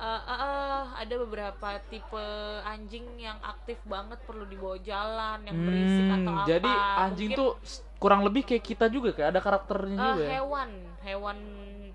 eh, 0.00 0.22
eh, 0.26 0.40
eh, 0.42 0.84
ada 0.98 1.14
beberapa 1.18 1.68
tipe 1.86 2.26
anjing 2.64 3.06
yang 3.18 3.38
aktif 3.44 3.78
banget 3.86 4.18
perlu 4.24 4.44
dibawa 4.44 4.76
jalan 4.82 5.38
yang 5.44 5.58
berisik 5.62 6.02
Hmm, 6.02 6.16
atau 6.18 6.32
apa 6.34 6.48
jadi 6.48 6.72
anjing 6.98 7.30
Mungkin, 7.30 7.38
tuh 7.38 7.50
kurang 7.96 8.20
lebih 8.24 8.42
kayak 8.42 8.64
kita 8.64 8.86
juga 8.88 9.12
kayak 9.12 9.30
ada 9.30 9.40
karakternya 9.40 9.94
eh, 9.94 10.04
juga. 10.08 10.22
ya. 10.24 10.28
hewan 10.40 10.70
hewan 11.04 11.38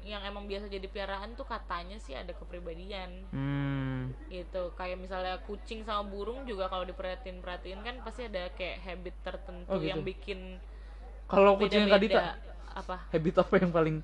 yang 0.06 0.22
emang 0.22 0.46
biasa 0.46 0.70
jadi 0.70 0.86
piaraan 0.86 1.34
tuh 1.34 1.44
katanya 1.46 1.98
sih 1.98 2.14
ada 2.14 2.32
kepribadian 2.32 3.26
Hmm. 3.34 4.14
gitu 4.28 4.74
kayak 4.74 4.98
misalnya 4.98 5.38
kucing 5.40 5.82
sama 5.82 6.02
burung 6.06 6.46
juga 6.46 6.66
kalau 6.66 6.82
diperhatiin 6.84 7.42
perhatiin 7.42 7.82
kan 7.82 7.96
pasti 8.02 8.26
ada 8.26 8.50
kayak 8.54 8.82
habit 8.82 9.16
tertentu 9.22 9.70
Oh, 9.70 9.78
gitu. 9.78 9.90
yang 9.90 10.02
bikin 10.02 10.58
Kalau 11.26 11.58
kucing 11.58 11.84
beda-beda. 11.84 11.96
Kadita 11.96 12.22
apa 12.76 12.96
habit 13.08 13.36
apa 13.40 13.54
yang 13.56 13.72
paling 13.72 13.96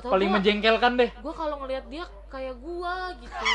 paling 0.00 0.28
gua, 0.28 0.34
menjengkelkan 0.34 0.92
deh? 0.96 1.10
gua 1.20 1.34
kalau 1.34 1.60
ngelihat 1.60 1.84
dia 1.86 2.02
kayak 2.26 2.56
gua 2.56 3.12
gitu 3.14 3.46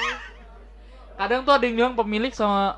Kadang 1.16 1.42
tuh 1.42 1.52
ada 1.52 1.64
yang 1.64 1.76
bilang 1.76 1.94
pemilik 1.96 2.30
sama 2.30 2.78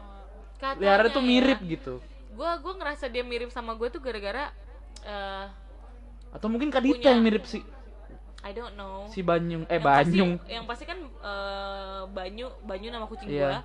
Katanya 0.56 0.82
liarnya 0.98 1.10
tuh 1.12 1.20
ya. 1.20 1.28
mirip 1.28 1.60
gitu. 1.62 1.94
gua 2.32 2.56
gua 2.58 2.74
ngerasa 2.76 3.06
dia 3.06 3.22
mirip 3.22 3.50
sama 3.50 3.76
gue 3.76 3.88
tuh 3.88 4.00
gara-gara 4.00 4.56
eh 5.04 5.46
Atau 6.32 6.48
mungkin 6.48 6.72
Kadita 6.72 6.96
Punya- 6.98 7.12
yang 7.12 7.22
mirip 7.22 7.44
si 7.44 7.60
I 8.42 8.52
don't 8.52 8.74
know 8.74 9.06
si 9.06 9.20
Banyung 9.20 9.68
eh 9.68 9.76
yang 9.76 9.84
pasti, 9.84 10.10
Banyung. 10.10 10.32
yang 10.48 10.64
pasti 10.64 10.84
kan 10.86 10.98
eh, 10.98 12.02
Banyu 12.08 12.48
Banyu 12.62 12.88
nama 12.88 13.04
kucing 13.04 13.28
Iya. 13.28 13.42
gua 13.44 13.60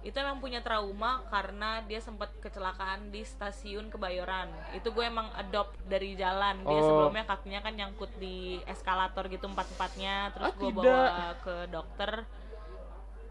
itu 0.00 0.14
emang 0.14 0.38
punya 0.38 0.60
trauma 0.60 1.26
karena 1.26 1.82
dia 1.82 1.98
sempat 1.98 2.30
kecelakaan 2.38 3.10
di 3.10 3.20
stasiun 3.20 3.88
Kebayoran. 3.88 4.46
Itu 4.72 4.90
gue 4.90 5.02
emang 5.02 5.26
adopt 5.34 5.74
dari 5.84 6.14
jalan. 6.14 6.62
Dia 6.62 6.70
Oh. 6.72 6.86
sebelumnya 6.86 7.24
kakinya 7.24 7.60
kan 7.60 7.74
nyangkut 7.74 8.14
di 8.16 8.62
eskalator 8.64 9.26
gitu 9.26 9.44
empat 9.44 9.66
empatnya 9.68 10.30
terus 10.30 10.48
Ah, 10.48 10.54
gue 10.54 10.70
tidak. 10.70 10.78
bawa 10.80 11.06
ke 11.42 11.54
dokter. 11.68 12.12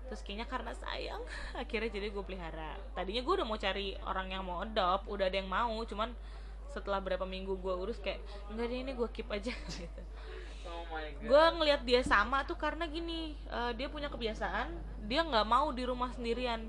Terus 0.07 0.21
kayaknya 0.21 0.45
karena 0.45 0.71
sayang. 0.73 1.23
Akhirnya 1.61 1.89
jadi 1.89 2.07
gue 2.09 2.23
pelihara. 2.23 2.75
Tadinya 2.91 3.21
gue 3.21 3.33
udah 3.33 3.47
mau 3.47 3.57
cari 3.57 3.95
orang 4.01 4.27
yang 4.29 4.43
mau 4.43 4.59
adopt 4.59 5.07
udah 5.07 5.25
ada 5.25 5.35
yang 5.35 5.47
mau. 5.47 5.79
Cuman 5.83 6.11
setelah 6.67 6.99
berapa 6.99 7.23
minggu 7.23 7.57
gue 7.57 7.73
urus 7.73 7.97
kayak 7.97 8.19
enggak 8.47 8.67
deh 8.67 8.79
ini 8.81 8.91
gue 8.91 9.07
keep 9.09 9.27
aja. 9.27 9.55
Gitu 9.71 10.01
Oh 10.67 10.83
my 10.87 11.07
gue 11.17 11.43
ngelihat 11.55 11.81
dia 11.81 12.01
sama 12.03 12.43
tuh 12.43 12.55
karena 12.55 12.83
gini 12.85 13.33
eh, 13.47 13.71
dia 13.73 13.87
punya 13.87 14.07
kebiasaan 14.07 14.67
dia 15.03 15.23
nggak 15.23 15.43
mau 15.43 15.71
di 15.71 15.83
rumah 15.83 16.11
sendirian 16.11 16.61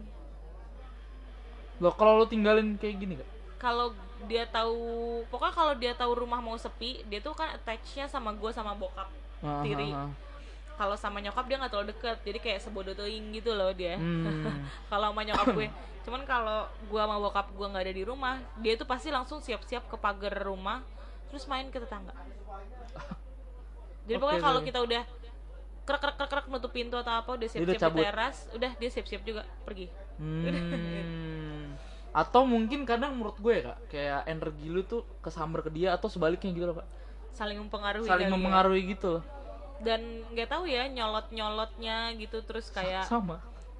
Loh, 1.78 1.94
kalau 1.94 2.18
lu 2.18 2.26
tinggalin 2.26 2.74
kayak 2.74 2.96
gini 2.96 3.14
gak? 3.14 3.30
kalau 3.56 3.90
dia 4.26 4.46
tahu 4.46 4.78
pokoknya 5.26 5.50
kalau 5.52 5.74
dia 5.74 5.92
tahu 5.92 6.12
rumah 6.16 6.38
mau 6.38 6.54
sepi 6.54 7.02
dia 7.06 7.18
tuh 7.18 7.34
kan 7.34 7.50
attachnya 7.52 8.06
sama 8.06 8.30
gue 8.30 8.50
sama 8.50 8.70
bokap 8.72 9.06
Ah, 9.38 9.62
tiri 9.62 9.90
ah, 9.90 10.06
ah. 10.06 10.10
kalau 10.74 10.94
sama 10.94 11.18
nyokap 11.18 11.46
dia 11.46 11.54
nggak 11.54 11.70
terlalu 11.70 11.90
deket 11.90 12.18
jadi 12.22 12.38
kayak 12.38 12.58
sebodoh 12.58 12.90
teing 12.92 13.30
gitu 13.30 13.54
loh 13.54 13.70
dia 13.70 13.94
Hmm. 13.94 14.46
kalau 14.90 15.10
sama 15.10 15.22
nyokap 15.22 15.46
gue 15.54 15.70
cuman 16.02 16.22
kalau 16.24 16.58
gue 16.82 16.98
sama 16.98 17.16
bokap 17.18 17.46
gue 17.48 17.66
nggak 17.68 17.84
ada 17.86 17.94
di 17.94 18.02
rumah 18.02 18.34
dia 18.58 18.74
tuh 18.74 18.86
pasti 18.86 19.10
langsung 19.10 19.38
siap-siap 19.38 19.86
ke 19.86 19.94
pagar 19.94 20.34
rumah 20.42 20.82
terus 21.30 21.46
main 21.46 21.70
ke 21.70 21.78
tetangga 21.78 22.10
jadi 24.08 24.16
Oke, 24.16 24.22
pokoknya 24.24 24.42
kalau 24.42 24.60
kita 24.62 24.78
udah 24.80 25.02
krek 25.84 26.00
krek 26.00 26.16
krek 26.16 26.30
krek 26.30 26.46
nutup 26.48 26.68
pintu 26.70 26.96
atau 26.96 27.14
apa 27.14 27.30
udah 27.30 27.44
Dia 27.44 27.52
siap-siap 27.54 27.68
di 27.70 27.78
cabut. 27.78 28.02
teras 28.02 28.36
udah 28.50 28.70
dia 28.74 28.90
siap-siap 28.90 29.22
juga 29.22 29.42
pergi 29.62 29.86
Hmm. 30.18 30.42
Atau 32.10 32.42
mungkin 32.42 32.82
kadang 32.82 33.14
menurut 33.14 33.38
gue 33.38 33.52
ya 33.54 33.62
kak, 33.64 33.78
kayak 33.88 34.20
energi 34.26 34.66
lu 34.66 34.82
tuh 34.82 35.06
kesambar 35.20 35.62
ke 35.62 35.70
dia 35.70 35.94
atau 35.94 36.08
sebaliknya 36.08 36.50
gitu 36.50 36.66
loh 36.66 36.76
kak. 36.76 36.88
saling 37.30 37.54
mempengaruhi 37.56 38.02
Saling 38.02 38.26
ya. 38.26 38.34
mempengaruhi 38.34 38.82
gitu 38.88 39.08
loh. 39.12 39.24
dan 39.78 40.02
nggak 40.26 40.50
tahu 40.50 40.66
ya 40.66 40.90
nyolot 40.90 41.30
nyolotnya 41.30 42.10
gitu 42.16 42.42
terus 42.42 42.66
kayak 42.68 43.06
Sama. 43.06 43.38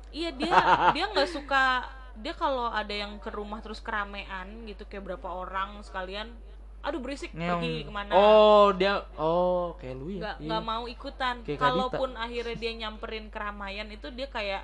iya 0.09 0.31
dia 0.31 0.47
dia 0.95 1.11
nggak 1.11 1.27
suka 1.27 1.83
dia 2.15 2.31
kalau 2.33 2.71
ada 2.71 2.93
yang 2.93 3.19
ke 3.19 3.27
rumah 3.29 3.59
terus 3.59 3.79
keramaian 3.79 4.47
gitu 4.63 4.87
kayak 4.87 5.03
berapa 5.05 5.27
orang 5.27 5.83
sekalian 5.83 6.31
aduh 6.79 6.99
berisik 6.99 7.31
pergi 7.31 7.45
Ngeong. 7.83 7.85
ke 7.85 7.93
mana 7.93 8.11
Oh 8.13 8.71
dia, 8.71 9.03
oh 9.17 9.75
kayak 9.77 9.95
lu 9.95 10.07
ya. 10.09 10.19
nggak 10.21 10.37
Iya. 10.37 10.47
nggak 10.47 10.63
mau 10.65 10.85
ikutan 10.87 11.37
Kayak 11.43 11.61
kalaupun 11.61 12.11
akhirnya 12.15 12.57
dia 12.57 12.73
nyamperin 12.79 13.27
keramaian 13.29 13.89
itu 13.89 14.09
dia 14.09 14.27
kayak 14.27 14.63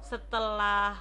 setelah 0.00 0.94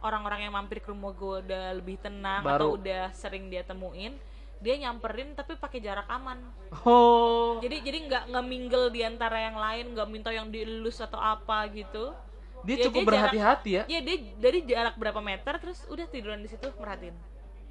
orang-orang 0.00 0.44
yang 0.44 0.54
mampir 0.54 0.78
ke 0.78 0.88
rumah 0.88 1.10
gue 1.10 1.40
udah 1.42 1.64
lebih 1.72 1.96
tenang 1.98 2.40
atau 2.40 2.46
Baru. 2.46 2.68
udah 2.76 3.12
sering 3.12 3.48
dia 3.48 3.60
temuin 3.62 4.16
dia 4.56 4.76
nyamperin 4.76 5.32
tapi 5.32 5.56
pakai 5.56 5.80
jarak 5.80 6.04
aman 6.06 6.36
Oh. 6.82 7.56
jadi 7.58 7.80
jadi 7.80 7.98
nggak 8.06 8.22
nggak 8.28 8.44
mingle 8.46 8.86
di 8.88 9.00
antara 9.00 9.40
yang 9.40 9.56
lain 9.56 9.92
nggak 9.92 10.04
minta 10.06 10.30
yang 10.30 10.48
dielus 10.48 11.00
atau 11.00 11.16
apa 11.16 11.64
gitu 11.70 12.12
Dia 12.60 12.76
Ya, 12.76 12.84
cukup 12.86 13.08
berhati-hati 13.08 13.70
ya. 13.72 13.82
Iya 13.88 14.00
dia 14.04 14.16
dari 14.36 14.60
jarak 14.62 14.92
berapa 14.94 15.16
meter 15.18 15.56
terus 15.56 15.80
udah 15.88 16.04
tiduran 16.04 16.44
di 16.44 16.48
situ 16.52 16.68
merhatiin. 16.76 17.16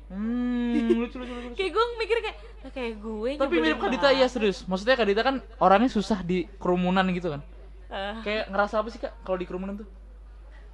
Hmm, 0.10 0.74
lucu 0.98 1.16
lucu 1.16 1.30
lucu. 1.30 1.34
lucu. 1.46 1.56
Kayak 1.56 1.72
gue 1.72 1.86
mikir 1.96 2.18
kayak 2.20 2.38
"Lah, 2.60 2.72
kayak 2.72 2.94
gue. 2.98 3.32
Tapi 3.38 3.56
mirip 3.56 3.78
Kadita 3.78 4.02
banget." 4.04 4.18
iya 4.18 4.28
serius. 4.28 4.66
Maksudnya 4.66 4.96
Kadita 4.96 5.22
kan 5.22 5.36
orangnya 5.58 5.88
susah 5.88 6.20
di 6.22 6.50
kerumunan 6.56 7.06
gitu 7.10 7.30
kan. 7.30 7.42
Eh, 7.88 8.16
Kayak 8.22 8.44
ngerasa 8.48 8.76
apa 8.76 8.88
sih 8.88 8.98
kak 8.98 9.14
kalau 9.22 9.38
di 9.38 9.46
kerumunan 9.46 9.74
tuh? 9.76 9.88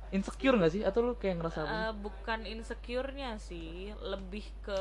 Insecure 0.09 0.55
nggak 0.55 0.71
sih? 0.71 0.81
Atau 0.81 0.99
lu 1.01 1.13
kayak 1.13 1.35
ngerasa 1.37 1.57
apa? 1.59 1.67
sih? 1.67 1.75
eh, 1.81 1.91
bukan 1.97 2.39
insecure-nya 2.45 3.31
sih, 3.37 3.71
lebih 4.01 4.45
ke 4.61 4.79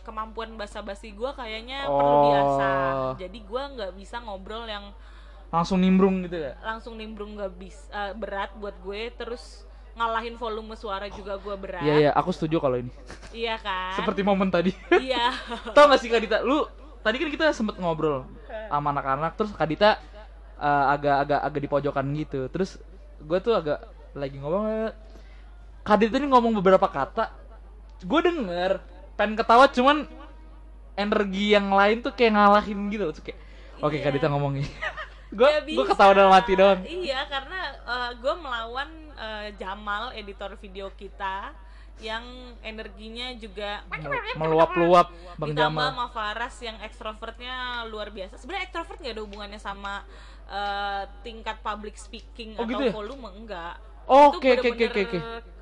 kemampuan 0.00 0.54
basa-basi 0.54 1.10
gue 1.10 1.30
kayaknya 1.32 1.84
perlu 1.84 2.14
Oh. 2.14 2.22
diasah. 2.24 2.90
Jadi 3.16 3.38
gue 3.40 3.62
nggak 3.74 3.92
bisa 3.94 4.20
ngobrol 4.20 4.64
yang 4.64 4.94
Langsung 5.50 5.82
nimbrung 5.82 6.22
gitu 6.22 6.38
ya? 6.40 6.54
langsung 6.62 6.94
nimbrung 6.94 7.34
nggak 7.34 7.50
bisa 7.52 8.14
berat 8.14 8.54
buat 8.54 8.78
gue 8.78 9.10
terus 9.10 9.66
ngalahin 9.94 10.34
volume 10.38 10.74
suara 10.78 11.06
juga 11.10 11.36
gue 11.36 11.54
berat. 11.58 11.82
Iya 11.82 11.94
iya, 12.08 12.10
aku 12.14 12.30
setuju 12.30 12.62
kalau 12.62 12.78
ini. 12.78 12.92
Iya 13.34 13.58
kan? 13.58 13.98
Seperti 13.98 14.20
momen 14.22 14.48
tadi. 14.48 14.72
Iya. 14.94 15.34
Tau 15.76 15.90
gak 15.90 16.00
sih 16.00 16.08
Kak 16.08 16.20
Dita, 16.22 16.38
lu 16.42 16.64
tadi 17.00 17.16
kan 17.16 17.28
kita 17.32 17.44
sempet 17.56 17.80
ngobrol 17.80 18.28
sama 18.46 18.92
anak-anak 18.94 19.32
terus 19.34 19.50
Kak 19.56 19.68
Dita 19.68 19.98
eh, 20.60 20.84
agak-agak 20.94 21.40
agak 21.42 21.60
di 21.60 21.68
pojokan 21.68 22.06
gitu. 22.16 22.46
Terus 22.48 22.78
gue 23.20 23.38
tuh 23.42 23.54
agak 23.56 23.84
lagi 24.14 24.36
ngomong 24.38 24.94
Kak 25.82 25.96
Dita 26.00 26.16
ini 26.18 26.28
ngomong 26.30 26.52
beberapa 26.60 26.86
kata 26.86 27.32
gue 28.00 28.20
denger 28.24 28.80
pengen 29.20 29.36
ketawa 29.36 29.68
cuman 29.68 30.08
energi 30.96 31.52
yang 31.52 31.68
lain 31.68 32.00
tuh 32.00 32.12
kayak 32.14 32.36
ngalahin 32.36 32.78
gitu. 32.88 33.10
Terus 33.14 33.24
kayak 33.26 33.38
oke 33.80 33.96
Kak 34.00 34.12
Dita 34.16 34.28
ngomong 34.28 34.60
nih 34.60 34.68
gue 35.30 35.48
Ya 35.48 35.60
gue 35.62 35.86
ketawa 35.86 36.12
dalam 36.12 36.32
hati 36.34 36.52
doang 36.58 36.80
Iya, 36.82 37.26
karena 37.30 37.60
gue 38.18 38.34
melawan 38.36 38.90
eh, 39.20 39.48
Jamal, 39.56 40.10
editor 40.16 40.56
video 40.58 40.90
kita, 40.96 41.52
yang 42.00 42.24
energinya 42.64 43.28
juga 43.36 43.84
meluap-luap 44.40 45.12
Bang 45.36 45.52
ditambah 45.52 45.76
Jamal 45.76 45.88
sama 45.92 46.06
Faras 46.08 46.56
yang 46.64 46.76
ekstrovertnya 46.80 47.84
luar 47.92 48.08
biasa. 48.08 48.40
Sebenarnya 48.40 48.64
ekstrovert 48.72 48.98
nggak 49.04 49.14
ada 49.14 49.22
hubungannya 49.22 49.60
sama 49.60 50.00
eh, 50.48 51.02
tingkat 51.20 51.60
public 51.60 52.00
speaking 52.00 52.56
Oh, 52.56 52.64
atau 52.64 52.70
gitu 52.72 52.82
ya? 52.88 52.92
volume 52.92 53.28
enggak. 53.36 53.76
Oh, 54.10 54.34
oke, 54.34 54.42
oke, 54.42 54.68
oke, 54.74 54.84
oke, 54.90 55.18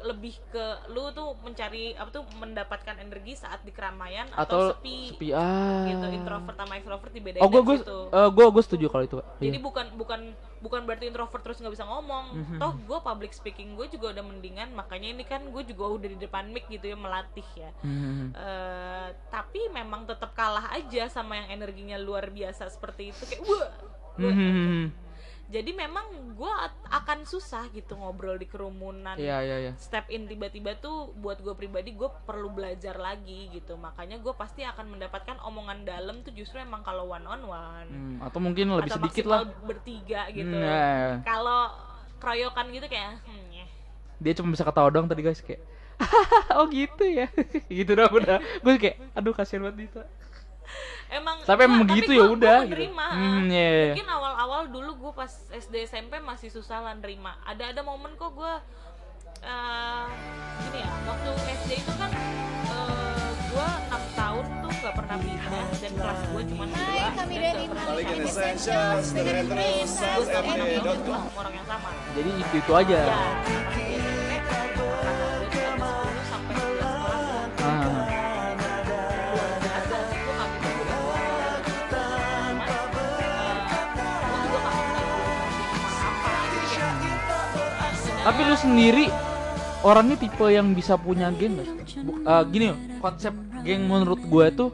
lebih 0.08 0.40
ke 0.48 0.64
lu 0.88 1.12
tuh 1.12 1.36
mencari 1.44 1.92
apa 1.92 2.08
tuh 2.08 2.24
mendapatkan 2.40 2.96
energi 2.96 3.36
saat 3.36 3.60
di 3.60 3.68
keramaian 3.68 4.24
atau, 4.32 4.40
atau 4.40 4.60
sepi, 4.72 5.12
sepi 5.12 5.28
ah 5.36 5.84
gitu. 5.84 6.06
Introvert 6.08 6.56
sama 6.56 6.80
extrovert 6.80 7.12
dibedain 7.12 7.44
oh 7.44 7.48
gue 7.50 7.60
gue 7.60 7.76
situ. 7.82 7.98
gue 8.08 8.46
gue 8.48 8.62
setuju 8.64 8.86
kalau 8.88 9.04
itu. 9.04 9.16
Jadi 9.36 9.52
Iya. 9.52 9.60
bukan 9.60 9.86
bukan 10.00 10.20
bukan 10.58 10.80
berarti 10.88 11.04
introvert 11.06 11.42
terus 11.44 11.60
nggak 11.60 11.74
bisa 11.76 11.84
ngomong. 11.84 12.24
Mhm. 12.32 12.56
Toh 12.56 12.72
gue 12.78 12.98
public 13.04 13.32
speaking 13.34 13.76
gue 13.76 13.86
juga 13.90 14.16
udah 14.16 14.24
mendingan. 14.24 14.72
Makanya 14.72 15.08
ini 15.12 15.24
kan 15.28 15.44
gue 15.44 15.62
juga 15.68 15.84
udah 15.84 16.08
di 16.08 16.16
depan 16.16 16.48
mic 16.48 16.64
gitu 16.72 16.88
ya 16.88 16.96
melatih 16.96 17.48
ya. 17.52 17.70
Hmm. 17.84 18.32
Eh, 18.32 19.08
tapi 19.28 19.68
memang 19.68 20.08
tetap 20.08 20.32
kalah 20.32 20.72
aja 20.72 21.04
sama 21.12 21.36
yang 21.36 21.52
energinya 21.52 22.00
luar 22.00 22.32
biasa 22.32 22.72
seperti 22.72 23.12
itu 23.12 23.22
kayak 23.28 23.42
wah. 23.44 23.68
Gua- 24.16 24.32
Hmm. 24.32 24.88
Jadi 25.48 25.72
memang 25.72 26.36
gue 26.36 26.52
akan 26.92 27.24
susah 27.24 27.72
gitu 27.72 27.96
ngobrol 27.96 28.36
di 28.36 28.44
kerumunan. 28.44 29.16
Iya 29.16 29.40
iya 29.40 29.56
iya. 29.64 29.72
Step 29.80 30.12
in 30.12 30.28
tiba-tiba 30.28 30.76
tuh 30.76 31.16
buat 31.16 31.40
gue 31.40 31.56
pribadi 31.56 31.96
gue 31.96 32.08
perlu 32.28 32.52
belajar 32.52 33.00
lagi 33.00 33.48
gitu. 33.48 33.80
Makanya 33.80 34.20
gue 34.20 34.34
pasti 34.36 34.60
akan 34.68 34.92
mendapatkan 34.92 35.40
omongan 35.40 35.88
dalam 35.88 36.20
tuh 36.20 36.36
justru 36.36 36.60
emang 36.60 36.84
kalau 36.84 37.08
one 37.08 37.24
on 37.24 37.42
one 37.48 37.88
Hmm, 37.88 38.16
atau 38.20 38.38
mungkin 38.44 38.76
lebih 38.76 38.92
atau 38.92 39.00
sedikit 39.00 39.24
lah. 39.24 39.48
bertiga 39.64 40.28
gitu. 40.36 40.52
Hmm, 40.52 40.60
ya, 40.68 40.76
ya. 40.84 41.12
Kalau 41.24 41.72
keroyokan 42.20 42.68
gitu 42.68 42.86
kayak 42.92 43.16
hmm, 43.24 43.46
ya. 43.48 43.66
Dia 44.20 44.32
cuma 44.36 44.52
bisa 44.52 44.68
ketawa 44.68 44.92
doang 44.92 45.08
tadi 45.08 45.24
guys 45.24 45.40
kayak 45.40 45.64
oh 46.58 46.66
gitu 46.70 47.04
ya 47.08 47.26
gitu 47.82 47.90
dong 47.98 48.12
udah 48.14 48.38
gue 48.38 48.74
kayak 48.78 48.96
aduh 49.18 49.34
kasihan 49.34 49.66
banget 49.66 49.90
Dita 49.90 50.04
Emang 51.08 51.36
Tapi 51.40 51.60
emang 51.62 51.80
begitu 51.82 52.10
ya 52.12 52.24
udah 52.28 52.58
gitu. 52.62 52.68
menerima. 52.68 53.06
Hmm, 53.08 53.40
iya, 53.48 53.68
iya. 53.70 53.86
Mungkin 53.90 54.08
awal-awal 54.10 54.60
dulu 54.68 54.90
gue 54.98 55.12
pas 55.14 55.32
SD 55.48 55.74
SMP 55.84 56.20
masih 56.20 56.48
susah 56.48 56.78
lah 56.80 56.92
nerima. 56.92 57.32
Ada 57.42 57.72
ada 57.72 57.80
momen 57.80 58.12
kok 58.14 58.32
gue 58.32 58.54
eh 59.38 60.04
gini 60.60 60.78
ya, 60.78 60.90
waktu 61.06 61.30
SD 61.62 61.70
itu 61.78 61.92
kan 61.94 62.10
eh 62.10 63.28
gue 63.48 63.68
6 63.88 64.18
tahun 64.18 64.44
tuh 64.58 64.72
nggak 64.74 64.94
pernah 64.94 65.16
pindah 65.16 65.46
dan 65.72 65.92
kelas 65.94 66.20
gue 66.28 66.42
cuma 66.44 66.64
dua 66.66 66.76
Hai, 66.76 67.10
kami 67.14 67.34
dari 67.38 67.64
Gue 67.64 67.72
enam 67.72 67.86
sama 71.06 71.30
orang 71.38 71.54
yang 71.54 71.66
sama. 71.66 71.88
jadi 72.12 72.30
itu 72.34 72.54
itu 72.58 72.72
aja 72.74 72.98
Ya, 72.98 73.14
tapi 88.28 88.44
lu 88.44 88.52
sendiri 88.54 89.04
orangnya 89.80 90.16
tipe 90.16 90.44
yang 90.46 90.68
bisa 90.70 90.94
punya 90.96 91.32
geng 91.32 91.56
gak 91.56 91.66
sih? 91.86 91.96
Bu- 91.98 92.20
eh, 92.20 92.42
gini 92.46 92.66
loh, 92.68 92.78
konsep 92.98 93.32
geng 93.62 93.82
menurut 93.84 94.20
gue 94.20 94.46
tuh 94.52 94.70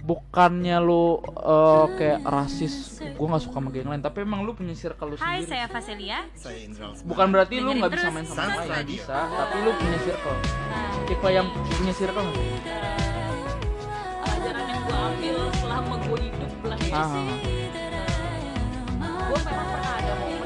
bukannya 0.00 0.76
lu 0.78 1.16
eh, 1.20 1.84
kayak 1.94 2.20
rasis 2.22 2.74
gue 3.00 3.26
nggak 3.26 3.42
suka 3.42 3.56
sama 3.58 3.68
geng 3.68 3.84
lain 3.86 4.00
tapi 4.00 4.20
emang 4.20 4.40
lu 4.42 4.52
punya 4.52 4.72
circle 4.72 5.12
lu 5.12 5.16
Hai, 5.16 5.40
sendiri. 5.40 5.48
saya 5.50 5.66
Faselia. 5.66 6.18
Saya 6.34 6.56
Indra. 6.58 6.88
Bukan 7.02 7.26
berarti 7.30 7.54
lu 7.58 7.70
nggak 7.74 7.90
bisa 7.90 8.08
main 8.08 8.24
sama 8.24 8.62
lain 8.62 8.86
bisa 8.86 9.12
tapi 9.12 9.56
lu 9.60 9.70
punya 9.74 9.98
circle. 10.00 10.36
Tipe 11.04 11.28
yang 11.30 11.46
punya 11.52 11.92
circle 11.92 12.22
nggak? 12.22 12.36
Sih? 12.38 12.60
pelajaran 14.24 14.64
yang 14.64 14.80
gue 14.82 14.96
ambil 14.96 15.36
selama 15.54 15.94
gue 16.00 16.18
hidup 16.22 16.52
lah. 16.64 16.78
Ya 16.80 16.92
Ah, 16.94 17.12
gue 19.24 19.38
memang 19.38 19.66
pernah 19.66 19.92
ada 19.94 20.12
momen 20.16 20.43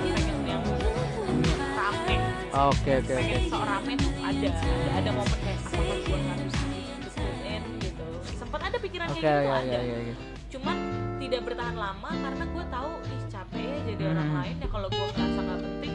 Oke 2.49 2.91
oke 2.97 3.13
oke. 3.13 3.37
rame 3.53 3.93
tuh 3.95 4.11
ada 4.19 4.49
ada, 4.49 4.73
ada 4.97 5.11
momen 5.13 5.39
kayak 5.39 5.61
apakah 5.61 5.99
gue 6.01 6.19
harus 6.19 6.55
disebutkan 6.99 7.63
gitu 7.79 8.07
sempat 8.35 8.61
ada 8.65 8.77
pikiran 8.81 9.07
Oke 9.09 9.21
kayak 9.21 9.29
gitu 9.29 9.45
ya 9.45 9.53
ada 9.55 9.69
ya 9.69 9.81
ya. 9.85 9.99
ya. 10.01 10.15
cuman 10.49 10.77
tidak 11.19 11.41
bertahan 11.45 11.77
lama 11.77 12.11
karena 12.11 12.45
gue 12.49 12.65
tahu 12.67 12.91
ih 13.05 13.23
capek 13.29 13.61
ya 13.63 13.79
jadi 13.85 14.03
Hmm. 14.03 14.13
orang 14.17 14.31
lain 14.33 14.55
ya 14.57 14.69
kalau 14.73 14.89
gue 14.89 15.07
ngerasa 15.13 15.41
nggak 15.45 15.61
penting 15.61 15.95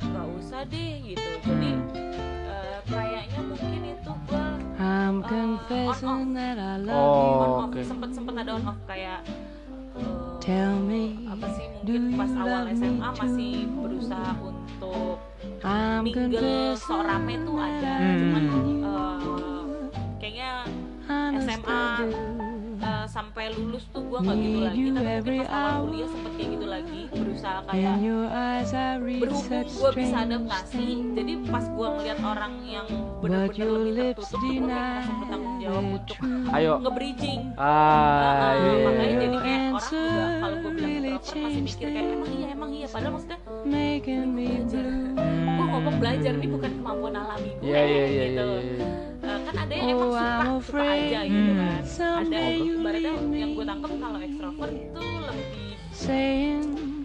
nggak 0.00 0.26
usah 0.38 0.60
deh 0.64 0.92
gitu 1.02 1.30
jadi 1.42 1.70
Hmm. 1.74 1.90
eh, 2.46 2.78
kayaknya 2.86 3.40
mungkin 3.42 3.80
itu 3.84 4.12
gue 4.30 4.44
I'm 4.80 5.16
Uh, 5.20 5.90
I 6.56 6.76
love 6.80 6.94
Oh, 6.94 7.66
on 7.66 7.68
off 7.68 7.74
sempet 7.82 8.10
sempet 8.14 8.34
ada 8.38 8.50
on 8.54 8.64
off 8.64 8.78
kayak 8.86 9.20
eh, 9.98 10.06
Tell 10.40 10.72
me, 10.78 11.24
apa 11.26 11.46
sih? 11.54 11.66
mungkin 11.80 12.14
pas 12.14 12.32
awal 12.38 12.62
SMA 12.76 13.08
masih 13.18 13.52
berusaha 13.74 14.32
untuk 14.40 15.16
mingle 16.04 16.28
confessing 16.30 16.76
sok 16.78 17.00
rame 17.02 17.34
tuh 17.42 17.56
ada. 17.58 17.94
Hmm. 17.98 18.18
cuman 18.20 18.44
eh, 18.46 19.82
kayaknya 20.22 20.50
SMA 21.40 21.82
Sampai 23.08 23.54
lulus 23.56 23.84
tuh 23.94 24.02
gue 24.04 24.18
nggak 24.20 24.36
gitu 24.36 24.58
lagi. 24.60 24.76
you 24.76 24.88
tapi 24.90 25.08
mungkin 25.08 25.40
pas 25.40 25.52
awal 25.52 25.80
kuliah 25.88 26.08
sempet 26.10 26.32
kayak 26.36 26.48
gitu 26.50 26.66
lagi 26.66 27.00
berusaha 27.10 27.58
kayak 27.70 27.96
berhubung 29.20 29.68
gue 29.70 29.90
bisa 29.96 30.16
adaptasi 30.26 30.88
jadi 31.16 31.32
pas 31.48 31.64
gue 31.64 31.86
ngeliat 31.96 32.20
orang 32.20 32.54
yang 32.66 32.86
benar-benar 33.20 33.68
lebih 33.68 33.92
tertutup 34.16 34.40
tuh 34.40 34.40
gue 34.40 34.68
langsung 34.68 35.16
bertanggung 35.20 35.56
jawab 35.60 35.84
untuk. 35.92 36.16
Ayo. 36.50 36.72
nge-bridging. 36.80 37.40
Ah, 37.60 38.56
iya, 38.56 38.72
makanya 38.80 39.16
jadi 39.20 39.38
kayak 39.38 39.60
orang 39.70 39.90
juga 39.92 40.24
kalau 40.40 40.56
gue 40.56 40.72
bilang 40.72 40.90
introvert 40.90 41.36
masih 41.36 41.60
mikir 41.60 41.86
kayak 41.92 42.08
emang 42.10 42.32
iya 42.32 42.46
emang 42.56 42.70
iya. 42.72 42.86
Padahal 42.88 43.12
maksudnya 43.14 43.38
belajar 43.60 44.86
gue 45.60 45.66
ngomong 45.68 45.96
belajar 46.00 46.32
ini 46.32 46.46
bukan 46.48 46.70
kemampuan 46.80 47.14
alami 47.16 47.50
gue 47.60 47.68
gitu. 48.08 48.48
Eh, 49.30 49.38
kan 49.40 49.54
ada 49.56 49.72
yang 49.72 49.86
Oh, 49.86 49.94
emang 49.94 50.10
I'm 50.10 50.58
suka 50.60 50.66
suka 50.66 50.82
aja 50.90 51.20
gitu 51.22 51.50
Hmm. 51.50 51.54
kan 51.54 51.70
ada 51.70 51.86
someday 51.86 52.50
you 52.58 52.72
ibaratnya 52.74 53.12
leave 53.12 53.36
yang 53.36 53.50
gue 53.54 53.64
tangkap 53.64 53.92
kalau 53.96 54.18
ekstrovert 54.20 54.72
tuh 54.90 55.12
lebih 55.22 55.68
Saying, 55.90 56.62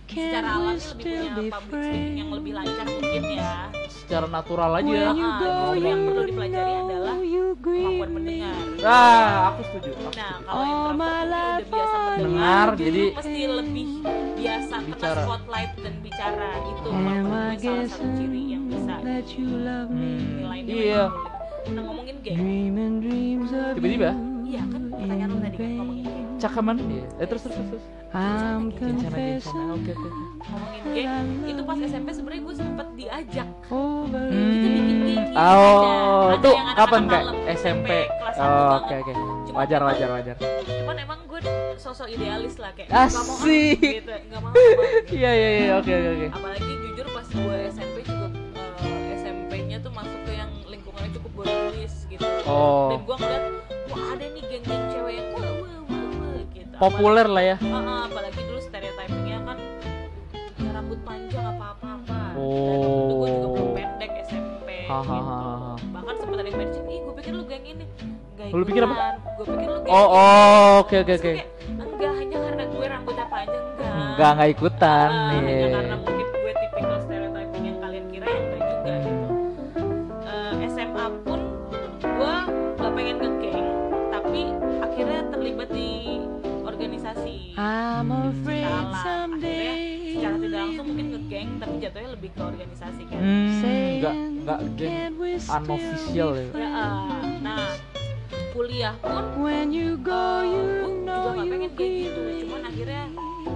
secara 0.07 0.49
alami 0.55 0.77
lebih 0.79 1.03
punya 1.03 1.31
public 1.51 1.51
speaking 1.75 2.13
yang 2.15 2.29
lebih 2.31 2.51
lancar 2.53 2.85
mungkin 2.87 3.23
ya 3.29 3.53
Secara 3.89 4.25
natural 4.27 4.71
aja. 4.75 4.99
Ah, 5.03 5.41
you 5.73 5.81
yang 5.83 5.99
perlu 6.05 6.23
dipelajari 6.23 6.73
adalah 6.79 7.15
kemampuan 7.57 8.11
mendengar 8.13 8.55
Ah, 8.85 9.49
aku 9.49 9.61
setuju. 9.65 9.91
Nah, 10.13 10.33
kalau 10.39 10.63
introvert 10.63 11.25
udah 11.25 11.45
biasa 11.65 11.95
mendengar, 11.97 12.21
Dengar, 12.21 12.67
jadi- 12.77 13.11
mesti 13.11 13.41
lebih 13.49 13.87
biasa 14.35 14.75
kena 14.77 14.93
Bicara. 14.93 15.21
spotlight 15.25 15.71
dan 15.75 15.93
bicara 15.99 16.49
itu 16.63 16.87
gue 16.87 17.57
salah 17.57 17.87
satu 17.87 18.07
ciri 18.15 18.43
yang 18.47 18.63
bisa 18.69 18.93
that 19.01 19.27
you 19.33 19.47
love 19.49 19.89
me? 19.89 20.11
Hmm, 20.13 20.37
nilai 20.37 20.59
iya. 20.63 21.03
Nah 21.65 21.81
ngomongin 21.81 22.15
of 23.49 23.75
Tiba-tiba. 23.77 24.09
iya 24.45 24.61
kan 24.63 24.81
pertanyaan 24.93 25.29
lu 25.29 25.39
tadi 25.41 25.57
kan 25.57 25.69
ngomongin 25.73 26.03
Cakaman. 26.35 26.75
Iya. 26.77 27.05
Eh 27.15 27.25
terus 27.25 27.41
terus 27.41 27.57
terus. 27.57 27.85
I'm 28.15 28.71
confessing 28.71 29.67
Oke 29.73 29.91
oke. 29.91 30.09
ngomongin 30.39 31.25
itu 31.43 31.61
pas 31.61 31.77
SMP 31.77 32.07
sebenarnya 32.11 32.41
gue 32.43 32.55
sempet 32.55 32.87
diajak 32.95 33.47
kita 34.31 34.67
bikin 34.71 34.97
Oh, 35.35 36.31
yang 36.47 36.67
kapan 36.75 37.03
malam, 37.07 37.35
SMP? 37.49 37.89
Oh. 38.35 38.79
Oke 38.79 38.93
oke. 39.01 39.11
Wajar 39.51 39.81
wajar 39.83 40.09
wajar. 40.11 40.35
Cuman 40.63 40.95
emang 40.97 41.19
gue 41.25 41.39
sosok 41.75 42.07
idealis 42.07 42.55
lah 42.55 42.71
kayak 42.71 42.87
nggak 42.87 43.11
mau 43.11 43.35
ah, 43.35 43.43
Asik. 43.43 43.79
gitu, 43.79 44.13
nggak 44.29 44.39
mau. 44.39 44.51
Iya 45.11 45.31
iya 45.31 45.49
iya 45.51 45.73
oke 45.75 45.91
oke 45.91 46.09
oke. 46.13 46.27
apalagi 46.31 46.71
jujur 46.81 47.07
pas 47.11 47.27
gue 47.27 47.57
SMP 47.69 47.97
juga 48.01 48.27
eh, 48.79 49.15
SMP-nya 49.17 49.77
tuh 49.79 49.91
masuk 49.91 50.19
boardis 51.45 51.93
gitu 52.07 52.25
Oh. 52.43 52.89
dan 52.91 52.99
gue 53.01 53.15
ngeliat 53.15 53.43
wah 53.87 54.03
ada 54.11 54.25
nih 54.27 54.43
geng-geng 54.45 54.83
cewek 54.89 55.13
yang 55.13 55.27
wah 55.31 55.41
wah 55.41 55.79
wah 55.83 56.03
wah 56.11 56.41
gitu 56.51 56.73
Populer 56.75 57.27
lah 57.27 57.43
ya. 57.45 57.55
Ah, 57.63 57.77
ah, 57.77 57.99
apalagi 58.05 58.41
dulu 58.41 58.59
stereotypingnya 58.59 59.37
kan 59.43 59.57
ya, 60.55 60.69
rambut 60.71 60.99
panjang 61.01 61.45
apa 61.47 61.65
apa 61.71 61.87
apa 61.95 62.17
dan 62.33 62.77
waktu 62.77 62.97
itu 62.99 63.15
gue 63.15 63.29
juga 63.31 63.47
belum 63.47 63.65
Oh. 63.65 63.73
pendek 63.73 64.11
SMP 64.23 64.67
Hahaha. 64.85 65.39
gitu 65.75 65.87
bahkan 65.91 66.13
sempet 66.15 66.35
ada 66.35 66.45
yang 66.45 66.57
mention 66.59 66.85
ih 66.85 66.99
gue 66.99 67.13
pikir 67.15 67.33
lu 67.33 67.43
geng 67.45 67.65
ini 67.65 67.85
Gak 68.35 68.51
Lu 68.51 68.63
pikir 68.63 68.83
apa? 68.83 68.95
gue 69.33 69.45
pikir 69.47 69.67
lu 69.67 69.79
geng 69.79 69.89
Oh 69.89 69.97
ini." 69.97 70.11
oh 70.11 70.69
oke 70.81 70.95
oke 70.97 71.13
oke. 71.15 71.31
enggak 71.71 72.11
hanya 72.13 72.37
karena 72.41 72.63
gue 72.67 72.85
rambutnya 72.85 73.25
panjang 73.27 73.63
enggak 73.65 73.93
Enggak 73.95 74.29
enggak 74.31 74.49
ikutan. 74.49 75.09
Ah, 75.09 75.27
hanya 75.29 75.49
Iya. 75.49 75.67
karena 75.73 75.95
mungkin 75.97 76.27
I'm 87.65 88.11
afraid 88.13 88.61
salah. 88.61 88.93
Akhirnya 88.93 89.01
someday 89.01 89.77
secara 90.13 90.35
tidak 90.37 90.59
langsung 90.61 90.85
mungkin 90.85 91.07
ngegeng 91.17 91.49
tapi 91.57 91.75
jatuhnya 91.81 92.09
lebih 92.13 92.29
ke 92.29 92.41
organisasi 92.45 93.01
kan. 93.09 93.17
Hmm, 93.17 93.25
enggak 93.25 93.57
saying, 93.57 94.33
enggak 94.45 94.59
geng 94.77 94.91
can't 94.93 95.15
we 95.17 95.31
still 95.41 95.57
unofficial 95.57 96.29
ya. 96.37 96.45
ya 96.53 96.69
ah, 96.69 97.25
nah 97.41 97.65
kuliah 98.53 98.93
pun 99.01 99.23
When 99.41 99.73
you 99.73 99.97
go, 99.97 100.45
gue 100.45 100.53
you 100.53 100.61
juga 100.61 100.87
know 101.09 101.23
gak 101.33 101.41
you 101.41 101.51
pengen 101.57 101.71
kayak 101.73 101.93
gitu. 102.05 102.21
cuman 102.45 102.61
me. 102.61 102.67
akhirnya 102.69 103.03
eh, 103.09 103.49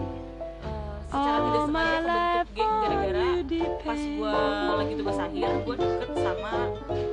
secara 1.10 1.38
tidak 1.38 1.62
sengaja 1.70 1.98
kebentuk 2.02 2.48
geng 2.58 2.74
gara-gara 2.82 3.30
pas 3.86 4.02
gue 4.02 4.36
lagi 4.74 4.94
tugas 4.98 5.20
akhir 5.22 5.50
gue 5.62 5.76
deket 5.78 6.10
sama 6.18 6.54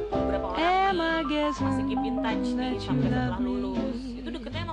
beberapa 0.08 0.46
orang 0.48 0.60
nih. 0.64 1.44
Masih 1.56 1.84
keep 1.88 2.02
in 2.08 2.16
touch 2.24 2.46
nih 2.56 2.72
sampai 2.80 3.08
setelah 3.12 3.38
lulus 3.38 4.15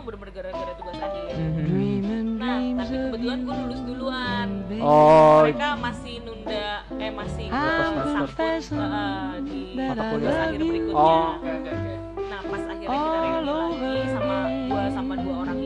emang 0.03 0.19
bener-bener 0.19 0.33
gara-gara 0.35 0.73
tugas 0.75 0.97
akhir 0.99 1.23
Mhm. 1.33 1.63
Dreaming 1.63 2.27
nah 2.35 2.59
tapi 2.75 2.95
kebetulan 2.99 3.39
gue 3.41 3.55
lulus 3.55 3.81
duluan. 3.83 4.47
Oh, 4.75 5.39
mereka 5.41 5.69
masih 5.79 6.13
nunda 6.19 6.67
eh 6.93 7.11
masih 7.13 7.45
I'm 7.47 7.55
sangkut 7.55 8.03
confessing 8.19 8.83
eh, 8.83 9.31
di 9.41 9.59
that 9.79 9.87
Mata 9.89 10.03
kuliah. 10.11 10.43
akhir 10.43 10.59
berikutnya 10.61 10.99
Oh, 10.99 11.23
oke 11.31 11.47
oke 11.47 11.71
oke. 11.71 11.95
Nah 12.21 12.39
pas 12.43 12.61
akhirnya 12.65 12.97
kita 12.99 13.17
reuni 13.17 13.39
lagi 13.79 14.07
sama 14.11 14.37
gua 14.67 14.83
sama 14.91 15.13
dua 15.15 15.35
orang 15.41 15.57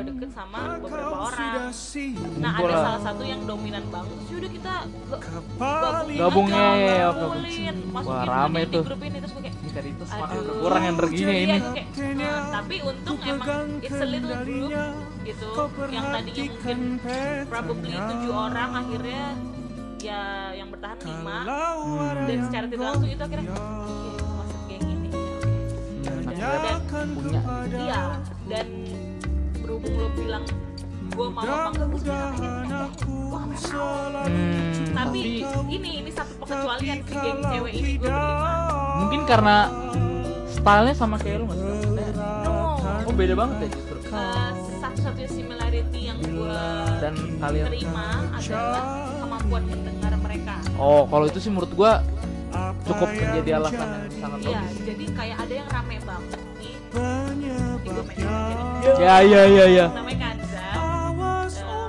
juga 0.00 0.16
deket 0.16 0.30
sama 0.32 0.58
beberapa 0.78 1.16
orang. 1.22 1.52
Nah 2.34 2.52
ada 2.54 2.64
lah. 2.66 2.80
salah 2.82 3.00
satu 3.02 3.22
yang 3.22 3.40
dominan 3.44 3.84
banget. 3.86 4.16
Terus 4.18 4.32
udah 4.32 4.50
kita 4.50 4.74
ga- 5.10 6.04
Gabung 6.10 6.48
aja, 6.48 6.64
ya, 6.72 7.08
kumpulin, 7.10 7.76
masukin 7.90 8.26
rame 8.26 8.60
di 8.60 8.70
tuh. 8.70 8.82
grup 8.82 9.00
ini 9.02 9.16
terus 9.18 9.32
gue 9.32 9.42
kayak 9.42 9.56
Ini 9.60 9.70
tadi 9.70 9.88
itu 9.90 10.02
berkurang 10.40 10.84
energinya 10.86 11.34
Iya, 11.34 11.44
ini. 11.44 11.58
"Nah, 12.16 12.40
tapi 12.50 12.74
untung 12.80 13.18
emang 13.20 13.60
it's 13.78 13.92
a 13.92 14.06
little 14.06 14.36
group 14.40 14.70
gitu 15.20 15.48
yang 15.90 16.06
tadinya 16.08 16.44
mungkin 16.48 16.78
probably 17.46 17.92
tujuh 17.92 18.32
orang 18.32 18.70
akhirnya 18.74 19.24
ya 20.00 20.22
yang 20.50 20.68
bertahan 20.70 20.96
lima 20.98 21.36
dan 22.24 22.38
secara 22.42 22.64
tidak 22.66 22.86
langsung 22.86 23.10
itu 23.10 23.20
akhirnya 23.22 23.52
"Oke, 23.52 24.10
masuk 24.16 24.60
geng 24.66 24.86
ini 24.86 25.08
ya 26.00 26.12
udah." 26.16 26.32
dan 26.88 27.08
Punya. 27.12 27.40
iya 27.76 28.00
dan 28.46 28.66
berhubung 29.70 29.94
lo 29.94 30.08
bilang 30.18 30.44
gue 31.10 31.26
mau 31.30 31.42
apa 31.46 31.68
enggak 31.70 31.86
gue 31.86 32.00
sebenarnya 32.02 32.50
gue 33.06 33.38
Hmm, 34.20 34.94
tapi 34.94 35.42
ini 35.70 35.90
ini 36.02 36.10
satu 36.10 36.32
pengecualian 36.42 36.98
si 37.06 37.14
geng 37.14 37.40
cewek 37.40 37.72
ini 37.78 37.90
gue 37.98 38.08
berlima 38.10 38.52
mungkin 39.00 39.20
karena 39.26 39.56
stylenya 40.50 40.94
sama 40.98 41.16
kayak 41.22 41.40
lu 41.40 41.44
nggak 41.46 41.58
sih? 41.58 41.70
No. 42.18 42.78
Oh 43.06 43.14
beda 43.14 43.34
banget 43.38 43.56
ya 43.64 43.68
justru. 43.74 43.96
Eh, 44.10 44.50
satu-satunya 44.80 45.28
similarity 45.30 46.00
yang 46.10 46.18
gue 46.18 46.62
Dan 46.98 47.14
kalian 47.38 47.66
terima 47.70 48.06
adalah 48.34 48.84
kemampuan 49.22 49.62
mendengar 49.70 50.12
mereka. 50.18 50.54
Oh 50.78 51.06
kalau 51.06 51.24
itu 51.30 51.38
sih 51.38 51.50
menurut 51.50 51.70
gua 51.74 52.02
cukup 52.86 53.08
menjadi 53.12 53.50
alasan 53.62 53.86
yang 53.86 54.14
sangat 54.18 54.38
iya 54.42 54.60
bagus. 54.60 54.78
jadi 54.82 55.04
kayak 55.14 55.36
ada 55.46 55.54
yang 55.54 55.68
rame 55.70 55.96
banget 56.02 56.40
gue 56.90 58.02
mention 58.02 58.58
Ya 59.00 59.16
ya 59.22 59.42
ya 59.46 59.64
ya. 59.70 59.86
namanya 59.90 60.34
Kanza 60.34 60.66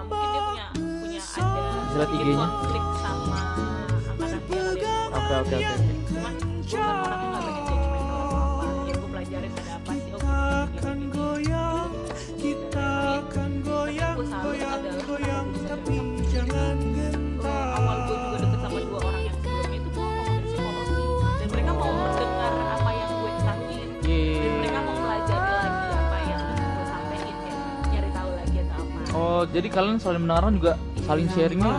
mungkin 0.06 0.30
dia 0.30 0.42
punya 0.46 0.68
punya 1.02 1.22
ada 1.22 2.04
sedikit 2.06 2.22
IG-nya. 2.22 2.36
konflik 2.38 2.84
sama 3.02 3.40
angkatan 3.52 4.74
dia 4.78 4.94
kali. 4.94 5.10
Oke 5.12 5.34
oke 5.34 5.56
oke. 5.58 5.58
oke. 5.58 5.92
cuman 6.08 6.36
gue 6.62 6.86
kan 6.86 7.02
orangnya 7.02 7.42
nggak 7.42 7.64
pengen 7.66 7.82
judgmental 7.82 8.22
atau 8.22 8.62
apa 8.62 8.92
gue 8.92 9.10
pelajarin 9.12 9.52
ada 9.52 9.72
apa 9.74 9.92
sih 9.92 10.12
oh 10.14 10.64
gini 10.72 10.90
gini 10.92 11.16
gini 11.18 12.00
Kita 12.42 12.90
akan 13.22 13.52
goyang, 13.62 14.16
gue 14.18 14.26
goyang, 14.34 14.82
goyang, 15.06 15.46
bisa 15.54 15.68
tapi 15.72 15.96
Oh 29.32 29.48
jadi 29.48 29.68
kalian 29.68 29.96
saling 29.96 30.22
mendengarkan 30.22 30.54
juga 30.54 30.74
saling 31.02 31.28
sharingnya 31.30 31.72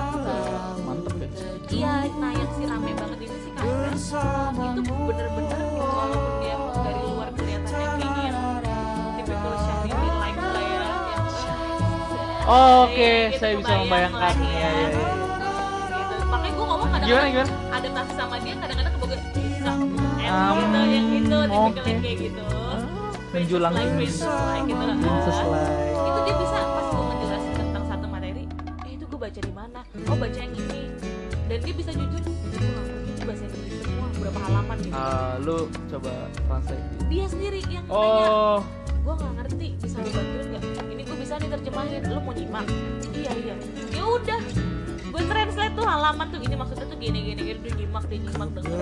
mantep 0.83 1.15
ya. 1.15 1.29
iya 1.69 1.93
nah 2.17 2.33
yang 2.33 2.49
si 2.51 2.63
rame 2.65 2.91
banget 2.93 3.19
ini 3.21 3.37
sih 3.39 3.53
kan 3.53 4.75
itu 4.75 4.95
bener-bener 5.05 5.61
walaupun 5.71 6.33
dia 6.41 6.57
dari 6.75 7.03
luar 7.05 7.29
kelihatannya 7.31 7.87
kayaknya 7.93 8.23
yang 8.25 8.39
typical 9.15 9.53
Syahrini 9.59 10.09
like 10.17 10.39
lah 10.39 10.65
ya 10.65 10.83
yang 11.07 11.25
Oke, 12.83 13.13
Gitu, 13.29 13.39
saya 13.39 13.53
bisa 13.55 13.73
membayangkan. 13.79 14.19
lah, 14.19 14.35
Iya, 14.35 14.49
iya, 14.49 14.69
iya. 14.73 14.89
gitu. 14.89 15.03
makanya 16.27 16.53
gue 16.53 16.65
ngomong 16.65 16.89
Gimana, 16.89 17.05
kadang-kadang 17.05 17.47
gimana? 17.47 17.77
adaptasi 17.77 18.13
sama 18.15 18.37
dia 18.41 18.55
kadang-kadang 18.57 18.93
keboga 18.93 19.17
bisa 19.31 19.73
Um, 20.25 20.57
gitu 20.57 20.81
yang 20.89 21.07
itu 21.13 21.37
tipikal 21.45 21.61
oke. 21.61 21.85
yang 21.85 22.01
kayak 22.01 22.17
gitu 22.19 22.45
Menjulang 23.31 23.73
like 23.73 23.93
princess 23.95 24.25
like 24.25 24.65
gitu 24.65 24.85
Princess 24.99 25.39
like. 25.43 25.73
itu 26.03 26.19
dia 26.23 26.35
bisa 26.35 26.59
baca 29.23 29.39
di 29.39 29.55
mana? 29.55 29.81
Oh 30.11 30.19
baca 30.19 30.35
yang 30.35 30.51
ini. 30.51 30.91
Dan 31.47 31.59
dia 31.63 31.75
bisa 31.79 31.95
jujur 31.95 32.19
gue 32.27 32.59
nggak 32.59 32.85
ngerti 32.91 33.11
itu 33.15 33.23
bahasa 33.23 33.45
Inggris 33.47 33.75
semua 33.79 34.07
berapa 34.19 34.39
halaman 34.43 34.77
gitu. 34.83 34.95
Ah, 34.99 35.33
lu 35.39 35.59
coba 35.87 36.13
translate. 36.35 36.85
dia 37.07 37.27
sendiri 37.31 37.59
yang 37.71 37.85
nanya 37.87 37.95
Oh, 37.95 38.59
gue 38.91 39.15
nggak 39.15 39.33
ngerti 39.39 39.67
bisa 39.79 39.97
lu 40.03 40.11
bantuin 40.11 40.47
nggak? 40.51 40.65
Ini 40.91 41.03
gue 41.07 41.17
bisa 41.23 41.35
nih 41.39 41.49
terjemahin 41.55 42.03
lu 42.11 42.19
mau 42.19 42.35
nyimak? 42.35 42.67
Iya 43.15 43.33
iya. 43.39 43.55
Ya 43.95 44.03
udah 44.11 44.41
gue 45.13 45.23
translate 45.29 45.75
tuh 45.79 45.87
halaman 45.87 46.27
tuh 46.27 46.41
ini 46.43 46.55
maksudnya 46.59 46.87
tuh 46.91 46.99
gini 46.99 47.19
gini 47.23 47.41
gini 47.47 47.59
dia 47.63 47.73
nyimak 47.79 48.05
dia 48.11 48.19
nyimak 48.27 48.49
denger 48.59 48.75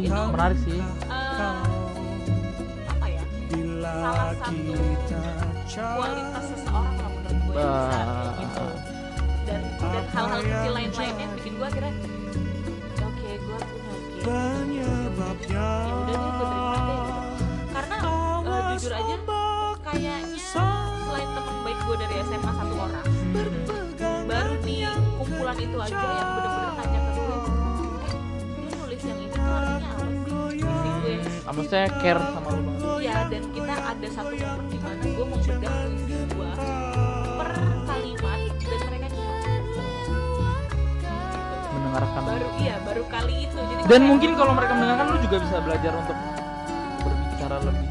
iya 0.00 0.16
menarik 0.32 0.58
sih. 0.64 0.80
Eh, 0.80 1.60
apa 2.88 3.06
ya? 3.10 3.24
Salah 3.84 4.32
satu 4.40 4.72
kualitas 5.76 6.44
seseorang 6.56 6.94
lah 6.96 7.10
menurut 7.12 7.36
gue 7.36 7.52
bisa 7.52 8.00
kayak 8.00 8.32
gitu 8.40 8.95
dan 9.46 9.62
dan 9.78 10.04
hal-hal 10.10 10.40
kecil 10.42 10.72
lain-lainnya 10.74 11.22
yang 11.22 11.32
bikin 11.38 11.52
gue 11.54 11.66
akhirnya 11.66 11.94
oke 12.98 13.30
gue 13.30 13.58
punya 13.62 14.90
oke. 15.14 15.46
Ya 15.46 15.94
udah 15.94 16.16
deh 16.18 16.30
gue 16.34 16.46
terima 16.50 16.78
deh. 16.82 16.98
Gitu. 16.98 17.14
karena 17.70 17.96
eh, 17.96 18.62
jujur 18.74 18.92
aja 18.92 19.16
kayaknya 19.86 20.16
selain 20.50 21.28
teman 21.30 21.56
baik 21.62 21.78
gue 21.78 21.96
dari 22.02 22.14
SMA 22.26 22.52
satu 22.52 22.74
orang 22.74 23.06
baru 24.26 24.54
di 24.66 24.76
kumpulan 25.16 25.56
itu 25.62 25.76
aja 25.78 25.94
yang 25.94 26.30
bener-bener 26.34 26.72
nanya 26.74 27.00
ke 27.00 27.10
gue 27.14 27.36
eh 28.02 28.14
lu 28.58 28.68
nulis 28.82 29.02
yang 29.06 29.18
ini 29.22 29.30
tuh 29.30 29.42
artinya 29.46 29.88
apa 29.94 30.02
sih? 30.10 30.26
Si 30.66 30.90
gue 31.46 31.54
maksudnya 31.54 31.88
care 32.02 32.20
sama 32.34 32.48
lu 32.50 32.60
banget. 32.66 32.82
Iya 33.06 33.18
dan 33.30 33.42
kita 33.54 33.74
ada 33.78 34.08
satu 34.10 34.34
momen 34.34 34.66
di 34.66 34.78
mana 34.82 35.02
gue 35.06 35.24
mau 35.24 35.38
bedah 35.38 35.74
puisi 35.86 36.18
gue 36.34 36.50
mendengarkan. 41.88 42.22
Baru 42.24 42.46
iya 42.58 42.74
baru 42.80 43.02
kali 43.06 43.34
itu. 43.42 43.56
Jadi 43.56 43.80
Dan 43.80 43.88
kayak- 43.88 44.04
mungkin 44.04 44.30
kalau 44.34 44.52
mereka 44.52 44.72
mendengarkan 44.74 45.06
lu 45.06 45.18
juga 45.20 45.36
bisa 45.38 45.56
belajar 45.60 45.92
untuk 45.94 46.16
berbicara 47.00 47.56
lebih. 47.62 47.86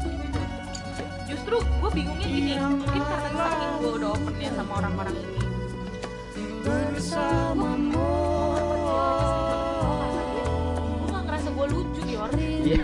justru 1.26 1.56
gue 1.58 1.90
bingungnya 1.92 2.26
gini 2.28 2.52
mungkin 2.56 3.02
karena 3.02 3.30
saking 3.34 3.72
gue 3.76 3.92
udah 3.94 4.10
opennya 4.12 4.50
sama 4.52 4.72
orang-orang 4.76 5.14
ini 5.16 5.40
gue 9.76 11.08
gak 11.08 11.22
ngerasa 11.24 11.48
gue 11.50 11.66
lucu 11.68 12.00
Yor 12.06 12.30
Iya. 12.36 12.82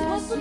gue 0.00 0.18
tuh 0.20 0.38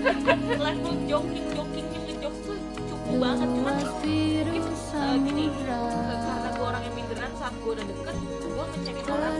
level 0.57 0.95
joking 1.05 1.45
jokingnya 1.51 1.99
ngejokes 2.03 2.39
tuh 2.43 2.57
cukup 2.85 3.15
banget 3.19 3.49
cuman 3.51 3.73
mungkin 3.79 4.45
eh, 4.89 5.15
gini 5.19 5.43
karena 5.57 6.49
gue 6.51 6.65
orang 6.65 6.83
yang 6.83 6.95
minderan 6.95 7.31
saat 7.35 7.53
gue 7.55 7.71
udah 7.71 7.85
deket 7.87 8.15
gue 8.19 8.63
ngecengin 8.67 9.05
orang 9.07 9.33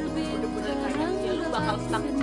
bakal 1.60 1.76
stuck 1.78 2.04
di 2.04 2.16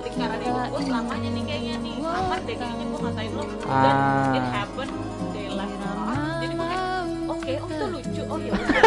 lingkaran 0.00 0.38
hidup 0.38 0.66
gue 0.68 0.82
selamanya 0.84 1.28
nih 1.28 1.42
kayaknya 1.44 1.74
nih. 1.78 1.94
Amat 1.98 2.40
deh 2.42 2.56
kayaknya 2.56 2.84
gue 2.86 3.00
ngatain 3.00 3.30
lo 3.32 3.42
dan 3.42 3.58
Ah. 3.66 4.30
it 4.32 4.46
happen 4.48 4.88
they 5.32 5.46
left. 5.50 5.74
Us 5.78 6.18
jadi 6.38 6.54
gue 6.54 6.62
kayak 6.64 6.84
oke 7.26 7.52
oh 7.52 7.68
itu 7.68 7.84
lucu. 7.88 8.22
Oh 8.24 8.38
ya 8.38 8.52
udah. 8.56 8.82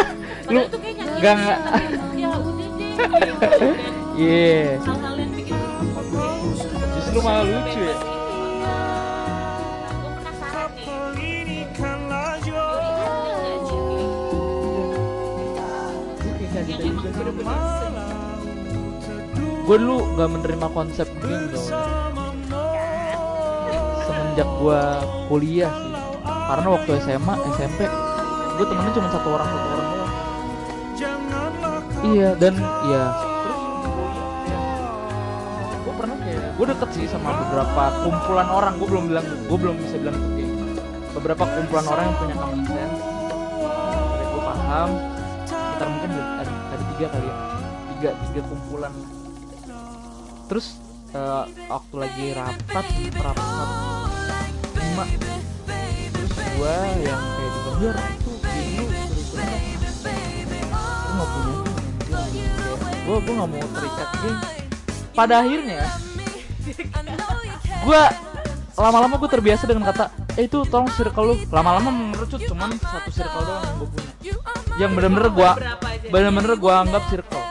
Lu 0.48 0.60
itu 0.62 0.76
kayak 0.78 0.94
nyakitin 0.96 1.20
nggak- 1.20 1.38
nggak- 1.38 1.60
tapi 1.60 1.84
ya 2.16 2.30
udah 2.34 2.68
deh 2.72 2.92
gitu. 2.96 3.68
Dan 3.68 3.94
Iya. 4.22 4.60
hal-hal 4.78 5.14
yang 5.14 5.32
bikin 5.34 5.60
oke. 5.92 6.26
Justru 6.94 7.18
malah 7.20 7.44
lucu 7.44 7.80
ya. 7.82 7.96
kayak 16.52 16.68
yang 16.68 16.80
emang 16.84 17.06
bener-bener 17.06 17.81
Gue 19.72 19.80
dulu 19.80 20.04
gak 20.20 20.28
menerima 20.28 20.68
konsep 20.76 21.08
game 21.24 21.48
dong. 21.48 21.72
Semenjak 24.04 24.44
gue 24.60 24.80
kuliah 25.32 25.72
sih. 25.72 25.96
Karena 26.28 26.66
waktu 26.76 26.90
SMA, 27.00 27.34
SMP, 27.56 27.80
gue 28.60 28.66
temennya 28.68 28.92
cuma 28.92 29.08
satu 29.08 29.28
orang 29.32 29.48
satu 29.48 29.68
orang 29.72 29.88
doang. 29.88 30.12
Iya 32.04 32.30
dan 32.36 32.54
iya. 32.60 33.04
Gue 35.80 35.94
pernah 35.96 36.16
kayak 36.20 36.52
gue 36.52 36.66
deket 36.68 36.90
sih 36.92 37.08
sama 37.08 37.32
beberapa 37.32 37.84
kumpulan 38.04 38.48
orang. 38.52 38.76
Gue 38.76 38.88
belum 38.92 39.04
bilang, 39.08 39.24
gue 39.24 39.56
belum 39.56 39.76
bisa 39.80 39.96
bilang 39.96 40.20
itu. 40.36 40.52
Beberapa 41.16 41.48
kumpulan 41.48 41.86
orang 41.88 42.04
yang 42.12 42.16
punya 42.20 42.36
common 42.36 42.60
sense. 42.68 43.00
Gue 44.20 44.42
paham. 44.44 44.88
Sekitar 45.48 45.88
mungkin 45.88 46.10
ada, 46.12 46.52
ada 46.76 46.84
tiga 46.92 47.06
kali 47.08 47.24
ya. 47.24 47.36
Tiga 47.96 48.10
tiga 48.28 48.42
kumpulan. 48.52 49.21
Terus 50.52 50.76
eh, 51.16 51.44
waktu 51.64 51.94
lagi 51.96 52.36
rapat 52.36 52.84
rapat 53.16 53.68
lima. 54.76 55.04
Terus 56.12 56.32
gua 56.60 56.76
yang 57.00 57.20
kayak 57.24 57.50
dibilang 57.56 57.76
biar 57.80 57.96
tuh 58.20 58.36
gini 58.36 58.84
lu 58.84 58.92
suruh 59.32 59.48
gue 60.76 61.12
nggak 61.16 61.28
punya 61.32 61.56
gue 63.00 63.16
gue 63.16 63.32
nggak 63.32 63.48
mau 63.48 63.64
terikat 63.72 64.08
geng. 64.20 64.38
Pada 65.16 65.34
akhirnya 65.40 65.80
gue 67.88 68.02
lama-lama 68.76 69.14
gue 69.24 69.30
terbiasa 69.32 69.64
dengan 69.64 69.88
kata 69.88 70.12
eh 70.36 70.44
itu 70.44 70.68
tolong 70.68 70.92
circle 70.92 71.32
lu. 71.32 71.34
Lama-lama 71.48 71.88
mengerucut 71.88 72.44
cuman 72.44 72.76
satu 72.76 73.08
circle 73.08 73.40
doang 73.40 73.64
yang 73.64 73.76
gue 73.80 73.88
punya. 73.88 74.12
Yang 74.76 74.90
bener-bener 75.00 75.28
gue 75.32 75.50
bener-bener 76.12 76.52
gue 76.60 76.74
anggap 76.76 77.08
circle 77.08 77.41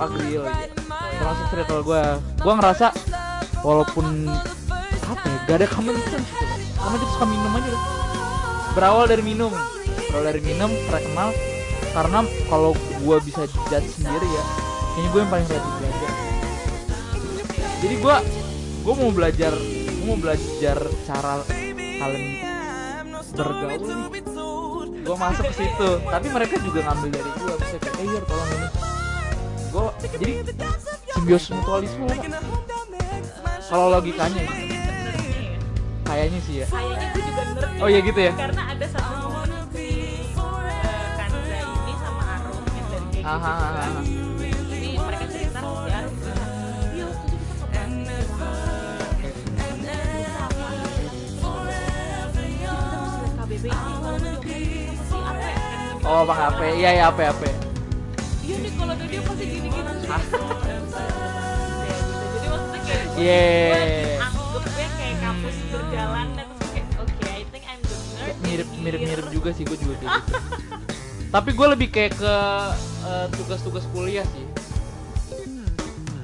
Eh, 0.00 0.08
termasuk 0.08 0.16
Agril 0.16 0.42
ya. 0.48 0.54
termasuk 1.20 1.46
circle 1.52 1.82
gue 1.84 2.02
gue 2.40 2.52
ngerasa 2.56 2.86
walaupun 3.60 4.06
apa 5.04 5.26
ya 5.28 5.38
gak 5.44 5.56
ada 5.60 5.66
common 5.68 5.96
sense 6.08 6.30
gitu 6.32 6.54
karena 6.80 6.96
kita 6.96 7.12
suka 7.12 7.26
minum 7.28 7.52
aja 7.52 7.68
udah. 7.68 7.82
berawal 8.72 9.04
dari 9.04 9.22
minum. 9.26 9.52
Berawal 10.08 10.24
dari 10.32 10.40
minum 10.40 10.70
terkenal 10.88 11.28
karena 11.92 12.18
kalau 12.48 12.72
gue 12.72 13.16
bisa 13.26 13.44
judge 13.68 13.88
sendiri 13.92 14.24
ya 14.24 14.44
kayaknya 14.96 15.08
gue 15.12 15.20
yang 15.20 15.30
paling 15.30 15.46
rajin 15.50 15.72
belajar. 15.76 16.10
Jadi 17.80 17.94
gue 18.00 18.16
gue 18.80 18.94
mau 18.96 19.10
belajar 19.12 19.52
gue 20.00 20.06
mau 20.08 20.16
belajar 20.16 20.76
cara 21.04 21.44
kalian 21.76 22.24
bergaul 23.36 24.88
gue 24.88 25.16
masuk 25.18 25.44
ke 25.52 25.54
situ 25.60 25.90
tapi 26.08 26.26
mereka 26.32 26.54
juga 26.64 26.80
ngambil 26.88 27.10
dari 27.12 27.30
gue 27.36 27.54
bisa 27.60 27.76
kayak 27.82 27.98
eh 28.00 28.06
Yur, 28.08 28.22
tolong 28.24 28.50
ini 28.56 28.68
jadi 30.10 30.30
simbiosis 31.14 31.50
mutualisme. 31.50 32.04
Lah. 32.06 32.18
kalau 33.70 33.86
logikanya 33.94 34.42
gitu. 34.42 34.54
kayaknya 36.04 36.40
sih 36.42 36.54
ya. 36.58 36.66
Kayaknya 36.66 37.06
gue 37.14 37.22
juga 37.22 37.42
nerd 37.46 37.78
Oh, 37.80 37.88
iya 37.88 38.00
gitu 38.02 38.20
ya? 38.20 38.32
karena 38.34 38.62
ada 38.74 38.86
satu 38.90 39.14
momen 39.30 39.62
si 39.72 39.88
Kanza 41.16 41.58
ini 41.62 41.92
sama 41.96 42.22
Arum 42.34 42.60
kayak 42.66 42.84
gitu 43.14 43.22
kan. 43.40 43.94
jadi 44.68 44.88
mereka 44.98 45.24
cerita 45.30 45.60
si 45.62 45.88
Arum 45.88 46.14
kita 46.18 46.44
KBB 53.38 53.64
ini 53.66 53.92
kalau 54.00 54.18
oh 56.10 56.22
bang 56.26 56.40
apa 56.42 56.62
iya 56.74 56.90
ya 56.90 57.06
iya 57.08 57.08
nih 57.08 57.22
kalau 57.22 57.59
dia 59.10 59.20
pasti 59.26 59.44
gini 59.44 59.68
gini 59.68 59.90
Ya, 60.10 60.16
gitu. 60.16 60.40
jadi 62.32 62.46
maksudnya 62.48 62.80
kayak 62.80 63.04
gue 63.04 63.20
Yeay. 63.20 64.16
anggapnya 64.16 64.88
kayak 64.96 65.16
kampus 65.20 65.56
berjalan 65.68 66.26
dan 66.32 66.48
kayak 66.72 66.86
oke 66.96 67.24
I 67.28 67.44
think 67.52 67.64
I'm 67.68 67.80
the 67.82 67.96
nerd 68.16 68.36
mirip 68.40 68.68
mirip 68.80 69.00
here." 69.02 69.10
mirip 69.12 69.26
juga 69.36 69.50
sih 69.52 69.64
gue 69.68 69.76
juga 69.76 69.94
kayak 70.00 70.12
gitu 70.24 70.34
tapi 71.30 71.50
gue 71.54 71.66
lebih 71.68 71.88
kayak 71.92 72.16
ke 72.18 72.34
eh, 73.06 73.26
tugas-tugas 73.36 73.84
kuliah 73.92 74.24
sih 74.34 74.46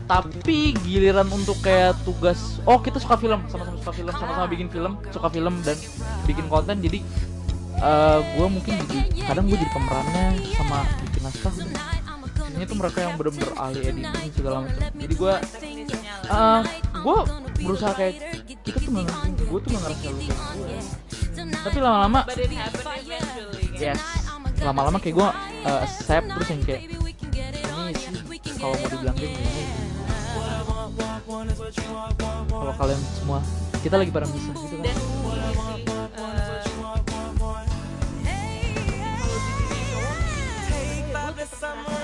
tapi 0.06 0.70
giliran 0.86 1.26
untuk 1.34 1.58
kayak 1.60 1.98
tugas 2.06 2.62
oh 2.62 2.78
kita 2.78 3.02
suka 3.02 3.18
film 3.18 3.42
sama-sama 3.50 3.76
suka 3.82 3.92
film 3.92 4.14
sama-sama 4.14 4.46
bikin 4.46 4.70
film 4.70 4.94
suka 5.10 5.28
film 5.28 5.54
dan 5.66 5.74
bikin 6.24 6.46
konten 6.46 6.78
jadi 6.78 7.02
eh 7.76 8.18
gue 8.38 8.46
mungkin 8.46 8.72
jadi 8.86 8.98
kadang 9.26 9.50
gue 9.50 9.58
jadi 9.58 9.72
pemerannya 9.74 10.26
sama 10.54 10.86
bikin 11.02 11.20
naskah 11.26 11.52
ini 12.56 12.64
tuh 12.64 12.76
mereka 12.80 12.98
yang 13.04 13.14
bener-bener 13.20 13.52
ahli 13.60 13.80
editing 13.84 14.32
segala 14.32 14.56
macam 14.64 14.80
jadi 14.96 15.14
gue 15.14 15.34
eh 16.26 16.62
gue 16.96 17.18
berusaha 17.62 17.92
kayak 17.92 18.14
kita 18.64 18.78
tuh 18.80 18.92
ngerti 18.96 19.28
gue 19.44 19.58
tuh 19.60 19.68
nggak 19.70 19.82
ngerasa 19.84 20.06
lu 20.08 20.20
tapi 21.36 21.78
lama-lama 21.84 22.20
kan? 22.24 22.36
yes 23.76 24.00
lama-lama 24.64 24.96
kayak 24.96 25.14
gue 25.20 25.28
uh, 25.68 25.80
accept 25.84 26.26
terus 26.32 26.48
yang 26.48 26.62
kayak 26.64 26.82
ini 26.88 27.92
sih 27.92 28.52
kalau 28.56 28.74
mau 28.80 28.88
dibilang 28.88 29.16
game 29.20 29.36
ini 29.36 29.64
kalau 32.48 32.74
kalian 32.80 33.00
semua 33.20 33.40
kita 33.84 33.96
lagi 34.00 34.10
bareng 34.10 34.32
bisa 34.32 34.50
gitu 34.56 34.76
kan 34.80 34.96
dan 41.76 41.95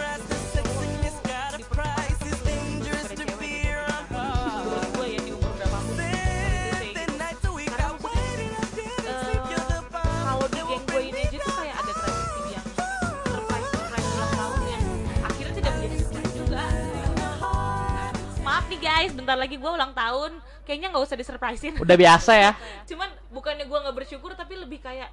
guys 19.02 19.12
bentar 19.12 19.34
lagi 19.34 19.58
gue 19.58 19.66
ulang 19.68 19.90
tahun 19.92 20.30
kayaknya 20.62 20.94
nggak 20.94 21.02
usah 21.02 21.18
disurprisein 21.18 21.74
udah 21.74 21.96
biasa 21.98 22.32
ya 22.32 22.50
cuman 22.88 23.10
bukannya 23.28 23.66
gue 23.66 23.78
nggak 23.82 23.96
bersyukur 23.98 24.30
tapi 24.32 24.54
lebih 24.54 24.78
kayak 24.78 25.10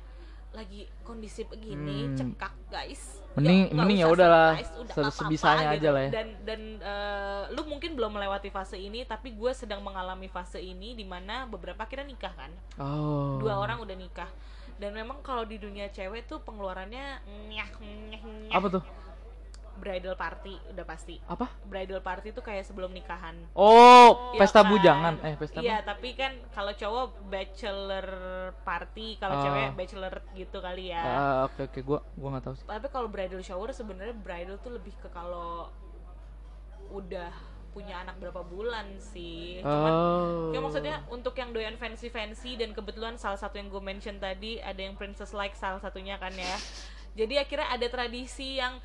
lagi 0.49 0.85
kondisi 1.01 1.41
begini 1.43 2.05
Hmm. 2.05 2.15
cekak 2.15 2.53
guys 2.69 3.17
Mending- 3.33 3.69
nggak 3.69 3.77
mending 3.79 3.99
ya 3.99 4.07
udahlah, 4.09 4.57
udah 4.57 5.09
sebisanya 5.09 5.73
gitu. 5.73 5.85
aja 5.85 5.89
lah 5.89 6.01
ya. 6.01 6.11
dan 6.11 6.27
dan 6.43 6.61
eh, 6.81 7.43
lu 7.53 7.61
mungkin 7.65 7.93
belum 7.93 8.09
melewati 8.11 8.49
fase 8.49 8.73
ini 8.75 9.05
tapi 9.05 9.29
gue 9.31 9.51
sedang 9.53 9.81
mengalami 9.81 10.25
fase 10.25 10.57
ini 10.57 10.93
di 10.93 11.05
mana 11.05 11.45
beberapa 11.45 11.85
kira 11.85 12.01
nikah 12.01 12.33
kan 12.33 12.49
oh 12.77 13.37
dua 13.37 13.57
orang 13.57 13.77
udah 13.79 13.93
nikah 13.93 14.29
dan 14.77 14.93
memang 14.93 15.21
kalau 15.21 15.43
di 15.43 15.57
dunia 15.57 15.89
cewek 15.89 16.25
tuh 16.25 16.41
pengeluarannya 16.41 17.21
nyah, 17.47 17.69
nyah, 18.09 18.21
nyah. 18.23 18.51
apa 18.51 18.67
tuh 18.71 18.83
bridal 19.79 20.13
party 20.13 20.59
udah 20.69 20.83
pasti 20.83 21.15
apa 21.25 21.47
bridal 21.63 21.99
party 21.99 22.29
tuh 22.29 22.39
kayak 22.39 22.61
sebelum 22.61 22.91
nikahan 22.91 23.39
oh 23.55 24.35
Iya 24.35 24.39
pesta 24.39 24.61
kan? 24.61 24.69
bujangan 24.69 25.13
eh 25.23 25.35
pesta 25.35 25.59
Iya, 25.59 25.77
tapi 25.81 26.13
kan 26.13 26.35
kalau 26.51 26.71
cowok 26.71 27.05
bachelor 27.25 28.07
party, 28.61 29.15
kalau 29.15 29.35
Oh. 29.35 29.41
cewek 29.41 29.73
bachelor 29.73 30.13
gitu 30.33 30.57
kali 30.59 30.91
ya. 30.91 31.01
Ah, 31.01 31.35
oke 31.45 31.65
oke 31.65 31.79
gua 31.81 31.99
gua 32.13 32.29
nggak 32.33 32.43
tahu 32.43 32.55
sih 32.55 32.65
Tapi 32.65 32.87
kalau 32.89 33.07
bridal 33.07 33.39
shower 33.39 33.71
sebenarnya 33.71 34.13
bridal 34.13 34.59
tuh 34.59 34.75
lebih 34.75 34.91
ke 34.95 35.07
kalau 35.09 35.71
udah 36.89 37.29
punya 37.69 38.01
anak 38.01 38.17
berapa 38.17 38.41
bulan 38.41 38.97
sih. 38.97 39.61
Cuman 39.61 39.93
oh 39.93 40.49
ya 40.49 40.59
maksudnya 40.59 41.05
untuk 41.07 41.37
yang 41.37 41.53
doyan 41.53 41.77
fancy 41.77 42.09
fancy 42.09 42.57
dan 42.57 42.73
kebetulan 42.73 43.13
salah 43.15 43.37
satu 43.37 43.55
yang 43.55 43.69
gue 43.69 43.77
mention 43.79 44.17
tadi 44.17 44.57
ada 44.57 44.79
yang 44.79 44.97
princess 44.97 45.31
like 45.31 45.53
salah 45.53 45.77
satunya 45.77 46.17
kan 46.17 46.33
ya. 46.33 46.57
Jadi 47.13 47.37
akhirnya 47.37 47.69
ada 47.69 47.87
tradisi 47.87 48.57
yang 48.57 48.81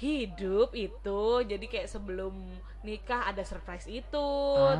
hidup 0.00 0.72
itu 0.72 1.20
jadi 1.44 1.60
kayak 1.62 1.86
sebelum 1.86 2.32
nikah 2.80 3.28
ada 3.28 3.44
surprise 3.44 3.84
itu 3.84 4.28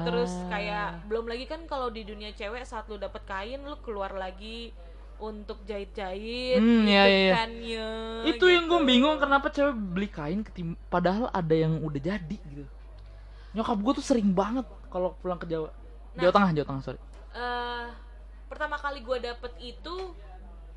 terus 0.02 0.32
Ah. 0.32 0.48
kayak 0.48 0.88
belum 1.04 1.28
lagi 1.28 1.44
kan 1.44 1.60
kalau 1.64 1.88
di 1.88 2.02
dunia 2.02 2.32
cewek 2.32 2.64
saat 2.64 2.88
lu 2.88 2.96
dapet 2.96 3.20
kain 3.22 3.60
lu 3.60 3.76
keluar 3.78 4.10
lagi 4.10 4.72
untuk 5.20 5.60
jahit-jahit 5.62 6.56
Hmm, 6.56 6.88
iya, 6.88 7.04
iya, 7.04 7.44
itu 8.24 8.48
yang 8.48 8.64
gue 8.64 8.80
gitu. 8.80 8.88
bingung 8.88 9.20
kenapa 9.20 9.52
cewek 9.52 9.76
beli 9.76 10.08
kain 10.08 10.40
ketim 10.40 10.72
padahal 10.88 11.28
ada 11.28 11.52
yang 11.52 11.76
udah 11.78 12.00
jadi 12.00 12.36
gitu 12.40 12.64
nyokap 13.52 13.76
gue 13.76 13.92
tuh 13.94 14.06
sering 14.06 14.32
banget 14.32 14.64
kalau 14.88 15.12
pulang 15.20 15.36
ke 15.36 15.44
Jawa 15.44 15.68
Nah. 16.10 16.24
Jawa 16.24 16.32
Tengah 16.32 16.50
Jawa 16.52 16.66
Tengah 16.66 16.82
sorry 16.82 17.00
eh 17.30 17.86
pertama 18.48 18.74
kali 18.74 18.98
gue 18.98 19.16
dapet 19.20 19.52
itu 19.60 19.94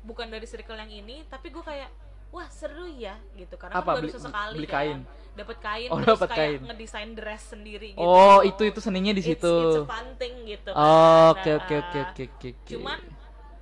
bukan 0.04 0.28
dari 0.28 0.44
circle 0.44 0.76
yang 0.76 0.92
ini 0.92 1.24
tapi 1.26 1.48
gue 1.48 1.58
kayak 1.58 1.88
wah 2.30 2.48
seru 2.48 2.86
ya 2.88 3.14
gitu 3.34 3.54
karena 3.56 3.74
Apa? 3.74 3.82
kan 3.82 3.94
baru 3.98 4.06
Beli- 4.06 4.14
sesekali 4.14 4.56
beli 4.56 4.68
kan. 4.68 4.76
kain? 4.78 5.00
dapet 5.34 5.58
kain 5.58 5.90
Oh, 5.90 5.98
terus 5.98 6.20
kayak 6.22 6.30
kain. 6.30 6.60
ngedesain 6.62 7.10
dress 7.18 7.42
sendiri 7.50 7.98
gitu 7.98 8.06
oh 8.06 8.38
itu 8.46 8.62
itu 8.70 8.78
seninya 8.78 9.10
di 9.10 9.18
It's- 9.18 9.34
situ 9.34 9.50
it's, 9.50 9.82
a 9.82 9.90
fun 9.90 10.08
thing 10.14 10.34
gitu 10.46 10.70
kan. 10.70 10.78
Oh, 10.78 11.34
oke 11.34 11.50
Nah, 11.50 11.58
oke 11.58 11.74
oke 11.74 11.98
eh, 11.98 12.06
oke 12.06 12.24
oke 12.30 12.48
cuman 12.70 12.98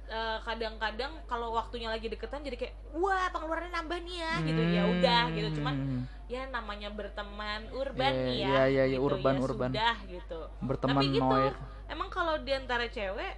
eh, 0.06 0.38
kadang-kadang 0.44 1.12
kalau 1.24 1.48
waktunya 1.56 1.88
lagi 1.88 2.12
deketan 2.12 2.44
jadi 2.44 2.56
kayak 2.60 2.74
wah 2.92 3.24
pengeluarannya 3.32 3.72
nambah 3.72 3.98
nih 4.04 4.16
ya 4.20 4.34
gitu 4.44 4.62
ya 4.68 4.82
udah 4.84 5.22
gitu 5.32 5.48
cuman 5.64 5.74
Hmm, 5.80 6.02
ya 6.28 6.42
namanya 6.48 6.88
berteman 6.92 7.60
urban 7.72 8.12
Iya, 8.12 8.24
nih 8.28 8.36
ya 8.36 8.48
iya, 8.48 8.62
iya, 8.68 8.84
iya, 8.92 8.98
gitu, 9.00 9.04
urban, 9.08 9.34
ya 9.36 9.40
urban. 9.40 9.70
sudah 9.72 9.96
gitu 10.12 10.40
berteman 10.60 11.00
tapi 11.00 11.16
gitu 11.16 11.24
noir 11.24 11.54
emang 11.88 12.08
kalau 12.08 12.34
di 12.36 12.52
antara 12.52 12.84
cewek 12.88 13.32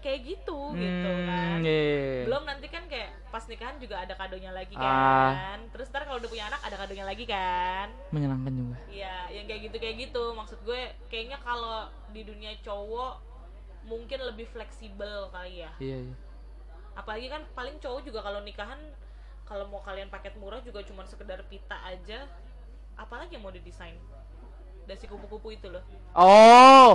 kayak 0.00 0.20
gitu 0.24 0.58
gitu 0.74 1.10
Hmm, 1.10 1.28
kan 1.28 1.58
iya, 1.60 1.70
iya, 1.70 1.84
iya. 1.92 2.22
belum 2.24 2.42
nanti 2.44 2.66
kan 2.66 2.84
kayak 2.84 3.10
pas 3.28 3.44
nikahan 3.44 3.76
juga 3.76 4.00
ada 4.00 4.14
kadonya 4.14 4.50
lagi 4.50 4.72
Ah. 4.74 4.82
kan 5.30 5.58
terus 5.70 5.88
ntar 5.88 6.02
kalau 6.02 6.16
udah 6.16 6.26
punya 6.26 6.48
anak 6.48 6.60
ada 6.60 6.76
kadonya 6.76 7.04
lagi 7.04 7.24
kan 7.24 7.88
menyenangkan 8.08 8.52
juga 8.52 8.76
Iya, 8.86 9.16
yang 9.30 9.44
kayak 9.44 9.60
gitu 9.66 9.76
kayak 9.76 9.96
gitu. 10.00 10.22
Maksud 10.32 10.58
gue 10.62 10.80
kayaknya 11.06 11.38
kalau 11.38 11.84
di 12.10 12.22
dunia 12.22 12.56
cowok 12.60 13.20
mungkin 13.82 14.18
lebih 14.22 14.44
fleksibel 14.46 15.28
kali 15.28 15.62
ya. 15.62 15.70
iya 15.78 15.98
iya 16.02 16.16
Apalagi 16.92 17.28
kan 17.28 17.44
paling 17.52 17.76
cowok 17.78 18.00
juga 18.02 18.20
kalau 18.20 18.40
nikahan 18.40 18.80
kalau 19.44 19.66
mau 19.66 19.80
kalian 19.80 20.08
paket 20.08 20.34
murah 20.36 20.60
juga 20.60 20.80
cuma 20.80 21.04
sekedar 21.04 21.40
pita 21.44 21.76
aja. 21.82 22.24
Apalagi 22.94 23.34
yang 23.34 23.42
mau 23.42 23.50
didesain? 23.50 23.96
Dasi 24.84 25.04
kupu-kupu 25.04 25.50
itu 25.50 25.66
loh. 25.66 25.80
oh 26.12 26.92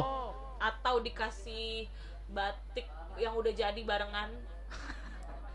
Atau 0.57 0.99
dikasih 0.99 1.87
batik 2.27 2.87
yang 3.15 3.33
udah 3.33 3.51
jadi 3.51 3.81
barengan. 3.81 4.31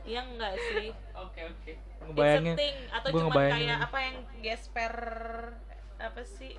Iya 0.01 0.25
enggak 0.25 0.55
sih? 0.57 0.89
oke 1.13 1.41
oke 1.45 1.71
It's 1.71 1.77
a 2.01 2.05
ngebayangin 2.09 2.57
thing. 2.57 2.77
Atau 2.89 3.09
cuma 3.13 3.37
kayak 3.37 3.79
apa 3.85 3.99
yang 4.01 4.17
gesper 4.41 4.95
apa 5.97 6.23
sih? 6.25 6.57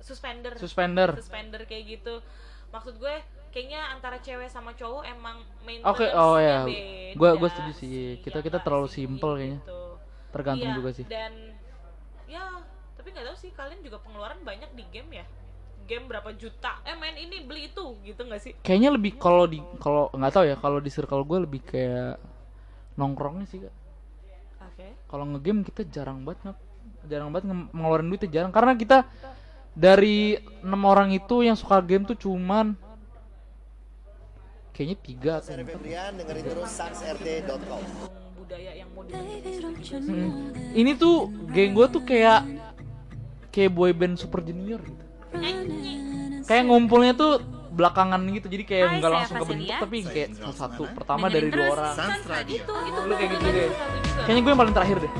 Suspender. 0.00 0.56
suspender 0.56 1.12
suspender 1.12 1.60
kayak 1.64 2.00
gitu 2.00 2.24
maksud 2.70 2.96
gue 2.96 3.12
kayaknya 3.50 3.82
antara 3.90 4.16
cewek 4.16 4.46
sama 4.46 4.72
cowok 4.72 5.04
emang 5.04 5.42
Oke, 5.82 6.06
maintenance 6.06 6.14
oh 6.14 6.38
ya. 6.38 6.64
Gua- 7.12 7.34
gua 7.34 7.48
setuju 7.50 7.72
sih. 7.74 7.88
Kita- 8.18 8.38
ya 8.38 8.44
kita 8.46 8.56
nggak 8.56 8.64
terlalu 8.64 8.88
simple 8.88 9.32
kayaknya. 9.36 9.60
Gitu. 9.60 9.80
tergantung 10.30 10.70
Iya, 10.70 10.78
juga 10.78 10.90
sih 10.94 11.04
dan 11.04 11.32
ya 12.24 12.62
tapi 12.94 13.10
nggak 13.10 13.26
tahu 13.26 13.36
sih 13.36 13.50
kalian 13.50 13.82
juga 13.82 13.98
pengeluaran 13.98 14.38
banyak 14.40 14.70
di 14.72 14.84
game 14.88 15.10
ya 15.10 15.26
game 15.90 16.06
berapa 16.06 16.30
juta? 16.38 16.78
Eh 16.86 16.94
main 16.94 17.18
ini 17.18 17.42
beli 17.42 17.66
itu 17.66 17.98
gitu 18.06 18.22
nggak 18.22 18.40
sih? 18.40 18.52
Kayaknya 18.62 18.90
lebih 18.94 19.18
kalau 19.18 19.50
di 19.50 19.58
kalau 19.82 20.06
nggak 20.14 20.30
tahu 20.30 20.44
ya 20.46 20.54
kalau 20.54 20.78
di 20.78 20.90
circle 20.94 21.26
gue 21.26 21.38
lebih 21.42 21.60
kayak 21.66 22.22
nongkrongnya 22.94 23.46
sih 23.50 23.58
kak. 23.66 23.74
Oke. 24.70 24.86
Kalau 25.10 25.24
ngegame 25.26 25.66
kita 25.66 25.82
jarang 25.90 26.22
banget 26.22 26.54
jarang 27.10 27.34
banget 27.34 27.50
nge- 27.50 27.70
ngeluarin 27.74 28.06
duit 28.06 28.20
tuh 28.22 28.30
jarang. 28.30 28.54
Karena 28.54 28.78
kita 28.78 29.10
dari 29.74 30.38
enam 30.62 30.82
orang 30.86 31.10
itu 31.10 31.42
yang 31.42 31.58
suka 31.58 31.82
game 31.82 32.06
tuh 32.06 32.14
cuman 32.14 32.78
kayaknya 34.70 34.96
tiga 35.02 35.32
atau. 35.42 35.58
Febrian, 35.58 36.14
dengerin 36.14 36.44
terus 36.46 36.70
sansrt.com. 36.70 37.82
Budaya 38.38 38.72
yang 38.78 38.88
mau 38.94 39.02
ini 40.70 40.92
tuh 40.98 41.30
geng 41.50 41.74
gue 41.74 41.86
tuh 41.90 42.02
kayak 42.02 42.46
kayak 43.50 43.70
boy 43.74 43.90
band 43.90 44.18
super 44.18 44.42
junior 44.42 44.78
gitu 44.78 45.04
kayak 46.44 46.64
ngumpulnya 46.66 47.14
tuh 47.14 47.38
belakangan 47.70 48.20
gitu 48.34 48.46
jadi 48.50 48.64
kayak 48.66 48.86
Hai, 48.90 48.96
nggak 48.98 49.10
langsung 49.14 49.36
kebentuk 49.46 49.76
tapi 49.78 49.96
kayak 50.02 50.30
satu 50.52 50.82
Indra 50.84 50.96
pertama 50.98 51.26
dari 51.30 51.48
dua 51.48 51.66
orang. 51.78 51.94
Itu 52.44 52.72
itu 52.74 53.00
Lu 53.06 53.14
kayak 53.14 53.30
gitu 53.38 53.46
deh. 53.46 53.70
satu 53.70 54.22
kayaknya 54.26 54.40
gue 54.42 54.50
yang 54.50 54.60
paling 54.60 54.74
terakhir 54.74 54.96
deh. 55.00 55.12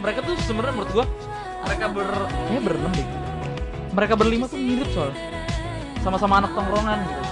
Mereka 0.00 0.18
tuh 0.24 0.34
sebenarnya 0.46 0.74
menurut 0.78 0.92
gue 0.94 1.04
mereka 1.60 1.84
ber 1.90 2.08
kayaknya 2.30 2.62
berenam 2.62 2.92
deh. 2.94 3.08
Mereka 3.90 4.14
berlima 4.14 4.44
tuh 4.46 4.58
mirip 4.62 4.88
soalnya. 4.94 5.18
Sama-sama 6.00 6.34
anak 6.40 6.50
tongkrongan 6.54 6.98
gitu. 7.04 7.22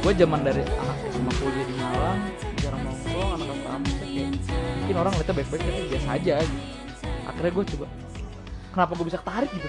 Gue 0.00 0.12
zaman 0.16 0.40
dari 0.40 0.62
anak 0.64 0.96
SMA 1.12 1.32
kuliah 1.36 1.66
di 1.66 1.74
Malang 1.76 2.20
jarang 2.62 2.82
nongkrong 2.86 3.30
anak 3.36 3.58
kampus 3.66 3.94
mungkin 4.80 4.96
orang 4.96 5.12
ngeliatnya 5.12 5.36
baik-baik 5.36 5.62
tapi 5.66 5.82
biasa 5.92 6.08
aja 6.16 6.34
gitu. 6.40 6.60
Akhirnya 7.28 7.52
gue 7.52 7.64
coba 7.76 7.86
kenapa 8.70 8.92
gue 8.94 9.06
bisa 9.10 9.18
ketarik 9.18 9.50
gitu 9.52 9.68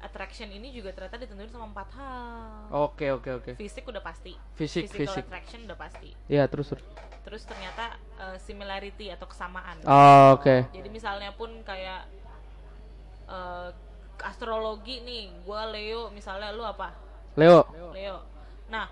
attraction 0.00 0.46
ini 0.48 0.70
juga 0.70 0.90
ternyata 0.90 1.18
ditentuin 1.18 1.48
sama 1.48 1.66
empat 1.66 1.88
hal 1.92 2.70
Oke 2.86 3.10
oke 3.10 3.30
oke. 3.34 3.52
fisik 3.54 3.82
udah 3.84 3.98
pasti 3.98 4.30
Fisik 4.54 4.86
physical 4.86 5.10
fisik. 5.10 5.22
attraction 5.24 5.60
udah 5.64 5.74
pasti 5.76 6.10
Ya 6.26 6.46
terus 6.46 6.70
terus. 6.70 6.84
terus 7.20 7.42
ternyata 7.42 7.92
eh, 8.16 8.38
similarity 8.38 9.10
atau 9.10 9.26
kesamaan 9.26 9.76
Oh, 9.82 10.34
Oke. 10.34 10.70
jadi 10.70 10.88
misalnya 10.88 11.30
pun 11.32 11.50
kayak 11.62 12.06
eh, 13.26 13.68
astrologi 14.20 15.00
nih 15.00 15.22
gua 15.42 15.66
Leo 15.66 16.10
misalnya 16.10 16.50
lu 16.50 16.62
apa 16.62 16.94
Leo. 17.34 17.62
Leo 17.92 18.18
nah 18.68 18.86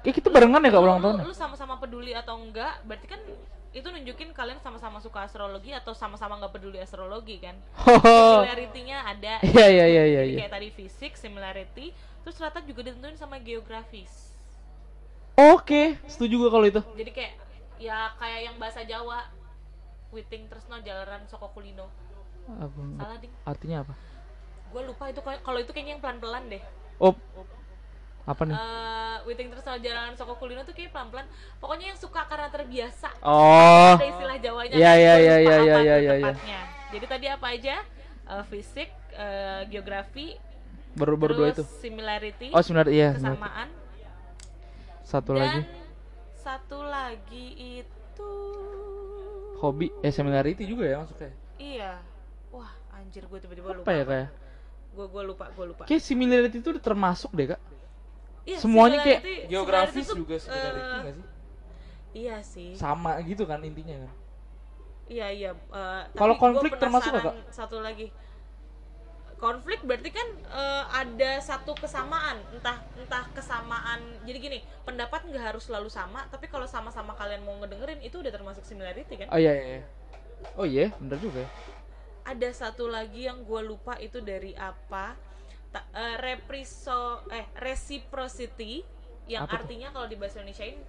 Eh 0.00 0.10
kita 0.10 0.26
barengan 0.28 0.62
ya 0.62 0.70
kak 0.70 0.78
ulang 0.80 0.98
tahun? 0.98 1.16
lu 1.20 1.34
sama-sama 1.34 1.74
peduli 1.76 2.14
atau 2.14 2.38
enggak 2.38 2.80
berarti 2.82 3.06
kan 3.08 3.18
itu 3.70 3.84
nunjukin 3.84 4.32
kalian 4.32 4.56
sama-sama 4.58 4.96
suka 4.98 5.22
astrologi 5.22 5.70
atau 5.70 5.92
sama-sama 5.92 6.36
nggak 6.36 6.52
peduli 6.52 6.78
astrologi 6.78 7.36
kan 7.38 7.54
Oh. 7.78 8.00
similarity-nya 8.40 8.98
ada 9.02 9.34
Iya 9.46 9.66
iya 9.68 9.86
iya 9.86 10.04
iya. 10.04 10.22
Iya. 10.24 10.36
kayak 10.38 10.52
tadi 10.52 10.68
fisik 10.70 11.12
similarity 11.14 11.92
terus 12.20 12.34
ternyata 12.34 12.60
juga 12.62 12.80
ditentuin 12.84 13.14
sama 13.14 13.36
geografis 13.38 14.32
Oke, 15.34 15.94
setuju 16.04 16.34
gue 16.36 16.50
kalau 16.50 16.66
itu. 16.66 16.80
jadi 16.98 17.10
kayak 17.12 17.32
ya 17.78 18.10
kayak 18.16 18.40
yang 18.42 18.56
bahasa 18.58 18.82
Jawa 18.82 19.22
Witing 20.10 20.48
Tresno 20.48 20.80
Jalaran 20.80 21.22
Soko 21.24 21.46
Kulino 21.48 21.86
Apa, 22.48 22.74
salah 22.96 23.18
ding 23.18 23.30
artinya 23.44 23.78
apa? 23.80 23.94
gue 24.68 24.82
lupa 24.82 25.04
itu 25.06 25.20
kalau 25.22 25.58
itu 25.58 25.70
kayaknya 25.70 25.92
yang 25.94 26.02
pelan-pelan 26.02 26.44
deh 26.48 26.62
Oh, 26.98 27.14
apa 28.28 28.42
nih? 28.44 28.52
Eh, 28.54 29.16
Witing 29.24 29.48
Tresno 29.48 29.72
Jalanan 29.74 30.14
Soko 30.14 30.36
Kulino 30.36 30.60
tuh 30.62 30.72
kayak 30.72 30.88
pelan-pelan 30.90 31.24
pokoknya 31.56 31.92
yang 31.92 31.98
suka 31.98 32.24
karena 32.24 32.48
terbiasa 32.48 33.08
Oh, 33.20 33.96
ada 33.96 34.04
istilah 34.06 34.36
Jawanya 34.36 34.74
Iya, 34.74 34.92
iya, 34.94 35.14
iya, 35.16 35.36
iya, 35.38 35.56
apa 35.56 35.64
iya, 35.64 35.74
tuh 35.74 35.80
iya, 35.80 35.96
iya. 35.98 36.12
tepatnya. 36.28 36.60
jadi 36.88 37.04
tadi 37.06 37.26
apa 37.26 37.46
aja 37.48 37.76
Eh, 38.28 38.44
fisik 38.46 38.88
eh, 39.10 39.60
geografi 39.66 40.36
baru 40.92 41.16
baru 41.16 41.32
dua 41.34 41.48
itu. 41.50 41.64
similarity 41.78 42.52
Oh 42.52 42.60
sebenarnya 42.60 42.92
iya. 42.92 43.10
kesamaan 43.14 43.68
Satu 45.00 45.32
dan 45.32 45.40
lagi 45.40 45.60
satu 46.38 46.78
lagi 46.82 47.46
itu 47.78 48.32
hobi, 49.58 49.88
eh 49.98 50.08
similarity 50.08 50.64
juga 50.64 50.84
ya 50.84 50.96
masuknya. 50.98 51.32
iya 51.56 51.92
wah 52.48 52.68
anjir 52.92 53.24
gue 53.24 53.38
tiba-tiba 53.38 53.72
lupa 53.74 53.82
Apa 53.82 53.92
ya 53.92 54.04
kayak? 54.04 54.28
gue 54.90 55.06
gue 55.06 55.22
lupa 55.24 55.44
gue 55.48 55.64
lupa 55.66 55.82
Kayak 55.84 56.02
similarity 56.02 56.56
itu 56.58 56.70
termasuk 56.78 57.32
deh 57.32 57.48
kak. 57.48 57.60
Iya, 58.48 58.56
Semuanya 58.64 58.98
kayak 59.04 59.20
geografis 59.52 60.06
juga 60.08 60.34
similarity 60.40 60.80
eh, 60.80 61.00
nggak 61.04 61.14
sih? 61.14 61.26
iya 62.16 62.36
sih 62.40 62.70
Sama 62.72 63.20
gitu 63.20 63.44
kan 63.44 63.60
intinya 63.60 64.08
kan. 64.08 64.12
iya 65.08 65.28
iya 65.28 65.50
tapi 65.52 66.16
Kalau 66.16 66.34
gua 66.34 66.42
konflik 66.42 66.72
termasuk 66.80 67.12
nggak, 67.12 67.24
penasaran 67.24 67.52
satu 67.52 67.76
lagi 67.84 68.06
konflik 69.38 69.80
berarti 69.86 70.10
kan 70.10 70.28
eh, 70.50 70.84
ada 70.90 71.30
satu 71.38 71.72
kesamaan 71.78 72.42
entah 72.50 72.80
entah 72.98 73.24
kesamaan 73.30 74.00
jadi 74.26 74.38
gini 74.42 74.58
pendapat 74.82 75.28
nggak 75.30 75.44
harus 75.54 75.68
selalu 75.70 75.86
sama 75.92 76.26
tapi 76.32 76.50
kalau 76.50 76.66
sama-sama 76.66 77.14
kalian 77.14 77.46
mau 77.46 77.54
ngedengerin 77.62 78.02
itu 78.02 78.18
udah 78.18 78.32
termasuk 78.34 78.64
similarity 78.66 79.14
kan 79.14 79.28
Oh 79.30 79.38
iya 79.38 79.52
iya. 79.54 79.64
iya. 79.78 79.82
Oh 80.54 80.66
iya, 80.66 80.86
bener 80.98 81.18
juga 81.18 81.44
ya. 81.46 81.50
ada 82.26 82.48
satu 82.52 82.86
lagi 82.90 83.26
yang 83.30 83.42
gue 83.42 83.60
lupa 83.62 83.94
itu 83.98 84.18
dari 84.20 84.52
apa 84.58 85.14
Ta- 85.68 85.84
eh, 85.92 86.16
repriso 86.16 87.20
eh 87.28 87.44
reciprocity 87.54 88.80
yang 89.28 89.44
Apa 89.44 89.60
artinya 89.60 89.92
kalau 89.92 90.08
di 90.08 90.16
bahasa 90.16 90.40
Indonesiain 90.40 90.80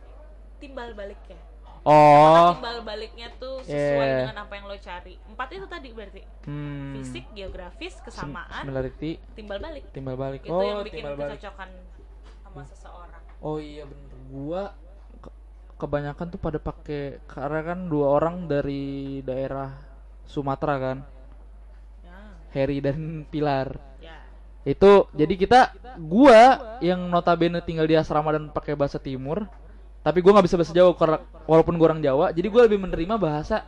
timbal 0.58 0.96
balik 0.96 1.20
ya 1.28 1.40
Oh, 1.80 2.60
timbal 2.60 2.84
baliknya 2.84 3.32
tuh 3.40 3.64
sesuai 3.64 4.04
Yeah. 4.04 4.28
dengan 4.28 4.44
apa 4.44 4.52
yang 4.52 4.68
lo 4.68 4.76
cari 4.76 5.16
empat 5.26 5.48
itu 5.50 5.64
tadi 5.66 5.90
berarti 5.96 6.22
hmm. 6.44 6.92
fisik 6.92 7.26
geografis 7.32 7.96
kesamaan 8.04 8.68
Similarity, 8.68 9.16
timbal 9.32 9.64
balik 9.64 9.88
timbal 9.96 10.16
balik. 10.16 10.44
itu 10.44 10.52
oh, 10.52 10.60
yang 10.60 10.84
bikin 10.84 11.00
timbal 11.00 11.16
balik. 11.16 11.40
kecocokan 11.40 11.70
sama 12.44 12.62
seseorang 12.68 13.24
Oh 13.40 13.56
iya 13.56 13.88
bener. 13.88 14.12
Gua 14.28 14.64
ke- 15.18 15.36
kebanyakan 15.80 16.28
tuh 16.28 16.36
pada 16.38 16.60
pakai 16.60 17.24
karena 17.26 17.64
kan 17.64 17.88
dua 17.88 18.12
orang 18.12 18.44
dari 18.46 19.24
daerah 19.24 19.72
Sumatera 20.28 20.76
kan, 20.76 20.98
ya 22.04 22.20
Harry 22.52 22.84
dan 22.84 23.24
Pilar. 23.26 23.80
Itu 24.68 25.08
jadi 25.16 25.34
kita 25.34 25.60
gua 25.98 26.78
yang 26.84 27.08
notabene 27.08 27.64
tinggal 27.64 27.88
di 27.88 27.96
asrama 27.96 28.36
dan 28.36 28.52
pakai 28.52 28.76
bahasa 28.76 29.00
Timur, 29.00 29.48
tapi 30.04 30.20
gua 30.20 30.40
nggak 30.40 30.48
bisa 30.52 30.58
bahasa 30.60 30.74
Jawa 30.76 30.92
walaupun 31.48 31.76
gua 31.80 31.96
orang 31.96 32.04
Jawa, 32.04 32.36
jadi 32.36 32.48
gua 32.52 32.68
lebih 32.68 32.80
menerima 32.80 33.16
bahasa 33.16 33.64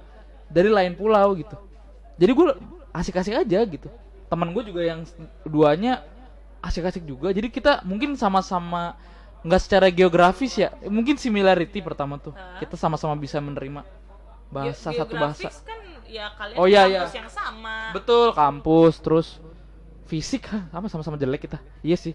dari 0.51 0.67
lain 0.67 0.93
pulau 0.95 1.31
gitu. 1.35 1.55
Jadi 2.19 2.31
gua 2.35 2.59
asik-asik 2.91 3.33
aja 3.33 3.59
gitu. 3.63 3.87
Teman 4.27 4.51
gue 4.55 4.63
juga 4.63 4.79
yang 4.79 5.03
duanya 5.43 6.03
asik-asik 6.63 7.03
juga. 7.03 7.35
Jadi 7.35 7.51
kita 7.51 7.83
mungkin 7.83 8.15
sama-sama 8.15 8.95
nggak 9.43 9.59
secara 9.59 9.87
geografis 9.91 10.55
ya, 10.55 10.71
mungkin 10.87 11.19
similarity 11.19 11.83
pertama 11.83 12.15
tuh. 12.15 12.31
Kita 12.61 12.79
sama-sama 12.79 13.15
bisa 13.19 13.43
menerima 13.43 13.83
bahasa 14.47 14.91
Ge- 14.91 14.99
satu 15.03 15.13
bahasa. 15.19 15.47
kan 15.63 15.79
ya 16.07 16.31
kalian 16.35 16.55
Oh, 16.59 16.67
iya, 16.67 16.83
iya. 16.87 17.07
yang 17.07 17.31
sama 17.31 17.95
Betul, 17.95 18.35
kampus 18.35 18.99
terus 18.99 19.27
fisik 20.11 20.43
hah, 20.45 20.67
apa 20.69 20.85
sama-sama 20.85 21.15
jelek 21.15 21.47
kita. 21.47 21.55
Iya 21.79 21.95
sih. 21.95 22.11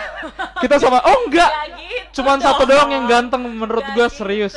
kita 0.64 0.80
sama 0.80 1.04
oh 1.04 1.28
enggak. 1.28 1.50
Ya 1.52 1.64
gitu 1.76 2.16
Cuman 2.16 2.40
satu 2.40 2.64
dong. 2.64 2.72
doang 2.72 2.90
yang 2.90 3.04
ganteng 3.04 3.44
menurut 3.44 3.84
gua 3.92 4.08
gitu. 4.08 4.16
serius. 4.16 4.56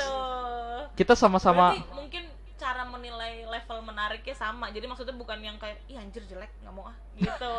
Kita 0.96 1.12
sama-sama 1.14 1.76
Berarti 1.76 1.92
mungkin 1.92 2.24
cara 2.56 2.84
menilai 2.84 3.44
level 3.44 3.80
menariknya 3.82 4.32
sama 4.34 4.68
jadi 4.70 4.84
maksudnya 4.84 5.12
bukan 5.14 5.40
yang 5.40 5.56
kayak 5.56 5.80
ih 5.86 5.96
anjir 5.96 6.24
jelek 6.24 6.52
nggak 6.60 6.72
mau 6.72 6.86
ah 6.86 6.96
gitu 7.16 7.56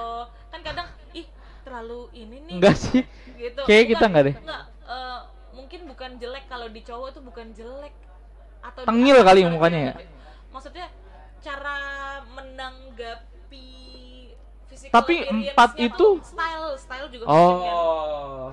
kan 0.48 0.60
kadang 0.60 0.84
ih 1.12 1.24
terlalu 1.60 2.08
ini 2.14 2.36
nih 2.42 2.54
enggak 2.56 2.76
sih. 2.76 3.04
gitu 3.34 3.60
Kayaknya 3.64 3.86
kita 3.86 3.96
Bukan- 3.98 4.10
nggak 4.10 4.24
deh. 4.24 4.34
nggak, 4.38 4.62
eh, 4.86 5.20
mungkin 5.50 5.80
bukan 5.86 6.10
jelek 6.16 6.44
kalau 6.46 6.68
di 6.68 6.80
cowok 6.80 7.08
itu 7.10 7.20
bukan 7.20 7.46
jelek 7.50 7.94
atau 8.60 8.80
Tengil 8.84 9.18
kali 9.20 9.40
cara 9.40 9.50
mukanya 9.50 9.80
ya? 9.82 9.92
maksudnya 10.50 10.86
cara 11.40 11.76
physical 12.26 12.89
Tapi 14.90 15.14
empat 15.22 15.70
itu- 15.76 16.18
style 16.20 16.66
style 16.76 17.06
juga. 17.08 17.24
Oh. 17.26 18.50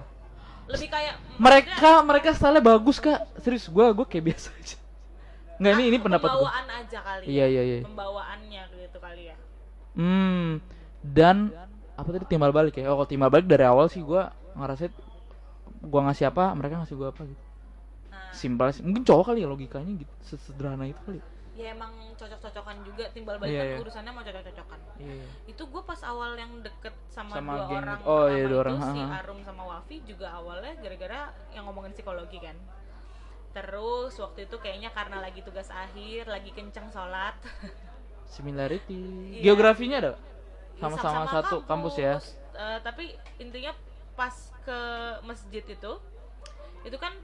lebih 0.67 0.89
kayak 0.91 1.15
Mereka 1.39 1.91
mereka 2.03 2.29
style 2.31 2.59
bagus, 2.59 2.97
Kak. 2.97 3.23
Serius 3.39 3.65
gua 3.67 3.89
gua 3.89 4.03
kayak 4.03 4.23
biasa 4.27 4.51
aja. 4.53 4.77
Enggak 5.57 5.73
ini 5.73 5.83
ini 5.87 5.97
pendapat 5.97 6.29
gua. 6.29 6.45
pembawaan 6.45 6.65
aja 6.69 6.99
kali 7.01 7.23
Iya, 7.25 7.45
ya. 7.45 7.45
iya, 7.47 7.61
iya. 7.63 7.77
pembawaannya 7.81 8.61
gitu 8.77 8.97
kali 8.99 9.23
ya 9.25 9.35
Hmm. 9.97 10.61
Dan 11.01 11.49
apa 11.95 12.09
tadi 12.11 12.25
timbal 12.27 12.53
balik 12.53 12.77
ya? 12.77 12.85
Oh, 12.87 12.95
kalau 12.95 13.09
timbal 13.09 13.31
balik 13.31 13.47
dari 13.47 13.65
awal 13.65 13.87
sih 13.87 14.03
gua 14.03 14.29
ngerasain 14.53 14.93
gua 15.79 16.01
ngasih 16.05 16.29
apa, 16.29 16.53
mereka 16.53 16.77
ngasih 16.77 16.93
gua 16.93 17.09
apa 17.09 17.25
gitu. 17.25 17.43
nah 18.11 18.29
Simpel 18.29 18.69
sih. 18.69 18.83
Mungkin 18.85 19.01
cowok 19.01 19.33
kali 19.33 19.41
ya 19.41 19.49
logikanya 19.49 19.93
gitu. 19.97 20.13
Sesederhana 20.21 20.85
itu 20.85 20.99
kali. 21.01 21.17
ya 21.17 21.25
emang 21.63 21.89
cocok-cocokan 22.13 22.85
juga 22.85 23.09
timbal 23.09 23.41
balik 23.41 23.49
Iya, 23.49 23.61
kan 23.61 23.67
iya. 23.67 23.77
urusannya 23.81 24.11
mau 24.11 24.21
cocok-cocokan 24.21 24.79
Iya. 25.01 25.25
itu 25.49 25.63
gue 25.65 25.81
pas 25.81 26.01
awal 26.05 26.31
yang 26.35 26.51
deket 26.61 26.93
sama, 27.09 27.33
Sama 27.33 27.51
dua 27.57 27.65
geng 27.65 27.81
orang. 27.81 27.99
Oh, 28.05 28.25
iya, 28.29 28.45
dua 28.45 28.59
orang, 28.61 28.75
itu 28.77 28.85
si. 28.93 29.01
Arum 29.01 29.39
sama 29.41 29.63
Wafi 29.65 29.97
juga 30.05 30.27
awalnya 30.29 30.73
gara-gara 30.77 31.19
yang 31.49 31.65
ngomongin 31.65 31.91
psikologi 31.91 32.37
kan 32.37 32.57
terus 33.55 34.13
waktu 34.21 34.45
itu 34.45 34.55
kayaknya 34.61 34.93
karena 34.93 35.17
lagi 35.17 35.41
tugas 35.41 35.73
akhir 35.73 36.29
lagi 36.29 36.53
kenceng 36.53 36.93
sholat 36.93 37.33
Similarity. 38.27 39.39
Iya. 39.39 39.41
Geografinya 39.41 39.97
ada? 39.97 40.13
Ya, 40.75 40.83
Sama-sama 40.83 41.25
satu 41.25 41.63
kampus 41.63 41.95
ya. 41.95 42.19
Eh, 42.53 42.79
tapi 42.83 43.15
intinya 43.39 43.71
pas 44.13 44.33
ke 44.61 44.79
masjid 45.23 45.63
itu 45.63 45.91
itu 46.83 46.97
kan 46.99 47.15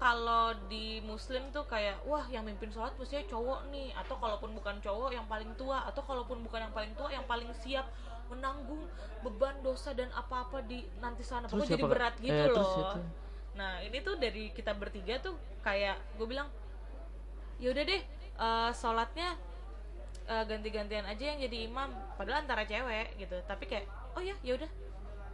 kalau 0.00 0.56
di 0.72 1.04
muslim 1.04 1.52
tuh 1.52 1.68
kayak 1.68 2.00
wah 2.08 2.24
yang 2.32 2.40
mimpin 2.48 2.72
sholat 2.72 2.96
mestinya 2.96 3.20
cowok 3.28 3.68
nih. 3.68 3.92
Atau 3.92 4.16
kalaupun 4.16 4.56
bukan 4.56 4.80
cowok 4.80 5.12
yang 5.12 5.28
paling 5.28 5.52
tua. 5.60 5.84
Atau 5.84 6.00
kalaupun 6.08 6.40
bukan 6.40 6.64
yang 6.64 6.72
paling 6.72 6.92
tua 6.96 7.12
yang 7.12 7.28
paling 7.28 7.52
siap 7.60 7.84
menanggung 8.32 8.88
beban 9.20 9.60
dosa 9.60 9.92
dan 9.92 10.08
apa-apa 10.16 10.64
di 10.64 10.88
nanti 11.04 11.20
sana. 11.20 11.44
Terus 11.44 11.68
pokoknya 11.68 11.76
jadi 11.76 11.84
berat 11.84 12.14
gitu 12.16 12.32
Eh, 12.32 12.48
terus 12.48 12.72
loh. 12.72 12.82
itu. 12.96 13.00
nah 13.50 13.82
ini 13.82 13.98
tuh 14.00 14.14
dari 14.16 14.54
kita 14.54 14.72
bertiga 14.72 15.18
tuh 15.20 15.34
kayak 15.60 15.98
gue 16.16 16.24
bilang 16.24 16.46
yaudah 17.60 17.84
deh 17.84 18.00
eh, 18.40 18.70
sholatnya 18.72 19.36
eh, 20.24 20.44
ganti-gantian 20.48 21.04
aja 21.04 21.24
yang 21.36 21.38
jadi 21.44 21.68
imam. 21.68 21.92
Padahal 22.16 22.48
antara 22.48 22.64
cewek 22.64 23.20
gitu. 23.20 23.36
Tapi 23.44 23.68
kayak 23.68 23.84
oh 24.16 24.22
ya 24.24 24.32
yaudah 24.40 24.70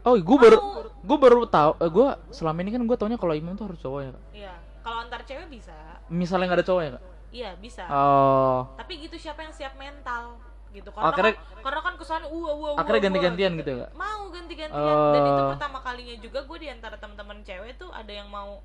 Oh, 0.06 0.14
gue 0.14 0.38
baru 0.38 0.58
gue 0.96 1.18
baru 1.18 1.44
tahu. 1.44 1.70
Eh, 1.76 1.90
gue 1.90 2.06
selama 2.30 2.58
ini 2.60 2.70
kan 2.70 2.80
gue 2.80 2.96
taunya 2.96 3.18
kalau 3.18 3.34
imam 3.34 3.52
tuh 3.52 3.66
harus 3.66 3.78
cowok 3.78 4.00
ya. 4.00 4.10
Iya 4.32 4.54
kalau 4.80 5.02
antar 5.02 5.18
cewek 5.20 5.50
bisa 5.50 5.74
Misalnya 6.06 6.46
nggak 6.46 6.58
ada 6.62 6.66
cowok 6.66 6.80
ya, 6.80 6.90
Kak? 6.92 7.02
iya 7.28 7.50
bisa 7.54 7.82
Oh. 7.86 8.70
tapi 8.78 9.02
gitu 9.02 9.18
siapa 9.18 9.42
yang 9.42 9.50
siap 9.50 9.74
mental 9.74 10.38
gitu 10.70 10.88
karena 10.88 11.10
Akhirnya- 11.10 11.34
kan, 11.34 11.58
karena 11.60 11.80
kan 11.82 11.94
kesannya 11.98 12.28
uh 12.28 12.38
uh 12.38 12.54
uh 12.70 12.74
Akhirnya 12.78 13.02
ganti-gantian 13.02 13.52
gitu 13.56 13.68
ya, 13.68 13.78
Kak? 13.82 13.90
mau 13.92 14.22
ganti-gantian 14.30 14.96
dan 15.10 15.22
itu 15.26 15.42
Oh. 15.42 15.50
pertama 15.50 15.78
kalinya 15.82 16.16
juga 16.16 16.38
gue 16.40 16.58
di 16.60 16.68
antara 16.70 16.94
teman-teman 16.94 17.42
cewek 17.42 17.74
tuh 17.76 17.90
ada 17.90 18.08
yang 18.08 18.30
mau 18.30 18.62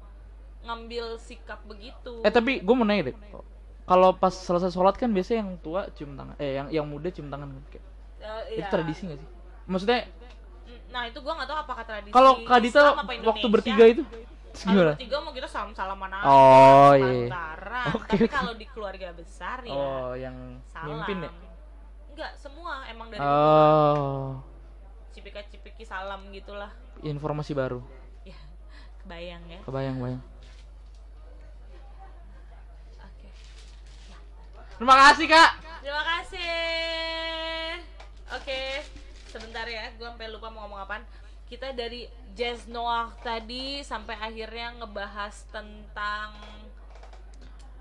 ngambil 0.61 1.17
sikap 1.17 1.57
begitu 1.65 2.21
Eh 2.21 2.29
tapi 2.29 2.61
gue 2.61 2.75
mau 2.77 2.85
nanya 2.85 3.09
deh. 3.09 3.15
Kalau 3.83 4.13
pas 4.13 4.29
selesai 4.31 4.69
sholat 4.69 4.93
kan 4.93 5.09
biasanya 5.09 5.41
yang 5.41 5.57
tua 5.57 5.89
cium 5.91 6.13
tangan, 6.13 6.37
eh 6.37 6.53
yang 6.53 6.67
yang 6.69 6.85
muda 6.85 7.09
cium 7.09 7.27
tangan. 7.27 7.49
Kayak, 7.67 7.83
Eh, 8.21 8.41
Itu 8.53 8.61
iya. 8.61 8.69
tradisi 8.69 9.01
gak 9.03 9.17
sih? 9.17 9.29
Maksudnya 9.65 9.99
nah 10.91 11.03
itu 11.03 11.17
gua 11.17 11.33
nggak 11.33 11.47
tahu 11.47 11.59
apakah 11.61 11.83
tradisi 11.83 12.11
kalau 12.11 12.31
Kak 12.43 12.59
Dita 12.59 12.81
Islam 12.83 12.99
apa 12.99 13.11
waktu 13.23 13.47
bertiga 13.47 13.85
itu 13.87 14.03
kalau 14.51 14.83
bertiga 14.91 15.17
mau 15.17 15.31
kita 15.31 15.47
salam 15.47 15.71
salaman 15.71 16.11
aja 16.11 16.27
Oh, 16.27 16.91
iya. 16.93 17.31
Oke, 17.95 18.07
tapi 18.11 18.27
kalau 18.27 18.51
di 18.51 18.67
keluarga 18.67 19.09
besar 19.11 19.63
ya 19.63 19.71
Oh, 19.71 20.11
yang 20.13 20.59
salam. 20.67 20.99
mimpin 20.99 21.23
ya? 21.23 21.31
enggak 22.11 22.31
semua 22.35 22.83
emang 22.85 23.07
dari 23.07 23.23
Oh, 23.23 24.43
cipika-cipiki 25.11 25.83
salam 25.83 26.27
gitulah. 26.29 26.67
Informasi 26.99 27.55
baru. 27.55 27.79
ya 28.21 28.35
kebayang 28.99 29.43
ya. 29.47 29.59
Kebayang, 29.63 29.95
bayang. 29.97 30.21
oke. 32.99 33.27
Terima 34.75 34.95
kasih, 35.01 35.25
Kak. 35.25 35.49
terima 35.81 36.03
kasih. 36.05 36.51
Oke 38.31 38.61
sebentar 39.31 39.65
ya 39.65 39.89
gue 39.91 40.03
sampai 40.05 40.27
lupa 40.27 40.47
mau 40.47 40.65
ngomong 40.65 40.81
apaan 40.81 41.03
kita 41.47 41.71
dari 41.71 42.05
Jazz 42.31 42.63
Noah 42.65 43.11
tadi 43.19 43.79
sampai 43.81 44.15
akhirnya 44.17 44.75
ngebahas 44.77 45.35
tentang 45.47 46.31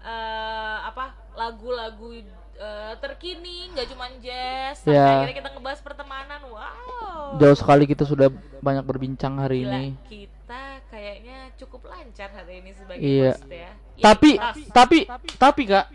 eh 0.01 0.79
apa 0.81 1.13
lagu-lagu 1.35 2.25
eh, 2.57 2.95
terkini 2.99 3.69
nggak 3.71 3.87
cuma 3.87 4.09
jazz 4.19 4.81
sampai 4.81 4.97
Ya. 4.97 5.21
akhirnya 5.21 5.37
kita 5.37 5.51
ngebahas 5.53 5.81
pertemanan 5.81 6.41
wow 6.47 7.37
Jauh 7.37 7.55
sekali 7.55 7.85
kita 7.85 8.03
sudah 8.03 8.27
banyak 8.59 8.83
berbincang 8.83 9.39
hari 9.39 9.63
Gila, 9.63 9.71
ini. 9.71 9.87
kita 10.09 10.83
kayaknya 10.89 11.53
cukup 11.55 11.87
lancar 11.87 12.33
hari 12.33 12.59
ini 12.59 12.71
sebagai 12.73 12.99
Iya. 13.01 13.31
host 13.31 13.45
ya. 13.45 13.55
Iya, 13.55 13.71
Tapi 14.01 14.31
kelas. 14.35 14.57
tapi 14.73 14.99
tapi 15.37 15.63
Kak, 15.65 15.87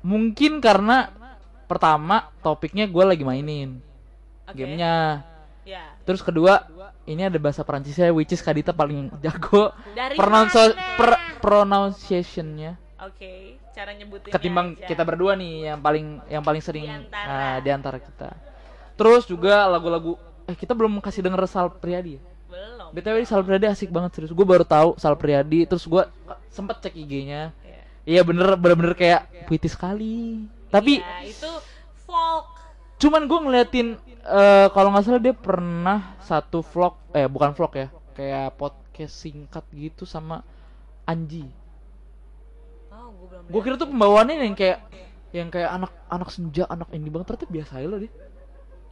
mungkin 0.00 0.52
karena 0.58 1.10
pertama 1.64 2.30
topiknya 2.38 2.86
gue 2.86 3.04
lagi 3.04 3.24
mainin 3.24 3.82
Oke. 4.44 4.56
gamenya. 4.56 5.24
ya. 5.62 5.96
Terus 6.04 6.20
kedua, 6.20 6.68
ini 7.04 7.24
ada 7.24 7.36
bahasa 7.36 7.64
Perancisnya 7.64 8.12
which 8.12 8.30
is 8.30 8.40
Kadita 8.40 8.70
paling 8.70 9.08
jago 9.18 9.72
Dari 9.92 10.16
per, 10.16 11.10
pronunciationnya 11.40 12.76
Oke, 13.00 13.60
cara 13.70 13.92
nyebutinnya 13.92 14.32
ketimbang 14.32 14.76
aja. 14.76 14.86
kita 14.86 15.02
berdua 15.02 15.36
nih 15.36 15.68
yang 15.68 15.78
paling 15.78 16.06
yang 16.26 16.40
paling 16.40 16.60
sering 16.60 16.84
Di 16.84 16.92
antara. 16.94 17.26
nah, 17.26 17.56
di 17.60 17.68
antara 17.68 17.98
kita. 17.98 18.30
Terus 18.94 19.24
juga 19.24 19.64
lagu-lagu 19.66 20.16
eh 20.44 20.52
kita 20.52 20.72
belum 20.72 21.00
kasih 21.00 21.20
denger 21.20 21.44
Sal 21.44 21.68
Priadi 21.70 22.16
ya. 22.16 22.22
belum. 22.46 22.88
BTW 22.92 23.16
Sal 23.24 23.42
Priadi 23.42 23.66
asik 23.66 23.88
banget 23.88 24.14
serius. 24.14 24.30
Gue 24.30 24.44
baru 24.44 24.64
tahu 24.64 24.96
Sal 24.96 25.16
Priadi 25.16 25.64
terus 25.64 25.84
gue 25.84 26.00
sempet 26.48 26.80
cek 26.80 26.94
IG-nya. 26.94 27.52
Iya. 27.60 27.80
Iya 28.04 28.20
bener 28.22 28.56
bener-bener 28.56 28.92
kayak 28.92 29.20
puitis 29.44 29.72
sekali. 29.72 30.48
Tapi 30.68 31.00
Iya, 31.00 31.28
itu 31.28 31.50
folk. 32.02 32.48
cuman 32.96 33.26
gue 33.26 33.38
ngeliatin 33.38 33.88
eh 34.24 34.66
kalau 34.72 34.88
nggak 34.88 35.04
salah 35.04 35.20
dia 35.20 35.36
pernah 35.36 36.16
satu 36.24 36.64
vlog 36.64 36.96
eh 37.12 37.28
bukan 37.28 37.52
vlog 37.52 37.72
ya 37.76 37.88
kayak 38.16 38.56
podcast 38.56 39.14
singkat 39.20 39.64
gitu 39.74 40.08
sama 40.08 40.40
Anji. 41.04 41.44
Oh, 42.88 43.12
gue 43.28 43.60
kira 43.60 43.76
tuh 43.76 43.90
pembawaannya 43.92 44.40
yang 44.40 44.56
kayak 44.56 44.80
yang 45.34 45.48
kayak 45.50 45.68
anak 45.68 45.92
anak 46.08 46.30
senja 46.32 46.64
anak 46.70 46.88
ini 46.94 47.10
banget 47.12 47.34
ternyata 47.34 47.46
biasa 47.50 47.72
aja 47.82 47.86
loh 47.90 48.00
dia. 48.00 48.12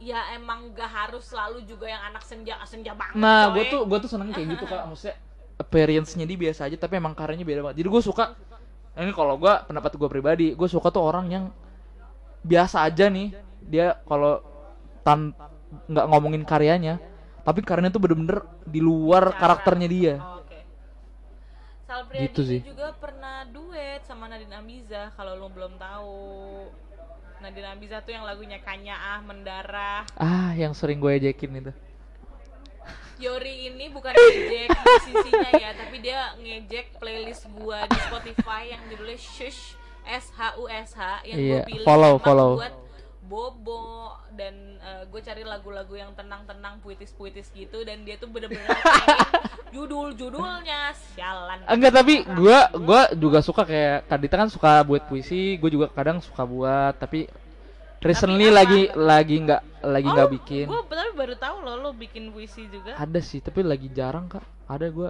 Ya 0.03 0.19
emang 0.35 0.75
gak 0.75 0.91
harus 0.91 1.23
selalu 1.31 1.63
juga 1.63 1.87
yang 1.87 2.03
anak 2.11 2.21
senja 2.27 2.59
senja 2.67 2.91
banget. 2.93 3.15
Nah, 3.15 3.49
gue 3.55 3.63
tuh 3.71 3.87
gue 3.87 3.97
tuh 4.03 4.11
seneng 4.11 4.29
kayak 4.35 4.59
gitu 4.59 4.67
kak. 4.67 4.83
Maksudnya 4.91 5.15
appearance-nya 5.57 6.25
dia 6.27 6.37
biasa 6.37 6.67
aja, 6.67 6.75
tapi 6.75 6.99
emang 6.99 7.15
karyanya 7.15 7.47
beda 7.47 7.63
banget. 7.63 7.81
Jadi 7.81 7.89
gue 7.89 8.01
suka. 8.03 8.35
Ini 8.93 9.09
kalau 9.15 9.39
gue 9.39 9.53
pendapat 9.65 9.95
gue 9.95 10.09
pribadi, 10.11 10.47
gue 10.53 10.69
suka 10.69 10.91
tuh 10.93 11.01
orang 11.07 11.25
yang 11.31 11.45
biasa 12.43 12.83
aja 12.85 13.07
nih. 13.07 13.33
Dia 13.63 13.97
kalau 14.03 14.43
tan 15.03 15.35
nggak 15.91 16.05
ngomongin 16.07 16.43
karyanya, 16.43 16.97
tapi 17.43 17.59
karyanya 17.61 17.91
tuh 17.91 17.99
bener-bener 17.99 18.41
di 18.63 18.79
luar 18.79 19.35
karakternya 19.35 19.87
dia. 19.87 20.15
Oh, 20.17 20.39
Oke. 20.39 20.59
Sal 21.83 22.07
Priadi 22.07 22.23
Gitu 22.31 22.41
sih. 22.41 22.59
juga 22.63 22.95
pernah 22.95 23.43
duet 23.45 24.01
sama 24.07 24.31
Nadine 24.31 24.55
Amiza 24.55 25.11
kalau 25.13 25.35
lo 25.35 25.47
belum 25.47 25.75
tahu. 25.75 26.15
Nadine 27.39 27.75
Amiza 27.75 27.99
tuh 27.99 28.15
yang 28.15 28.23
lagunya 28.23 28.63
Kanya 28.63 28.95
Ah 28.95 29.19
Mendarah. 29.19 30.07
Ah, 30.15 30.55
yang 30.55 30.71
sering 30.71 30.97
gue 30.97 31.11
ejekin 31.11 31.51
itu. 31.51 31.73
Yori 33.19 33.69
ini 33.69 33.87
bukan 33.87 34.11
ngejek 34.11 34.67
musisinya 34.73 35.51
ya, 35.55 35.69
tapi 35.71 36.01
dia 36.01 36.33
ngejek 36.35 36.97
playlist 36.97 37.47
gua 37.55 37.85
di 37.85 37.95
Spotify 38.03 38.73
yang 38.73 38.83
judulnya 38.89 39.15
Shush 39.15 39.77
S 40.03 40.27
H 40.33 40.59
U 40.59 40.67
S 40.67 40.91
H 40.91 41.23
yang 41.23 41.37
Iya, 41.39 41.53
gue 41.63 41.67
pilih 41.71 41.85
follow, 41.87 42.19
follow. 42.19 42.59
buat 42.59 42.73
bobo 43.23 44.11
dan 44.35 44.75
gue 45.07 45.21
cari 45.23 45.47
lagu-lagu 45.47 45.95
yang 45.95 46.11
tenang-tenang 46.11 46.83
puitis-puitis 46.83 47.47
gitu 47.55 47.87
dan 47.87 48.03
dia 48.03 48.19
tuh 48.19 48.27
bener-bener 48.27 48.67
judul-judulnya 49.73 50.93
sialan 51.15 51.59
Enggak 51.65 51.93
tapi 52.03 52.21
gue 52.21 52.59
gua 52.83 53.09
juga 53.17 53.39
suka 53.41 53.65
kayak 53.65 54.05
Kadita 54.11 54.35
kan 54.37 54.49
suka 54.51 54.85
buat 54.85 55.07
puisi, 55.09 55.57
gue 55.57 55.69
juga 55.71 55.89
kadang 55.89 56.21
suka 56.21 56.45
buat 56.45 56.93
tapi 56.99 57.25
recently 58.03 58.51
apa? 58.51 58.57
lagi 58.61 58.81
lagi 58.93 59.35
nggak 59.39 59.61
lagi 59.87 60.07
nggak 60.11 60.31
bikin. 60.39 60.65
gue 60.67 60.81
tapi 60.91 61.11
baru 61.15 61.35
tahu 61.39 61.55
loh 61.63 61.75
lo 61.79 61.89
bikin 61.95 62.29
puisi 62.35 62.67
juga 62.67 62.99
Ada 62.99 63.19
sih, 63.23 63.39
tapi 63.39 63.63
lagi 63.63 63.87
jarang 63.89 64.27
kak. 64.27 64.43
Ada 64.67 64.91
gue 64.91 65.09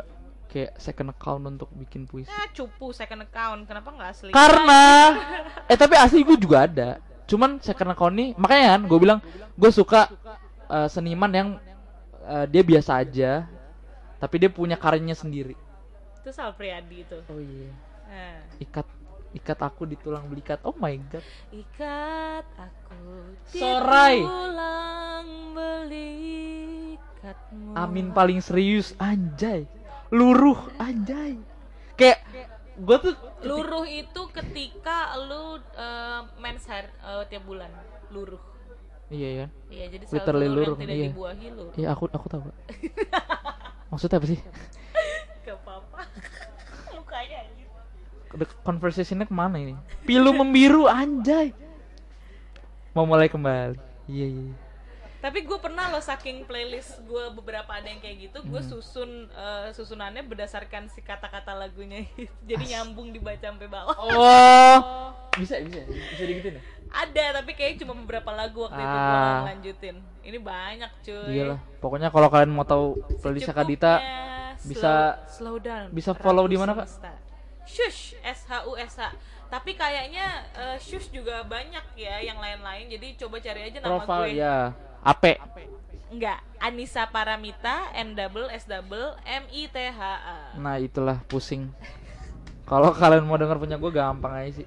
kayak 0.53 0.77
second 0.77 1.10
account 1.10 1.44
untuk 1.49 1.69
bikin 1.73 2.06
puisi. 2.06 2.30
nah 2.30 2.45
cupu 2.53 2.94
second 2.94 3.26
account 3.26 3.65
kenapa 3.65 3.90
nggak 3.90 4.10
asli 4.14 4.30
Karena, 4.30 4.85
eh 5.65 5.77
tapi 5.77 5.98
asli 5.98 6.22
gue 6.22 6.38
juga 6.38 6.69
ada. 6.69 7.02
Cuman 7.23 7.59
second 7.59 7.91
account 7.91 8.15
nih, 8.15 8.29
makanya 8.35 8.77
kan 8.77 8.81
gue 8.85 8.99
bilang 8.99 9.19
gue 9.55 9.71
suka 9.71 10.11
eh, 10.67 10.87
seniman 10.87 11.31
yang 11.31 11.49
eh, 12.23 12.45
dia 12.51 12.61
biasa 12.61 12.99
aja, 12.99 13.47
tapi 14.19 14.35
dia 14.39 14.51
punya 14.51 14.75
karyanya 14.75 15.15
sendiri. 15.15 15.55
itu 16.23 16.31
Sal 16.31 16.55
Priadi 16.55 17.03
itu 17.03 17.19
Oh 17.27 17.35
iya. 17.35 17.67
nah. 18.07 18.39
Ikat 18.55 18.87
ikat 19.33 19.59
aku 19.59 19.83
di 19.83 19.99
tulang 19.99 20.23
belikat. 20.31 20.59
Oh 20.63 20.71
my 20.77 20.95
god. 21.11 21.23
Ikat 21.51 22.47
aku 22.55 23.03
di 23.51 23.59
Sorai. 23.59 24.23
tulang 24.23 25.27
belikatmu 25.57 27.75
Amin 27.75 28.11
paling 28.11 28.39
serius 28.39 28.95
anjay. 29.01 29.67
Luruh 30.13 30.59
anjay. 30.79 31.35
Kayak 31.99 32.23
gue 32.73 32.97
tuh 32.99 33.13
Luruh 33.43 33.85
itu 33.85 34.21
ketika 34.33 35.13
lu 35.19 35.57
eh, 35.75 36.21
mens 36.39 36.63
har- 36.65 36.89
eh, 36.89 37.23
tiap 37.27 37.43
bulan 37.43 37.69
Luruh 38.09 38.41
Iya 39.13 39.29
ya. 39.29 39.45
Iya 39.69 39.85
jadi 39.93 40.03
Literally 40.09 40.47
selalu 40.49 40.57
luruh, 40.57 40.73
yang 40.73 40.81
tidak 40.81 40.95
iya. 40.97 41.09
dibuahi 41.11 41.47
luruh 41.53 41.73
Iya 41.75 41.87
aku 41.93 42.03
aku 42.09 42.25
tahu. 42.27 42.41
Maksudnya 43.93 44.17
apa 44.17 44.27
sih? 44.27 44.39
Gak 45.43 45.57
apa-apa 45.59 45.99
Lukanya 46.97 47.37
anjir. 47.45 47.67
The 48.33 48.45
conversationnya 48.65 49.29
ke 49.29 49.35
mana 49.35 49.61
ini? 49.61 49.77
Pilu 50.03 50.33
membiru 50.33 50.89
anjay. 50.89 51.53
Mau 52.91 53.05
mulai 53.05 53.29
kembali. 53.29 53.77
Iya 54.09 54.25
iya. 54.25 54.53
Tapi 55.23 55.39
gue 55.41 55.55
pernah 55.55 55.87
loh 55.87 56.03
saking 56.03 56.43
playlist 56.43 56.99
gue 57.01 57.31
beberapa 57.31 57.71
ada 57.71 57.87
yang 57.87 57.97
kayak 57.97 58.27
gitu 58.27 58.43
Gue 58.43 58.59
Hmm. 58.59 58.67
susun 58.69 59.09
eh, 59.29 59.71
susunannya 59.71 60.19
berdasarkan 60.21 60.91
si 60.91 60.99
kata-kata 60.99 61.55
lagunya 61.55 62.03
Jadi 62.49 62.63
nyambung 62.69 63.09
dibaca 63.09 63.39
sampai 63.39 63.65
bawah 63.65 63.95
Oh. 63.95 64.77
Bisa 65.39 65.57
bisa 65.59 65.81
bisa 65.87 66.23
digituin 66.23 66.59
ya? 66.59 66.63
Ada 66.93 67.39
tapi 67.39 67.55
kayaknya 67.55 67.81
cuma 67.81 67.97
beberapa 67.97 68.29
lagu 68.29 68.61
waktu 68.61 68.77
itu 68.77 68.97
gue 68.99 69.15
Ah. 69.17 69.41
lanjutin 69.47 69.95
Ini 70.21 70.37
banyak 70.37 70.91
cuy 71.01 71.31
Iya 71.31 71.43
lah. 71.49 71.59
Pokoknya 71.79 72.11
kalau 72.11 72.27
kalian 72.27 72.51
mau 72.51 72.61
tahu 72.63 72.93
playlist 73.17 73.47
Kadita 73.49 74.03
bisa- 74.59 75.23
slow, 75.25 75.55
slow 75.55 75.57
down 75.57 75.87
bisa 75.89 76.11
follow 76.13 76.45
di 76.45 76.55
mana, 76.55 76.75
Kak? 76.75 76.87
Shush 77.63 78.19
S 78.19 78.43
H 78.43 78.63
U 78.65 78.75
S 78.75 78.99
H 78.99 79.07
tapi 79.47 79.71
kayaknya 79.71 80.25
eh, 80.51 80.77
Shush 80.77 81.09
juga 81.09 81.41
banyak 81.43 81.95
ya 81.95 82.19
yang 82.19 82.37
lain-lain 82.37 82.89
jadi 82.89 83.07
coba 83.17 83.37
cari 83.37 83.69
aja 83.69 83.79
nama 83.79 84.01
profile 84.01 84.27
gue 84.27 84.35
ya. 84.35 84.57
Ape. 85.03 85.35
enggak 86.07 86.39
Anissa 86.57 87.05
Paramita 87.05 87.91
N 87.93 88.13
double 88.13 88.47
S 88.47 88.63
double 88.63 89.13
M 89.23 89.43
I 89.49 89.65
T 89.65 89.75
H 89.75 89.99
A 89.99 90.55
Nah, 90.55 90.77
itulah 90.77 91.17
pusing. 91.25 91.67
Kalau 92.63 92.91
kalian 92.91 93.21
mau 93.21 93.34
denger 93.34 93.57
punya 93.57 93.75
gue 93.75 93.89
gampang 93.89 94.34
aja 94.34 94.55
sih. 94.55 94.65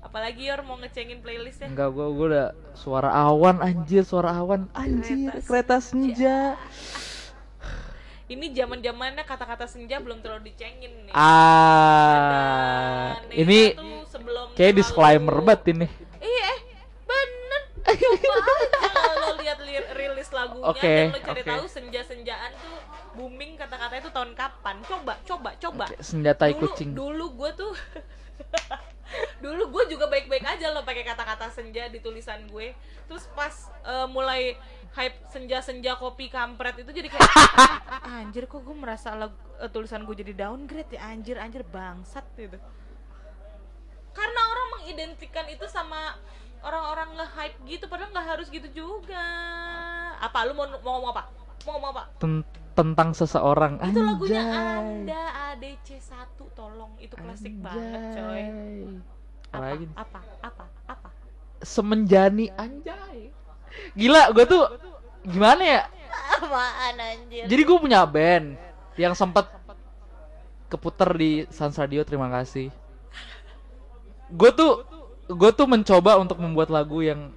apalagi 0.00 0.44
Yor 0.44 0.62
mau 0.62 0.76
ngecengin 0.76 1.20
playlistnya 1.20 1.66
Enggak, 1.66 1.90
gue 1.90 2.06
gue 2.08 2.26
udah 2.28 2.48
suara 2.72 3.10
awan 3.10 3.58
anjir, 3.58 4.00
suara 4.00 4.32
awan 4.32 4.64
anjir, 4.72 5.30
kereta, 5.30 5.44
Kereta 5.44 5.78
senja. 5.78 6.54
ini 8.26 8.50
zaman 8.50 8.78
zamannya 8.78 9.20
kata-kata 9.20 9.66
senja 9.66 9.98
belum 9.98 10.18
terlalu 10.18 10.46
dicengin 10.46 11.04
nih 11.04 11.12
Ah, 11.12 13.12
ini 13.28 13.74
kayak 14.52 14.72
disclaimer 14.72 15.36
banget 15.36 15.68
ini. 15.68 15.84
Iya, 16.16 16.48
eh, 16.48 16.58
bener. 17.04 17.62
Coba 17.90 18.46
aja 18.46 19.16
lo 19.16 19.28
lihat 19.36 19.58
li- 19.60 19.88
rilis 19.92 20.28
lagunya 20.40 20.70
Oke, 20.72 20.88
dan 20.88 21.12
lo 21.12 21.20
cari 21.20 21.42
oke. 21.42 21.50
tahu 21.52 21.64
senja-senjaan 21.68 22.50
tuh 22.56 22.78
booming 23.12 23.52
kata-kata 23.54 23.94
itu 23.98 24.08
tahun 24.08 24.32
kapan. 24.32 24.76
Coba 24.82 25.14
coba 25.22 25.50
coba. 25.60 25.84
Kayak 25.86 26.02
senjatai 26.02 26.52
dulu, 26.54 26.62
kucing. 26.64 26.90
dulu 26.96 27.26
gue 27.36 27.50
tuh 27.54 27.72
dulu 29.44 29.62
gue 29.74 29.84
juga 29.92 30.06
baik-baik 30.06 30.44
aja 30.46 30.70
loh 30.70 30.80
pakai 30.80 31.02
kata-kata 31.02 31.50
senja 31.50 31.86
di 31.86 31.98
tulisan 31.98 32.46
gue. 32.46 32.72
Terus 33.04 33.28
pas 33.34 33.52
eh, 33.84 34.06
mulai 34.08 34.54
hype 34.90 35.18
senja-senja 35.28 35.94
kopi 35.94 36.26
kampret 36.26 36.74
itu 36.80 36.90
jadi 36.90 37.06
kayak 37.06 37.30
anjir 38.18 38.44
kok 38.46 38.58
gue 38.60 38.74
merasa 38.74 39.14
lag- 39.14 39.34
eh, 39.58 39.68
tulisan 39.68 40.02
gue 40.02 40.16
jadi 40.16 40.32
downgrade 40.34 40.90
ya? 40.90 41.10
Anjir 41.10 41.36
anjir 41.36 41.62
bangsat 41.62 42.24
gitu. 42.34 42.58
Karena 44.10 44.40
orang 44.46 44.68
mengidentikan 44.78 45.46
itu 45.46 45.66
sama 45.66 46.18
orang-orang 46.60 47.16
nge-hype 47.16 47.56
gitu 47.64 47.84
padahal 47.88 48.12
nggak 48.12 48.28
harus 48.36 48.46
gitu 48.52 48.68
juga 48.68 49.24
apa 50.20 50.38
lu 50.44 50.52
mau 50.52 50.68
mau 50.78 50.92
ngomong 50.94 51.10
apa 51.10 51.22
mau 51.64 51.72
ngomong 51.74 51.90
apa 51.90 52.02
Ten- 52.16 52.44
tentang 52.70 53.12
seseorang. 53.12 53.76
itu 53.82 54.00
lagunya 54.00 54.40
Anjay. 54.40 55.04
Anda 55.04 55.22
ADC 55.52 55.88
1 56.00 56.38
tolong 56.54 56.92
itu 56.96 57.12
klasik 57.12 57.52
banget 57.58 58.00
coy 58.14 58.40
Anjay. 58.40 58.74
apa 59.50 59.66
nih. 59.74 59.88
apa 59.96 60.20
apa 60.40 60.64
apa 60.86 61.08
Semenjani 61.60 62.48
anjay. 62.54 63.28
Gila, 63.92 64.32
gue 64.32 64.44
tuh 64.44 64.64
gimana 65.22 65.60
ya? 65.60 65.82
apaan 66.10 66.96
anjir 66.96 67.44
Jadi 67.44 67.62
gue 67.62 67.76
punya 67.78 68.00
band 68.02 68.56
yang 68.96 69.12
sempat 69.12 69.50
keputer 70.66 71.10
di 71.12 71.30
Sans 71.48 71.74
Radio, 71.74 72.00
terima 72.00 72.30
kasih. 72.30 72.70
Gue 74.30 74.50
tuh 74.50 74.86
gue 75.26 75.50
tuh 75.52 75.66
mencoba 75.66 76.16
untuk 76.16 76.38
membuat 76.38 76.70
lagu 76.70 77.02
yang 77.02 77.30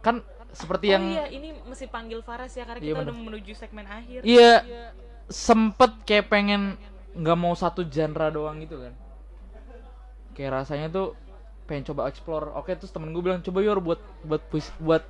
kan 0.00 0.24
seperti 0.52 0.86
oh 0.86 0.92
yang 0.92 1.04
iya 1.06 1.24
ini 1.28 1.48
mesti 1.62 1.86
panggil 1.86 2.20
Faras 2.20 2.52
ya 2.52 2.64
karena 2.64 2.78
Iya, 2.78 2.86
kita 2.88 2.96
bener. 2.96 3.06
udah 3.06 3.16
menuju 3.22 3.52
segmen 3.52 3.84
akhir 3.84 4.20
Iya, 4.22 4.52
sempet 5.26 5.90
kayak 6.02 6.26
pengen 6.26 6.74
nggak 7.12 7.36
mau 7.36 7.52
satu 7.52 7.82
genre 7.84 8.28
doang 8.28 8.58
gitu 8.58 8.78
kan. 8.78 8.94
Kayak 10.32 10.50
rasanya 10.56 10.86
tuh 10.88 11.06
pengen 11.64 11.84
coba 11.84 12.06
explore. 12.06 12.50
Oke, 12.54 12.74
terus 12.74 12.90
temen 12.90 13.10
gue 13.10 13.20
bilang 13.20 13.38
coba 13.40 13.58
yor 13.60 13.78
buat 13.78 13.98
buat 14.22 14.42
puis- 14.46 14.74
buat 14.78 15.02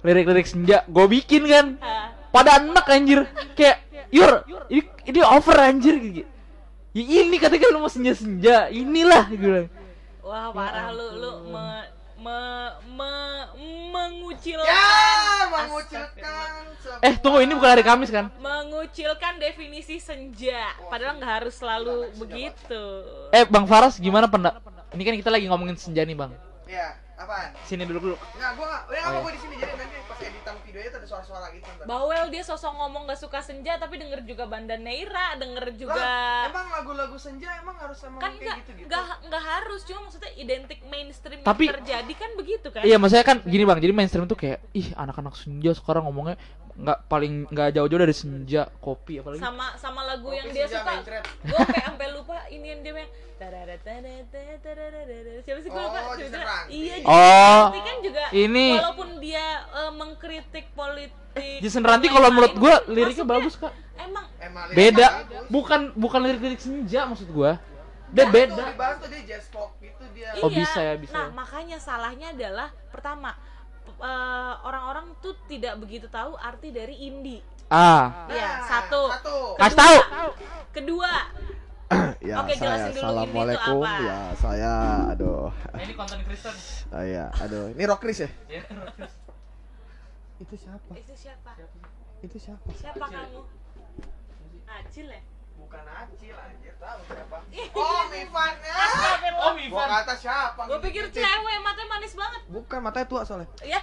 lirik-lirik 0.00 0.46
senja. 0.46 0.82
Gue 0.86 1.06
bikin 1.08 1.44
kan. 1.44 1.66
Pada 2.30 2.58
enak 2.58 2.86
anjir. 2.86 3.26
Kayak 3.52 3.82
yor 4.08 4.42
ini, 4.68 4.82
ini 5.04 5.20
over 5.20 5.56
anjir 5.60 5.94
gitu. 5.98 6.22
Ya 6.90 7.02
ini 7.22 7.36
katanya 7.36 7.70
lu 7.70 7.78
mau 7.78 7.86
senja-senja. 7.88 8.70
Inilah 8.70 9.26
gue 9.28 9.38
bilang. 9.38 9.68
wah 10.20 10.50
parah 10.50 10.90
lu 10.90 11.06
lu 11.16 11.30
me, 11.48 11.90
me, 12.20 12.40
me, 12.90 13.12
mengucilkan 13.90 14.62
Ya, 14.62 14.84
mengucilkan. 15.48 16.62
Eh, 17.00 17.14
tunggu 17.16 17.40
ini 17.40 17.52
bukan 17.52 17.70
hari 17.70 17.82
Kamis 17.82 18.08
kan? 18.08 18.28
mengucilkan 18.36 19.36
definisi 19.36 19.96
senja 19.96 20.60
padahal 20.86 21.16
nggak 21.16 21.32
harus 21.38 21.54
selalu 21.54 22.12
begitu 22.16 22.82
Eh, 23.30 23.44
Bang 23.44 23.64
Faras 23.64 23.96
gimana 23.96 24.26
pendak? 24.26 24.60
Ini 24.90 25.02
kan 25.02 25.14
kita 25.16 25.30
lagi 25.30 25.46
ngomongin 25.46 25.74
senja 25.74 26.02
nih, 26.02 26.12
Bang. 26.12 26.34
Ya, 26.66 26.92
apaan? 27.14 27.54
Sini 27.62 27.82
dulu 27.82 27.98
dulu. 28.04 28.16
Enggak, 28.34 28.50
gua 28.54 28.66
enggak. 28.66 28.82
Ya 28.86 29.00
Oh, 29.00 29.06
apa 29.06 29.10
iya. 29.10 29.20
gua 29.20 29.30
di 29.30 29.40
sini 29.40 29.54
jadi 29.54 29.72
nanti 29.72 29.96
pas 30.02 30.18
ada 30.18 30.39
suara-suara 31.10 31.50
gitu 31.50 31.66
ntar. 31.66 31.84
Bawel 31.84 32.30
dia 32.30 32.42
sosok 32.42 32.70
ngomong 32.72 33.02
gak 33.04 33.18
suka 33.18 33.40
senja 33.40 33.74
tapi 33.76 33.98
denger 33.98 34.22
juga 34.22 34.46
Banda 34.46 34.74
Neira, 34.74 35.34
denger 35.34 35.74
juga 35.74 35.98
Lah, 35.98 36.46
emang 36.46 36.66
lagu-lagu 36.70 37.16
senja 37.16 37.50
emang 37.56 37.74
harus 37.76 37.98
emang 38.00 38.18
kan 38.18 38.30
kayak 38.30 38.40
nggak 38.40 38.56
gitu-gitu. 38.62 38.86
nggak 38.86 39.04
nggak 39.26 39.42
harus 39.44 39.80
cuma 39.82 40.00
maksudnya 40.02 40.30
identik 40.36 40.80
mainstream 40.84 41.40
Tapi- 41.40 41.66
yang 41.66 41.74
terjadi 41.76 42.12
kan 42.14 42.30
begitu 42.34 42.68
kan 42.68 42.82
Iya, 42.82 42.96
maksudnya 42.96 43.24
kan 43.24 43.36
gini 43.42 43.64
bang, 43.64 43.78
jadi 43.78 43.92
mainstream 43.92 44.24
tuh 44.24 44.38
kayak 44.38 44.62
ih 44.72 44.94
anak-anak 44.94 45.34
senja 45.34 45.70
sekarang 45.72 46.04
ngomongnya 46.04 46.38
nggak 46.76 46.98
paling 47.06 47.46
nggak 47.46 47.68
jauh-jauh 47.72 48.00
dari 48.00 48.12
senja 48.12 48.66
kopi 48.78 49.18
apalagi. 49.18 49.38
sama 49.38 49.74
sama 49.74 50.00
lagu 50.04 50.26
Kopi 50.26 50.36
yang 50.36 50.46
dia 50.50 50.66
suka 50.66 50.90
gue 51.00 51.56
sampai 51.56 51.80
sampai 51.82 52.06
lupa 52.10 52.36
ini 52.46 52.66
yang 52.68 52.80
dia 52.80 52.92
yang 52.96 53.08
tarara-tarara-tarara. 53.36 55.40
siapa 55.42 55.58
sih 55.60 55.68
gue 55.68 55.80
lupa 55.80 55.98
Oh, 56.00 56.14
iya 56.68 56.94
Oh, 57.02 57.62
kan 57.72 57.96
juga 58.00 58.22
ini- 58.30 58.76
walaupun 58.76 59.08
dia 59.18 59.44
mengkritik 59.90 60.64
politik 60.72 61.58
Jason 61.60 61.80
Ranti 61.80 62.06
kalau 62.06 62.28
menurut 62.28 62.52
gua 62.54 62.74
liriknya 62.86 63.24
bagus 63.24 63.54
kak. 63.54 63.70
emang 63.96 64.26
Beda, 64.70 65.06
bukan 65.46 65.94
bukan 65.94 66.18
lirik-lirik 66.20 66.58
senja 66.58 67.06
maksud 67.06 67.30
gua. 67.30 67.56
Dia 68.10 68.26
beda. 68.26 68.66
dibahas 68.66 68.98
tuh 68.98 69.06
dia 69.06 69.22
jazz 69.24 69.46
pop 69.48 69.70
gitu 69.78 70.02
dia. 70.10 70.34
Oh, 70.42 70.50
bisa 70.50 70.82
ya, 70.82 70.94
bisa 70.98 71.14
Nah, 71.14 71.24
ya. 71.24 71.30
makanya 71.30 71.78
salahnya 71.78 72.34
adalah 72.34 72.68
pertama 72.90 73.30
eh, 74.00 74.54
orang-orang 74.62 75.12
tuh 75.18 75.36
tidak 75.44 75.76
begitu 75.76 76.06
tahu 76.06 76.34
arti 76.34 76.68
dari 76.70 76.96
indie. 77.02 77.40
Ah, 77.66 78.26
Nah, 78.26 78.34
Iya, 78.34 78.50
satu. 78.64 79.02
Satu. 79.08 79.36
kasih 79.54 79.78
tahu. 79.78 79.98
Kedua, 80.70 81.12
ya 82.22 82.34
Oke, 82.38 82.52
saya 82.52 82.58
jelasin 82.78 82.90
dulu 82.90 83.02
assalamualaikum 83.02 83.80
apa. 83.80 83.98
ya 84.00 84.20
saya 84.34 84.72
aduh 85.08 85.50
Ini 85.74 85.92
konten 85.92 86.18
Kristen. 86.22 86.54
oh, 86.88 87.02
iya 87.10 87.26
aduh 87.36 87.64
ini 87.68 87.82
rock 87.84 88.00
Chris 88.00 88.22
ya 88.22 88.30
Iya. 88.46 88.62
itu 90.38 90.54
siapa 90.56 90.92
itu 90.94 91.14
siapa? 91.14 91.50
itu 92.20 92.36
siapa 92.38 92.66
Siapa 92.72 93.04
kamu? 93.04 93.42
Acil 94.66 95.06
ya? 95.08 95.20
Bukan 95.70 95.86
Acil 95.86 96.34
anjir, 96.34 96.74
tahu 96.76 96.98
siapa? 97.06 97.36
Oh, 97.72 98.02
Mifan. 98.10 98.52
Ya. 98.58 98.74
Oh, 99.38 99.54
Gua 99.54 99.86
kata 99.86 100.14
siapa? 100.14 100.66
Gue 100.66 100.82
pikir 100.82 101.04
cewek, 101.08 101.56
matanya 101.60 101.88
manis 101.88 102.12
banget. 102.12 102.42
bukan 102.44 102.78
matanya 102.80 103.06
tua 103.06 103.22
soalnya 103.22 103.46
Ya, 103.62 103.78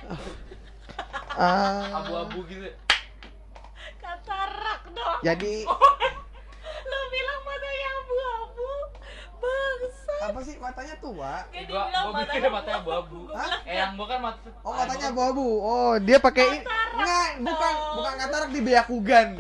ah 1.32 1.88
Abu-abu 1.98 2.44
gitu. 2.46 2.68
katarak 3.98 4.84
dong. 4.90 5.20
jadi 5.22 5.64
Lo 6.90 7.00
bilang 7.08 7.40
matanya 7.42 7.90
abu-abu. 7.98 8.68
Bangsa. 9.38 10.14
apa 10.26 10.40
sih 10.42 10.56
matanya 10.58 10.96
tua 10.98 11.34
Gua 11.46 11.82
bilang 11.86 12.04
gua 12.06 12.20
pikir 12.20 12.40
dia 12.42 12.52
matanya 12.52 12.78
abu-abu. 12.78 13.20
Gua 13.28 13.46
Eh, 13.64 13.76
yang 13.78 13.96
gua 13.96 14.08
kan 14.10 14.20
mata 14.20 14.50
oh 14.60 14.74
matanya 14.76 15.08
abu-abu 15.08 15.48
oh 15.58 15.94
dia 15.98 16.18
pakai 16.20 16.48
enggak 16.60 17.28
bukan 17.40 17.74
bukan 17.96 18.14
katarak 18.18 18.50
di 18.50 18.60
Byakugan 18.62 19.28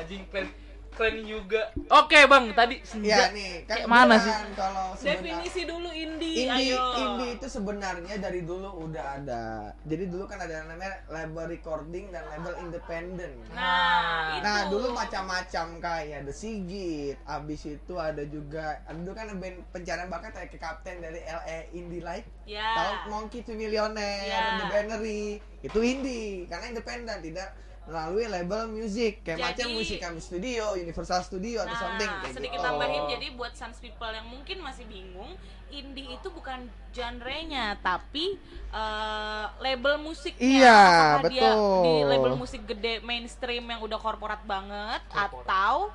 Anjing 0.00 0.24
keren 0.26 0.48
keren 0.90 1.22
juga. 1.22 1.70
Oke, 1.88 2.26
Bang, 2.26 2.50
tadi 2.50 2.82
senja. 2.82 3.14
ya 3.14 3.26
nih 3.30 3.62
kan 3.62 3.78
Kayak 3.78 3.88
mana 3.88 4.14
sih? 4.18 4.34
kalau 4.52 4.86
Definisi 4.92 5.62
dulu 5.62 5.86
indie, 5.88 6.44
Indie, 6.44 6.74
ayo. 6.74 6.82
indie 6.98 7.38
itu 7.38 7.46
sebenarnya 7.46 8.18
dari 8.18 8.42
dulu 8.42 8.84
udah 8.84 9.16
ada. 9.16 9.44
Jadi 9.86 10.10
dulu 10.10 10.26
kan 10.26 10.42
ada 10.42 10.50
yang 10.52 10.66
namanya 10.66 10.98
label 11.06 11.46
recording 11.46 12.10
dan 12.10 12.26
label 12.28 12.58
independen. 12.58 13.32
Nah, 13.54 14.34
itu. 14.34 14.42
Nah 14.42 14.58
dulu 14.66 14.90
macam-macam 14.90 15.66
kayak 15.78 16.26
The 16.26 16.34
Sigit, 16.34 17.16
abis 17.22 17.60
itu 17.70 17.94
ada 17.94 18.26
juga, 18.26 18.82
ada 18.82 18.98
dulu 18.98 19.14
kan 19.14 19.24
ada 19.24 19.36
band 19.36 19.56
pencarian 19.70 20.10
bakat 20.10 20.30
kayak 20.34 20.50
ke 20.50 20.58
Kapten 20.58 20.98
dari 20.98 21.22
LA 21.22 21.70
Indie 21.70 22.02
Life, 22.02 22.26
Ya. 22.44 22.66
tahu 22.74 22.92
Monkey 23.08 23.40
to 23.40 23.54
Millionaire, 23.54 24.26
Ya. 24.26 24.58
The 24.58 24.66
Bannery, 24.66 25.38
itu 25.60 25.78
indie 25.78 26.44
karena 26.44 26.66
independen 26.68 27.22
tidak 27.22 27.54
melalui 27.90 28.24
label 28.24 28.70
musik 28.70 29.20
kayak 29.20 29.36
Jadi- 29.36 29.46
macam 29.50 29.68
musik 29.74 29.98
kami 29.98 30.18
studio, 30.18 30.64
Universal 30.72 31.20
Studio 31.20 31.58
atau 31.60 31.74
Nah, 31.74 31.82
something 31.82 32.10
kayak 32.22 32.34
sedikit 32.38 32.56
gitu. 32.56 32.64
tambahin 32.64 33.02
jadi 33.10 33.26
buat 33.34 33.52
sans 33.52 33.76
people 33.76 34.08
yang 34.08 34.24
mungkin 34.24 34.62
masih 34.62 34.86
bingung, 34.86 35.34
indie 35.68 36.06
itu 36.08 36.28
bukan 36.30 36.64
genrenya 36.90 37.74
tapi 37.80 38.38
eh, 38.70 39.44
label 39.58 39.98
musiknya. 39.98 40.38
Iya, 40.38 40.80
Apakah 41.18 41.26
dia 41.28 41.42
betul. 41.50 41.82
di 41.82 41.94
label 42.06 42.34
musik 42.36 42.62
gede 42.64 42.94
mainstream 43.02 43.64
yang 43.66 43.82
udah 43.82 43.98
korporat 43.98 44.38
banget 44.44 45.02
atau 45.10 45.90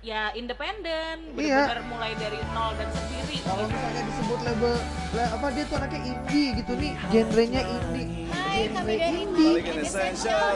ya 0.00 0.30
independen, 0.32 1.32
Iya. 1.34 1.66
benar-benar 1.66 1.82
mulai 1.88 2.12
dari 2.14 2.38
nol 2.50 2.72
dan 2.74 2.88
sendiri. 2.90 3.36
Kalau 3.42 3.64
misalnya 3.66 4.02
disebut 4.04 4.38
label 4.42 4.74
la- 5.12 5.30
apa 5.34 5.46
dia 5.50 5.64
tuh 5.66 5.76
anaknya 5.76 6.00
indie 6.06 6.48
gitu 6.54 6.72
nih, 6.74 6.92
genrenya 7.08 7.62
indie. 7.64 8.08
Genre 8.56 8.94
indie. 8.96 9.56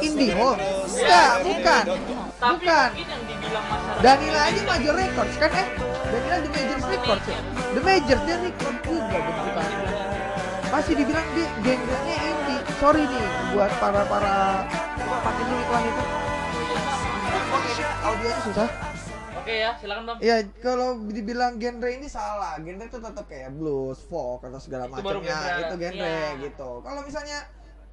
Indie 0.00 0.32
oh. 0.34 0.56
Enggak, 0.56 1.32
bukan. 1.44 1.82
Tapi 1.84 2.64
Bukan. 2.64 2.88
mungkin 2.90 3.06
yang 3.06 3.22
dibilang 3.28 3.64
masyarakat 3.68 4.00
Danila 4.00 4.40
aja 4.42 4.60
Major 4.64 4.94
Records 4.96 5.34
kan 5.36 5.50
eh? 5.52 5.66
Danila 6.08 6.36
The 6.40 6.50
Major 6.50 6.78
Records 6.80 7.26
ya? 7.28 7.38
The 7.70 7.82
Major 7.84 8.18
dia 8.24 8.36
record 8.40 8.76
juga 8.82 9.18
bentukannya. 9.20 9.88
Masih 10.70 10.94
dibilang 10.96 11.26
dia 11.36 11.48
genrenya 11.60 12.16
indie. 12.24 12.60
Sorry 12.80 13.02
nih 13.04 13.24
buat 13.52 13.72
para 13.76 14.02
para 14.08 14.34
pakai 14.96 15.44
iklan 15.44 15.82
itu. 15.84 16.02
Audionya 18.00 18.38
susah. 18.42 18.68
Oke 19.50 19.58
ya, 19.58 19.70
silakan 19.76 20.02
Bang. 20.04 20.18
Iya, 20.20 20.36
kalau 20.58 20.88
dibilang 21.04 21.52
genre 21.56 21.90
ini 21.90 22.06
salah. 22.06 22.54
Genre 22.56 22.78
itu 22.80 22.98
tetap 23.00 23.26
kayak 23.26 23.50
blues, 23.52 23.98
folk 24.04 24.40
atau 24.40 24.56
segala 24.56 24.86
macamnya. 24.86 25.34
Itu 25.60 25.74
genre 25.76 26.06
Iya. 26.06 26.38
gitu. 26.40 26.70
Kalau 26.80 27.00
misalnya 27.02 27.38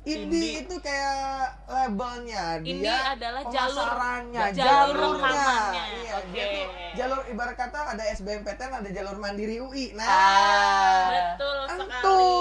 indie, 0.03 0.23
Indie. 0.23 0.63
itu 0.63 0.75
kayak 0.79 1.19
labelnya 1.67 2.61
dia 2.61 2.69
Indie 2.69 2.95
adalah 3.09 3.41
jalur- 3.43 3.75
pemasarannya, 3.75 4.43
jalur 4.53 4.95
jalurnya. 5.17 5.51
Iya, 5.73 6.13
Oke. 6.15 6.29
dia 6.31 6.45
tuh 6.47 6.65
jalur 6.95 7.19
ibarat 7.27 7.55
kata 7.57 7.79
ada 7.89 8.03
SBMPTN, 8.07 8.71
ada 8.77 8.89
jalur 8.89 9.17
mandiri 9.17 9.57
UI. 9.57 9.91
Nah, 9.91 11.09
Betul 11.09 11.57
Antum. 11.65 11.89
sekali. 11.89 12.37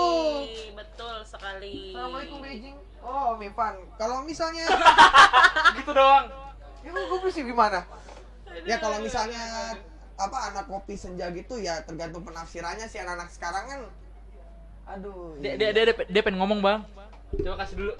Betul 0.76 1.16
sekali. 1.24 1.74
Assalamualaikum 1.90 2.38
Beijing. 2.38 2.76
Oh, 3.00 3.34
Mifan. 3.34 3.74
Kalau 3.96 4.20
misalnya 4.20 4.66
Gitu 5.78 5.90
doang. 5.90 6.26
Emang 6.82 7.02
gue 7.04 7.18
mesti 7.20 7.42
gimana? 7.42 7.82
Ya 8.64 8.76
kalau 8.80 9.04
misalnya 9.04 9.42
apa 10.16 10.38
anak 10.48 10.64
kopi 10.64 10.96
senja 10.96 11.28
gitu 11.28 11.60
ya 11.60 11.84
tergantung 11.84 12.24
penafsirannya 12.24 12.88
sih 12.88 12.96
anak-anak 13.04 13.28
sekarang 13.28 13.64
kan 13.68 13.80
aduh 14.86 15.36
Dia, 15.44 15.60
iya. 15.60 15.60
dia, 15.60 15.70
dia, 15.76 15.84
dia, 15.92 15.96
dia 16.08 16.22
pengen 16.24 16.40
ngomong 16.40 16.64
bang. 16.64 16.80
Coba 17.36 17.56
kasih 17.60 17.76
dulu. 17.84 17.94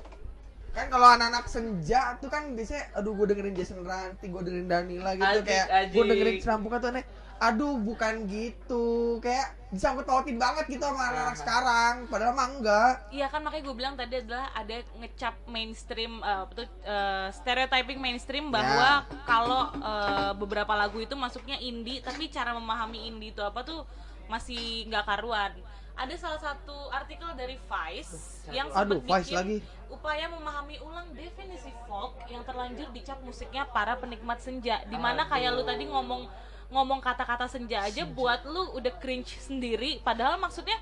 kan 0.77 0.93
kalau 0.93 1.09
anak-anak 1.09 1.49
senja 1.49 2.21
tuh 2.21 2.29
kan 2.29 2.53
biasanya 2.53 2.85
aduh 2.93 3.17
gue 3.17 3.33
dengerin 3.33 3.57
Jason 3.57 3.81
Ranti 3.81 4.29
gue 4.29 4.43
dengerin 4.45 4.69
Danila 4.69 5.17
gitu 5.17 5.25
Ajik, 5.25 5.49
kayak 5.49 5.89
gue 5.89 6.05
dengerin 6.05 6.37
serampukan 6.37 6.79
tuh 6.85 6.89
aneh 6.93 7.05
aduh 7.37 7.77
bukan 7.77 8.25
gitu 8.27 9.17
kayak 9.21 9.53
disangkut 9.69 10.07
pautin 10.07 10.39
banget 10.39 10.65
gitu 10.73 10.81
sama 10.87 11.11
anak-anak 11.11 11.37
sekarang 11.37 11.95
padahal 12.09 12.33
mah 12.33 12.49
enggak 12.49 12.93
Iya 13.13 13.27
kan 13.29 13.45
makanya 13.45 13.65
gue 13.67 13.77
bilang 13.77 13.95
tadi 13.99 14.15
adalah 14.25 14.49
ada 14.55 14.77
ngecap 14.97 15.35
mainstream 15.51 16.23
eh, 16.23 16.45
tuh, 16.55 16.65
eh, 16.65 17.29
stereotyping 17.35 17.99
mainstream 18.01 18.49
bahwa 18.49 19.05
kalau 19.27 19.69
eh, 19.75 20.33
beberapa 20.39 20.73
lagu 20.73 20.97
itu 20.97 21.13
masuknya 21.13 21.61
indie 21.61 22.01
tapi 22.01 22.31
cara 22.31 22.57
memahami 22.57 23.11
indie 23.11 23.35
itu 23.35 23.43
apa 23.45 23.61
tuh 23.67 23.85
masih 24.27 24.87
nggak 24.89 25.05
karuan. 25.07 25.53
Ada 25.97 26.15
salah 26.21 26.41
satu 26.41 26.77
artikel 26.93 27.25
dari 27.41 27.57
Vice 27.57 28.45
yang 28.53 28.69
Aduh, 28.69 29.01
sempat 29.01 29.25
Vice 29.25 29.33
bikin 29.33 29.37
lagi. 29.41 29.59
upaya 29.89 30.29
memahami 30.29 30.77
ulang 30.85 31.09
definisi 31.17 31.73
folk 31.89 32.21
yang 32.29 32.45
terlanjur 32.45 32.93
dicap 32.93 33.17
musiknya 33.25 33.65
para 33.73 33.97
penikmat 33.97 34.37
senja. 34.37 34.85
Di 34.85 34.99
mana 35.01 35.25
kayak 35.25 35.57
lu 35.57 35.65
tadi 35.65 35.89
ngomong 35.89 36.29
ngomong 36.71 36.99
kata-kata 36.99 37.47
senja 37.47 37.87
aja 37.87 38.03
buat 38.07 38.43
lu 38.47 38.75
udah 38.77 38.95
cringe 38.99 39.39
sendiri. 39.39 40.03
Padahal 40.03 40.39
maksudnya 40.41 40.77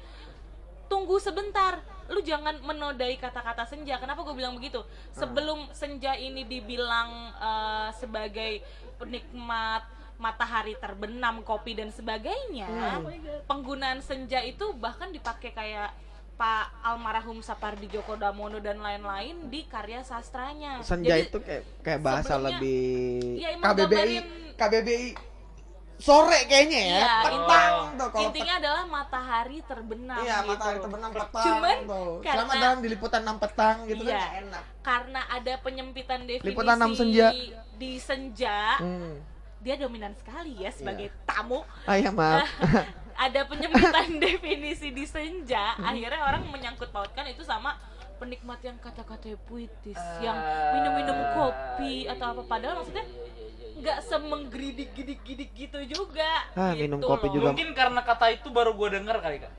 tunggu 0.89 1.21
sebentar. 1.21 1.81
Lu 2.13 2.21
jangan 2.21 2.61
menodai 2.61 3.17
kata-kata 3.17 3.65
senja. 3.65 3.97
Kenapa 3.97 4.21
gue 4.25 4.37
bilang 4.37 4.57
begitu? 4.57 4.85
Sebelum 5.17 5.73
senja 5.73 6.17
ini 6.17 6.45
dibilang 6.45 7.33
eh, 7.37 7.89
sebagai 7.97 8.61
penikmat 9.01 9.85
matahari 10.15 10.79
terbenam 10.79 11.43
kopi 11.43 11.75
dan 11.75 11.91
sebagainya 11.91 12.71
penggunaan 13.51 13.99
senja 13.99 14.39
itu 14.47 14.71
bahkan 14.79 15.11
dipakai 15.11 15.51
kayak 15.51 15.91
Pak 16.35 16.83
almarhum 16.83 17.39
Sapardi 17.47 17.87
Djoko 17.87 18.19
Damono 18.19 18.59
dan 18.59 18.83
lain-lain 18.83 19.47
di 19.47 19.63
karya 19.71 20.03
sastranya. 20.03 20.83
Senja 20.83 21.15
Jadi, 21.15 21.31
itu 21.31 21.39
kayak 21.39 21.63
kayak 21.87 22.01
bahasa 22.03 22.35
lebih 22.35 23.39
emang 23.39 23.63
KBBI 23.71 24.17
KBBI 24.59 25.09
sore 25.97 26.39
kayaknya 26.45 26.81
ya 26.81 26.97
Iya, 26.97 27.15
petang 27.23 27.73
inti- 27.73 27.97
tuh 27.97 28.09
kalau 28.09 28.23
intinya 28.25 28.55
adalah 28.57 28.83
matahari 28.85 29.59
terbenam 29.63 30.19
Iya, 30.19 30.37
gitu. 30.37 30.49
matahari 30.51 30.79
terbenam 30.79 31.11
petang 31.11 31.45
Cuman 31.47 31.77
tuh. 31.85 32.13
karena- 32.21 32.35
Selamat 32.37 32.55
datang 32.57 32.77
di 32.77 32.89
liputan 32.89 33.21
6 33.23 33.37
petang 33.39 33.77
gitu 33.85 34.03
Iya. 34.05 34.15
kan 34.15 34.31
enak. 34.43 34.65
karena 34.83 35.21
ada 35.29 35.53
penyempitan 35.59 36.21
definisi 36.23 36.49
Liputan 36.51 36.77
enam 36.77 36.93
senja. 36.93 37.29
di 37.75 37.93
senja 37.97 38.59
Hmm. 38.77 39.17
dia 39.59 39.75
dominan 39.75 40.13
sekali 40.15 40.53
ya 40.57 40.69
sebagai 40.69 41.09
tamu 41.25 41.65
Ah 41.83 41.97
ya 41.97 42.11
maaf. 42.11 42.45
ada 43.17 43.41
penyempitan 43.45 44.09
definisi 44.21 44.91
di 44.91 45.05
senja 45.05 45.79
akhirnya 45.79 46.21
orang 46.21 46.43
menyangkut 46.45 46.91
pautkan 46.91 47.25
itu 47.25 47.41
sama 47.41 47.79
penikmat 48.17 48.61
yang 48.61 48.77
kata-katanya 48.79 49.39
puitis 49.43 49.95
Ah. 49.95 50.21
yang 50.21 50.39
minum-minum 50.73 51.19
kopi 51.33 52.07
atau 52.07 52.27
apa 52.31 52.43
padahal 52.45 52.75
maksudnya 52.79 53.05
nggak 53.75 53.99
semenggridik-gidik-gidik 54.01 55.51
gitu 55.53 55.79
juga 55.85 56.31
Ah, 56.53 56.73
gitu 56.73 56.87
minum 56.87 56.99
kopi 57.01 57.27
loh. 57.27 57.35
juga. 57.35 57.49
Mungkin 57.53 57.71
karena 57.73 58.01
kata 58.01 58.27
itu 58.33 58.49
baru 58.49 58.73
gue 58.73 58.89
denger 58.93 59.17
kali 59.19 59.39
kak. 59.39 59.53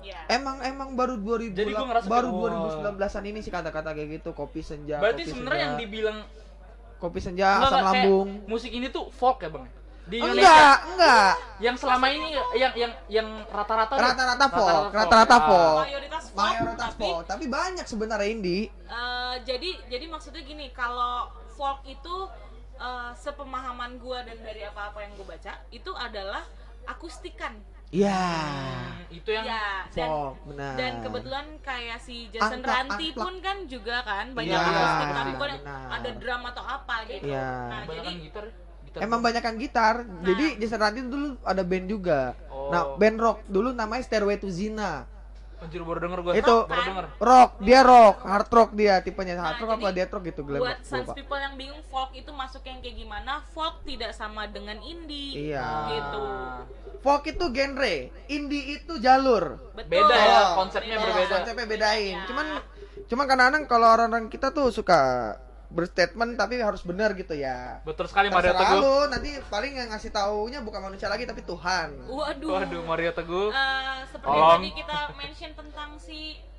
ya. 0.00 0.16
Emang 0.26 0.56
emang 0.60 0.96
baru 0.96 1.14
2000 1.14 1.52
Jadi 1.52 1.70
gua 1.70 2.00
baru 2.00 2.28
wah. 2.32 2.72
2019-an 2.80 3.24
ini 3.26 3.38
sih 3.38 3.52
kata-kata 3.52 3.92
kayak 3.92 4.08
gitu 4.16 4.32
kopi 4.32 4.60
senja. 4.60 4.96
Berarti 4.96 5.28
sebenarnya 5.28 5.60
yang 5.62 5.76
dibilang 5.76 6.18
kopi 6.96 7.20
senja 7.20 7.44
Enggak, 7.54 7.68
asam 7.68 7.76
enggak, 7.76 7.94
lambung. 8.00 8.28
musik 8.46 8.70
ini 8.70 8.88
tuh 8.88 9.08
folk 9.10 9.40
ya 9.40 9.48
bang? 9.50 9.68
Di 10.10 10.16
Indonesia 10.16 10.42
Enggak, 10.42 10.76
enggak. 10.88 11.32
yang 11.58 11.76
selama 11.76 12.06
ini 12.08 12.28
yang 12.52 12.72
yang 12.74 12.92
yang 13.06 13.28
rata-rata 13.46 13.94
Rata-rata 13.94 14.46
folk, 14.50 14.84
rata-rata 14.90 15.36
Ah. 15.36 15.46
folk. 15.46 15.78
mayoritas 15.80 16.24
folk 16.26 16.42
Mayoritas 16.42 16.90
tapi 16.90 17.02
folk, 17.04 17.22
tapi 17.24 17.44
banyak 17.46 17.86
sebenarnya 17.86 18.28
indie. 18.28 18.66
Eh, 18.68 19.34
jadi 19.44 19.70
jadi 19.86 20.04
maksudnya 20.06 20.42
gini 20.42 20.66
kalau 20.70 21.30
folk 21.52 21.86
itu 21.86 22.16
eh, 22.76 23.12
sepemahaman 23.14 23.96
gua 23.96 24.20
dan 24.20 24.40
dari 24.40 24.64
apa-apa 24.64 24.98
yang 24.98 25.12
gue 25.12 25.26
baca 25.28 25.52
itu 25.70 25.92
adalah 25.92 26.42
akustikan 26.84 27.60
Iya. 27.90 28.16
Hmm, 28.16 29.02
itu 29.10 29.28
yang 29.28 29.44
ya 29.44 29.82
dan 29.90 30.08
Folk, 30.08 30.34
benar. 30.46 30.74
dan 30.74 30.92
kebetulan 31.00 31.46
kayak 31.60 31.98
si 31.98 32.30
Jason 32.30 32.62
Angka- 32.62 32.70
Ranti 32.72 33.06
angklak. 33.10 33.18
pun 33.20 33.34
kan 33.40 33.56
juga 33.66 33.96
kan 34.00 34.26
banyak 34.30 34.54
Iya, 34.54 34.62
akustik 34.64 35.08
tapi 35.10 35.32
kan 35.34 35.50
benar. 35.58 35.86
ada 35.92 36.10
drum 36.14 36.42
atau 36.46 36.64
apa 36.64 36.96
gitu 37.04 37.26
Iya. 37.26 37.50
nah 37.66 37.80
jadi 37.84 38.10
gitar. 38.22 38.46
Gitar 38.90 39.00
Emang 39.00 39.22
banyakan 39.22 39.54
gitar. 39.54 39.94
Jadi 40.20 40.58
Jason 40.58 40.82
Ranti 40.82 41.00
dulu 41.00 41.38
ada 41.42 41.62
band 41.62 41.86
juga. 41.86 42.34
Oh. 42.50 42.68
Nah, 42.68 42.98
band 42.98 43.16
rock 43.16 43.38
dulu 43.46 43.70
namanya 43.70 44.02
Stairway 44.02 44.34
to 44.36 44.50
Zina. 44.50 45.06
Anjir 45.60 45.84
baru 45.84 46.00
denger 46.00 46.18
gue. 46.24 46.32
Itu 46.40 46.56
baru 46.64 46.82
denger. 46.82 47.04
rock, 47.20 47.50
dia 47.60 47.80
rock, 47.84 48.16
hard 48.24 48.48
rock 48.48 48.70
dia 48.72 48.94
tipenya 48.98 49.36
hard 49.36 49.54
Nah, 49.54 49.62
rock 49.62 49.70
apa 49.76 49.86
jadi 49.86 49.94
dia 49.94 50.06
rock 50.08 50.22
gitu 50.24 50.40
Glenn 50.40 50.60
buat 50.64 50.72
rock, 50.72 50.88
sans 50.88 51.08
people 51.12 51.36
yang 51.36 51.54
bingung 51.54 51.84
folk 51.86 52.10
itu 52.16 52.30
masuk 52.32 52.62
yang 52.64 52.80
kayak 52.80 52.96
gimana 52.96 53.44
folk 53.52 53.76
tidak 53.84 54.16
sama 54.16 54.48
dengan 54.48 54.80
indie 54.80 55.52
Iya. 55.52 55.68
gitu 55.92 56.24
Folk 57.00 57.24
itu 57.24 57.44
genre, 57.48 57.96
indie 58.26 58.64
itu 58.76 58.92
jalur. 58.98 59.56
betul 59.72 59.88
Beda 60.00 60.16
ya, 60.16 60.40
Oh, 60.52 60.64
konsepnya 60.64 60.96
iya, 60.96 61.04
berbeda. 61.04 61.32
Konsepnya 61.32 61.66
bedain. 61.68 62.12
Iya. 62.12 62.24
Cuman 62.24 62.46
cuman 63.04 63.24
kadang-kadang 63.24 63.64
kalau 63.64 63.88
orang-orang 63.88 64.24
kita 64.28 64.48
tuh 64.50 64.68
suka 64.68 65.00
berstatement 65.70 66.34
tapi 66.34 66.58
harus 66.58 66.82
benar 66.82 67.14
gitu 67.14 67.32
ya. 67.32 67.78
Betul 67.82 68.10
sekali 68.10 68.26
Mario 68.26 68.50
Terserah 68.50 68.74
Teguh. 68.74 68.82
lu, 68.82 68.96
nanti 69.08 69.30
paling 69.46 69.72
yang 69.72 69.88
ngasih 69.88 70.10
taunya 70.10 70.58
bukan 70.60 70.80
manusia 70.82 71.06
lagi 71.06 71.24
tapi 71.24 71.40
Tuhan. 71.42 72.10
waduh 72.10 72.50
Waduh 72.58 72.82
Mario 72.82 73.14
Teguh. 73.14 73.48
Eh, 73.48 73.98
seperti 74.10 74.26
Tolong. 74.28 74.50
tadi 74.58 74.70
kita 74.74 74.98
mention 75.14 75.52
tentang 75.54 75.90
si 75.96 76.18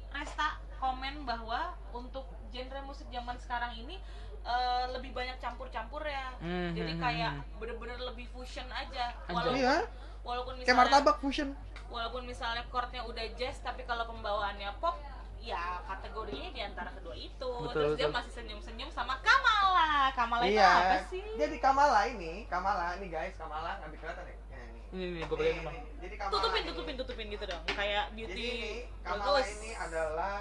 Resta 0.09 0.56
komen 0.77 1.23
bahwa 1.23 1.75
untuk 1.91 2.23
genre 2.49 2.80
musik 2.83 3.07
zaman 3.07 3.35
sekarang 3.38 3.75
ini 3.75 3.99
eh, 4.41 4.85
lebih 4.90 5.11
banyak 5.11 5.38
campur-campur 5.38 6.01
ya. 6.01 6.31
Hmm, 6.40 6.72
Jadi 6.72 6.95
hmm, 6.95 7.03
kayak 7.03 7.31
hmm. 7.35 7.59
bener-bener 7.59 7.99
lebih 8.01 8.31
fusion 8.31 8.65
aja. 8.72 9.11
Walaupun, 9.27 9.59
Iya, 9.59 9.75
walaupun 10.23 10.53
kayak 10.56 10.64
misalnya 10.65 10.80
martabak 10.80 11.17
fusion. 11.19 11.49
walaupun 11.88 12.23
misalnya 12.23 12.64
chordnya 12.72 13.03
udah 13.03 13.25
jazz 13.35 13.59
tapi 13.59 13.83
kalau 13.83 14.07
pembawaannya 14.07 14.72
pop 14.80 14.95
ya 15.41 15.81
kategorinya 15.83 16.49
di 16.49 16.61
antara 16.61 16.93
kedua 16.93 17.13
itu. 17.13 17.49
Betul, 17.65 17.73
Terus 17.73 17.91
dia 17.97 18.07
betul. 18.07 18.15
masih 18.15 18.31
senyum-senyum 18.31 18.89
sama 18.89 19.17
Kamala. 19.19 20.13
Kamala 20.13 20.43
itu 20.45 20.53
Iya. 20.55 20.69
apa 20.71 20.97
sih? 21.09 21.25
Jadi 21.35 21.55
Kamala 21.57 22.01
ini, 22.07 22.45
Kamala 22.45 22.95
ini 22.95 23.07
guys, 23.09 23.33
Kamala 23.35 23.77
nggak 23.77 23.89
kelihatan 23.91 24.25
ya? 24.25 24.35
Ini. 24.51 24.79
Ini 24.91 25.05
nih 25.17 25.23
gue 25.25 25.37
bang. 25.37 25.57
nih. 25.65 25.83
Jadi 25.99 26.15
Kamala 26.15 26.33
Tutupin, 26.37 26.61
ini- 26.61 26.69
tutupin, 26.69 26.95
tutupin 26.95 27.25
gitu 27.27 27.45
dong. 27.45 27.63
Kayak 27.67 28.05
Jadi 28.07 28.15
beauty 28.15 28.45
ini 28.45 28.71
Kamala 29.01 29.25
bagus. 29.33 29.49
ini 29.51 29.71
adalah 29.73 30.37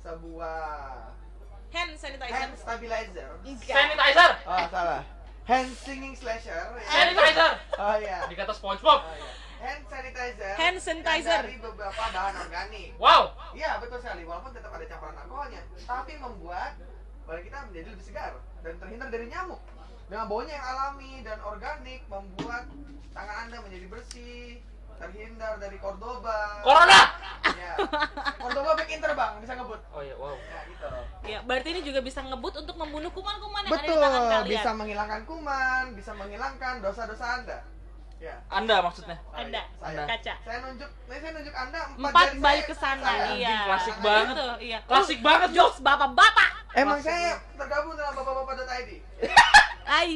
sebuah 0.00 0.60
hand 1.70 1.92
sanitizer. 1.94 2.34
hand 2.34 2.54
stabilizer. 2.56 3.30
Sanitizer. 3.60 4.30
Oh 4.44 4.64
salah. 4.68 5.02
Hand 5.42 5.70
singing 5.74 6.14
slasher. 6.14 6.54
ya. 6.72 6.86
Sanitizer. 6.86 7.52
Oh 7.76 7.96
iya. 7.96 8.18
Dikata 8.26 8.54
SpongeBob. 8.54 9.00
Oh, 9.00 9.10
iya. 9.10 9.30
Hand 9.60 9.84
sanitizer. 9.92 10.54
Hand 10.56 10.78
sanitizer. 10.80 11.42
Dari 11.44 11.60
beberapa 11.60 12.02
bahan 12.16 12.34
organik. 12.48 12.96
Wow. 12.96 13.36
Iya 13.52 13.76
betul 13.76 14.00
sekali. 14.00 14.24
Walaupun 14.24 14.56
tetap 14.56 14.72
ada 14.72 14.84
campuran 14.88 15.16
alkoholnya, 15.20 15.62
tapi 15.84 16.16
membuat 16.16 16.80
badan 17.28 17.42
kita 17.44 17.58
menjadi 17.68 17.88
lebih 17.92 18.04
segar 18.04 18.32
dan 18.64 18.74
terhindar 18.80 19.08
dari 19.12 19.26
nyamuk. 19.28 19.60
Dengan 20.10 20.26
baunya 20.26 20.58
yang 20.58 20.66
alami 20.66 21.12
dan 21.22 21.38
organik 21.44 22.02
membuat 22.10 22.66
tangan 23.14 23.36
anda 23.46 23.62
menjadi 23.62 23.86
bersih, 23.86 24.58
terhindar 25.00 25.56
dari 25.60 25.76
Cordoba. 25.78 26.60
Corona. 26.66 27.02
Ya. 27.44 27.74
Cordoba 28.36 28.70
back 28.76 28.90
in 28.90 29.00
terbang 29.00 29.32
bisa 29.44 29.52
ngebut. 29.56 29.80
Oh 29.92 30.02
iya 30.04 30.14
wow. 30.16 30.36
Ya 30.36 30.60
gitu. 30.68 30.86
Ya, 31.20 31.38
berarti 31.44 31.68
ini 31.76 31.80
juga 31.84 32.00
bisa 32.00 32.24
ngebut 32.24 32.64
untuk 32.64 32.76
membunuh 32.80 33.12
kuman-kuman 33.12 33.68
yang 33.68 33.72
ada 33.72 33.80
di 33.80 33.86
Betul, 33.86 34.00
tangan 34.00 34.24
kalian. 34.24 34.48
bisa 34.48 34.70
menghilangkan 34.72 35.22
kuman, 35.28 35.84
bisa 35.94 36.12
menghilangkan 36.16 36.74
dosa-dosa 36.80 37.26
anda. 37.40 37.58
Ya. 38.20 38.36
Anda 38.52 38.84
maksudnya. 38.84 39.16
Anda, 39.32 39.64
Saya. 39.80 40.04
kaca. 40.04 40.34
Saya 40.44 40.58
nunjuk, 40.60 40.90
saya 41.08 41.30
nunjuk 41.32 41.54
anda 41.56 41.80
Empat 41.96 42.28
balik 42.36 42.64
ke 42.68 42.76
sana, 42.76 43.00
saya. 43.00 43.32
iya. 43.32 43.48
Anjing, 43.48 43.64
klasik 43.64 43.96
Tangan 43.96 44.04
banget. 44.04 44.36
Iya. 44.60 44.78
Klasik 44.84 45.18
banget 45.24 45.48
Jok. 45.56 45.72
Bapak-bapak. 45.80 46.50
Emang 46.76 47.00
Klasik 47.00 47.16
saya 47.16 47.30
tergabung 47.56 47.96
dalam 47.96 48.12
bapak-bapak.id. 48.12 48.90
Ai, 49.90 50.14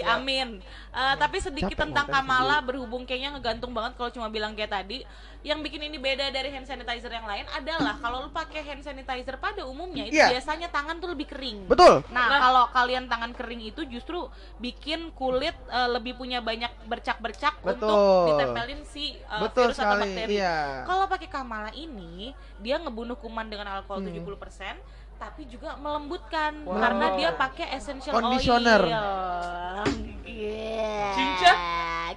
amin. 0.00 0.62
Eh, 0.90 1.14
tapi 1.18 1.36
sedikit 1.42 1.74
Capek 1.74 1.90
tentang 1.90 2.06
Kamala 2.08 2.62
berhubung 2.64 3.04
kayaknya 3.04 3.36
ngegantung 3.36 3.74
banget 3.74 3.98
kalau 3.98 4.08
cuma 4.14 4.30
bilang 4.30 4.54
kayak 4.54 4.70
tadi. 4.70 5.02
Yang 5.40 5.58
bikin 5.64 5.80
ini 5.82 5.96
beda 5.96 6.28
dari 6.28 6.48
hand 6.48 6.64
sanitizer 6.64 7.08
yang 7.08 7.24
lain 7.24 7.48
adalah 7.50 7.96
kalau 7.96 8.22
lu 8.22 8.30
pakai 8.30 8.60
hand 8.60 8.80
sanitizer 8.80 9.36
pada 9.36 9.64
umumnya 9.64 10.04
itu 10.04 10.14
Iya. 10.14 10.36
biasanya 10.36 10.68
tangan 10.68 11.00
tuh 11.00 11.08
lebih 11.08 11.26
kering. 11.26 11.64
Betul. 11.64 12.04
Nah, 12.08 12.28
Nah. 12.28 12.38
kalau 12.38 12.64
kalian 12.68 13.08
tangan 13.08 13.32
kering 13.32 13.62
itu 13.64 13.82
justru 13.86 14.28
bikin 14.58 15.08
kulit 15.12 15.56
eh, 15.66 15.88
lebih 15.88 16.14
punya 16.14 16.38
banyak 16.38 16.68
bercak-bercak 16.84 17.56
untuk 17.62 17.88
Betul. 17.88 18.26
ditempelin 18.28 18.80
si 18.84 19.16
eh, 19.16 19.40
Betul 19.40 19.72
virus 19.72 19.78
atau 19.78 19.96
sekali, 19.96 20.02
bakteri. 20.06 20.32
iya. 20.34 20.84
Kalau 20.84 21.04
pakai 21.06 21.28
Kamala 21.28 21.72
ini, 21.72 22.30
dia 22.58 22.76
ngebunuh 22.76 23.16
kuman 23.16 23.46
dengan 23.46 23.72
alkohol 23.72 24.00
Hmm. 24.00 24.12
70%, 24.12 24.76
tapi 25.16 25.44
juga 25.46 25.72
melembutkan 25.76 26.52
Wow. 26.64 26.76
karena 26.76 27.06
dia 27.16 27.30
pakai 27.32 27.72
essential 27.72 28.12
Conditioner. 28.12 28.82
oil. 28.82 29.88
Yeah. 30.22 31.12
Cinca? 31.12 31.52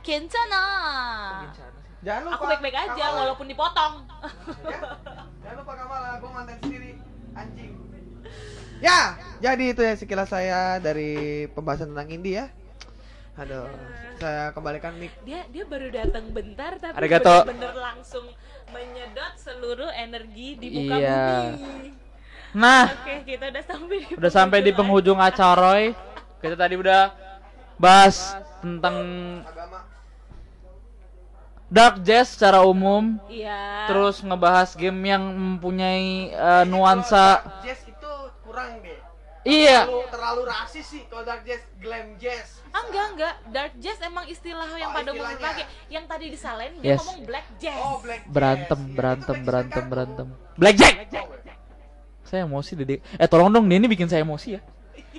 Kencana. 0.01 0.63
Jangan 2.03 2.21
lupa. 2.21 2.35
Aku 2.35 2.43
baik-baik 2.45 2.75
aja 2.77 2.91
Kamala. 3.01 3.17
walaupun 3.17 3.45
dipotong. 3.47 3.93
Ya. 4.67 4.79
Jangan 5.39 5.57
lupa 5.57 5.73
Kamala, 5.73 6.09
gue 6.17 6.29
mantan 6.29 6.57
sendiri. 6.59 6.91
Anjing. 7.33 7.71
Ya, 8.77 8.99
jadi 9.39 9.63
itu 9.71 9.79
ya 9.79 9.95
sekilas 9.95 10.27
saya 10.27 10.75
dari 10.77 11.13
pembahasan 11.49 11.95
tentang 11.95 12.11
indie 12.11 12.35
ya. 12.35 12.51
Aduh, 13.33 13.65
saya 14.19 14.51
kembalikan 14.51 14.93
mic. 14.93 15.15
Dia 15.23 15.47
dia 15.47 15.63
baru 15.63 15.87
datang 15.87 16.29
bentar 16.29 16.75
tapi 16.77 16.93
Arigato. 16.93 17.47
bener-bener 17.47 17.73
langsung 17.73 18.27
menyedot 18.69 19.33
seluruh 19.35 19.89
energi 19.89 20.59
di 20.59 20.67
muka 20.69 20.95
Iya. 20.95 21.23
bumi. 21.49 21.89
Nah, 22.53 22.85
Oke, 22.93 23.15
kita 23.25 23.49
udah 23.49 23.63
sampai 23.63 23.97
di 23.97 24.13
udah 24.13 24.31
sampai 24.31 24.59
di 24.61 24.71
penghujung 24.71 25.17
acara. 25.17 25.55
Roy. 25.55 25.83
Kita 26.37 26.53
tadi 26.53 26.75
udah 26.75 27.01
bahas 27.75 28.35
tentang 28.59 28.95
Agama. 29.41 29.79
Dark 31.73 32.05
jazz 32.05 32.37
secara 32.37 32.61
umum, 32.61 33.17
Iya. 33.25 33.89
terus 33.89 34.21
ngebahas 34.21 34.77
game 34.77 35.09
yang 35.09 35.23
mempunyai 35.25 36.29
eh, 36.29 36.63
nuansa 36.63 37.41
Dark 37.41 37.65
jazz 37.65 37.81
itu 37.83 38.11
kurang 38.45 38.77
deh. 38.79 38.99
Iya. 39.43 39.89
Terlalu, 39.89 40.05
terlalu 40.07 40.41
rasis 40.47 40.85
sih 40.85 41.01
kalau 41.09 41.25
dark 41.25 41.41
jazz, 41.43 41.65
glam 41.81 42.13
jazz. 42.15 42.61
Ah, 42.69 42.81
enggak 42.85 43.07
enggak 43.11 43.35
dark 43.49 43.73
jazz 43.77 43.97
emang 43.99 44.25
istilah 44.25 44.69
yang 44.73 44.89
Oh, 44.89 44.95
pada 44.95 45.09
umumnya 45.11 45.37
pakai 45.37 45.65
yang 45.89 46.05
tadi 46.05 46.25
disalahin 46.29 46.73
dia 46.77 46.93
Yes. 46.93 46.99
ngomong 47.01 47.19
black 47.25 47.47
jazz 47.57 47.77
Oh, 47.77 47.97
black 47.99 48.21
jazz. 48.21 48.31
berantem, 48.31 48.79
Iya, 48.79 48.93
berantem, 48.93 49.37
berantem, 49.41 49.83
berantem. 49.89 50.27
Blackjack. 50.55 50.95
Saya 52.23 52.45
emosi 52.45 52.71
deh. 52.73 52.97
Eh 53.13 53.27
tolong 53.27 53.49
dong, 53.49 53.65
dia 53.65 53.77
ini 53.77 53.85
bikin 53.85 54.07
saya 54.07 54.21
emosi 54.21 54.57
ya. 54.57 54.61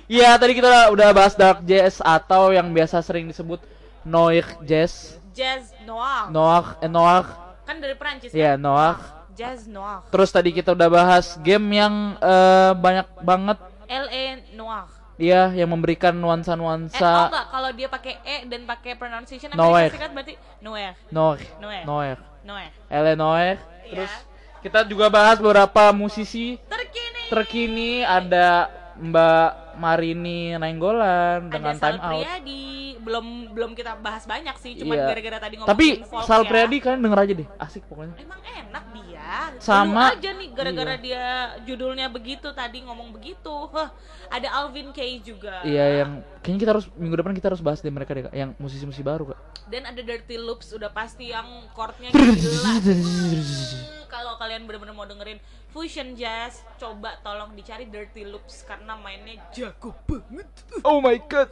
Iya, 0.05 0.35
tadi 0.35 0.51
kita 0.51 0.67
udah, 0.67 0.85
udah 0.91 1.07
bahas 1.15 1.33
dark 1.33 1.63
jazz 1.63 1.97
atau 1.99 2.51
yang 2.51 2.69
biasa 2.69 2.99
sering 2.99 3.25
disebut 3.25 3.63
noir 4.03 4.43
jazz, 4.61 5.15
jazz 5.35 5.75
noir 5.83 6.31
noir, 6.31 6.63
eh, 6.79 6.87
noir. 6.87 7.23
kan 7.67 7.75
dari 7.77 7.93
Perancis 7.93 8.31
Iya, 8.31 8.55
kan? 8.55 8.63
noir. 8.63 8.95
jazz 9.35 9.67
noir 9.67 9.99
Terus 10.07 10.31
tadi 10.31 10.49
kita 10.49 10.71
udah 10.71 10.87
bahas 10.87 11.35
game 11.43 11.67
yang 11.75 12.15
eh, 12.17 12.71
banyak 12.73 13.07
banget 13.19 13.59
LA 13.85 14.23
noir 14.55 14.87
dia 15.15 15.47
yang 15.55 15.71
memberikan 15.71 16.11
eh 16.11 16.19
oh 16.19 16.23
nuansa-nuansa 16.27 17.31
enggak 17.31 17.45
kalau 17.47 17.69
dia 17.71 17.87
pakai 17.87 18.19
e 18.19 18.35
dan 18.51 18.67
pakai 18.67 18.99
pronunciation 18.99 19.47
Noir. 19.55 19.87
Serikat 19.87 20.11
berarti 20.11 20.35
noir 20.59 20.91
noir, 21.07 21.39
Noir. 21.59 21.83
noir, 21.87 22.17
noir 22.43 22.69
LA 22.91 23.13
noir. 23.15 23.55
Iya. 23.87 23.91
Terus 24.03 24.13
kita 24.59 24.83
juga 24.83 25.07
bahas 25.07 25.39
beberapa 25.39 25.95
musisi 25.95 26.59
terkini 26.67 27.21
terkini 27.31 27.91
ada 28.03 28.67
Mbak 28.95 29.49
Marini 29.75 30.55
Nainggolan 30.55 31.47
dengan 31.47 31.75
Time 31.75 31.99
Out. 31.99 32.21
Priadi 32.21 32.63
belum 32.97 33.25
belum 33.53 33.71
kita 33.71 34.01
bahas 34.01 34.25
banyak 34.25 34.57
sih 34.57 34.73
cuman 34.75 34.97
Iya. 34.97 35.05
gara-gara 35.07 35.37
tadi 35.39 35.55
ngomongin 35.55 35.71
Tapi 35.71 35.87
Sal 36.25 36.41
ya. 36.41 36.49
Priadi 36.49 36.75
kalian 36.79 37.01
denger 37.01 37.19
aja 37.21 37.33
deh, 37.35 37.47
asik 37.59 37.83
pokoknya. 37.85 38.15
Emang 38.17 38.41
enak 38.41 38.85
dia. 38.91 39.29
Sama- 39.59 40.09
Lu 40.09 40.17
aja 40.17 40.29
nih 40.31 40.49
gara-gara 40.51 40.93
iya. 40.93 41.01
dia 41.01 41.23
judulnya 41.63 42.07
begitu 42.07 42.49
tadi 42.51 42.81
ngomong 42.81 43.11
begitu. 43.11 43.53
Hah, 43.69 43.93
ada 44.27 44.47
Alvin 44.55 44.89
Kay 44.89 45.21
juga. 45.21 45.61
Iya 45.61 46.01
yang 46.01 46.11
kayaknya 46.41 46.59
kita 46.59 46.71
harus 46.71 46.85
minggu 46.91 47.15
depan 47.15 47.31
kita 47.31 47.47
harus 47.47 47.61
bahas 47.61 47.79
deh 47.79 47.89
mereka 47.89 48.11
deh 48.11 48.25
Kak, 48.25 48.33
yang 48.33 48.57
musisi-musisi 48.57 49.01
baru 49.01 49.29
kak. 49.29 49.39
Dan 49.65 49.81
ada 49.83 49.97
Dirty 49.97 50.37
Loops 50.37 50.73
udah 50.73 50.89
pasti 50.89 51.29
yang 51.29 51.45
chordnya 51.71 52.09
gila. 52.13 52.73
Hmm, 52.81 54.05
Kalau 54.07 54.33
kalian 54.35 54.63
bener-bener 54.63 54.93
mau 54.93 55.03
dengerin 55.03 55.37
fusion 55.75 56.15
jazz, 56.15 56.63
coba 56.79 57.19
tolong 57.19 57.51
dicari 57.51 57.83
Dirty 57.83 58.23
Loops 58.23 58.63
karena 58.63 58.95
mainnya 58.95 59.35
jago 59.51 59.91
banget. 60.07 60.47
Oh 60.81 61.03
my 61.03 61.19
god. 61.27 61.51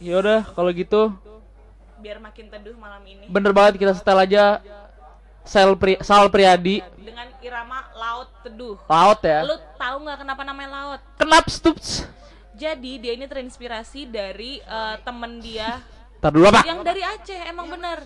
Ya 0.00 0.16
udah 0.16 0.40
kalau 0.48 0.72
gitu 0.72 1.12
Biar 2.00 2.16
makin 2.16 2.48
teduh 2.48 2.72
malam 2.72 3.04
ini. 3.04 3.28
bener 3.28 3.52
banget 3.52 3.76
kita 3.76 3.92
setel 3.92 4.16
aja 4.16 4.64
Sal, 5.44 5.76
Pri 5.76 6.00
Sal 6.00 6.32
Priadi 6.32 6.80
Dengan 6.96 7.28
irama 7.44 7.84
laut 7.92 8.32
teduh. 8.40 8.80
laut 8.88 9.20
ya. 9.20 9.44
Lu 9.44 9.60
tahu 9.76 9.96
nggak 10.08 10.24
kenapa 10.24 10.40
namanya 10.40 10.70
laut? 10.72 11.00
Kenapa 11.20 11.52
stups? 11.52 12.08
Jadi 12.56 12.96
dia 12.96 13.12
ini 13.12 13.28
terinspirasi 13.28 14.08
dari 14.08 14.64
eh, 14.64 14.96
temen 15.04 15.44
dia 15.44 15.84
Tar 16.20 16.30
dulu 16.30 16.46
apa? 16.46 16.60
yang 16.62 16.84
dari 16.84 17.00
Aceh 17.00 17.40
emang 17.48 17.66
bener. 17.66 18.04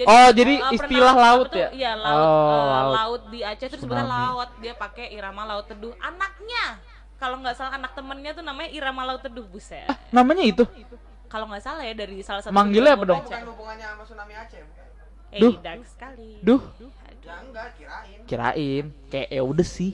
Oh, 0.00 0.28
jadi 0.30 0.62
istilah 0.72 1.12
pernah- 1.12 1.34
laut 1.34 1.50
ya? 1.52 1.68
Iya 1.70 1.92
laut, 1.92 2.14
Oh, 2.16 2.46
eh, 2.48 2.64
laut. 2.64 2.94
laut. 2.94 3.22
di 3.28 3.40
Aceh 3.42 3.66
terus 3.66 3.82
sebenarnya 3.82 4.06
laut. 4.08 4.48
Dia 4.58 4.72
pakai 4.74 5.10
irama 5.10 5.42
laut 5.44 5.66
teduh. 5.66 5.92
Anaknya 5.98 6.78
kalau 7.18 7.36
nggak 7.36 7.52
salah 7.52 7.74
anak 7.74 7.92
temennya 7.92 8.32
tuh 8.32 8.40
namanya 8.40 8.70
irama 8.70 9.02
laut 9.04 9.20
teduh 9.20 9.44
buset. 9.44 9.84
Namanya 10.08 10.40
itu. 10.40 10.62
Kalau 11.26 11.46
nggak 11.46 11.60
salah 11.60 11.82
ya 11.82 11.92
dari 11.92 12.22
salah 12.22 12.38
satu. 12.40 12.54
Manggilnya 12.54 12.94
apa 12.94 13.04
dong? 13.04 13.20
Bukan 13.20 13.42
hubungannya 13.50 13.86
sama 13.88 14.02
tsunami 14.02 14.34
Aceh. 14.36 14.62
Eh, 15.30 15.38
Duh. 15.38 15.54
dark 15.58 15.82
sekali. 15.84 16.38
Duh, 16.40 16.62
Ya 17.20 17.36
enggak, 17.36 17.68
kirain. 17.76 18.20
kirain 18.24 18.84
kayak 19.06 19.28
ya 19.28 19.42
udah 19.44 19.66
sih. 19.68 19.92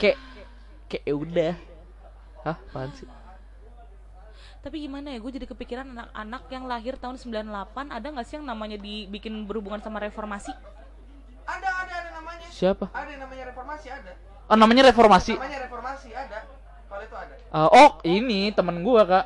Kayak 0.00 0.18
kayak 0.88 1.04
ya 1.04 1.14
udah. 1.14 1.52
Hah, 2.42 2.56
apaan 2.56 2.90
sih? 2.92 3.06
Tapi 4.62 4.76
gimana 4.86 5.10
ya, 5.10 5.18
gue 5.18 5.32
jadi 5.34 5.46
kepikiran 5.50 5.86
anak-anak 5.90 6.42
yang 6.54 6.64
lahir 6.70 6.94
tahun 6.94 7.18
98 7.18 7.90
ada 7.90 8.06
nggak 8.06 8.26
sih 8.26 8.34
yang 8.38 8.46
namanya 8.46 8.78
dibikin 8.78 9.42
berhubungan 9.42 9.82
sama 9.82 9.98
reformasi? 9.98 10.54
Ada, 11.42 11.68
ada, 11.82 11.92
ada 11.98 12.10
namanya. 12.14 12.46
Siapa? 12.46 12.86
Ada 12.94 13.08
yang 13.10 13.22
namanya 13.26 13.44
reformasi, 13.50 13.86
ada. 13.90 14.12
Oh, 14.46 14.54
namanya 14.54 14.82
reformasi. 14.94 15.34
Namanya 15.34 15.58
reformasi, 15.66 16.08
ada. 16.14 16.38
Kalau 16.86 17.02
itu 17.02 17.16
ada. 17.18 17.34
Uh, 17.50 17.68
oh, 17.74 17.90
ini 18.06 18.54
temen 18.54 18.86
gua, 18.86 19.02
Kak. 19.02 19.24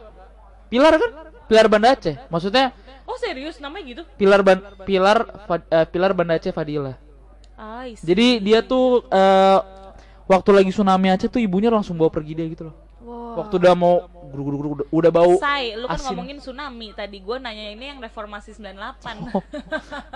Pilar 0.73 0.97
kan? 0.97 1.11
Pilar 1.47 1.67
Banda 1.69 1.95
Aceh. 1.95 2.17
Maksudnya 2.27 2.75
Oh 3.07 3.15
serius 3.23 3.63
namanya 3.63 3.85
gitu? 3.87 4.03
Pilar 4.19 4.43
Ban 4.43 4.59
Pilar 4.83 5.31
eh, 5.71 5.87
Pilar 5.87 6.11
Banda 6.13 6.35
Aceh 6.35 6.51
Fadila. 6.51 6.99
Ah. 7.55 7.87
Jadi 7.87 8.43
dia 8.43 8.61
tuh 8.67 9.07
eh, 9.07 9.59
waktu 10.27 10.51
lagi 10.51 10.71
tsunami 10.75 11.15
Aceh 11.15 11.31
tuh 11.31 11.39
ibunya 11.39 11.71
langsung 11.71 11.95
bawa 11.95 12.11
pergi 12.11 12.35
dia 12.35 12.47
gitu 12.51 12.69
loh. 12.69 12.77
Wow. 13.07 13.47
Waktu 13.47 13.55
udah 13.63 13.75
mau 13.79 13.95
guru 14.27 14.43
guru 14.45 14.57
guru 14.57 14.69
udah, 14.75 14.87
udah 14.91 15.11
bau 15.11 15.33
Say, 15.37 15.73
lu 15.73 15.87
kan 15.87 15.95
asin. 15.95 16.07
ngomongin 16.09 16.37
tsunami 16.37 16.89
tadi 16.91 17.19
gue 17.19 17.37
nanya 17.37 17.67
ini 17.71 17.85
yang 17.87 17.99
reformasi 17.99 18.53
98 18.53 19.33
Oh, 19.33 19.43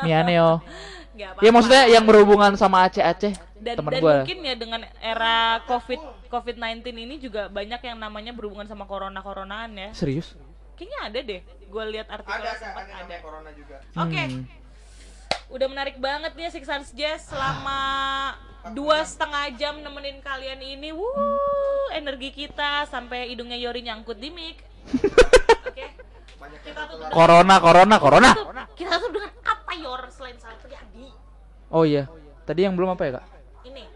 Miane 0.00 0.32
yo. 0.32 0.50
Nggak 1.14 1.28
apa-apa. 1.32 1.42
Ya 1.42 1.50
maksudnya 1.50 1.82
yang 1.89 2.05
berhubungan 2.05 2.52
sama 2.55 2.84
Aceh 2.84 3.00
Aceh 3.00 3.34
dan, 3.56 3.74
temen 3.76 3.90
dan 3.90 4.00
gua. 4.00 4.14
mungkin 4.18 4.39
ya 4.40 4.55
dengan 4.55 4.80
era 4.98 5.36
covid 5.64 6.00
covid 6.26 6.56
19 6.56 6.86
ini 6.97 7.14
juga 7.16 7.48
banyak 7.48 7.80
yang 7.80 7.97
namanya 7.97 8.30
berhubungan 8.30 8.64
sama 8.64 8.84
corona 8.84 9.18
coronaan 9.18 9.70
ya 9.72 9.90
Serius? 9.92 10.34
kayaknya 10.74 10.98
ada 11.05 11.18
deh 11.20 11.40
gue 11.44 11.84
lihat 11.89 12.08
artikel 12.08 12.34
Ada, 12.36 12.47
ada, 12.47 12.56
sempat 12.56 12.84
ada, 12.84 13.05
ada 13.05 13.16
corona 13.20 13.50
juga. 13.52 13.76
oke 13.94 14.22
Hmm. 14.22 14.42
Udah 15.51 15.67
menarik 15.67 15.99
banget 15.99 16.33
nih 16.33 16.49
Six 16.49 16.65
Sense 16.65 16.91
Jazz 16.93 17.27
selama 17.27 17.81
dua 18.70 19.03
setengah 19.03 19.51
jam 19.55 19.79
nemenin 19.79 20.20
kalian 20.20 20.59
ini 20.59 20.91
wuh 20.91 21.11
energi 21.91 22.31
kita 22.31 22.87
sampai 22.87 23.27
hidungnya 23.27 23.57
Yori 23.57 23.83
nyangkut 23.83 24.17
di 24.17 24.31
mic 24.31 24.62
oke 25.69 25.87
kita 26.61 26.81
tutup 26.87 27.03
dengan- 27.03 27.12
Corona, 27.12 27.55
corona, 27.59 27.97
corona. 27.99 28.31
kita 28.73 28.95
tutup 28.97 29.19
dengan 29.19 29.33
apa 29.43 29.73
Yor 29.75 30.03
selain 30.09 30.37
Sal 30.37 30.55
Priadi 30.57 31.09
Oh 31.70 31.87
iya. 31.87 32.11
Tadi 32.43 32.67
yang 32.67 32.75
belum 32.75 32.99
apa 32.99 33.03
ya, 33.07 33.11
Kak? 33.15 33.25
ini 33.65 33.87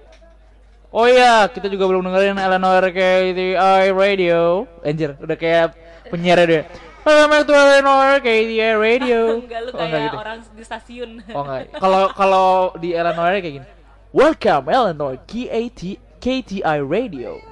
Oh 0.89 1.10
iya, 1.10 1.50
kita 1.50 1.66
juga 1.66 1.91
belum 1.91 2.07
dengerin 2.07 2.39
Eleanor 2.39 2.86
KTI 2.86 3.58
Radio. 3.91 4.70
Anjir, 4.81 5.18
udah 5.18 5.34
kayak 5.34 5.74
penyiar 6.07 6.39
dia. 6.47 6.62
Welcome 7.05 7.44
to 7.44 7.52
Eleanor 7.52 8.16
KTI 8.18 8.73
Radio. 8.81 9.20
enggak 9.44 9.60
lu 9.60 9.70
Oh, 9.70 9.78
kayak 9.78 10.08
gitu. 10.08 10.16
orang 10.16 10.39
di 10.57 10.65
stasiun 10.65 11.10
Oh 11.36 11.44
enggak. 11.44 11.76
Kalau 11.76 12.02
kalau 12.16 12.49
di 12.81 12.97
Eleanor 12.97 13.28
kayak 13.36 13.55
gini. 13.60 13.66
Welcome 14.08 14.65
Eleanor 14.70 15.20
KAT 15.26 15.81
KTI 16.23 16.78
Radio 16.81 17.42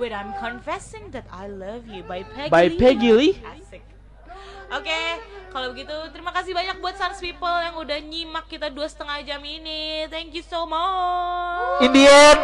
When 0.00 0.14
I'm 0.14 0.32
confessing 0.40 1.12
that 1.12 1.28
I 1.28 1.46
love 1.46 1.84
you 1.84 2.00
by 2.02 2.24
Peggy 2.24 2.48
by. 2.50 2.64
Peggy 2.72 3.10
Lee. 3.12 3.34
Asik. 3.44 3.84
Oke, 4.72 5.00
kalau 5.52 5.76
begitu 5.76 5.92
terima 6.10 6.32
kasih 6.32 6.56
banyak 6.56 6.80
buat 6.80 6.96
Sans 6.96 7.20
People 7.20 7.52
yang 7.60 7.76
udah 7.76 8.00
nyimak 8.00 8.48
kita 8.48 8.72
dua 8.72 8.88
setengah 8.88 9.20
jam 9.20 9.44
ini. 9.44 10.08
Thank 10.08 10.32
you 10.32 10.40
so 10.40 10.64
much. 10.64 11.84
In 11.84 11.92
the 11.92 12.08
end, 12.08 12.40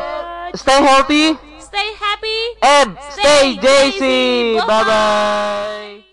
stay 0.52 0.76
healthy 0.76 1.32
Stay 1.58 1.88
happy. 1.96 2.40
and 2.60 2.90
stay 3.10 3.56
Stay. 3.56 3.96
JC. 3.96 4.02
Bye 4.60 4.84
bye. 4.84 6.07